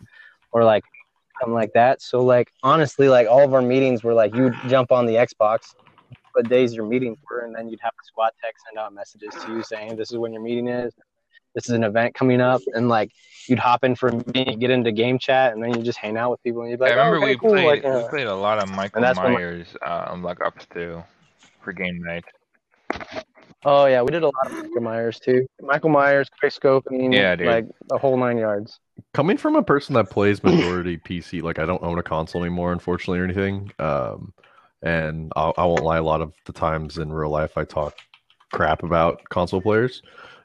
or 0.53 0.65
like 0.65 0.85
something 1.41 1.55
like 1.55 1.73
that. 1.75 2.01
So 2.01 2.21
like 2.21 2.51
honestly, 2.63 3.09
like 3.09 3.27
all 3.29 3.43
of 3.45 3.53
our 3.53 3.63
meetings 3.63 4.05
were 4.05 4.15
like 4.15 4.35
you 4.35 4.53
jump 4.69 4.93
on 4.93 5.05
the 5.07 5.15
Xbox, 5.17 5.75
what 6.35 6.49
days 6.49 6.75
your 6.75 6.87
meetings 6.87 7.19
were, 7.31 7.41
and 7.41 7.55
then 7.55 7.69
you'd 7.69 7.81
have 7.81 7.93
the 7.97 8.05
squad 8.05 8.31
tech 8.43 8.55
send 8.67 8.79
out 8.79 8.93
messages 8.95 9.31
to 9.45 9.53
you 9.53 9.63
saying 9.63 9.97
this 9.97 10.11
is 10.13 10.19
when 10.19 10.33
your 10.33 10.43
meeting 10.43 10.69
is. 10.69 10.93
this 11.55 11.65
is 11.69 11.75
an 11.75 11.85
event 11.85 12.15
coming 12.15 12.41
up, 12.41 12.61
and 12.75 12.89
like 12.89 13.11
you'd 13.49 13.59
hop 13.59 13.85
in 13.85 13.95
for 13.95 14.09
a 14.09 14.15
meeting, 14.35 14.59
get 14.59 14.71
into 14.71 14.91
game 14.93 15.19
chat, 15.19 15.53
and 15.53 15.63
then 15.63 15.75
you 15.75 15.83
just 15.83 15.99
hang 15.99 16.17
out 16.17 16.31
with 16.31 16.43
people, 16.43 16.63
and 16.63 16.71
you'd 16.71 16.79
be 16.79 16.85
like, 16.85 16.93
I 16.93 16.97
remember 16.97 17.17
oh, 17.17 17.23
okay, 17.23 17.33
we 17.35 17.39
cool. 17.39 17.51
played 17.51 17.67
like, 17.67 17.83
we 17.85 17.91
uh, 17.91 18.09
played 18.09 18.27
a 18.27 18.35
lot 18.35 18.63
of 18.63 18.71
Michael 18.71 19.03
that's 19.03 19.19
my- 19.19 19.31
Myers 19.31 19.67
uh, 19.87 20.07
on 20.11 20.23
Black 20.23 20.41
Ops 20.45 20.67
2 20.73 21.03
for 21.61 21.73
game 21.73 21.99
night. 22.03 22.25
oh 23.65 23.87
yeah, 23.87 24.03
we 24.03 24.11
did 24.11 24.23
a 24.23 24.27
lot 24.27 24.47
of 24.47 24.53
Michael 24.53 24.81
Myers 24.81 25.21
too. 25.21 25.47
Michael 25.61 25.91
Myers, 25.91 26.29
quick 26.41 26.53
scoping, 26.53 27.13
Yeah, 27.15 27.37
dude. 27.37 27.47
like 27.47 27.67
the 27.89 27.99
whole 27.99 28.17
nine 28.17 28.39
yards. 28.39 28.81
coming 29.15 29.37
from 29.37 29.57
a 29.57 29.63
person 29.63 29.95
that 29.95 30.11
plays 30.11 30.43
majority 30.43 30.99
PC, 30.99 31.43
like 31.43 31.59
I 31.59 31.67
don't 31.67 31.83
own 31.83 31.99
a 31.99 32.03
console 32.03 32.43
anymore, 32.43 32.73
unfortunately, 32.73 33.19
or 33.21 33.25
anything. 33.25 33.71
Um, 33.79 34.33
and 34.83 35.33
I'll, 35.37 35.55
I 35.57 35.65
won't 35.65 35.85
lie, 35.85 35.99
a 35.99 36.03
lot 36.03 36.21
of 36.21 36.33
the 36.45 36.53
times 36.53 36.99
in 36.99 37.13
real 37.13 37.31
life, 37.31 37.57
I 37.57 37.65
talk 37.65 37.97
crap 38.53 38.83
about 38.83 39.23
console 39.31 39.61
players. 39.61 40.03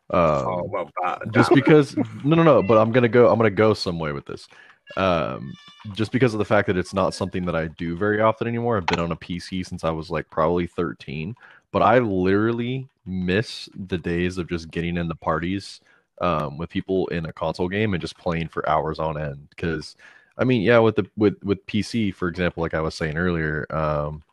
Um, 0.10 0.22
oh 0.22 0.70
well, 0.72 0.90
that, 1.04 1.32
just 1.32 1.52
because 1.56 1.96
no 2.24 2.36
no 2.36 2.44
no 2.44 2.64
but 2.64 2.78
i'm 2.78 2.94
gonna 2.94 3.10
go 3.10 3.30
i'm 3.30 3.38
gonna 3.38 3.50
go 3.50 3.74
some 3.74 4.00
way 4.00 4.14
with 4.14 4.26
this. 4.26 4.48
Um 4.96 5.54
just 5.94 6.12
because 6.12 6.34
of 6.34 6.40
the 6.40 6.46
fact 6.46 6.68
that 6.68 6.78
it's 6.78 6.94
not 6.94 7.14
something 7.14 7.46
that 7.46 7.56
i 7.56 7.68
do 7.68 7.96
very 7.98 8.22
often 8.22 8.48
anymore. 8.48 8.78
I've 8.78 8.86
been 8.86 9.00
on 9.00 9.12
a 9.12 9.18
pc 9.18 9.66
since 9.66 9.84
i 9.84 9.90
was 9.92 10.10
like 10.10 10.30
probably 10.30 10.66
13 10.66 11.36
but 11.74 11.82
i 11.82 12.00
literally 12.00 12.88
miss 13.06 13.68
the 13.88 13.98
days 13.98 14.38
of 14.38 14.48
just 14.48 14.72
getting 14.72 14.96
in 14.96 15.10
the 15.10 15.16
parties 15.16 15.82
um 16.22 16.58
with 16.58 16.70
people 16.70 17.08
in 17.08 17.26
a 17.26 17.34
console 17.34 17.68
game 17.68 17.94
and 17.94 18.02
just 18.02 18.18
playing 18.18 18.48
for 18.48 18.68
hours 18.70 19.00
on 19.00 19.20
end. 19.22 19.46
Because 19.50 19.98
i 20.38 20.46
mean 20.46 20.62
yeah 20.62 20.80
with 20.80 20.96
the 20.96 21.06
with 21.18 21.36
with 21.44 21.66
pc 21.66 22.14
for 22.14 22.30
example 22.30 22.64
like 22.64 22.74
i 22.74 22.80
was 22.82 22.96
saying 22.96 23.18
earlier 23.18 23.68
um 23.76 24.24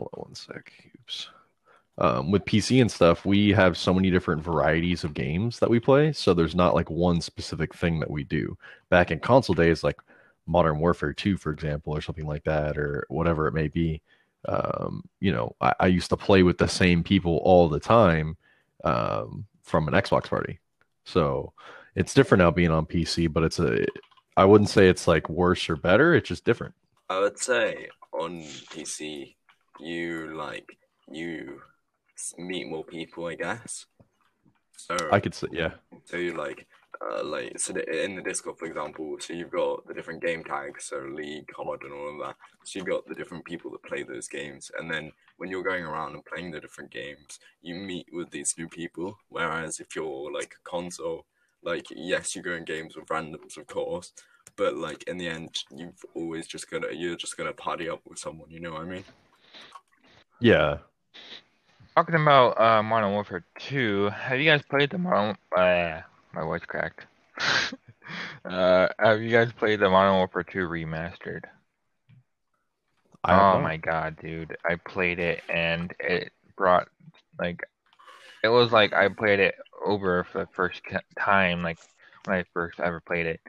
hold 0.00 0.10
on 0.14 0.24
one 0.24 0.34
sec 0.34 0.72
oops 0.96 1.28
um, 2.00 2.30
with 2.30 2.46
PC 2.46 2.80
and 2.80 2.90
stuff, 2.90 3.26
we 3.26 3.50
have 3.50 3.76
so 3.76 3.92
many 3.92 4.10
different 4.10 4.42
varieties 4.42 5.04
of 5.04 5.12
games 5.12 5.58
that 5.58 5.68
we 5.68 5.78
play. 5.78 6.12
So 6.12 6.32
there's 6.32 6.54
not 6.54 6.74
like 6.74 6.88
one 6.88 7.20
specific 7.20 7.74
thing 7.74 8.00
that 8.00 8.10
we 8.10 8.24
do. 8.24 8.56
Back 8.88 9.10
in 9.10 9.20
console 9.20 9.54
days, 9.54 9.84
like 9.84 10.00
Modern 10.46 10.78
Warfare 10.78 11.12
2, 11.12 11.36
for 11.36 11.52
example, 11.52 11.94
or 11.94 12.00
something 12.00 12.26
like 12.26 12.44
that, 12.44 12.78
or 12.78 13.04
whatever 13.10 13.46
it 13.46 13.54
may 13.54 13.68
be, 13.68 14.00
um, 14.48 15.04
you 15.20 15.30
know, 15.30 15.54
I, 15.60 15.74
I 15.80 15.86
used 15.88 16.08
to 16.10 16.16
play 16.16 16.42
with 16.42 16.56
the 16.56 16.68
same 16.68 17.02
people 17.02 17.36
all 17.44 17.68
the 17.68 17.80
time 17.80 18.38
um, 18.82 19.44
from 19.62 19.86
an 19.86 19.92
Xbox 19.92 20.30
party. 20.30 20.58
So 21.04 21.52
it's 21.94 22.14
different 22.14 22.40
now 22.40 22.50
being 22.50 22.70
on 22.70 22.86
PC, 22.86 23.30
but 23.30 23.42
it's 23.42 23.58
a, 23.58 23.84
I 24.38 24.46
wouldn't 24.46 24.70
say 24.70 24.88
it's 24.88 25.06
like 25.06 25.28
worse 25.28 25.68
or 25.68 25.76
better. 25.76 26.14
It's 26.14 26.28
just 26.28 26.46
different. 26.46 26.74
I 27.10 27.20
would 27.20 27.38
say 27.38 27.88
on 28.14 28.40
PC, 28.40 29.34
you 29.80 30.34
like 30.36 30.76
you 31.10 31.60
meet 32.38 32.68
more 32.68 32.84
people, 32.84 33.26
I 33.26 33.34
guess. 33.34 33.86
So 34.76 34.96
I 35.12 35.20
could 35.20 35.34
say, 35.34 35.48
yeah. 35.52 35.72
So 36.04 36.16
you 36.16 36.34
like, 36.34 36.66
uh, 37.00 37.22
like 37.24 37.58
so 37.58 37.72
the, 37.72 38.04
in 38.04 38.16
the 38.16 38.22
Discord, 38.22 38.58
for 38.58 38.66
example, 38.66 39.16
so 39.20 39.34
you've 39.34 39.50
got 39.50 39.86
the 39.86 39.94
different 39.94 40.22
game 40.22 40.42
tags, 40.42 40.84
so 40.86 41.00
League, 41.14 41.48
COD, 41.54 41.82
and 41.82 41.92
all 41.92 42.14
of 42.14 42.26
that. 42.26 42.36
So 42.64 42.78
you've 42.78 42.88
got 42.88 43.06
the 43.06 43.14
different 43.14 43.44
people 43.44 43.70
that 43.72 43.82
play 43.82 44.02
those 44.02 44.28
games, 44.28 44.70
and 44.78 44.90
then 44.90 45.12
when 45.36 45.50
you're 45.50 45.62
going 45.62 45.84
around 45.84 46.14
and 46.14 46.24
playing 46.24 46.50
the 46.50 46.60
different 46.60 46.90
games, 46.90 47.38
you 47.62 47.74
meet 47.74 48.06
with 48.12 48.30
these 48.30 48.54
new 48.56 48.68
people. 48.68 49.16
Whereas 49.28 49.80
if 49.80 49.94
you're 49.94 50.32
like 50.32 50.54
a 50.54 50.68
console, 50.68 51.26
like 51.62 51.86
yes, 51.90 52.34
you 52.34 52.42
go 52.42 52.54
in 52.54 52.64
games 52.64 52.96
with 52.96 53.06
randoms, 53.06 53.58
of 53.58 53.66
course, 53.66 54.12
but 54.56 54.76
like 54.76 55.02
in 55.04 55.18
the 55.18 55.28
end, 55.28 55.54
you've 55.74 56.02
always 56.14 56.46
just 56.46 56.70
gonna 56.70 56.88
you're 56.92 57.16
just 57.16 57.36
gonna 57.36 57.52
party 57.52 57.88
up 57.88 58.00
with 58.06 58.18
someone. 58.18 58.50
You 58.50 58.60
know 58.60 58.72
what 58.72 58.82
I 58.82 58.86
mean? 58.86 59.04
Yeah. 60.40 60.78
Talking 61.96 62.14
about 62.16 62.60
uh, 62.60 62.82
Modern 62.82 63.12
Warfare 63.12 63.44
2, 63.58 64.10
have 64.10 64.40
you 64.40 64.50
guys 64.50 64.62
played 64.62 64.90
the 64.90 64.98
Modern? 64.98 65.36
Uh, 65.56 66.00
my 66.32 66.42
voice 66.42 66.62
cracked. 66.66 67.06
uh, 68.44 68.88
have 68.98 69.20
you 69.22 69.30
guys 69.30 69.52
played 69.52 69.80
the 69.80 69.90
Modern 69.90 70.14
Warfare 70.14 70.44
2 70.44 70.68
remastered? 70.68 71.44
Oh 73.28 73.58
my 73.58 73.76
god, 73.76 74.16
dude! 74.20 74.56
I 74.68 74.76
played 74.76 75.18
it 75.18 75.42
and 75.48 75.92
it 76.00 76.32
brought 76.56 76.88
like 77.38 77.62
it 78.42 78.48
was 78.48 78.72
like 78.72 78.92
I 78.92 79.08
played 79.08 79.40
it 79.40 79.54
over 79.84 80.24
for 80.24 80.40
the 80.40 80.48
first 80.54 80.82
time, 81.18 81.62
like 81.62 81.78
when 82.24 82.38
I 82.38 82.44
first 82.54 82.80
ever 82.80 83.00
played 83.00 83.26
it. 83.26 83.40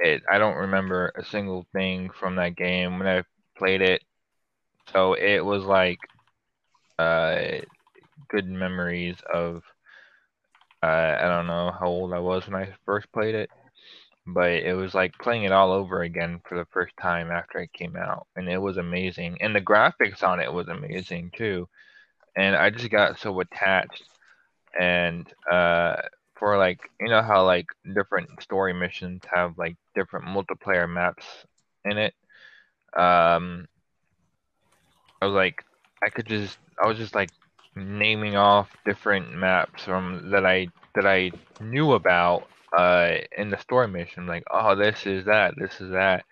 It 0.00 0.22
I 0.30 0.38
don't 0.38 0.56
remember 0.56 1.12
a 1.16 1.24
single 1.24 1.66
thing 1.72 2.10
from 2.10 2.36
that 2.36 2.56
game 2.56 2.98
when 2.98 3.08
I 3.08 3.22
played 3.58 3.82
it, 3.82 4.02
so 4.92 5.14
it 5.14 5.40
was 5.44 5.64
like 5.64 5.98
uh 6.98 7.36
good 8.28 8.46
memories 8.48 9.16
of 9.32 9.62
uh 10.82 11.16
I 11.20 11.28
don't 11.28 11.46
know 11.46 11.72
how 11.78 11.86
old 11.86 12.12
I 12.12 12.18
was 12.18 12.46
when 12.46 12.60
I 12.60 12.72
first 12.84 13.10
played 13.12 13.34
it, 13.34 13.50
but 14.26 14.52
it 14.52 14.74
was 14.76 14.94
like 14.94 15.18
playing 15.22 15.44
it 15.44 15.52
all 15.52 15.72
over 15.72 16.02
again 16.02 16.40
for 16.48 16.56
the 16.58 16.66
first 16.72 16.94
time 17.00 17.30
after 17.30 17.58
it 17.60 17.72
came 17.72 17.96
out, 17.96 18.26
and 18.36 18.48
it 18.48 18.58
was 18.58 18.76
amazing. 18.78 19.38
And 19.40 19.54
the 19.54 19.60
graphics 19.60 20.22
on 20.22 20.40
it 20.40 20.52
was 20.52 20.68
amazing 20.68 21.32
too. 21.36 21.68
And 22.36 22.56
I 22.56 22.70
just 22.70 22.90
got 22.90 23.18
so 23.18 23.40
attached. 23.40 24.04
And 24.78 25.26
uh, 25.50 25.96
for 26.36 26.58
like, 26.58 26.80
you 27.00 27.08
know 27.08 27.22
how 27.22 27.44
like 27.44 27.66
different 27.94 28.28
story 28.42 28.72
missions 28.74 29.22
have 29.32 29.58
like 29.58 29.76
different 29.94 30.26
multiplayer 30.26 30.90
maps 30.90 31.24
in 31.84 31.98
it. 31.98 32.14
Um, 32.96 33.66
I 35.24 35.26
was 35.26 35.34
like, 35.34 35.64
I 36.02 36.10
could 36.10 36.26
just, 36.26 36.58
I 36.82 36.86
was 36.86 36.98
just 36.98 37.14
like 37.14 37.30
naming 37.74 38.36
off 38.36 38.68
different 38.84 39.34
maps 39.34 39.84
from 39.84 40.30
that 40.30 40.44
I 40.44 40.68
that 40.94 41.06
I 41.06 41.32
knew 41.60 41.92
about 41.92 42.46
uh 42.76 43.12
in 43.36 43.48
the 43.48 43.56
story 43.56 43.88
mission. 43.88 44.26
Like 44.26 44.44
oh 44.52 44.74
this 44.76 45.06
is 45.06 45.24
that 45.24 45.54
this 45.56 45.80
is 45.80 45.92
that. 45.92 46.26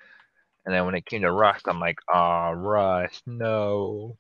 And 0.67 0.75
then 0.75 0.85
when 0.85 0.95
it 0.95 1.07
came 1.07 1.23
to 1.23 1.33
rust 1.33 1.65
i'm 1.67 1.81
like 1.81 1.99
ah 2.13 2.51
rust 2.51 3.23
no. 3.27 4.19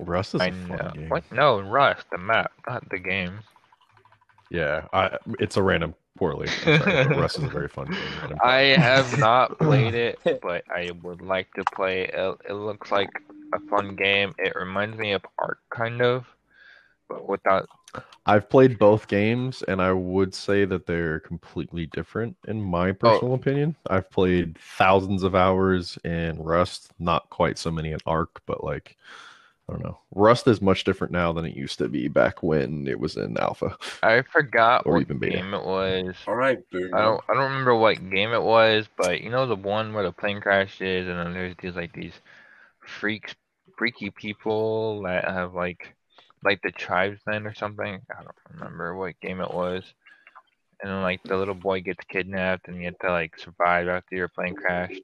Rust 0.00 0.34
is 0.34 0.40
a 0.40 0.44
i 0.44 0.50
fun 0.50 0.76
know. 0.76 0.90
game. 0.94 1.08
what? 1.08 1.30
No 1.30 1.60
rust 1.60 2.06
the 2.10 2.18
map 2.18 2.50
not 2.66 2.90
the 2.90 2.98
game 2.98 3.38
Yeah, 4.54 4.86
I, 4.92 5.18
it's 5.40 5.56
a 5.56 5.62
random 5.62 5.94
poorly. 6.16 6.46
Sorry, 6.46 7.06
Rust 7.16 7.38
is 7.38 7.44
a 7.44 7.48
very 7.48 7.68
fun 7.68 7.86
game. 7.90 8.38
I'm- 8.42 8.80
have 8.80 9.18
not 9.18 9.58
played 9.66 9.94
it 9.94 10.18
but 10.42 10.62
i 10.70 10.90
would 11.02 11.20
like 11.20 11.52
to 11.54 11.64
play 11.74 12.02
it 12.04 12.14
it 12.48 12.52
looks 12.52 12.90
like 12.92 13.10
a 13.52 13.60
fun 13.68 13.96
game 13.96 14.32
it 14.38 14.54
reminds 14.54 14.96
me 14.96 15.12
of 15.12 15.22
ark 15.38 15.58
kind 15.70 16.00
of 16.02 16.24
but 17.08 17.28
without 17.28 17.68
I've 18.26 18.48
played 18.48 18.78
both 18.78 19.06
games, 19.06 19.62
and 19.68 19.80
I 19.80 19.92
would 19.92 20.34
say 20.34 20.64
that 20.64 20.84
they're 20.86 21.20
completely 21.20 21.86
different 21.86 22.36
in 22.48 22.60
my 22.60 22.88
Oh. 22.90 22.94
personal 22.94 23.34
opinion. 23.34 23.76
I've 23.88 24.10
played 24.10 24.58
thousands 24.58 25.22
of 25.22 25.34
hours 25.36 25.96
in 26.04 26.42
Rust, 26.42 26.90
not 26.98 27.28
quite 27.30 27.56
so 27.58 27.70
many 27.70 27.92
in 27.92 27.98
ARK, 28.06 28.40
but 28.46 28.64
like 28.64 28.96
I 29.68 29.72
don't 29.72 29.82
know. 29.82 29.98
Rust 30.14 30.46
is 30.46 30.60
much 30.60 30.84
different 30.84 31.12
now 31.12 31.32
than 31.32 31.46
it 31.46 31.56
used 31.56 31.78
to 31.78 31.88
be 31.88 32.08
back 32.08 32.42
when 32.42 32.86
it 32.86 33.00
was 33.00 33.16
in 33.16 33.38
alpha. 33.38 33.76
i 34.02 34.20
forgot 34.22 34.82
Or 34.84 34.94
what 34.94 35.02
even 35.02 35.18
beta. 35.18 35.36
game 35.36 35.54
it 35.54 35.64
was 35.64 36.14
All 36.28 36.34
right, 36.34 36.58
boom. 36.70 36.94
I 36.94 37.00
don't 37.00 37.22
I 37.28 37.34
don't 37.34 37.50
remember 37.50 37.74
what 37.74 38.10
game 38.10 38.32
it 38.32 38.42
was, 38.42 38.86
but 38.96 39.22
you 39.22 39.30
know 39.30 39.46
the 39.46 39.56
one 39.56 39.94
where 39.94 40.04
the 40.04 40.12
plane 40.12 40.40
crashes 40.40 41.08
and 41.08 41.18
then 41.18 41.32
there's 41.32 41.54
these 41.62 41.76
like 41.76 41.94
these 41.94 42.12
freaks 42.86 43.34
freaky 43.78 44.10
people 44.10 45.02
that 45.02 45.24
have 45.24 45.54
like 45.54 45.94
like 46.44 46.60
the 46.62 46.70
tribesmen 46.70 47.46
or 47.46 47.54
something. 47.54 48.00
I 48.10 48.22
don't 48.22 48.60
remember 48.60 48.94
what 48.96 49.18
game 49.20 49.40
it 49.40 49.52
was. 49.52 49.82
And 50.82 50.92
then 50.92 51.00
like 51.00 51.22
the 51.22 51.38
little 51.38 51.54
boy 51.54 51.80
gets 51.80 52.04
kidnapped 52.10 52.68
and 52.68 52.76
you 52.76 52.84
have 52.84 52.98
to 52.98 53.10
like 53.10 53.38
survive 53.38 53.88
after 53.88 54.14
your 54.14 54.28
plane 54.28 54.54
crashed. 54.54 55.00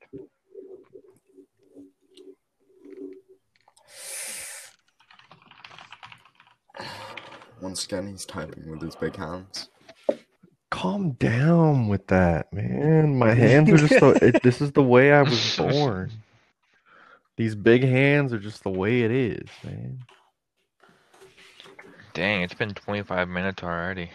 Once 7.60 7.84
again, 7.84 8.08
he's 8.08 8.24
typing 8.24 8.70
with 8.70 8.80
his 8.80 8.96
big 8.96 9.16
hands. 9.16 9.68
Calm 10.70 11.12
down 11.12 11.88
with 11.88 12.06
that, 12.06 12.52
man. 12.52 13.18
My 13.18 13.34
hands 13.34 13.70
are 13.70 13.76
just 13.76 14.00
the, 14.00 14.10
it, 14.26 14.42
this 14.42 14.60
is 14.60 14.72
the 14.72 14.82
way 14.82 15.12
I 15.12 15.22
was 15.22 15.56
born. 15.58 16.10
These 17.36 17.54
big 17.54 17.82
hands 17.82 18.32
are 18.32 18.38
just 18.38 18.62
the 18.62 18.70
way 18.70 19.02
it 19.02 19.10
is, 19.10 19.48
man. 19.64 19.98
Dang, 22.14 22.42
it's 22.42 22.54
been 22.54 22.74
25 22.74 23.28
minutes 23.28 23.62
already. 23.62 24.10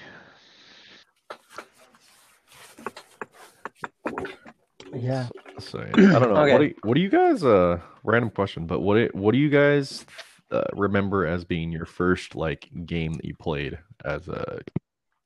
Yeah. 4.94 5.28
So 5.60 5.80
I 5.80 5.92
don't 5.92 6.34
know. 6.34 6.36
Okay. 6.38 6.52
What, 6.54 6.60
do 6.60 6.66
you, 6.66 6.76
what 6.84 6.94
do 6.96 7.02
you 7.02 7.10
guys? 7.10 7.44
Uh, 7.44 7.80
random 8.04 8.30
question, 8.30 8.66
but 8.66 8.80
what 8.82 8.96
do- 8.96 9.10
what 9.14 9.32
do 9.34 9.38
you 9.38 9.50
guys 9.50 10.06
uh, 10.52 10.64
remember 10.74 11.26
as 11.26 11.44
being 11.44 11.72
your 11.72 11.86
first 11.86 12.36
like 12.36 12.70
game 12.86 13.14
that 13.14 13.26
you 13.26 13.36
played 13.36 13.78
as 14.04 14.28
a 14.28 14.60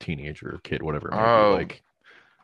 teenager 0.00 0.54
or 0.54 0.58
kid, 0.64 0.82
whatever 0.82 1.10
Oh. 1.12 1.50
be? 1.52 1.56
Like 1.64 1.82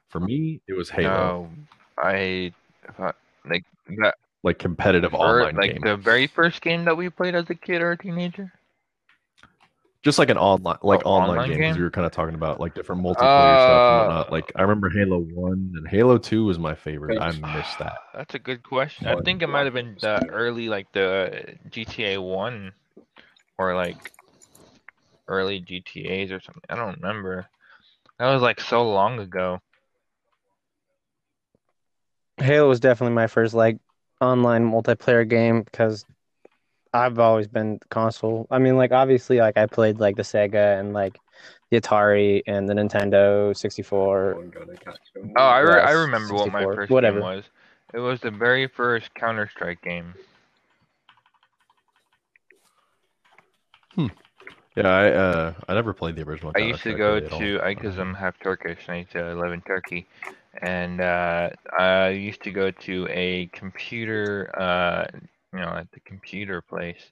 for 0.09 0.21
me, 0.21 0.61
it 0.69 0.75
was 0.75 0.91
Halo, 0.91 1.09
No, 1.09 1.51
I, 1.99 2.53
I 2.99 3.13
like 3.49 3.65
that 4.01 4.15
like 4.43 4.59
competitive 4.59 5.11
fir- 5.13 5.17
online 5.17 5.57
like 5.57 5.73
game. 5.73 5.81
the 5.83 5.97
very 5.97 6.27
first 6.27 6.61
game 6.63 6.85
that 6.85 6.97
we 6.97 7.11
played 7.11 7.35
as 7.35 7.49
a 7.51 7.55
kid 7.55 7.83
or 7.83 7.93
a 7.93 7.99
teenager. 7.99 8.53
Just 10.07 10.21
like 10.21 10.31
an 10.31 10.39
online, 10.39 10.77
like 10.83 11.05
Oh, 11.05 11.11
online, 11.11 11.31
online 11.31 11.51
game. 11.51 11.59
Game? 11.59 11.75
we 11.75 11.83
were 11.83 11.91
kind 11.91 12.07
of 12.07 12.13
talking 12.13 12.37
about 12.37 12.61
like 12.61 12.75
different 12.75 13.03
multiplayer 13.03 13.19
stuff 13.19 13.89
and 13.89 13.99
whatnot. 13.99 14.29
Uh, 14.29 14.31
Like 14.31 14.53
I 14.55 14.63
remember 14.63 14.89
Halo 14.89 15.19
One 15.19 15.73
and 15.75 15.89
Halo 15.89 16.17
Two 16.17 16.45
was 16.45 16.61
my 16.61 16.77
favorite. 16.77 17.21
I 17.21 17.33
missed 17.33 17.77
that. 17.81 17.99
That's 18.15 18.37
a 18.37 18.39
good 18.39 18.63
question. 18.63 19.09
I 19.09 19.21
think 19.25 19.43
it 19.43 19.49
might 19.49 19.65
have 19.65 19.75
been 19.75 19.97
the 20.01 20.25
early, 20.29 20.69
like 20.69 20.87
the 20.93 21.57
GTA 21.71 22.23
One, 22.23 22.73
or 23.59 23.75
like 23.75 24.13
early 25.27 25.61
GTA's 25.61 26.31
or 26.31 26.39
something. 26.39 26.63
I 26.71 26.77
don't 26.77 27.01
remember. 27.01 27.47
That 28.21 28.33
was 28.33 28.43
like 28.43 28.61
so 28.61 28.89
long 28.89 29.19
ago. 29.19 29.61
Halo 32.39 32.69
was 32.69 32.79
definitely 32.79 33.17
my 33.17 33.27
first 33.27 33.55
like 33.55 33.79
online 34.21 34.71
multiplayer 34.71 35.29
game 35.29 35.63
because 35.63 36.05
I've 36.97 37.19
always 37.19 37.47
been 37.47 37.79
console. 37.91 38.47
I 38.51 38.59
mean, 38.59 38.77
like 38.77 38.93
obviously, 38.93 39.39
like 39.39 39.57
I 39.57 39.67
played 39.67 40.01
like 40.01 40.17
the 40.17 40.23
Sega 40.23 40.81
and 40.81 40.93
like 40.93 41.19
the 41.71 41.81
Atari 41.81 42.43
and 42.47 42.69
the 42.69 42.75
Nintendo 42.75 43.57
64. 43.57 44.39
Oh, 45.37 45.41
I, 45.41 45.59
re- 45.61 45.81
I 45.81 45.91
Yes, 45.91 45.97
remember 46.01 46.35
what 46.35 46.53
my 46.53 46.65
first 46.65 46.91
whatever. 46.91 47.19
game 47.19 47.25
was. 47.25 47.45
It 47.95 47.99
was 47.99 48.21
the 48.21 48.31
very 48.31 48.67
first 48.67 49.15
Counter 49.15 49.49
Strike 49.49 49.83
game. 49.83 50.15
Hmm. 53.95 54.07
Yeah, 54.77 54.89
I 54.89 55.11
uh 55.11 55.55
I 55.69 55.75
never 55.75 55.95
played 55.95 56.17
the 56.17 56.23
original. 56.23 56.53
I 56.55 56.59
used 56.59 56.83
to 56.83 56.95
go 56.95 57.15
really 57.15 57.27
at 57.27 57.33
all. 57.33 57.39
to, 57.39 57.61
I 57.63 57.75
because 57.75 57.99
I'm 57.99 58.15
half 58.15 58.39
Turkish, 58.41 58.79
and 58.87 58.95
I 58.95 58.99
used 58.99 59.13
to 59.13 59.35
live 59.35 59.53
in 59.53 59.63
Turkey, 59.63 60.07
and 60.61 61.01
uh, 61.01 61.51
I 61.79 62.09
used 62.11 62.43
to 62.43 62.51
go 62.51 62.71
to 62.71 63.07
a 63.11 63.47
computer, 63.53 64.51
uh, 64.59 65.07
you 65.53 65.61
know, 65.61 65.69
at 65.69 65.91
the 65.93 66.01
computer 66.01 66.63
place 66.63 67.11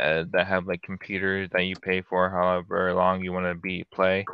uh, 0.00 0.24
that 0.32 0.46
have 0.46 0.66
like 0.66 0.82
computers 0.82 1.48
that 1.52 1.62
you 1.64 1.76
pay 1.76 2.02
for 2.02 2.30
however 2.30 2.92
long 2.94 3.22
you 3.22 3.32
want 3.32 3.46
to 3.46 3.54
be 3.54 3.84
play, 3.92 4.26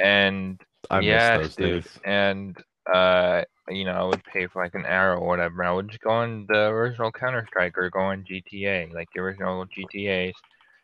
and 0.00 0.60
I 0.90 1.00
yes, 1.00 1.02
miss 1.02 1.28
those 1.32 1.56
dude, 1.56 1.84
days. 1.84 1.98
and 2.04 2.56
uh, 2.92 3.42
you 3.68 3.84
know, 3.84 3.92
I 3.92 4.04
would 4.04 4.24
pay 4.24 4.46
for 4.46 4.62
like 4.62 4.74
an 4.74 4.86
hour 4.86 5.16
or 5.16 5.26
whatever. 5.26 5.64
I 5.64 5.72
would 5.72 5.88
just 5.88 6.02
go 6.02 6.10
on 6.10 6.46
the 6.48 6.66
original 6.68 7.12
Counter 7.12 7.44
Strike 7.48 7.76
or 7.78 7.90
go 7.90 8.00
on 8.00 8.24
GTA, 8.26 8.90
like 8.94 9.08
the 9.14 9.20
original 9.20 9.64
GTA's, 9.66 10.34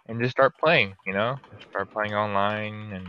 and 0.08 0.20
just 0.20 0.32
start 0.32 0.54
playing. 0.58 0.94
You 1.06 1.14
know, 1.14 1.36
start 1.70 1.90
playing 1.92 2.14
online 2.14 2.92
and 2.92 3.06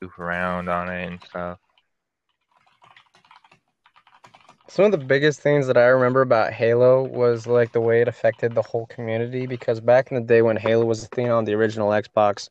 goof 0.00 0.18
around 0.18 0.68
on 0.68 0.88
it 0.90 1.06
and 1.06 1.20
stuff. 1.24 1.58
Some 4.72 4.86
of 4.86 4.90
the 4.90 4.96
biggest 4.96 5.42
things 5.42 5.66
that 5.66 5.76
I 5.76 5.84
remember 5.84 6.22
about 6.22 6.54
Halo 6.54 7.02
was 7.02 7.46
like 7.46 7.72
the 7.72 7.80
way 7.82 8.00
it 8.00 8.08
affected 8.08 8.54
the 8.54 8.62
whole 8.62 8.86
community 8.86 9.46
because 9.46 9.80
back 9.82 10.10
in 10.10 10.14
the 10.14 10.22
day 10.22 10.40
when 10.40 10.56
Halo 10.56 10.86
was 10.86 11.04
a 11.04 11.08
thing 11.08 11.28
on 11.30 11.44
the 11.44 11.52
original 11.52 11.90
Xbox, 11.90 12.48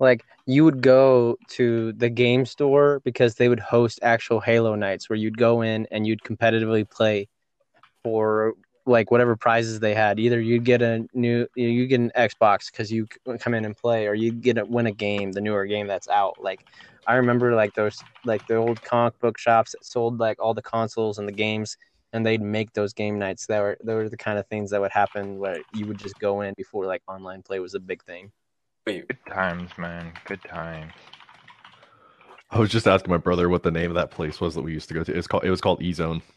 like 0.00 0.24
you 0.44 0.64
would 0.64 0.82
go 0.82 1.36
to 1.50 1.92
the 1.92 2.10
game 2.10 2.46
store 2.46 3.00
because 3.04 3.36
they 3.36 3.48
would 3.48 3.60
host 3.60 4.00
actual 4.02 4.40
Halo 4.40 4.74
nights 4.74 5.08
where 5.08 5.16
you'd 5.16 5.38
go 5.38 5.62
in 5.62 5.86
and 5.92 6.04
you'd 6.04 6.22
competitively 6.22 6.90
play 6.90 7.28
for 8.02 8.54
like 8.86 9.10
whatever 9.10 9.36
prizes 9.36 9.80
they 9.80 9.94
had. 9.94 10.18
Either 10.18 10.40
you'd 10.40 10.64
get 10.64 10.82
a 10.82 11.06
new 11.14 11.46
you 11.54 11.86
get 11.86 12.00
an 12.00 12.12
Xbox 12.16 12.70
because 12.70 12.90
you 12.90 13.06
uh, 13.28 13.36
come 13.38 13.54
in 13.54 13.64
and 13.64 13.76
play, 13.76 14.06
or 14.06 14.14
you'd 14.14 14.42
get 14.42 14.58
a, 14.58 14.64
win 14.64 14.86
a 14.86 14.92
game, 14.92 15.32
the 15.32 15.40
newer 15.40 15.66
game 15.66 15.86
that's 15.86 16.08
out. 16.08 16.42
Like 16.42 16.64
I 17.06 17.14
remember 17.14 17.54
like 17.54 17.74
those 17.74 18.02
like 18.24 18.46
the 18.46 18.56
old 18.56 18.82
comic 18.82 19.18
book 19.20 19.38
shops 19.38 19.72
that 19.72 19.84
sold 19.84 20.18
like 20.18 20.40
all 20.40 20.54
the 20.54 20.62
consoles 20.62 21.18
and 21.18 21.28
the 21.28 21.32
games 21.32 21.76
and 22.12 22.24
they'd 22.24 22.42
make 22.42 22.72
those 22.72 22.92
game 22.92 23.18
nights 23.18 23.46
that 23.46 23.60
were 23.60 23.76
those 23.82 24.04
were 24.04 24.08
the 24.08 24.16
kind 24.16 24.38
of 24.38 24.46
things 24.48 24.70
that 24.70 24.80
would 24.80 24.92
happen 24.92 25.38
where 25.38 25.58
you 25.74 25.86
would 25.86 25.98
just 25.98 26.18
go 26.18 26.42
in 26.42 26.54
before 26.56 26.86
like 26.86 27.02
online 27.08 27.42
play 27.42 27.58
was 27.58 27.74
a 27.74 27.80
big 27.80 28.02
thing. 28.04 28.30
Wait, 28.86 29.06
Good 29.08 29.18
times, 29.28 29.70
man. 29.78 30.12
Good 30.24 30.42
times. 30.42 30.92
I 32.50 32.58
was 32.58 32.68
just 32.68 32.86
asking 32.86 33.10
my 33.10 33.16
brother 33.16 33.48
what 33.48 33.62
the 33.62 33.70
name 33.70 33.90
of 33.90 33.94
that 33.94 34.10
place 34.10 34.40
was 34.40 34.54
that 34.54 34.62
we 34.62 34.72
used 34.72 34.88
to 34.88 34.94
go 34.94 35.02
to. 35.04 35.16
It's 35.16 35.26
called 35.26 35.44
it 35.44 35.50
was 35.50 35.60
called 35.60 35.82
E 35.82 35.92
Zone. 35.92 36.22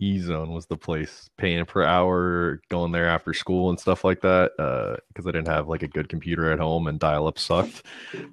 E 0.00 0.18
Zone 0.18 0.52
was 0.52 0.64
the 0.66 0.78
place, 0.78 1.28
paying 1.36 1.64
per 1.66 1.82
hour, 1.82 2.60
going 2.70 2.90
there 2.90 3.08
after 3.08 3.34
school 3.34 3.68
and 3.68 3.78
stuff 3.78 4.02
like 4.02 4.22
that. 4.22 4.52
Uh, 4.58 4.96
because 5.08 5.26
I 5.26 5.30
didn't 5.30 5.48
have 5.48 5.68
like 5.68 5.82
a 5.82 5.88
good 5.88 6.08
computer 6.08 6.50
at 6.50 6.58
home 6.58 6.86
and 6.86 6.98
dial 6.98 7.26
up 7.26 7.38
sucked, 7.38 7.82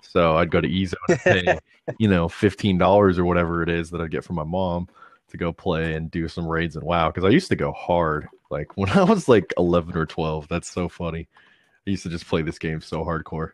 so 0.02 0.38
I'd 0.38 0.50
go 0.50 0.62
to 0.62 0.68
E 0.68 0.86
Zone 0.86 0.98
and 1.10 1.20
pay, 1.20 1.60
you 2.00 2.08
know, 2.08 2.30
fifteen 2.30 2.78
dollars 2.78 3.20
or 3.20 3.26
whatever 3.26 3.62
it 3.64 3.70
is 3.70 3.90
that 3.90 4.00
I'd 4.00 4.12
get 4.12 4.24
from 4.24 4.38
my 4.38 4.46
mom 4.46 4.88
to 5.30 5.38
go 5.38 5.52
play 5.52 5.96
and 5.96 6.10
do 6.10 6.30
some 6.30 6.48
raids 6.48 6.78
and 6.78 6.86
WoW. 6.86 7.10
Because 7.10 7.26
I 7.26 7.30
used 7.30 7.50
to 7.50 7.58
go 7.58 7.74
hard, 7.74 8.30
like 8.50 8.72
when 8.78 8.90
I 8.90 9.04
was 9.04 9.28
like 9.28 9.54
eleven 9.58 9.98
or 9.98 10.06
twelve. 10.06 10.48
That's 10.48 10.72
so 10.72 10.88
funny. 10.88 11.28
I 11.86 11.90
used 11.90 12.04
to 12.04 12.10
just 12.10 12.28
play 12.28 12.44
this 12.44 12.60
game 12.60 12.80
so 12.80 13.04
hardcore. 13.04 13.52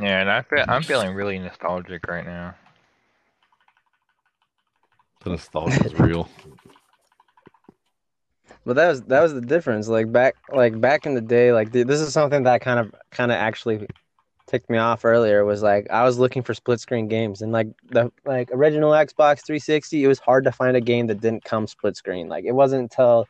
Yeah, 0.00 0.20
and 0.20 0.30
I 0.30 0.42
feel 0.42 0.60
mm-hmm. 0.60 0.70
I'm 0.70 0.82
feeling 0.84 1.12
really 1.12 1.38
nostalgic 1.40 2.06
right 2.06 2.24
now. 2.24 2.54
The 5.24 5.30
nostalgia 5.30 5.84
is 5.86 5.94
real. 5.98 6.28
But 8.64 8.76
that 8.76 8.88
was 8.88 9.02
that 9.02 9.22
was 9.22 9.34
the 9.34 9.40
difference. 9.40 9.88
Like 9.88 10.12
back 10.12 10.34
like 10.54 10.80
back 10.80 11.06
in 11.06 11.14
the 11.14 11.20
day, 11.20 11.52
like 11.52 11.72
th- 11.72 11.86
this 11.86 12.00
is 12.00 12.12
something 12.12 12.44
that 12.44 12.60
kind 12.60 12.78
of 12.78 12.94
kind 13.10 13.32
of 13.32 13.36
actually 13.36 13.86
ticked 14.46 14.68
me 14.70 14.78
off 14.78 15.04
earlier 15.04 15.44
was 15.44 15.62
like 15.62 15.88
I 15.90 16.04
was 16.04 16.18
looking 16.18 16.42
for 16.42 16.54
split 16.54 16.78
screen 16.80 17.08
games 17.08 17.42
and 17.42 17.52
like 17.52 17.68
the 17.90 18.12
like 18.24 18.50
original 18.52 18.92
Xbox 18.92 19.44
360, 19.44 20.04
it 20.04 20.08
was 20.08 20.18
hard 20.18 20.44
to 20.44 20.52
find 20.52 20.76
a 20.76 20.80
game 20.80 21.06
that 21.08 21.20
didn't 21.20 21.44
come 21.44 21.66
split 21.66 21.96
screen. 21.96 22.28
Like 22.28 22.44
it 22.44 22.52
wasn't 22.52 22.82
until 22.82 23.26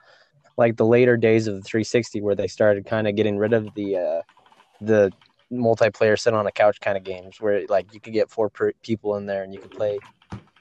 like 0.58 0.76
the 0.76 0.86
later 0.86 1.16
days 1.16 1.46
of 1.46 1.54
the 1.54 1.62
360 1.62 2.20
where 2.20 2.34
they 2.34 2.48
started 2.48 2.84
kind 2.86 3.08
of 3.08 3.16
getting 3.16 3.38
rid 3.38 3.52
of 3.52 3.72
the 3.74 3.96
uh 3.96 4.22
the 4.80 5.12
multiplayer 5.52 6.18
sit 6.18 6.34
on 6.34 6.46
a 6.46 6.52
couch 6.52 6.80
kind 6.80 6.96
of 6.96 7.04
games 7.04 7.40
where 7.40 7.64
like 7.68 7.92
you 7.94 8.00
could 8.00 8.12
get 8.12 8.30
four 8.30 8.48
per- 8.48 8.72
people 8.82 9.16
in 9.16 9.26
there 9.26 9.42
and 9.42 9.54
you 9.54 9.60
could 9.60 9.70
play 9.70 9.98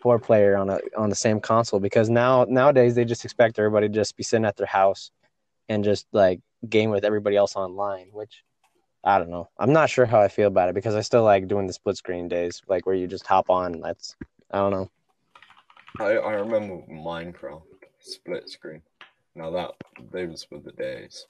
four 0.01 0.19
player 0.19 0.57
on 0.57 0.69
a 0.69 0.79
on 0.97 1.09
the 1.09 1.15
same 1.15 1.39
console 1.39 1.79
because 1.79 2.09
now 2.09 2.45
nowadays 2.49 2.95
they 2.95 3.05
just 3.05 3.23
expect 3.25 3.59
everybody 3.59 3.87
to 3.87 3.93
just 3.93 4.17
be 4.17 4.23
sitting 4.23 4.45
at 4.45 4.57
their 4.57 4.67
house 4.67 5.11
and 5.69 5.83
just 5.83 6.07
like 6.11 6.39
game 6.69 6.89
with 6.89 7.03
everybody 7.03 7.35
else 7.35 7.55
online 7.55 8.07
which 8.11 8.43
i 9.03 9.17
don't 9.17 9.29
know 9.29 9.49
i'm 9.57 9.73
not 9.73 9.89
sure 9.89 10.05
how 10.05 10.19
i 10.19 10.27
feel 10.27 10.47
about 10.47 10.69
it 10.69 10.75
because 10.75 10.95
i 10.95 11.01
still 11.01 11.23
like 11.23 11.47
doing 11.47 11.67
the 11.67 11.73
split 11.73 11.97
screen 11.97 12.27
days 12.27 12.61
like 12.67 12.85
where 12.85 12.95
you 12.95 13.07
just 13.07 13.25
hop 13.25 13.49
on 13.49 13.79
that's 13.81 14.15
i 14.51 14.57
don't 14.57 14.71
know 14.71 14.89
I, 15.99 16.13
I 16.13 16.33
remember 16.33 16.81
Minecraft 16.89 17.63
split 17.99 18.49
screen. 18.49 18.81
Now 19.35 19.51
that 19.51 19.71
those 20.11 20.47
were 20.49 20.59
the 20.59 20.71
days. 20.71 21.25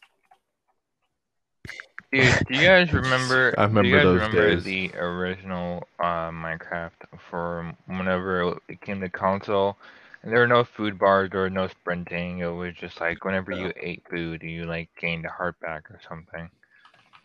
Dude, 2.11 2.33
do 2.47 2.55
you 2.55 2.65
guys 2.65 2.91
remember? 2.93 3.53
I 3.57 3.63
remember 3.63 3.83
do 3.83 3.87
you 3.89 3.95
remember 3.95 3.97
guys 3.97 4.03
those 4.03 4.13
remember 4.15 4.55
days. 4.55 4.63
the 4.63 4.91
original 4.97 5.87
uh, 5.99 6.29
Minecraft 6.29 6.91
for 7.29 7.73
whenever 7.87 8.57
it 8.67 8.81
came 8.81 8.99
to 9.01 9.09
console? 9.09 9.77
And 10.23 10.31
there 10.31 10.39
were 10.39 10.47
no 10.47 10.63
food 10.63 10.99
bars, 10.99 11.29
there 11.31 11.43
was 11.43 11.51
no 11.51 11.67
sprinting. 11.67 12.39
It 12.39 12.47
was 12.47 12.75
just 12.75 12.99
like 13.01 13.23
whenever 13.23 13.51
you 13.51 13.71
ate 13.79 14.03
food, 14.09 14.41
you 14.43 14.65
like 14.65 14.89
gained 14.99 15.25
a 15.25 15.29
heart 15.29 15.59
back 15.61 15.89
or 15.89 15.99
something. 16.07 16.49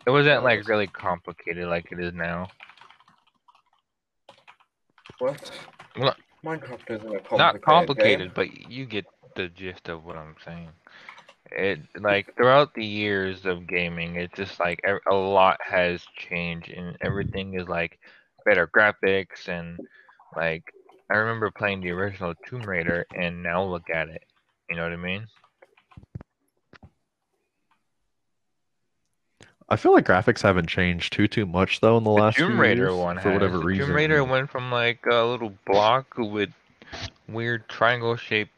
It 0.05 0.09
wasn't 0.09 0.43
like 0.43 0.67
really 0.67 0.87
complicated 0.87 1.67
like 1.67 1.91
it 1.91 1.99
is 1.99 2.13
now. 2.13 2.47
What? 5.19 5.51
Well, 5.97 6.15
Minecraft 6.45 6.89
isn't 6.89 7.15
a 7.15 7.19
complicated 7.19 7.37
Not 7.37 7.61
complicated, 7.61 8.27
game. 8.27 8.31
but 8.35 8.71
you 8.71 8.85
get 8.85 9.05
the 9.35 9.49
gist 9.49 9.89
of 9.89 10.05
what 10.05 10.15
I'm 10.15 10.35
saying. 10.45 10.69
It 11.51 11.79
like 11.99 12.35
throughout 12.35 12.73
the 12.73 12.85
years 12.85 13.45
of 13.45 13.67
gaming, 13.67 14.15
it's 14.15 14.35
just 14.35 14.59
like 14.59 14.81
a 15.09 15.15
lot 15.15 15.57
has 15.65 16.05
changed, 16.17 16.69
and 16.71 16.97
everything 17.01 17.59
is 17.59 17.67
like 17.67 17.99
better 18.45 18.67
graphics 18.67 19.47
and 19.47 19.79
like 20.35 20.63
I 21.09 21.15
remember 21.15 21.51
playing 21.51 21.81
the 21.81 21.91
original 21.91 22.33
Tomb 22.47 22.61
Raider, 22.61 23.05
and 23.15 23.41
now 23.41 23.63
look 23.63 23.89
at 23.89 24.09
it. 24.09 24.23
You 24.69 24.75
know 24.75 24.83
what 24.83 24.91
I 24.93 24.97
mean? 24.97 25.25
I 29.69 29.75
feel 29.75 29.93
like 29.93 30.05
graphics 30.05 30.41
haven't 30.41 30.67
changed 30.67 31.11
too 31.13 31.27
too 31.27 31.45
much 31.45 31.81
though 31.81 31.97
in 31.97 32.03
the, 32.03 32.09
The 32.09 32.21
last 32.21 32.37
Tomb 32.37 32.51
few 32.51 32.61
Raider 32.61 32.85
years, 32.85 32.95
one 32.95 33.17
for 33.17 33.29
has. 33.29 33.33
whatever 33.33 33.59
The 33.59 33.65
reason. 33.65 33.87
Tomb 33.87 33.95
Raider 33.95 34.23
went 34.23 34.49
from 34.49 34.71
like 34.71 35.05
a 35.05 35.23
little 35.23 35.53
block 35.65 36.17
with 36.17 36.49
weird 37.27 37.67
triangle 37.67 38.15
shape. 38.15 38.49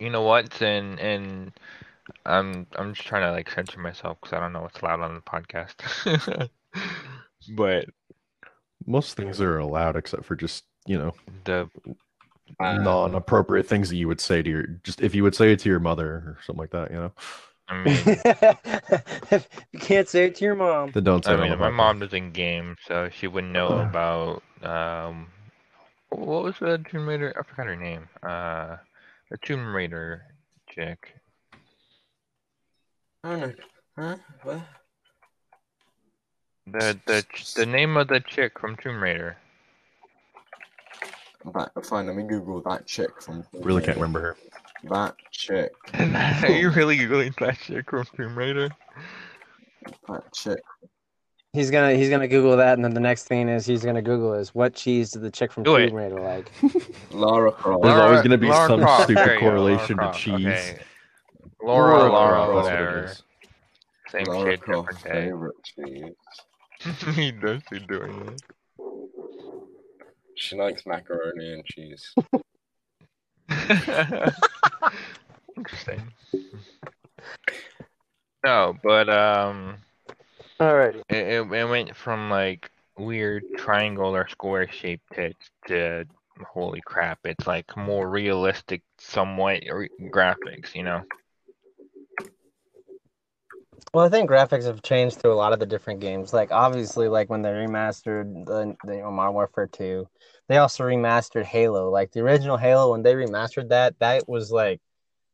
You 0.00 0.10
know 0.10 0.22
what? 0.22 0.60
And 0.62 0.98
and 1.00 1.52
I'm 2.26 2.66
I'm 2.76 2.94
just 2.94 3.06
trying 3.08 3.22
to 3.22 3.32
like 3.32 3.50
censor 3.50 3.80
myself 3.80 4.18
because 4.20 4.34
I 4.34 4.40
don't 4.40 4.52
know 4.52 4.62
what's 4.62 4.80
allowed 4.80 5.00
on 5.00 5.14
the 5.14 5.20
podcast. 5.22 6.50
but 7.48 7.86
Most 8.86 9.16
things 9.16 9.40
are 9.40 9.58
allowed 9.58 9.96
except 9.96 10.24
for 10.24 10.36
just 10.36 10.64
you 10.86 10.98
know 10.98 11.14
the 11.44 11.68
Uh, 12.60 12.88
non-appropriate 13.06 13.66
things 13.66 13.88
that 13.90 13.96
you 13.96 14.08
would 14.08 14.20
say 14.20 14.42
to 14.42 14.50
your 14.50 14.66
just 14.84 15.00
if 15.00 15.14
you 15.14 15.22
would 15.22 15.34
say 15.34 15.52
it 15.52 15.60
to 15.60 15.68
your 15.68 15.80
mother 15.80 16.06
or 16.06 16.38
something 16.44 16.60
like 16.60 16.70
that. 16.70 16.90
You 16.90 16.96
know, 16.96 17.12
I 17.68 17.74
mean 17.78 18.22
you 19.72 19.78
can't 19.78 20.08
say 20.08 20.26
it 20.26 20.34
to 20.36 20.44
your 20.44 20.54
mom 20.54 20.94
then 20.94 21.04
don't 21.04 21.24
say 21.24 21.34
I 21.34 21.36
mean 21.36 21.50
the 21.50 21.56
my 21.58 21.68
podcast. 21.68 21.70
mom 21.70 22.00
doesn't 22.00 22.32
game, 22.32 22.76
so 22.86 23.08
she 23.10 23.26
wouldn't 23.26 23.52
know 23.52 23.78
about 23.78 24.42
um 24.62 25.28
what 26.10 26.44
was 26.44 26.58
the 26.60 26.78
Tomb 26.90 27.08
Raider? 27.08 27.34
I 27.38 27.42
forgot 27.48 27.66
her 27.66 27.76
name. 27.76 28.08
Uh, 28.22 28.76
the 29.30 29.38
Tomb 29.38 29.74
Raider 29.74 30.22
chick. 30.68 31.14
I 33.24 33.30
don't 33.30 33.40
know. 33.40 33.54
Huh? 33.96 34.16
What? 34.42 34.60
The 36.66 36.98
the 37.06 37.24
the 37.56 37.66
name 37.66 37.96
of 37.96 38.08
the 38.08 38.20
chick 38.20 38.58
from 38.58 38.76
Tomb 38.76 39.02
Raider. 39.02 39.36
That, 41.54 41.70
fine, 41.86 42.06
let 42.06 42.16
me 42.16 42.24
Google 42.24 42.60
that 42.62 42.86
chick 42.86 43.22
from. 43.22 43.44
Really 43.52 43.82
can't 43.82 43.96
remember 43.96 44.20
her. 44.20 44.36
That 44.84 45.16
chick. 45.30 45.72
Are 45.94 46.50
you 46.50 46.70
really 46.70 46.98
googling 46.98 47.34
that 47.38 47.58
chick 47.58 47.90
from 47.90 48.06
Tomb 48.16 48.36
Raider? 48.36 48.70
That 50.08 50.32
chick. 50.34 50.60
He's 51.54 51.70
gonna 51.70 51.94
he's 51.94 52.10
gonna 52.10 52.28
Google 52.28 52.56
that, 52.58 52.74
and 52.74 52.84
then 52.84 52.92
the 52.94 53.00
next 53.00 53.24
thing 53.24 53.48
is 53.48 53.64
he's 53.64 53.82
gonna 53.84 54.02
Google 54.02 54.34
is 54.34 54.54
what 54.54 54.74
cheese 54.74 55.10
did 55.12 55.22
the 55.22 55.30
chick 55.30 55.50
from 55.50 55.62
Do. 55.62 55.76
Tomb 55.78 55.94
Raider 55.96 56.20
like? 56.20 56.50
Lara 57.10 57.50
Croft. 57.52 57.82
There's 57.82 57.94
Lara- 57.94 58.06
always 58.08 58.22
gonna 58.22 58.36
be 58.38 58.48
Lara 58.48 58.68
some 58.68 58.80
Croft. 58.80 59.04
stupid 59.04 59.16
There 59.24 59.34
you 59.34 59.40
go, 59.40 59.46
correlation 59.46 59.86
to 59.88 59.94
Croft. 59.94 60.18
cheese. 60.20 60.34
Okay. 60.46 60.78
Laura, 61.62 61.98
Laura 61.98 62.10
Laura, 62.12 62.30
Croft, 62.46 62.66
That's 62.66 62.66
what 62.66 62.72
it 62.74 62.84
whatever. 62.84 63.14
Same 64.10 64.24
Lara 64.24 64.50
shit, 64.50 64.60
Croft's 64.60 65.02
different 65.02 65.16
favorite 65.16 65.56
cheese. 66.84 67.16
he 67.16 67.30
does 67.32 67.62
be 67.70 67.78
doing 67.80 68.28
it. 68.28 68.42
She 70.36 70.54
likes 70.56 70.84
macaroni 70.86 71.52
and 71.54 71.64
cheese. 71.64 72.14
Interesting. 75.56 76.12
No, 78.44 78.74
but 78.84 79.08
um, 79.08 79.78
Alrighty. 80.60 81.02
it, 81.08 81.16
it, 81.16 81.52
it 81.52 81.68
went 81.68 81.96
from 81.96 82.30
like 82.30 82.70
weird 82.96 83.44
triangle 83.56 84.14
or 84.14 84.28
square 84.28 84.68
shaped 84.70 85.12
tits 85.14 85.50
to 85.68 86.04
holy 86.44 86.80
crap, 86.80 87.18
it's 87.24 87.46
like 87.46 87.76
more 87.76 88.08
realistic, 88.08 88.82
somewhat 88.98 89.62
re- 89.70 89.90
graphics, 90.12 90.74
you 90.74 90.82
know? 90.82 91.02
Well, 93.94 94.04
I 94.04 94.08
think 94.08 94.28
graphics 94.28 94.64
have 94.64 94.82
changed 94.82 95.18
through 95.18 95.32
a 95.32 95.34
lot 95.34 95.52
of 95.52 95.60
the 95.60 95.66
different 95.66 96.00
games. 96.00 96.32
Like 96.32 96.50
obviously, 96.50 97.08
like 97.08 97.30
when 97.30 97.42
they 97.42 97.50
remastered 97.50 98.44
the, 98.44 98.76
the 98.84 98.96
you 98.96 99.02
know, 99.02 99.10
Modern 99.10 99.34
Warfare 99.34 99.68
Two, 99.68 100.08
they 100.48 100.58
also 100.58 100.84
remastered 100.84 101.44
Halo. 101.44 101.90
Like 101.90 102.12
the 102.12 102.20
original 102.20 102.56
Halo, 102.56 102.92
when 102.92 103.02
they 103.02 103.14
remastered 103.14 103.70
that, 103.70 103.98
that 104.00 104.28
was 104.28 104.50
like 104.50 104.80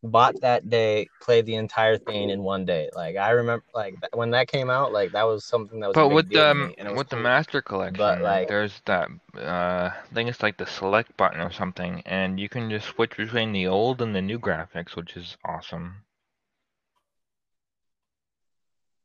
bought 0.05 0.40
that 0.43 0.68
day, 0.68 1.09
played 1.20 1.47
the 1.47 1.55
entire 1.56 1.98
thing 1.98 2.31
in 2.31 2.43
one 2.43 2.64
day. 2.64 2.90
Like 2.94 3.16
I 3.16 3.31
remember, 3.31 3.64
like 3.74 3.97
when 4.12 4.31
that 4.31 4.48
came 4.48 4.70
out, 4.70 4.93
like 4.93 5.12
that 5.12 5.24
was 5.24 5.44
something 5.44 5.81
that 5.81 5.89
was. 5.89 5.97
a 5.98 6.01
But 6.01 6.09
with 6.10 6.31
the 6.31 6.52
me, 6.55 6.74
and 6.78 6.89
it 6.89 6.93
was 6.93 6.98
with 6.98 7.09
the 7.09 7.16
master 7.16 7.62
collection, 7.62 8.22
like- 8.22 8.48
there's 8.48 8.81
that 8.86 9.09
uh, 9.36 9.90
I 9.94 10.14
think 10.14 10.28
it's 10.28 10.43
like 10.43 10.59
the 10.59 10.66
select 10.66 11.16
button 11.16 11.40
or 11.40 11.51
something, 11.52 12.02
and 12.06 12.39
you 12.40 12.48
can 12.48 12.70
just 12.70 12.86
switch 12.89 13.16
between 13.16 13.52
the 13.52 13.66
old 13.66 14.01
and 14.02 14.14
the 14.14 14.22
new 14.22 14.39
graphics, 14.39 14.97
which 14.97 15.16
is 15.16 15.36
awesome. 15.44 16.05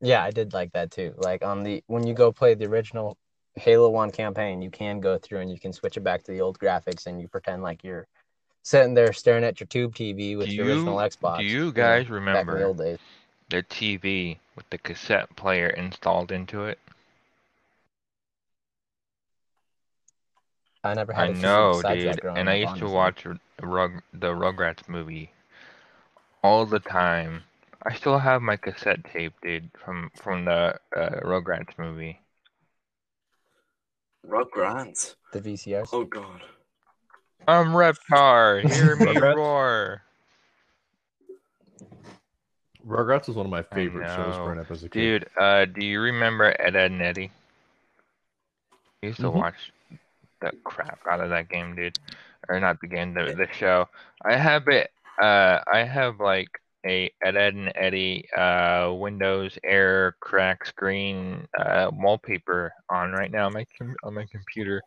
Yeah, 0.02 0.24
I 0.24 0.32
did 0.32 0.54
like 0.54 0.72
that 0.74 0.92
too. 0.92 1.14
Like 1.18 1.44
on 1.44 1.64
the 1.64 1.84
when 1.88 2.06
you 2.06 2.14
go 2.14 2.32
play 2.32 2.54
the 2.56 2.66
original 2.66 3.18
Halo 3.56 3.90
1 3.90 4.12
campaign, 4.12 4.62
you 4.62 4.70
can 4.72 5.00
go 5.00 5.18
through 5.18 5.40
and 5.42 5.52
you 5.52 5.60
can 5.60 5.74
switch 5.74 5.98
it 5.98 6.02
back 6.02 6.24
to 6.24 6.32
the 6.32 6.42
old 6.42 6.60
graphics 6.60 7.06
and 7.08 7.20
you 7.22 7.28
pretend 7.28 7.64
like 7.64 7.84
you're 7.84 8.08
sitting 8.64 8.94
there 8.94 9.14
staring 9.14 9.44
at 9.44 9.60
your 9.60 9.68
tube 9.68 9.96
TV 9.96 10.38
with 10.38 10.48
Do 10.48 10.54
your 10.56 10.66
original 10.68 10.98
Xbox. 10.98 11.40
do 11.40 11.46
you 11.46 11.66
know, 11.66 11.72
guys 11.72 12.04
back 12.04 12.10
in 12.10 12.14
remember 12.14 12.60
the 12.60 12.66
old 12.66 12.78
days? 12.78 13.00
The 13.50 13.64
TV 13.64 14.38
with 14.56 14.70
the 14.70 14.78
cassette 14.78 15.36
player 15.36 15.68
installed 15.68 16.32
into 16.32 16.66
it. 16.66 16.80
I 20.84 20.94
never 20.94 21.12
had 21.12 21.30
I 21.30 21.32
a 21.32 21.34
know, 21.34 21.82
dude. 21.82 22.24
And 22.24 22.50
I 22.50 22.62
up, 22.62 22.70
used 22.70 22.82
to 22.82 22.90
watch 22.90 23.26
Rug 23.62 24.02
the 24.14 24.28
Rugrats 24.28 24.88
movie 24.88 25.32
all 26.42 26.66
the 26.66 26.80
time. 26.80 27.44
I 27.84 27.94
still 27.96 28.20
have 28.20 28.42
my 28.42 28.56
cassette 28.56 29.04
tape, 29.12 29.34
dude, 29.42 29.72
from 29.84 30.12
from 30.16 30.46
the 30.46 30.80
uh, 30.96 31.10
Rugrats 31.24 31.78
movie. 31.78 32.22
Rugrats. 34.28 35.16
the 35.34 35.42
VCRs. 35.42 35.90
Oh 35.92 36.06
god. 36.06 36.42
I'm 37.48 37.68
Reptar. 37.68 38.62
Hear 38.72 38.96
me 38.96 39.06
Rugrats? 39.06 39.36
roar. 39.36 40.02
Rugrats 42.86 43.28
was 43.28 43.36
one 43.36 43.46
of 43.46 43.52
my 43.52 43.64
favorite 43.64 44.08
shows 44.08 44.36
know. 44.38 44.44
growing 44.44 44.60
up 44.60 44.72
as 44.72 44.84
a 44.84 44.90
kid. 44.90 45.00
Dude, 45.00 45.30
uh, 45.40 45.66
do 45.66 45.86
you 45.86 46.00
remember 46.02 46.56
Ed, 46.60 46.76
Edd 46.76 46.92
n 46.92 47.02
Eddy? 47.02 47.32
I 49.04 49.08
used 49.08 49.20
to 49.20 49.28
Mhm. 49.28 49.34
watch 49.36 49.72
the 50.42 50.52
crap 50.64 51.00
out 51.10 51.20
of 51.22 51.30
that 51.30 51.50
game, 51.50 51.76
dude. 51.76 52.00
Or 52.48 52.60
not 52.60 52.80
the 52.82 52.88
game, 52.88 53.14
the 53.14 53.34
the 53.36 53.48
show. 53.54 53.88
I 54.24 54.36
have 54.36 54.68
it. 54.68 54.92
Uh, 55.22 55.60
I 55.72 55.80
have 55.84 56.20
like 56.20 56.50
a 56.86 57.12
Ed, 57.22 57.36
Edd 57.36 57.56
n 57.56 57.72
Eddy 57.76 58.30
uh 58.32 58.92
Windows 58.94 59.58
Air 59.64 60.16
crack 60.22 60.66
screen 60.66 61.48
uh 61.58 61.92
wallpaper 61.94 62.72
on 62.90 63.12
right 63.12 63.30
now 63.32 63.48
on 63.48 63.54
my 63.54 63.66
com- 63.78 63.96
on 64.04 64.14
my 64.14 64.26
computer. 64.32 64.82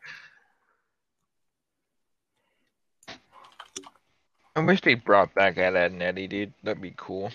I 4.54 4.60
wish 4.60 4.80
they 4.82 4.94
brought 4.94 5.34
back 5.34 5.56
and 5.56 6.02
Eddie, 6.02 6.26
dude. 6.28 6.52
That'd 6.62 6.82
be 6.82 6.94
cool. 6.96 7.32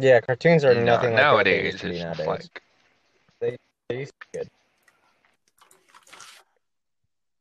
Yeah, 0.00 0.20
cartoons 0.20 0.64
are 0.64 0.74
No, 0.74 0.84
nothing 0.84 1.14
like 1.14 1.32
what 1.32 1.44
they 1.44 1.56
nowadays, 1.56 1.64
used 1.66 1.78
to 1.80 1.88
be 1.88 1.92
just 1.94 2.04
nowadays. 2.04 2.26
like 2.26 2.62
They 3.40 3.58
used 3.98 4.12
to 4.12 4.26
be 4.32 4.38
good. 4.38 4.48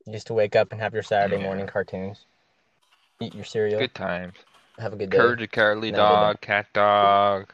You 0.06 0.14
used 0.14 0.28
to 0.28 0.34
wake 0.34 0.56
up 0.56 0.72
and 0.72 0.82
have 0.82 0.94
your 0.94 1.03
Saturday 1.03 1.38
Yeah. 1.38 1.44
morning 1.44 1.68
cartoons. 1.68 2.26
Eat 3.19 3.36
your 3.36 3.45
cereal. 3.45 3.80
good 3.80 3.94
times. 3.94 4.34
Have 4.80 4.94
a 4.94 4.95
good 4.95 5.11
day. 5.11 5.18
Courage 5.18 5.40
the 5.40 5.48
Cowardly 5.48 5.91
Dog, 5.91 6.41
CatDog, 6.41 7.49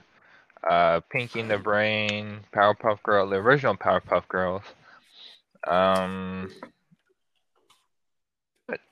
uh, 0.69 1.01
Pinky 1.09 1.41
and 1.41 1.51
the 1.51 1.57
Brain, 1.57 2.39
Powerpuff 2.53 3.03
Girl, 3.03 3.27
the 3.27 3.35
original 3.35 3.75
Powerpuff 3.75 4.27
Girls. 4.29 4.63
Um, 5.67 6.49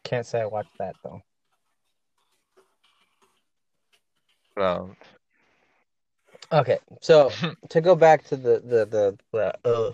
Can't 0.04 0.26
say 0.26 0.42
I 0.42 0.46
watched 0.46 0.78
that 0.80 0.96
though. 1.04 1.22
well, 4.56 4.96
Okay, 6.52 6.78
so 7.02 7.32
to 7.70 7.82
go 7.82 7.96
back 7.96 8.24
to 8.26 8.38
the 8.38 8.60
the 8.60 8.86
the, 8.86 9.18
the 9.32 9.70
uh, 9.70 9.92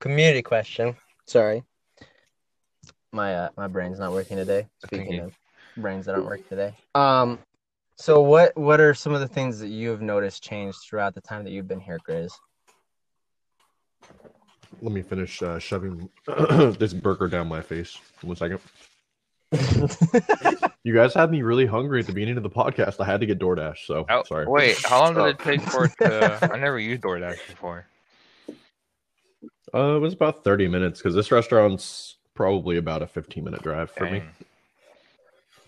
community 0.00 0.42
question. 0.42 0.96
Sorry, 1.26 1.64
my 3.12 3.34
uh, 3.34 3.48
my 3.56 3.66
brain's 3.66 3.98
not 3.98 4.12
working 4.12 4.36
today. 4.36 4.66
Speaking 4.84 5.20
of 5.20 5.32
brains 5.76 6.06
that 6.06 6.14
aren't 6.14 6.26
working 6.26 6.46
today. 6.48 6.74
Um, 6.96 7.40
so 7.96 8.20
what 8.20 8.56
what 8.56 8.80
are 8.80 8.94
some 8.94 9.14
of 9.14 9.20
the 9.20 9.26
things 9.26 9.58
that 9.58 9.68
you 9.68 9.90
have 9.90 10.00
noticed 10.00 10.44
changed 10.44 10.78
throughout 10.88 11.14
the 11.14 11.20
time 11.20 11.42
that 11.42 11.50
you've 11.50 11.66
been 11.66 11.80
here, 11.80 11.98
Grizz? 12.08 12.30
Let 14.80 14.92
me 14.92 15.02
finish 15.02 15.42
uh, 15.42 15.58
shoving 15.58 16.08
this 16.78 16.92
burger 16.92 17.26
down 17.26 17.48
my 17.48 17.62
face. 17.62 17.98
One 18.22 18.36
second. 18.36 18.60
You 20.84 20.92
guys 20.94 21.14
had 21.14 21.30
me 21.30 21.42
really 21.42 21.64
hungry 21.66 22.00
at 22.00 22.06
the 22.06 22.12
beginning 22.12 22.36
of 22.36 22.42
the 22.42 22.50
podcast. 22.50 23.00
I 23.00 23.04
had 23.06 23.20
to 23.20 23.26
get 23.26 23.38
DoorDash, 23.38 23.78
so 23.86 24.04
oh, 24.10 24.22
sorry. 24.24 24.46
wait, 24.46 24.76
how 24.84 25.00
long 25.00 25.14
did 25.14 25.20
Oh. 25.20 25.26
it 25.26 25.38
take 25.38 25.60
for 25.62 25.86
it 25.86 25.92
to? 26.00 26.38
I 26.52 26.58
never 26.58 26.78
used 26.78 27.02
DoorDash 27.02 27.38
before. 27.48 27.86
Uh, 29.74 29.96
it 29.96 30.00
was 30.00 30.12
about 30.12 30.44
30 30.44 30.68
minutes 30.68 31.00
because 31.00 31.14
this 31.14 31.32
restaurant's 31.32 32.16
probably 32.34 32.76
about 32.76 33.02
a 33.02 33.06
15 33.06 33.42
minute 33.44 33.62
drive 33.62 33.90
for 33.90 34.08
me. 34.10 34.22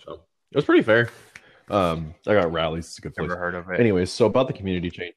So 0.04 0.20
it 0.52 0.56
was 0.56 0.64
pretty 0.64 0.82
fair. 0.82 1.08
Um, 1.70 2.14
I 2.26 2.34
got 2.34 2.52
Rally's. 2.52 2.86
It's 2.86 2.98
a 2.98 3.00
good 3.00 3.14
place. 3.14 3.28
never 3.28 3.40
heard 3.40 3.54
of 3.54 3.68
it. 3.70 3.80
Anyways, 3.80 4.12
so 4.12 4.26
about 4.26 4.46
the 4.46 4.52
community 4.52 4.90
change. 4.90 5.14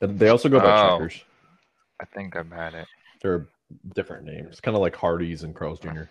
They 0.00 0.28
also 0.28 0.48
go 0.48 0.60
by 0.60 0.66
Oh. 0.88 0.98
checkers. 0.98 1.24
I 2.00 2.04
think 2.04 2.36
I've 2.36 2.52
had 2.52 2.74
it. 2.74 2.86
They're 3.22 3.46
different 3.94 4.24
names, 4.26 4.60
kind 4.60 4.76
of 4.76 4.82
like 4.82 4.94
Hardee's 4.94 5.42
and 5.42 5.54
Carl's 5.54 5.80
Jr. 5.80 6.02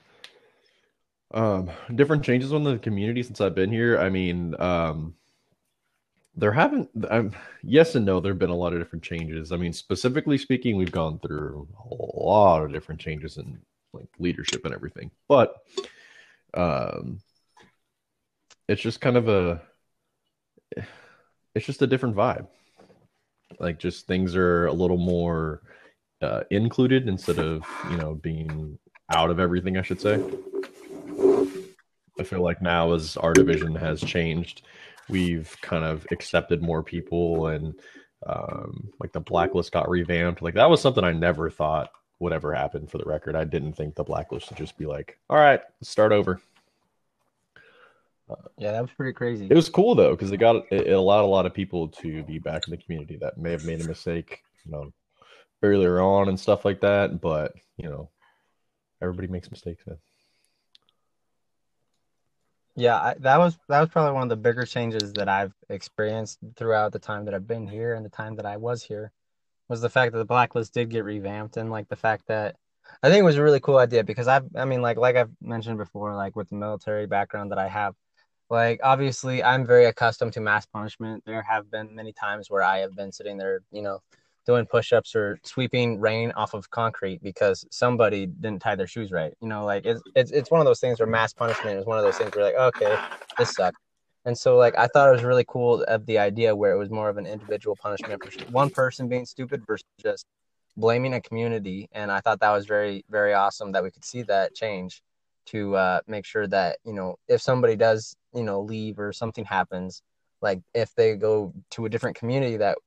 Um, 1.36 1.70
different 1.94 2.24
changes 2.24 2.53
on 2.53 2.64
the 2.64 2.78
community 2.78 3.22
since 3.22 3.41
I've 3.41 3.53
been 3.53 3.70
here. 3.70 3.99
I 3.99 4.10
mean, 4.10 4.56
um, 4.57 5.16
there 6.34 6.53
haven't. 6.53 6.90
Um, 7.10 7.32
yes 7.62 7.95
and 7.95 8.06
no. 8.06 8.22
There 8.22 8.32
have 8.32 8.40
been 8.40 8.49
a 8.49 8.56
lot 8.56 8.72
of 8.72 8.80
different 8.80 9.03
changes. 9.03 9.52
I 9.52 9.57
mean, 9.57 9.74
specifically 9.74 10.38
speaking, 10.38 10.78
we've 10.78 10.94
gone 10.94 11.20
through 11.20 11.68
a 11.91 12.24
lot 12.24 12.64
of 12.64 12.72
different 12.72 13.02
changes 13.02 13.36
in 13.36 13.60
like 13.91 14.07
leadership 14.18 14.64
and 14.64 14.74
everything. 14.74 15.12
But 15.28 15.57
um, 16.53 17.20
it's 18.70 18.82
just 18.82 19.02
kind 19.02 19.18
of 19.18 19.28
a. 19.28 19.62
It's 21.53 21.66
just 21.66 21.82
a 21.82 21.88
different 21.88 22.16
vibe. 22.16 22.48
Like, 23.60 23.78
just 23.78 24.07
things 24.07 24.36
are 24.38 24.68
a 24.68 24.74
little 24.74 24.98
more 24.98 25.62
uh, 26.22 26.44
included 26.49 27.10
instead 27.10 27.40
of 27.40 27.66
you 27.91 27.98
know 27.98 28.16
being 28.16 28.80
out 29.14 29.32
of 29.32 29.40
everything. 29.41 29.78
I 29.78 29.82
should 29.82 29.99
say. 29.99 30.24
I 32.19 32.23
feel 32.23 32.41
like 32.41 32.61
now 32.61 32.93
as 32.93 33.17
our 33.17 33.33
division 33.33 33.75
has 33.75 34.01
changed, 34.01 34.61
we've 35.09 35.55
kind 35.61 35.83
of 35.83 36.05
accepted 36.11 36.61
more 36.61 36.83
people 36.83 37.47
and 37.47 37.75
um, 38.25 38.89
like 38.99 39.11
the 39.11 39.19
blacklist 39.19 39.71
got 39.71 39.89
revamped. 39.89 40.41
Like 40.41 40.55
that 40.55 40.69
was 40.69 40.81
something 40.81 41.03
I 41.03 41.13
never 41.13 41.49
thought 41.49 41.91
would 42.19 42.33
ever 42.33 42.53
happen. 42.53 42.87
For 42.87 42.97
the 42.97 43.05
record, 43.05 43.35
I 43.35 43.43
didn't 43.43 43.73
think 43.73 43.95
the 43.95 44.03
blacklist 44.03 44.49
would 44.49 44.57
just 44.57 44.77
be 44.77 44.85
like, 44.85 45.19
"All 45.29 45.37
right, 45.37 45.61
let's 45.79 45.89
start 45.89 46.11
over." 46.11 46.41
Yeah, 48.57 48.71
that 48.71 48.81
was 48.81 48.91
pretty 48.97 49.13
crazy. 49.13 49.47
It 49.49 49.55
was 49.55 49.69
cool 49.69 49.93
though 49.93 50.11
because 50.11 50.31
it 50.31 50.37
got 50.37 50.55
it, 50.71 50.87
it 50.87 50.93
allowed 50.93 51.25
a 51.25 51.27
lot 51.27 51.45
of 51.45 51.53
people 51.53 51.89
to 51.89 52.23
be 52.23 52.39
back 52.39 52.63
in 52.67 52.71
the 52.71 52.77
community 52.77 53.17
that 53.17 53.37
may 53.37 53.51
have 53.51 53.65
made 53.65 53.81
a 53.81 53.87
mistake, 53.87 54.41
you 54.65 54.71
know, 54.71 54.91
earlier 55.61 56.01
on 56.01 56.29
and 56.29 56.39
stuff 56.39 56.65
like 56.65 56.81
that. 56.81 57.21
But 57.21 57.53
you 57.77 57.87
know, 57.89 58.09
everybody 59.01 59.27
makes 59.27 59.51
mistakes. 59.51 59.85
Man. 59.85 59.97
Yeah, 62.76 62.95
I, 62.97 63.15
that 63.19 63.38
was 63.38 63.57
that 63.69 63.80
was 63.80 63.89
probably 63.89 64.14
one 64.14 64.23
of 64.23 64.30
the 64.30 64.35
bigger 64.35 64.65
changes 64.65 65.14
that 65.14 65.30
I've 65.30 65.53
experienced 65.69 66.39
throughout 66.57 66.91
the 66.91 66.99
time 66.99 67.26
that 67.26 67.34
I've 67.34 67.47
been 67.47 67.68
here 67.68 67.93
and 67.93 68.06
the 68.06 68.10
time 68.10 68.35
that 68.35 68.45
I 68.45 68.57
was 68.57 68.84
here 68.84 69.11
was 69.69 69.81
the 69.81 69.89
fact 69.89 70.14
that 70.14 70.19
the 70.19 70.26
blacklist 70.26 70.73
did 70.73 70.89
get 70.89 71.06
revamped 71.06 71.57
and 71.57 71.72
like 71.72 71.89
the 71.89 71.95
fact 71.97 72.27
that 72.27 72.57
I 73.03 73.10
think 73.10 73.22
it 73.22 73.26
was 73.26 73.38
a 73.38 73.43
really 73.43 73.60
cool 73.61 73.77
idea 73.77 74.03
because 74.03 74.27
I've 74.27 74.45
I 74.56 74.65
mean 74.65 74.81
like 74.81 74.97
like 74.97 75.15
I've 75.18 75.31
mentioned 75.41 75.77
before 75.77 76.15
like 76.15 76.35
with 76.35 76.49
the 76.49 76.56
military 76.56 77.07
background 77.07 77.52
that 77.52 77.60
I 77.60 77.68
have 77.69 77.95
like 78.49 78.80
obviously 78.84 79.43
I'm 79.43 79.65
very 79.68 79.85
accustomed 79.85 80.34
to 80.34 80.41
mass 80.41 80.65
punishment. 80.68 81.23
There 81.26 81.43
have 81.43 81.72
been 81.72 81.95
many 81.95 82.14
times 82.14 82.49
where 82.49 82.64
I 82.64 82.80
have 82.80 82.95
been 82.95 83.11
sitting 83.11 83.38
there, 83.38 83.61
you 83.72 83.81
know, 83.84 84.02
doing 84.45 84.65
push-ups 84.65 85.15
or 85.15 85.39
sweeping 85.43 85.99
rain 85.99 86.31
off 86.35 86.53
of 86.53 86.69
concrete 86.69 87.22
because 87.23 87.65
somebody 87.72 88.26
didn't 88.27 88.61
tie 88.61 88.76
their 88.76 88.88
shoes 88.88 89.11
right. 89.11 89.34
You 89.41 89.47
know, 89.47 89.65
like 89.65 89.85
it's 89.85 90.01
it's, 90.15 90.31
it's 90.31 90.51
one 90.51 90.61
of 90.61 90.65
those 90.65 90.80
things 90.80 90.99
where 90.99 91.07
mass 91.07 91.34
punishment 91.34 91.80
is 91.80 91.85
one 91.85 91.97
of 91.97 92.03
those 92.03 92.17
things 92.17 92.35
where 92.35 92.45
like, 92.45 92.55
okay, 92.55 92.97
this 93.38 93.53
sucks. 93.53 93.80
And 94.26 94.38
so 94.38 94.57
like 94.57 94.77
I 94.77 94.88
thought 94.88 95.09
it 95.09 95.13
was 95.13 95.23
really 95.23 95.45
cool 95.47 95.84
of 95.84 96.05
the 96.05 96.17
idea 96.17 96.55
where 96.55 96.72
it 96.72 96.77
was 96.77 96.89
more 96.89 97.09
of 97.09 97.17
an 97.17 97.26
individual 97.26 97.76
punishment 97.76 98.23
for 98.23 98.51
one 98.51 98.69
person 98.69 99.07
being 99.07 99.26
stupid 99.26 99.63
versus 99.65 99.85
just 99.99 100.26
blaming 100.77 101.13
a 101.13 101.22
community. 101.22 101.89
And 101.91 102.11
I 102.11 102.22
thought 102.22 102.39
that 102.39 102.51
was 102.51 102.65
very, 102.65 103.05
very 103.09 103.34
awesome 103.34 103.72
that 103.73 103.84
we 103.84 103.91
could 103.91 104.05
see 104.05 104.23
that 104.23 104.55
change 104.55 105.01
to 105.47 105.76
uh, 105.76 105.99
make 106.07 106.26
sure 106.26 106.47
that, 106.47 106.77
you 106.84 106.93
know, 106.93 107.15
if 107.27 107.41
somebody 107.41 107.76
does, 107.76 108.15
you 108.34 108.43
know, 108.43 108.61
leave 108.61 108.99
or 108.99 109.13
something 109.13 109.45
happens, 109.45 110.01
like 110.41 110.61
if 110.73 110.93
they 110.95 111.15
go 111.15 111.53
to 111.72 111.85
a 111.85 111.89
different 111.89 112.17
community 112.17 112.57
that 112.57 112.77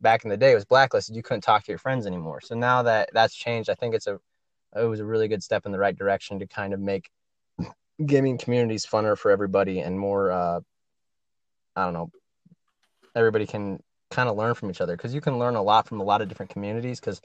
back 0.00 0.24
in 0.24 0.30
the 0.30 0.36
day 0.36 0.52
it 0.52 0.54
was 0.54 0.64
blacklisted, 0.64 1.16
you 1.16 1.22
couldn't 1.22 1.42
talk 1.42 1.64
to 1.64 1.72
your 1.72 1.78
friends 1.78 2.06
anymore. 2.06 2.40
So 2.40 2.54
now 2.54 2.82
that 2.82 3.10
that's 3.12 3.34
changed, 3.34 3.70
I 3.70 3.74
think 3.74 3.94
it's 3.94 4.06
a 4.06 4.18
it 4.76 4.84
was 4.84 5.00
a 5.00 5.04
really 5.04 5.28
good 5.28 5.42
step 5.42 5.66
in 5.66 5.72
the 5.72 5.78
right 5.78 5.96
direction 5.96 6.38
to 6.38 6.46
kind 6.46 6.72
of 6.72 6.80
make 6.80 7.10
gaming 8.04 8.38
communities 8.38 8.86
funner 8.86 9.16
for 9.18 9.30
everybody 9.30 9.80
and 9.80 9.98
more 9.98 10.30
uh 10.30 10.60
I 11.74 11.84
don't 11.84 11.94
know 11.94 12.10
everybody 13.14 13.46
can 13.46 13.82
kind 14.10 14.28
of 14.28 14.36
learn 14.36 14.54
from 14.54 14.70
each 14.70 14.80
other 14.80 14.96
because 14.96 15.14
you 15.14 15.20
can 15.20 15.38
learn 15.38 15.56
a 15.56 15.62
lot 15.62 15.88
from 15.88 16.00
a 16.00 16.04
lot 16.04 16.22
of 16.22 16.28
different 16.28 16.50
communities 16.50 17.00
because 17.00 17.20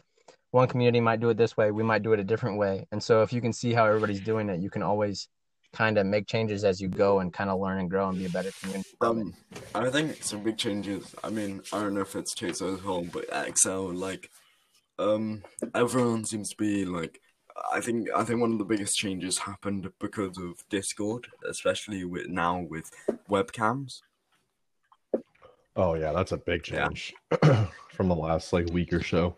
one 0.51 0.67
community 0.67 0.99
might 0.99 1.19
do 1.19 1.29
it 1.29 1.37
this 1.37 1.57
way, 1.57 1.71
we 1.71 1.83
might 1.83 2.03
do 2.03 2.13
it 2.13 2.19
a 2.19 2.23
different 2.23 2.57
way. 2.57 2.85
And 2.91 3.01
so 3.01 3.23
if 3.23 3.33
you 3.33 3.41
can 3.41 3.53
see 3.53 3.73
how 3.73 3.85
everybody's 3.85 4.21
doing 4.21 4.49
it, 4.49 4.59
you 4.59 4.69
can 4.69 4.83
always 4.83 5.27
kind 5.73 5.97
of 5.97 6.05
make 6.05 6.27
changes 6.27 6.63
as 6.63 6.79
you 6.79 6.87
go 6.87 7.19
and 7.19 7.33
kind 7.33 7.49
of 7.49 7.59
learn 7.59 7.79
and 7.79 7.89
grow 7.89 8.07
and 8.07 8.17
be 8.17 8.25
a 8.25 8.29
better 8.29 8.51
community. 8.61 8.89
Um, 9.01 9.33
I 9.75 9.89
think 9.89 10.23
some 10.23 10.43
big 10.43 10.57
changes. 10.57 11.13
I 11.23 11.29
mean, 11.29 11.61
I 11.73 11.81
don't 11.81 11.95
know 11.95 12.01
if 12.01 12.15
it's 12.15 12.33
Chase 12.33 12.61
as 12.61 12.79
whole, 12.79 13.07
but 13.11 13.25
Excel, 13.31 13.93
like, 13.93 14.29
um, 14.99 15.43
everyone 15.75 16.25
seems 16.25 16.51
to 16.51 16.57
be 16.57 16.85
like. 16.85 17.19
I 17.71 17.81
think 17.81 18.07
I 18.15 18.23
think 18.23 18.41
one 18.41 18.51
of 18.53 18.57
the 18.57 18.65
biggest 18.65 18.97
changes 18.97 19.37
happened 19.37 19.87
because 19.99 20.39
of 20.39 20.63
Discord, 20.69 21.27
especially 21.47 22.03
with 22.03 22.27
now 22.27 22.65
with 22.67 22.89
webcams. 23.29 24.01
Oh 25.75 25.93
yeah, 25.93 26.13
that's 26.13 26.31
a 26.31 26.37
big 26.37 26.67
Yeah. 26.67 26.87
change 26.87 27.13
from 27.93 28.07
the 28.07 28.15
last 28.15 28.53
like 28.53 28.67
week 28.71 28.91
or 28.91 29.03
so. 29.03 29.35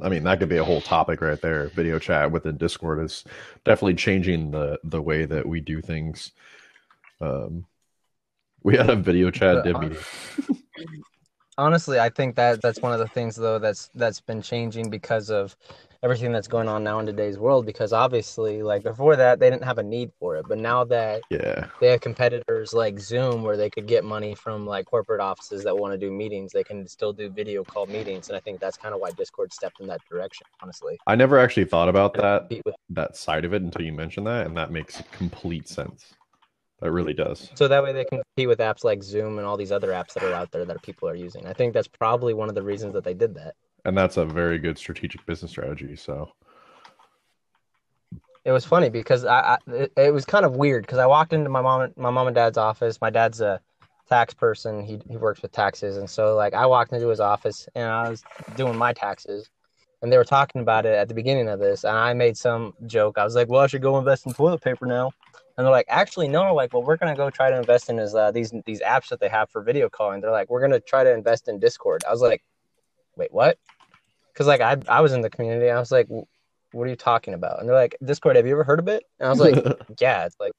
I 0.00 0.08
mean, 0.08 0.24
that 0.24 0.40
could 0.40 0.48
be 0.48 0.56
a 0.56 0.64
whole 0.64 0.80
topic 0.80 1.20
right 1.20 1.40
there. 1.40 1.68
Video 1.68 1.98
chat 1.98 2.30
within 2.30 2.56
Discord 2.56 3.04
is 3.04 3.24
definitely 3.64 3.94
changing 3.94 4.50
the 4.50 4.78
the 4.84 5.00
way 5.00 5.24
that 5.24 5.46
we 5.46 5.60
do 5.60 5.80
things. 5.80 6.32
Um, 7.20 7.66
we 8.62 8.76
had 8.76 8.90
a 8.90 8.96
video 8.96 9.30
chat 9.30 9.66
uh, 9.66 9.78
meeting. 9.78 9.98
honestly 11.56 12.00
i 12.00 12.08
think 12.08 12.34
that 12.34 12.60
that's 12.60 12.82
one 12.82 12.92
of 12.92 12.98
the 12.98 13.06
things 13.06 13.36
though 13.36 13.58
that's 13.58 13.88
that's 13.94 14.20
been 14.20 14.42
changing 14.42 14.90
because 14.90 15.30
of 15.30 15.56
everything 16.04 16.32
that's 16.32 16.48
going 16.48 16.68
on 16.68 16.84
now 16.84 16.98
in 16.98 17.06
today's 17.06 17.38
world 17.38 17.64
because 17.64 17.92
obviously 17.94 18.62
like 18.62 18.82
before 18.82 19.16
that 19.16 19.40
they 19.40 19.48
didn't 19.48 19.64
have 19.64 19.78
a 19.78 19.82
need 19.82 20.10
for 20.20 20.36
it. 20.36 20.44
But 20.46 20.58
now 20.58 20.84
that 20.84 21.22
Yeah, 21.30 21.66
they 21.80 21.88
have 21.88 22.02
competitors 22.02 22.74
like 22.74 23.00
zoom 23.00 23.42
where 23.42 23.56
they 23.56 23.70
could 23.70 23.86
get 23.86 24.04
money 24.04 24.34
from 24.34 24.66
like 24.66 24.84
corporate 24.84 25.22
offices 25.22 25.64
that 25.64 25.76
want 25.76 25.94
to 25.94 25.98
do 25.98 26.12
meetings 26.12 26.52
they 26.52 26.62
can 26.62 26.86
still 26.86 27.14
do 27.14 27.30
video 27.30 27.64
call 27.64 27.86
meetings. 27.86 28.28
And 28.28 28.36
i 28.36 28.40
think 28.40 28.60
that's 28.60 28.76
kind 28.76 28.94
of 28.94 29.00
why 29.00 29.10
discord 29.12 29.52
stepped 29.52 29.80
in 29.80 29.86
that 29.86 30.02
direction 30.08 30.46
honestly. 30.62 30.98
I 31.06 31.14
never 31.16 31.38
actually 31.38 31.64
thought 31.64 31.88
about 31.88 32.12
that 32.14 32.50
that 32.90 33.16
side 33.16 33.46
of 33.46 33.54
it 33.54 33.62
until 33.62 33.82
you 33.82 33.92
mentioned 33.92 34.26
that, 34.26 34.46
and 34.46 34.56
that 34.56 34.70
makes 34.70 35.02
complete 35.12 35.68
sense. 35.68 36.14
That 36.80 36.90
really 36.90 37.14
does. 37.14 37.50
so 37.54 37.66
that 37.68 37.82
way 37.82 37.92
they 37.94 38.04
can 38.04 38.20
compete 38.22 38.48
with 38.48 38.58
apps 38.58 38.84
like 38.84 39.02
zoom 39.02 39.38
and 39.38 39.46
all 39.46 39.56
these 39.56 39.72
other 39.72 39.88
apps 39.88 40.12
that 40.14 40.22
are 40.22 40.34
out 40.34 40.50
there 40.52 40.66
that 40.66 40.82
people 40.82 41.08
are 41.08 41.14
using. 41.14 41.46
I 41.46 41.54
think 41.54 41.72
that's 41.72 41.88
probably 41.88 42.34
one 42.34 42.50
of 42.50 42.54
the 42.54 42.62
reasons 42.62 42.92
that 42.92 43.04
they 43.04 43.14
did 43.14 43.34
that 43.36 43.54
And 43.84 43.96
that's 43.96 44.16
a 44.16 44.24
very 44.24 44.58
good 44.58 44.78
strategic 44.78 45.24
business 45.26 45.50
strategy. 45.50 45.96
So 45.96 46.32
It 48.44 48.52
was 48.52 48.64
funny 48.64 48.90
because 48.90 49.24
I, 49.24 49.56
I 49.66 49.88
it, 49.96 50.12
was 50.12 50.26
kind 50.26 50.44
of 50.44 50.56
weird 50.56 50.82
because 50.82 50.98
I 50.98 51.06
walked 51.06 51.32
into 51.32 51.48
my 51.48 51.62
mom 51.62 51.92
my 51.96 52.10
mom 52.10 52.26
and 52.26 52.34
dad's 52.34 52.58
office. 52.58 53.00
My 53.00 53.08
dad's 53.08 53.40
a 53.40 53.60
tax 54.06 54.34
person. 54.34 54.84
He 54.84 55.00
he 55.08 55.16
works 55.16 55.40
with 55.40 55.52
taxes, 55.52 55.96
and 55.96 56.08
so 56.08 56.34
like 56.34 56.52
I 56.52 56.66
walked 56.66 56.92
into 56.92 57.08
his 57.08 57.20
office 57.20 57.66
and 57.74 57.84
I 57.88 58.10
was 58.10 58.22
doing 58.54 58.76
my 58.76 58.92
taxes, 58.92 59.48
and 60.02 60.12
they 60.12 60.18
were 60.18 60.24
talking 60.24 60.60
about 60.60 60.84
it 60.84 60.94
at 60.94 61.08
the 61.08 61.14
beginning 61.14 61.48
of 61.48 61.58
this, 61.58 61.84
and 61.84 61.96
I 61.96 62.12
made 62.12 62.36
some 62.36 62.74
joke. 62.86 63.16
I 63.16 63.24
was 63.24 63.34
like, 63.34 63.48
"Well, 63.48 63.62
I 63.62 63.66
should 63.66 63.80
go 63.80 63.98
invest 63.98 64.26
in 64.26 64.34
toilet 64.34 64.60
paper 64.60 64.84
now," 64.84 65.10
and 65.56 65.64
they're 65.64 65.72
like, 65.72 65.86
"Actually, 65.88 66.28
no. 66.28 66.54
Like, 66.54 66.74
what 66.74 66.84
we're 66.84 66.98
gonna 66.98 67.16
go 67.16 67.30
try 67.30 67.50
to 67.50 67.56
invest 67.56 67.88
in 67.88 67.98
is 67.98 68.14
uh, 68.14 68.30
these 68.30 68.52
these 68.66 68.82
apps 68.82 69.08
that 69.08 69.20
they 69.20 69.28
have 69.30 69.48
for 69.48 69.62
video 69.62 69.88
calling." 69.88 70.20
They're 70.20 70.30
like, 70.30 70.50
"We're 70.50 70.60
gonna 70.60 70.80
try 70.80 71.02
to 71.02 71.14
invest 71.14 71.48
in 71.48 71.60
Discord." 71.60 72.04
I 72.06 72.10
was 72.10 72.20
like, 72.20 72.44
"Wait, 73.16 73.32
what?" 73.32 73.56
Because 74.34 74.46
like 74.46 74.60
I 74.60 74.76
I 74.88 75.00
was 75.00 75.12
in 75.12 75.22
the 75.22 75.30
community. 75.30 75.70
I 75.70 75.78
was 75.78 75.92
like, 75.92 76.08
what 76.08 76.86
are 76.86 76.90
you 76.90 76.96
talking 76.96 77.34
about? 77.34 77.60
And 77.60 77.68
they're 77.68 77.76
like, 77.76 77.96
Discord, 78.04 78.36
have 78.36 78.46
you 78.46 78.52
ever 78.52 78.64
heard 78.64 78.80
of 78.80 78.88
it? 78.88 79.04
And 79.20 79.28
I 79.28 79.30
was 79.30 79.40
like, 79.40 79.54
yeah, 80.00 80.26
it's 80.26 80.36
like 80.40 80.52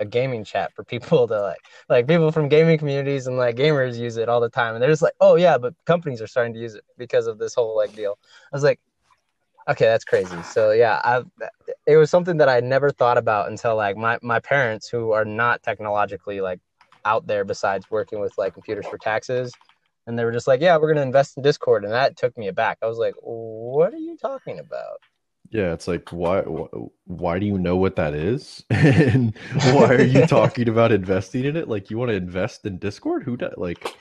a 0.00 0.04
gaming 0.04 0.44
chat 0.44 0.72
for 0.74 0.84
people 0.84 1.26
to 1.26 1.40
like, 1.40 1.60
like 1.88 2.06
people 2.06 2.30
from 2.30 2.48
gaming 2.48 2.78
communities 2.78 3.26
and 3.26 3.38
like 3.38 3.56
gamers 3.56 3.98
use 3.98 4.18
it 4.18 4.28
all 4.28 4.40
the 4.40 4.50
time. 4.50 4.74
And 4.74 4.82
they're 4.82 4.90
just 4.90 5.02
like, 5.02 5.14
oh 5.20 5.36
yeah, 5.36 5.56
but 5.58 5.74
companies 5.86 6.20
are 6.20 6.26
starting 6.26 6.52
to 6.54 6.60
use 6.60 6.74
it 6.74 6.84
because 6.98 7.26
of 7.26 7.38
this 7.38 7.54
whole 7.54 7.74
like 7.74 7.94
deal. 7.96 8.18
I 8.52 8.56
was 8.56 8.62
like, 8.62 8.80
okay, 9.68 9.86
that's 9.86 10.04
crazy. 10.04 10.42
So 10.42 10.72
yeah, 10.72 11.00
I 11.02 11.22
it 11.86 11.96
was 11.96 12.10
something 12.10 12.36
that 12.36 12.48
I 12.48 12.60
never 12.60 12.90
thought 12.90 13.18
about 13.18 13.48
until 13.50 13.76
like 13.76 13.96
my 13.96 14.18
my 14.22 14.40
parents 14.40 14.88
who 14.88 15.12
are 15.12 15.24
not 15.24 15.62
technologically 15.62 16.40
like 16.40 16.60
out 17.04 17.26
there 17.26 17.44
besides 17.44 17.90
working 17.90 18.20
with 18.20 18.36
like 18.36 18.54
computers 18.54 18.86
for 18.86 18.98
taxes. 18.98 19.52
And 20.06 20.18
they 20.18 20.24
were 20.24 20.32
just 20.32 20.46
like, 20.46 20.60
yeah, 20.60 20.76
we're 20.76 20.92
gonna 20.92 21.06
invest 21.06 21.36
in 21.36 21.42
Discord, 21.42 21.84
and 21.84 21.92
that 21.92 22.16
took 22.16 22.36
me 22.36 22.48
aback. 22.48 22.78
I 22.82 22.86
was 22.86 22.98
like, 22.98 23.14
"What 23.20 23.94
are 23.94 23.98
you 23.98 24.16
talking 24.16 24.58
about?" 24.58 24.98
yeah, 25.52 25.74
it's 25.74 25.86
like 25.86 26.08
why 26.08 26.40
wh- 26.42 26.88
why 27.06 27.38
do 27.38 27.44
you 27.44 27.58
know 27.58 27.76
what 27.76 27.96
that 27.96 28.14
is? 28.14 28.64
and 28.70 29.36
why 29.72 29.94
are 29.94 30.02
you 30.02 30.26
talking 30.26 30.68
about 30.68 30.92
investing 30.92 31.44
in 31.44 31.56
it? 31.56 31.68
Like 31.68 31.90
you 31.90 31.98
want 31.98 32.08
to 32.08 32.16
invest 32.16 32.64
in 32.64 32.78
Discord? 32.78 33.22
Who 33.22 33.36
does 33.36 33.52
like 33.58 33.94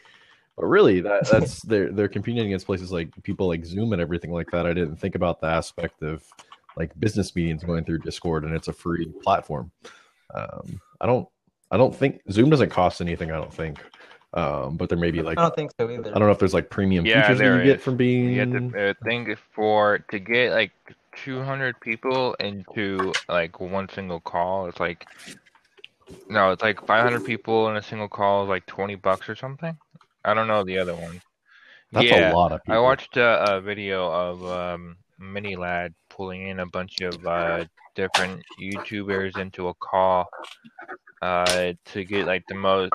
but 0.57 0.65
really 0.65 1.01
that 1.01 1.27
that's 1.29 1.61
they're 1.63 1.91
they're 1.91 2.07
competing 2.07 2.45
against 2.45 2.65
places 2.65 2.91
like 2.91 3.11
people 3.23 3.47
like 3.47 3.65
Zoom 3.65 3.91
and 3.91 4.01
everything 4.01 4.31
like 4.31 4.49
that. 4.51 4.65
I 4.65 4.73
didn't 4.73 4.95
think 4.95 5.15
about 5.15 5.41
the 5.41 5.47
aspect 5.47 6.01
of 6.03 6.23
like 6.77 6.97
business 6.99 7.35
meetings 7.35 7.65
going 7.65 7.83
through 7.83 7.99
Discord 7.99 8.45
and 8.45 8.55
it's 8.55 8.69
a 8.69 8.73
free 8.73 9.11
platform. 9.21 9.71
Um 10.33 10.79
I 11.01 11.05
don't 11.05 11.27
I 11.69 11.75
don't 11.75 11.95
think 11.95 12.21
Zoom 12.31 12.49
doesn't 12.49 12.69
cost 12.69 13.01
anything, 13.01 13.29
I 13.29 13.35
don't 13.35 13.53
think. 13.53 13.83
Um 14.33 14.77
but 14.77 14.89
there 14.89 14.97
may 14.97 15.11
be 15.11 15.21
like 15.21 15.37
I 15.37 15.41
don't 15.41 15.55
think 15.55 15.71
so 15.79 15.89
either. 15.89 16.15
I 16.15 16.19
don't 16.19 16.27
know 16.27 16.31
if 16.31 16.39
there's 16.39 16.53
like 16.53 16.69
premium 16.69 17.05
Yeah, 17.05 17.21
features 17.21 17.39
that 17.39 17.45
there 17.45 17.57
you 17.57 17.63
get 17.63 17.81
from 17.81 17.97
being 17.97 18.33
You 18.33 18.39
have 18.39 18.71
to 18.73 18.89
uh, 18.89 18.93
think 19.03 19.37
for 19.53 19.99
to 20.09 20.19
get 20.19 20.51
like 20.51 20.71
200 21.17 21.79
people 21.81 22.35
into 22.39 23.13
like 23.27 23.59
one 23.59 23.89
single 23.89 24.19
call. 24.19 24.67
It's 24.67 24.79
like 24.79 25.05
no, 26.29 26.51
it's 26.51 26.61
like 26.61 26.85
500 26.85 27.23
people 27.25 27.69
in 27.69 27.75
a 27.75 27.81
single 27.81 28.07
call 28.07 28.43
is 28.43 28.49
like 28.49 28.65
20 28.65 28.95
bucks 28.95 29.27
or 29.27 29.35
something. 29.35 29.77
I 30.23 30.33
don't 30.33 30.47
know 30.47 30.63
the 30.63 30.77
other 30.77 30.95
one. 30.95 31.19
that's 31.91 32.05
yeah, 32.05 32.31
a 32.31 32.35
lot 32.35 32.53
of 32.53 32.63
people. 32.63 32.75
I 32.75 32.79
watched 32.79 33.17
a, 33.17 33.55
a 33.57 33.61
video 33.61 34.09
of 34.09 34.45
um, 34.45 34.95
MiniLadd 35.21 35.93
pulling 36.09 36.47
in 36.47 36.59
a 36.59 36.65
bunch 36.65 37.01
of 37.01 37.25
uh, 37.25 37.65
different 37.95 38.41
YouTubers 38.61 39.37
into 39.37 39.67
a 39.67 39.73
call 39.73 40.29
uh, 41.21 41.73
to 41.85 42.03
get 42.05 42.27
like 42.27 42.43
the 42.47 42.55
most 42.55 42.91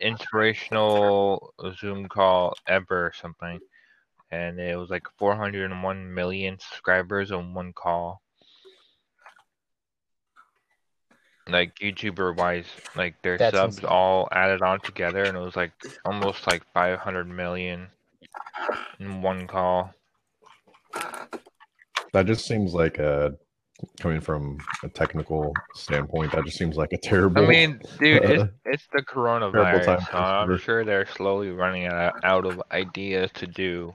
inspirational 0.00 1.52
Zoom 1.78 2.08
call 2.08 2.54
ever 2.66 3.06
or 3.06 3.12
something. 3.20 3.60
And 4.30 4.58
it 4.58 4.76
was 4.76 4.90
like 4.90 5.06
401 5.18 6.14
million 6.14 6.58
subscribers 6.58 7.30
on 7.30 7.54
one 7.54 7.72
call. 7.72 8.20
Like 11.48 11.76
YouTuber 11.76 12.36
wise, 12.36 12.66
like 12.96 13.22
their 13.22 13.38
That's 13.38 13.56
subs 13.56 13.76
insane. 13.76 13.88
all 13.88 14.28
added 14.32 14.62
on 14.62 14.80
together, 14.80 15.22
and 15.22 15.36
it 15.36 15.40
was 15.40 15.54
like 15.54 15.70
almost 16.04 16.44
like 16.48 16.64
500 16.74 17.28
million 17.28 17.86
in 18.98 19.22
one 19.22 19.46
call. 19.46 19.94
That 22.12 22.26
just 22.26 22.46
seems 22.46 22.74
like 22.74 22.98
a 22.98 23.36
coming 24.00 24.20
from 24.20 24.58
a 24.82 24.88
technical 24.88 25.52
standpoint, 25.74 26.32
that 26.32 26.44
just 26.44 26.58
seems 26.58 26.76
like 26.76 26.92
a 26.92 26.98
terrible. 26.98 27.44
I 27.44 27.46
mean, 27.46 27.80
dude, 27.98 28.24
uh, 28.24 28.28
it's, 28.28 28.52
it's 28.64 28.86
the 28.92 29.02
coronavirus. 29.02 30.10
So 30.10 30.18
I'm 30.18 30.58
sure 30.58 30.84
they're 30.84 31.06
slowly 31.06 31.50
running 31.50 31.86
out, 31.86 32.24
out 32.24 32.46
of 32.46 32.62
ideas 32.72 33.30
to 33.34 33.46
do 33.46 33.94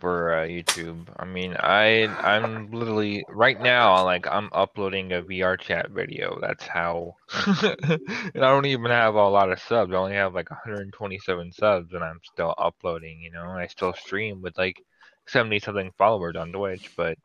for 0.00 0.34
uh, 0.34 0.46
YouTube. 0.46 1.06
I 1.18 1.24
mean, 1.26 1.54
I 1.58 2.06
I'm 2.06 2.70
literally 2.70 3.24
right 3.28 3.60
now 3.60 4.02
like 4.04 4.26
I'm 4.26 4.48
uploading 4.52 5.12
a 5.12 5.22
VR 5.22 5.60
chat 5.60 5.90
video. 5.90 6.38
That's 6.40 6.66
how. 6.66 7.16
and 7.62 8.44
I 8.44 8.50
don't 8.50 8.66
even 8.66 8.90
have 8.90 9.14
a 9.14 9.28
lot 9.28 9.52
of 9.52 9.60
subs. 9.60 9.92
I 9.92 9.96
only 9.96 10.14
have 10.14 10.34
like 10.34 10.50
127 10.50 11.52
subs, 11.52 11.92
and 11.92 12.02
I'm 12.02 12.20
still 12.24 12.54
uploading. 12.58 13.20
You 13.20 13.30
know, 13.30 13.42
I 13.42 13.66
still 13.66 13.92
stream 13.92 14.42
with 14.42 14.56
like 14.58 14.82
70 15.26 15.60
something 15.60 15.92
followers 15.96 16.36
on 16.36 16.52
Twitch, 16.52 16.90
but. 16.96 17.16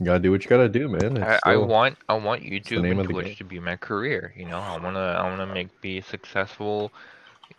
You 0.00 0.06
gotta 0.06 0.18
do 0.18 0.30
what 0.30 0.42
you 0.42 0.48
gotta 0.48 0.68
do, 0.68 0.88
man. 0.88 1.18
It's 1.18 1.40
I, 1.44 1.52
I 1.52 1.56
want 1.56 1.98
I 2.08 2.14
want 2.14 2.42
YouTube 2.42 2.82
name 2.82 2.98
and 2.98 3.08
Twitch 3.08 3.36
to 3.38 3.44
be 3.44 3.60
my 3.60 3.76
career. 3.76 4.32
You 4.34 4.46
know, 4.46 4.58
I 4.58 4.78
wanna 4.78 4.98
I 4.98 5.22
wanna 5.28 5.46
make 5.46 5.68
be 5.82 5.98
a 5.98 6.02
successful 6.02 6.90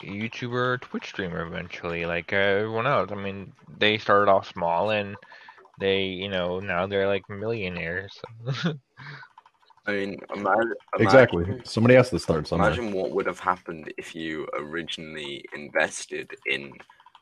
YouTuber, 0.01 0.81
Twitch 0.81 1.05
streamer 1.05 1.45
eventually, 1.45 2.05
like 2.05 2.33
uh, 2.33 2.37
everyone 2.37 2.87
else. 2.87 3.11
I 3.11 3.15
mean, 3.15 3.53
they 3.77 3.99
started 3.99 4.31
off 4.31 4.51
small 4.51 4.89
and 4.89 5.15
they, 5.79 6.03
you 6.05 6.29
know, 6.29 6.59
now 6.59 6.87
they're 6.87 7.07
like 7.07 7.29
millionaires. 7.29 8.19
I 9.85 9.91
mean, 9.91 10.17
imagine, 10.35 10.73
exactly. 10.99 11.43
imagine- 11.43 11.65
Somebody 11.65 11.95
has 11.95 12.09
to 12.09 12.19
start 12.19 12.47
somewhere. 12.47 12.69
Imagine 12.71 12.91
what 12.91 13.11
would 13.11 13.25
have 13.27 13.39
happened 13.39 13.93
if 13.97 14.15
you 14.15 14.47
originally 14.57 15.45
invested 15.53 16.31
in 16.47 16.71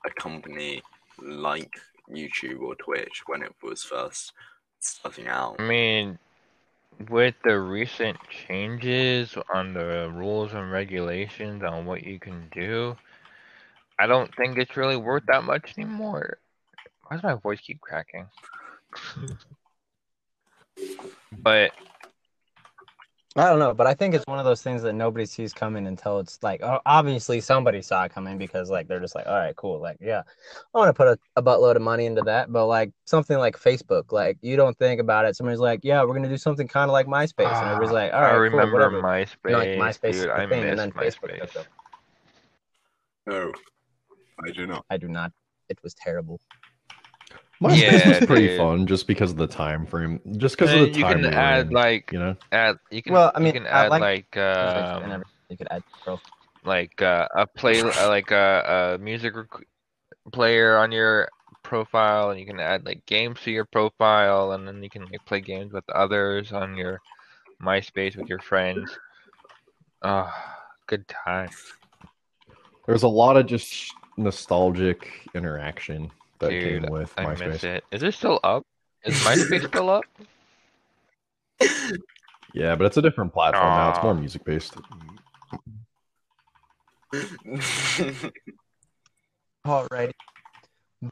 a 0.06 0.10
company 0.22 0.82
like 1.22 1.74
YouTube 2.10 2.62
or 2.62 2.76
Twitch 2.76 3.24
when 3.28 3.42
it 3.44 3.54
was 3.64 3.84
first 3.84 4.34
starting 4.80 5.28
out. 5.28 5.56
I 5.60 5.68
mean, 5.68 6.18
with 7.10 7.36
the 7.44 7.60
recent 7.60 8.18
changes 8.30 9.36
on 9.54 9.74
the 9.74 10.12
rules 10.14 10.54
and 10.54 10.72
regulations 10.72 11.64
on 11.64 11.86
what 11.86 12.04
you 12.04 12.20
can 12.20 12.50
do, 12.52 12.96
I 14.00 14.08
don't 14.08 14.34
think 14.36 14.58
it's 14.58 14.78
really 14.78 14.98
worth 14.98 15.26
that 15.28 15.44
much 15.44 15.74
anymore. 15.78 16.38
Why 17.08 17.16
does 17.16 17.24
my 17.24 17.36
voice 17.36 17.60
keep 17.62 17.82
cracking? 17.82 18.28
but 21.42 21.72
I 23.40 23.50
don't 23.50 23.60
know, 23.60 23.74
but 23.74 23.88
I 23.88 23.94
think 23.94 24.14
it's 24.14 24.28
one 24.28 24.38
of 24.38 24.44
those 24.44 24.62
things 24.62 24.82
that 24.82 24.94
nobody 24.94 25.26
sees 25.26 25.54
coming 25.54 25.88
until 25.88 26.20
it's 26.20 26.38
like, 26.44 26.62
oh, 26.62 26.80
obviously 26.86 27.40
somebody 27.40 27.82
saw 27.82 28.04
it 28.04 28.12
coming 28.12 28.38
because 28.38 28.70
like 28.70 28.88
they're 28.88 29.00
just 29.00 29.16
like, 29.16 29.28
all 29.28 29.38
right, 29.38 29.56
cool, 29.56 29.80
like 29.80 29.98
yeah, 30.02 30.24
I 30.74 30.78
want 30.78 30.90
to 30.90 30.94
put 30.94 31.08
a, 31.08 31.18
a 31.38 31.42
buttload 31.44 31.76
of 31.78 31.82
money 31.82 32.06
into 32.06 32.22
that, 32.24 32.52
but 32.52 32.66
like 32.68 32.92
something 33.06 33.38
like 33.38 33.56
Facebook, 33.58 34.12
like 34.12 34.38
you 34.42 34.58
don't 34.58 34.78
think 34.78 35.00
about 35.00 35.24
it. 35.26 35.36
Somebody's 35.38 35.60
like, 35.62 35.80
yeah, 35.84 36.04
we're 36.04 36.16
gonna 36.16 36.28
do 36.28 36.38
something 36.38 36.68
kind 36.68 36.90
of 36.90 36.94
like 36.94 37.08
MySpace, 37.08 37.54
and 37.54 37.68
everybody's 37.68 37.94
like, 37.94 38.12
all 38.14 38.20
ah, 38.20 38.24
right, 38.24 38.30
I 38.32 38.34
cool, 38.34 38.44
remember 38.60 38.74
whatever. 38.74 39.02
MySpace, 39.02 39.36
You 39.46 39.52
know, 39.52 39.58
like 39.60 39.70
MySpace 39.70 40.10
is 40.10 40.22
dude. 40.22 40.30
the 40.30 40.34
I 40.34 40.48
thing, 40.50 40.62
miss 40.64 40.70
and 40.72 40.80
then 40.80 40.92
MySpace. 40.92 41.20
took 41.22 41.58
over. 41.58 41.68
No, 43.28 43.54
I 44.46 44.52
do 44.52 44.68
not. 44.68 44.86
I 44.90 44.98
do 44.98 45.08
not. 45.08 45.32
It 45.70 45.78
was 45.84 45.94
terrible. 45.94 46.40
MySpace 47.62 47.84
Yeah, 47.84 48.20
was 48.20 48.28
pretty 48.28 48.48
dude. 48.48 48.58
fun 48.58 48.88
just 48.88 49.06
because 49.08 49.32
of 49.32 49.38
the 49.38 49.48
time 49.48 49.86
frame. 49.86 50.22
Just 50.38 50.58
because 50.58 50.74
of 50.74 50.82
the 50.82 50.98
you 50.98 51.04
time 51.04 51.22
can 51.22 51.22
we 51.22 51.28
were 51.28 51.34
add 51.34 51.68
in, 51.68 51.74
like 51.74 52.12
you 52.14 52.20
know. 52.20 52.36
add 52.52 52.78
you 52.90 53.04
can 53.04 53.14
Well, 53.14 53.32
I 53.36 53.40
mean, 53.40 53.48
you 53.48 53.54
can 53.62 53.68
I 53.68 53.86
add 53.86 53.90
like 53.92 54.02
like 54.02 54.38
um. 54.38 55.24
You 55.50 55.58
could 55.58 55.68
add 55.72 55.84
pro. 56.04 56.20
like 56.64 57.02
uh, 57.02 57.28
a 57.36 57.48
play 57.48 57.82
uh, 57.82 58.08
like 58.08 58.32
a, 58.32 58.96
a 58.96 59.04
music 59.04 59.36
rec- 59.36 59.68
player 60.32 60.78
on 60.78 60.92
your 60.92 61.28
profile 61.64 62.30
and 62.30 62.40
you 62.40 62.46
can 62.46 62.60
add 62.60 62.86
like 62.86 63.06
games 63.06 63.40
to 63.42 63.52
your 63.52 63.66
profile 63.66 64.54
and 64.54 64.68
then 64.68 64.82
you 64.82 64.90
can 64.90 65.06
like 65.12 65.26
play 65.26 65.42
games 65.42 65.74
with 65.74 65.84
others 65.90 66.54
on 66.54 66.78
your 66.78 67.00
MySpace 67.62 68.16
with 68.16 68.30
your 68.30 68.40
friends. 68.40 68.98
Ah, 70.02 70.32
good 70.88 71.06
times. 71.08 71.56
There's 72.88 73.04
a 73.04 73.08
lot 73.08 73.36
of 73.38 73.48
just 73.48 73.94
nostalgic 74.18 75.28
interaction 75.36 76.12
that 76.40 76.50
Dude, 76.50 76.84
came 76.84 76.92
with 76.92 77.14
I 77.18 77.26
miss 77.34 77.42
MySpace. 77.42 77.64
it. 77.64 77.84
Is 77.92 78.04
it 78.04 78.14
still 78.14 78.40
up? 78.44 78.66
Is 79.04 79.16
MySpace 79.22 79.68
still 79.68 79.90
up? 79.90 80.04
Yeah, 82.54 82.76
but 82.76 82.86
it's 82.86 82.98
a 82.98 83.02
different 83.02 83.32
platform 83.34 83.68
now. 83.68 83.90
It's 83.92 84.02
more 84.02 84.16
music 84.16 84.44
based. 84.44 84.76
Alrighty. 89.66 90.12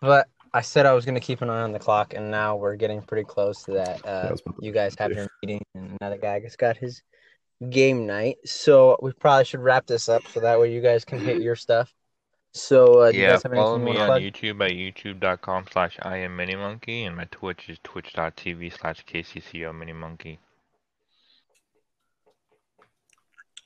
But 0.02 0.28
I 0.54 0.62
said 0.62 0.86
I 0.86 0.94
was 0.94 1.06
going 1.06 1.16
to 1.16 1.22
keep 1.22 1.42
an 1.42 1.50
eye 1.50 1.62
on 1.62 1.72
the 1.72 1.80
clock, 1.80 2.14
and 2.14 2.32
now 2.32 2.56
we're 2.56 2.76
getting 2.76 3.02
pretty 3.02 3.24
close 3.24 3.64
to 3.64 3.74
that. 3.74 4.06
Uh, 4.06 4.30
was 4.32 4.42
you 4.60 4.72
guys 4.72 4.96
have 4.98 5.12
your 5.12 5.28
meeting, 5.44 5.64
and 5.76 5.96
another 6.02 6.18
guy 6.18 6.40
just 6.40 6.58
got 6.58 6.78
his 6.78 7.02
game 7.70 8.06
night. 8.08 8.38
So 8.46 8.98
we 9.02 9.12
probably 9.14 9.46
should 9.46 9.60
wrap 9.62 9.86
this 9.86 10.10
up 10.10 10.24
so 10.28 10.40
that 10.40 10.60
way 10.60 10.74
you 10.74 10.82
guys 10.82 11.06
can 11.06 11.20
hit 11.20 11.42
your 11.42 11.56
stuff. 11.56 11.94
So, 12.58 13.00
uh, 13.02 13.12
do 13.12 13.18
you 13.18 13.24
yeah, 13.24 13.32
guys 13.34 13.44
have 13.44 13.52
follow 13.54 13.76
anything 13.76 13.88
you 13.88 13.94
me 13.94 14.00
on 14.02 14.08
plug? 14.08 14.22
YouTube 14.22 14.66
at 14.66 14.72
youtube.com 14.72 15.66
slash 15.72 15.98
I 16.02 16.18
am 16.18 16.36
Minimonkey 16.38 17.06
and 17.06 17.16
my 17.16 17.26
Twitch 17.26 17.70
is 17.70 17.78
twitch.tv 17.84 18.78
slash 18.80 19.06
KCCO 19.06 19.72
Minimonkey. 19.74 20.38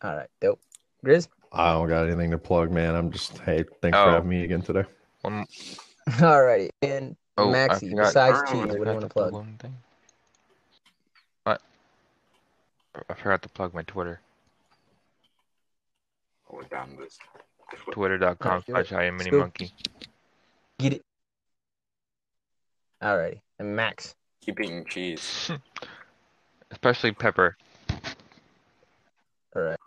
All 0.04 0.16
right, 0.16 0.30
dope. 0.42 0.60
Grizz? 1.06 1.28
I 1.54 1.74
don't 1.74 1.88
got 1.90 2.08
anything 2.08 2.32
to 2.32 2.38
plug, 2.38 2.72
man. 2.72 2.96
I'm 2.96 3.12
just 3.12 3.38
hey, 3.40 3.64
thanks 3.82 3.98
Oh. 3.98 4.06
for 4.06 4.12
having 4.12 4.30
me 4.30 4.44
again 4.44 4.62
today. 4.62 4.84
One, 5.22 5.46
Alrighty. 6.10 6.70
And 6.82 7.16
oh, 7.38 7.50
I 7.50 7.52
Maxie, 7.52 7.90
forgot- 7.92 8.06
besides 8.06 8.52
cheese, 8.52 8.60
what 8.60 8.70
do 8.70 8.78
you 8.78 8.84
want 8.86 9.02
to 9.02 9.08
plug 9.10 9.30
plug? 9.30 9.34
one 9.34 9.58
thing. 9.60 9.76
What? 11.44 11.62
I 13.10 13.14
forgot 13.14 13.42
to 13.44 13.50
plug 13.50 13.74
my 13.74 13.84
Twitter. 13.84 14.20
oh, 16.52 16.62
damn 16.70 16.96
this. 16.98 17.18
Twitter.com 17.92 18.52
Alright, 18.52 18.66
do 18.66 18.72
slash 18.74 18.92
I 18.94 19.06
am 19.06 19.18
mini 19.18 19.32
monkey. 19.32 19.74
Get 20.80 20.94
it. 20.94 21.02
All 23.02 23.18
right. 23.18 23.40
And 23.60 23.76
Max. 23.76 24.16
Keep 24.42 24.60
eating 24.60 24.86
cheese. 24.86 25.52
Especially 26.72 27.12
pepper. 27.12 27.58
All 29.56 29.62
right. 29.62 29.78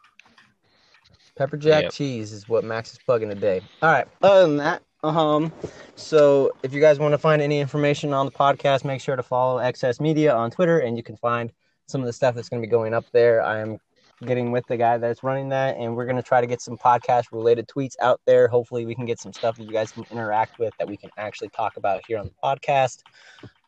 Pepper 1.37 1.57
jack 1.57 1.85
Yep. 1.85 1.93
cheese 1.93 2.33
is 2.33 2.49
what 2.49 2.65
Max 2.65 2.93
is 2.93 2.99
plugging 3.05 3.29
today. 3.29 3.61
All 3.83 3.91
right. 3.91 4.07
Other 4.23 4.43
than 4.47 4.57
that, 4.59 4.83
um, 5.03 5.53
so 5.97 6.53
if 6.63 6.73
you 6.73 6.81
guys 6.81 6.99
want 6.99 7.13
to 7.13 7.19
find 7.19 7.43
any 7.43 7.59
information 7.61 8.13
on 8.13 8.27
the 8.27 8.33
podcast, 8.33 8.85
make 8.85 9.01
sure 9.01 9.17
to 9.17 9.23
follow 9.23 9.61
XS 9.61 10.01
Media 10.01 10.35
on 10.35 10.51
Twitter, 10.51 10.79
and 10.79 10.97
you 10.97 11.03
can 11.03 11.17
find 11.17 11.53
some 11.87 12.01
of 12.01 12.07
the 12.07 12.13
stuff 12.13 12.35
that's 12.35 12.49
going 12.49 12.63
to 12.63 12.67
be 12.67 12.71
going 12.71 12.95
up 12.95 13.05
there. 13.13 13.43
I 13.43 13.59
am 13.61 13.79
getting 14.25 14.53
with 14.53 14.67
the 14.67 14.77
guy 14.77 14.99
that's 14.99 15.23
running 15.23 15.49
that, 15.51 15.77
and 15.77 15.97
we're 15.97 16.07
going 16.07 16.17
to 16.17 16.23
try 16.23 16.41
to 16.41 16.47
get 16.47 16.61
some 16.61 16.77
podcast 16.77 17.27
related 17.33 17.69
tweets 17.69 17.95
out 18.01 18.21
there. 18.27 18.49
Hopefully, 18.49 18.87
we 18.87 18.95
can 18.95 19.07
get 19.07 19.21
some 19.21 19.33
stuff 19.33 19.57
that 19.57 19.65
you 19.65 19.73
guys 19.73 19.93
can 19.93 20.05
interact 20.11 20.59
with 20.59 20.75
that 20.79 20.89
we 20.89 20.97
can 20.97 21.11
actually 21.17 21.49
talk 21.51 21.77
about 21.77 22.03
here 22.07 22.19
on 22.19 22.27
the 22.27 22.33
podcast. 22.43 23.03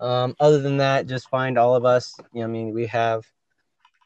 Um, 0.00 0.34
other 0.40 0.60
than 0.60 0.76
that, 0.78 1.06
just 1.06 1.28
find 1.28 1.58
all 1.58 1.74
of 1.74 1.84
us. 1.84 2.14
You 2.32 2.40
know, 2.40 2.46
I 2.46 2.50
mean, 2.50 2.72
we 2.72 2.86
have 2.86 3.24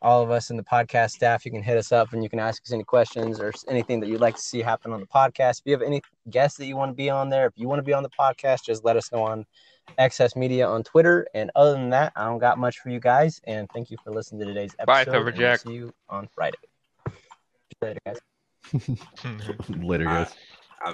all 0.02 0.22
of 0.22 0.30
us 0.30 0.50
in 0.50 0.56
the 0.56 0.62
podcast 0.62 1.10
staff. 1.10 1.44
You 1.44 1.50
can 1.50 1.62
hit 1.62 1.76
us 1.76 1.92
up 1.92 2.12
and 2.12 2.22
you 2.22 2.30
can 2.30 2.38
ask 2.38 2.62
us 2.62 2.72
any 2.72 2.84
questions 2.84 3.40
or 3.40 3.52
anything 3.68 4.00
that 4.00 4.08
you'd 4.08 4.20
like 4.20 4.36
to 4.36 4.40
see 4.40 4.60
happen 4.60 4.92
on 4.92 5.00
the 5.00 5.06
podcast. 5.06 5.60
If 5.60 5.66
you 5.66 5.72
have 5.72 5.82
any 5.82 6.00
guests 6.30 6.58
that 6.58 6.66
you 6.66 6.76
want 6.76 6.90
to 6.90 6.94
be 6.96 7.10
on 7.10 7.28
there, 7.28 7.46
if 7.46 7.52
you 7.56 7.68
want 7.68 7.80
to 7.80 7.84
be 7.84 7.92
on 7.92 8.02
the 8.02 8.10
podcast, 8.10 8.64
just 8.64 8.84
let 8.84 8.96
us 8.96 9.12
know 9.12 9.22
on 9.22 9.44
XS 9.98 10.36
Media 10.36 10.66
on 10.66 10.82
Twitter. 10.82 11.26
And 11.34 11.50
other 11.54 11.72
than 11.72 11.90
that, 11.90 12.12
I 12.16 12.24
don't 12.24 12.38
got 12.38 12.58
much 12.58 12.78
for 12.78 12.90
you 12.90 13.00
guys. 13.00 13.40
And 13.44 13.68
thank 13.70 13.90
you 13.90 13.96
for 14.02 14.10
listening 14.10 14.40
to 14.40 14.46
today's 14.46 14.74
episode. 14.78 14.86
Bye, 14.86 15.04
Pepper 15.04 15.32
Jack. 15.32 15.60
See 15.60 15.72
you 15.72 15.92
on 16.08 16.28
Friday. 16.34 16.58
Later, 17.82 17.98
guys. 18.06 18.18
Later, 19.68 20.04
guys. 20.04 20.34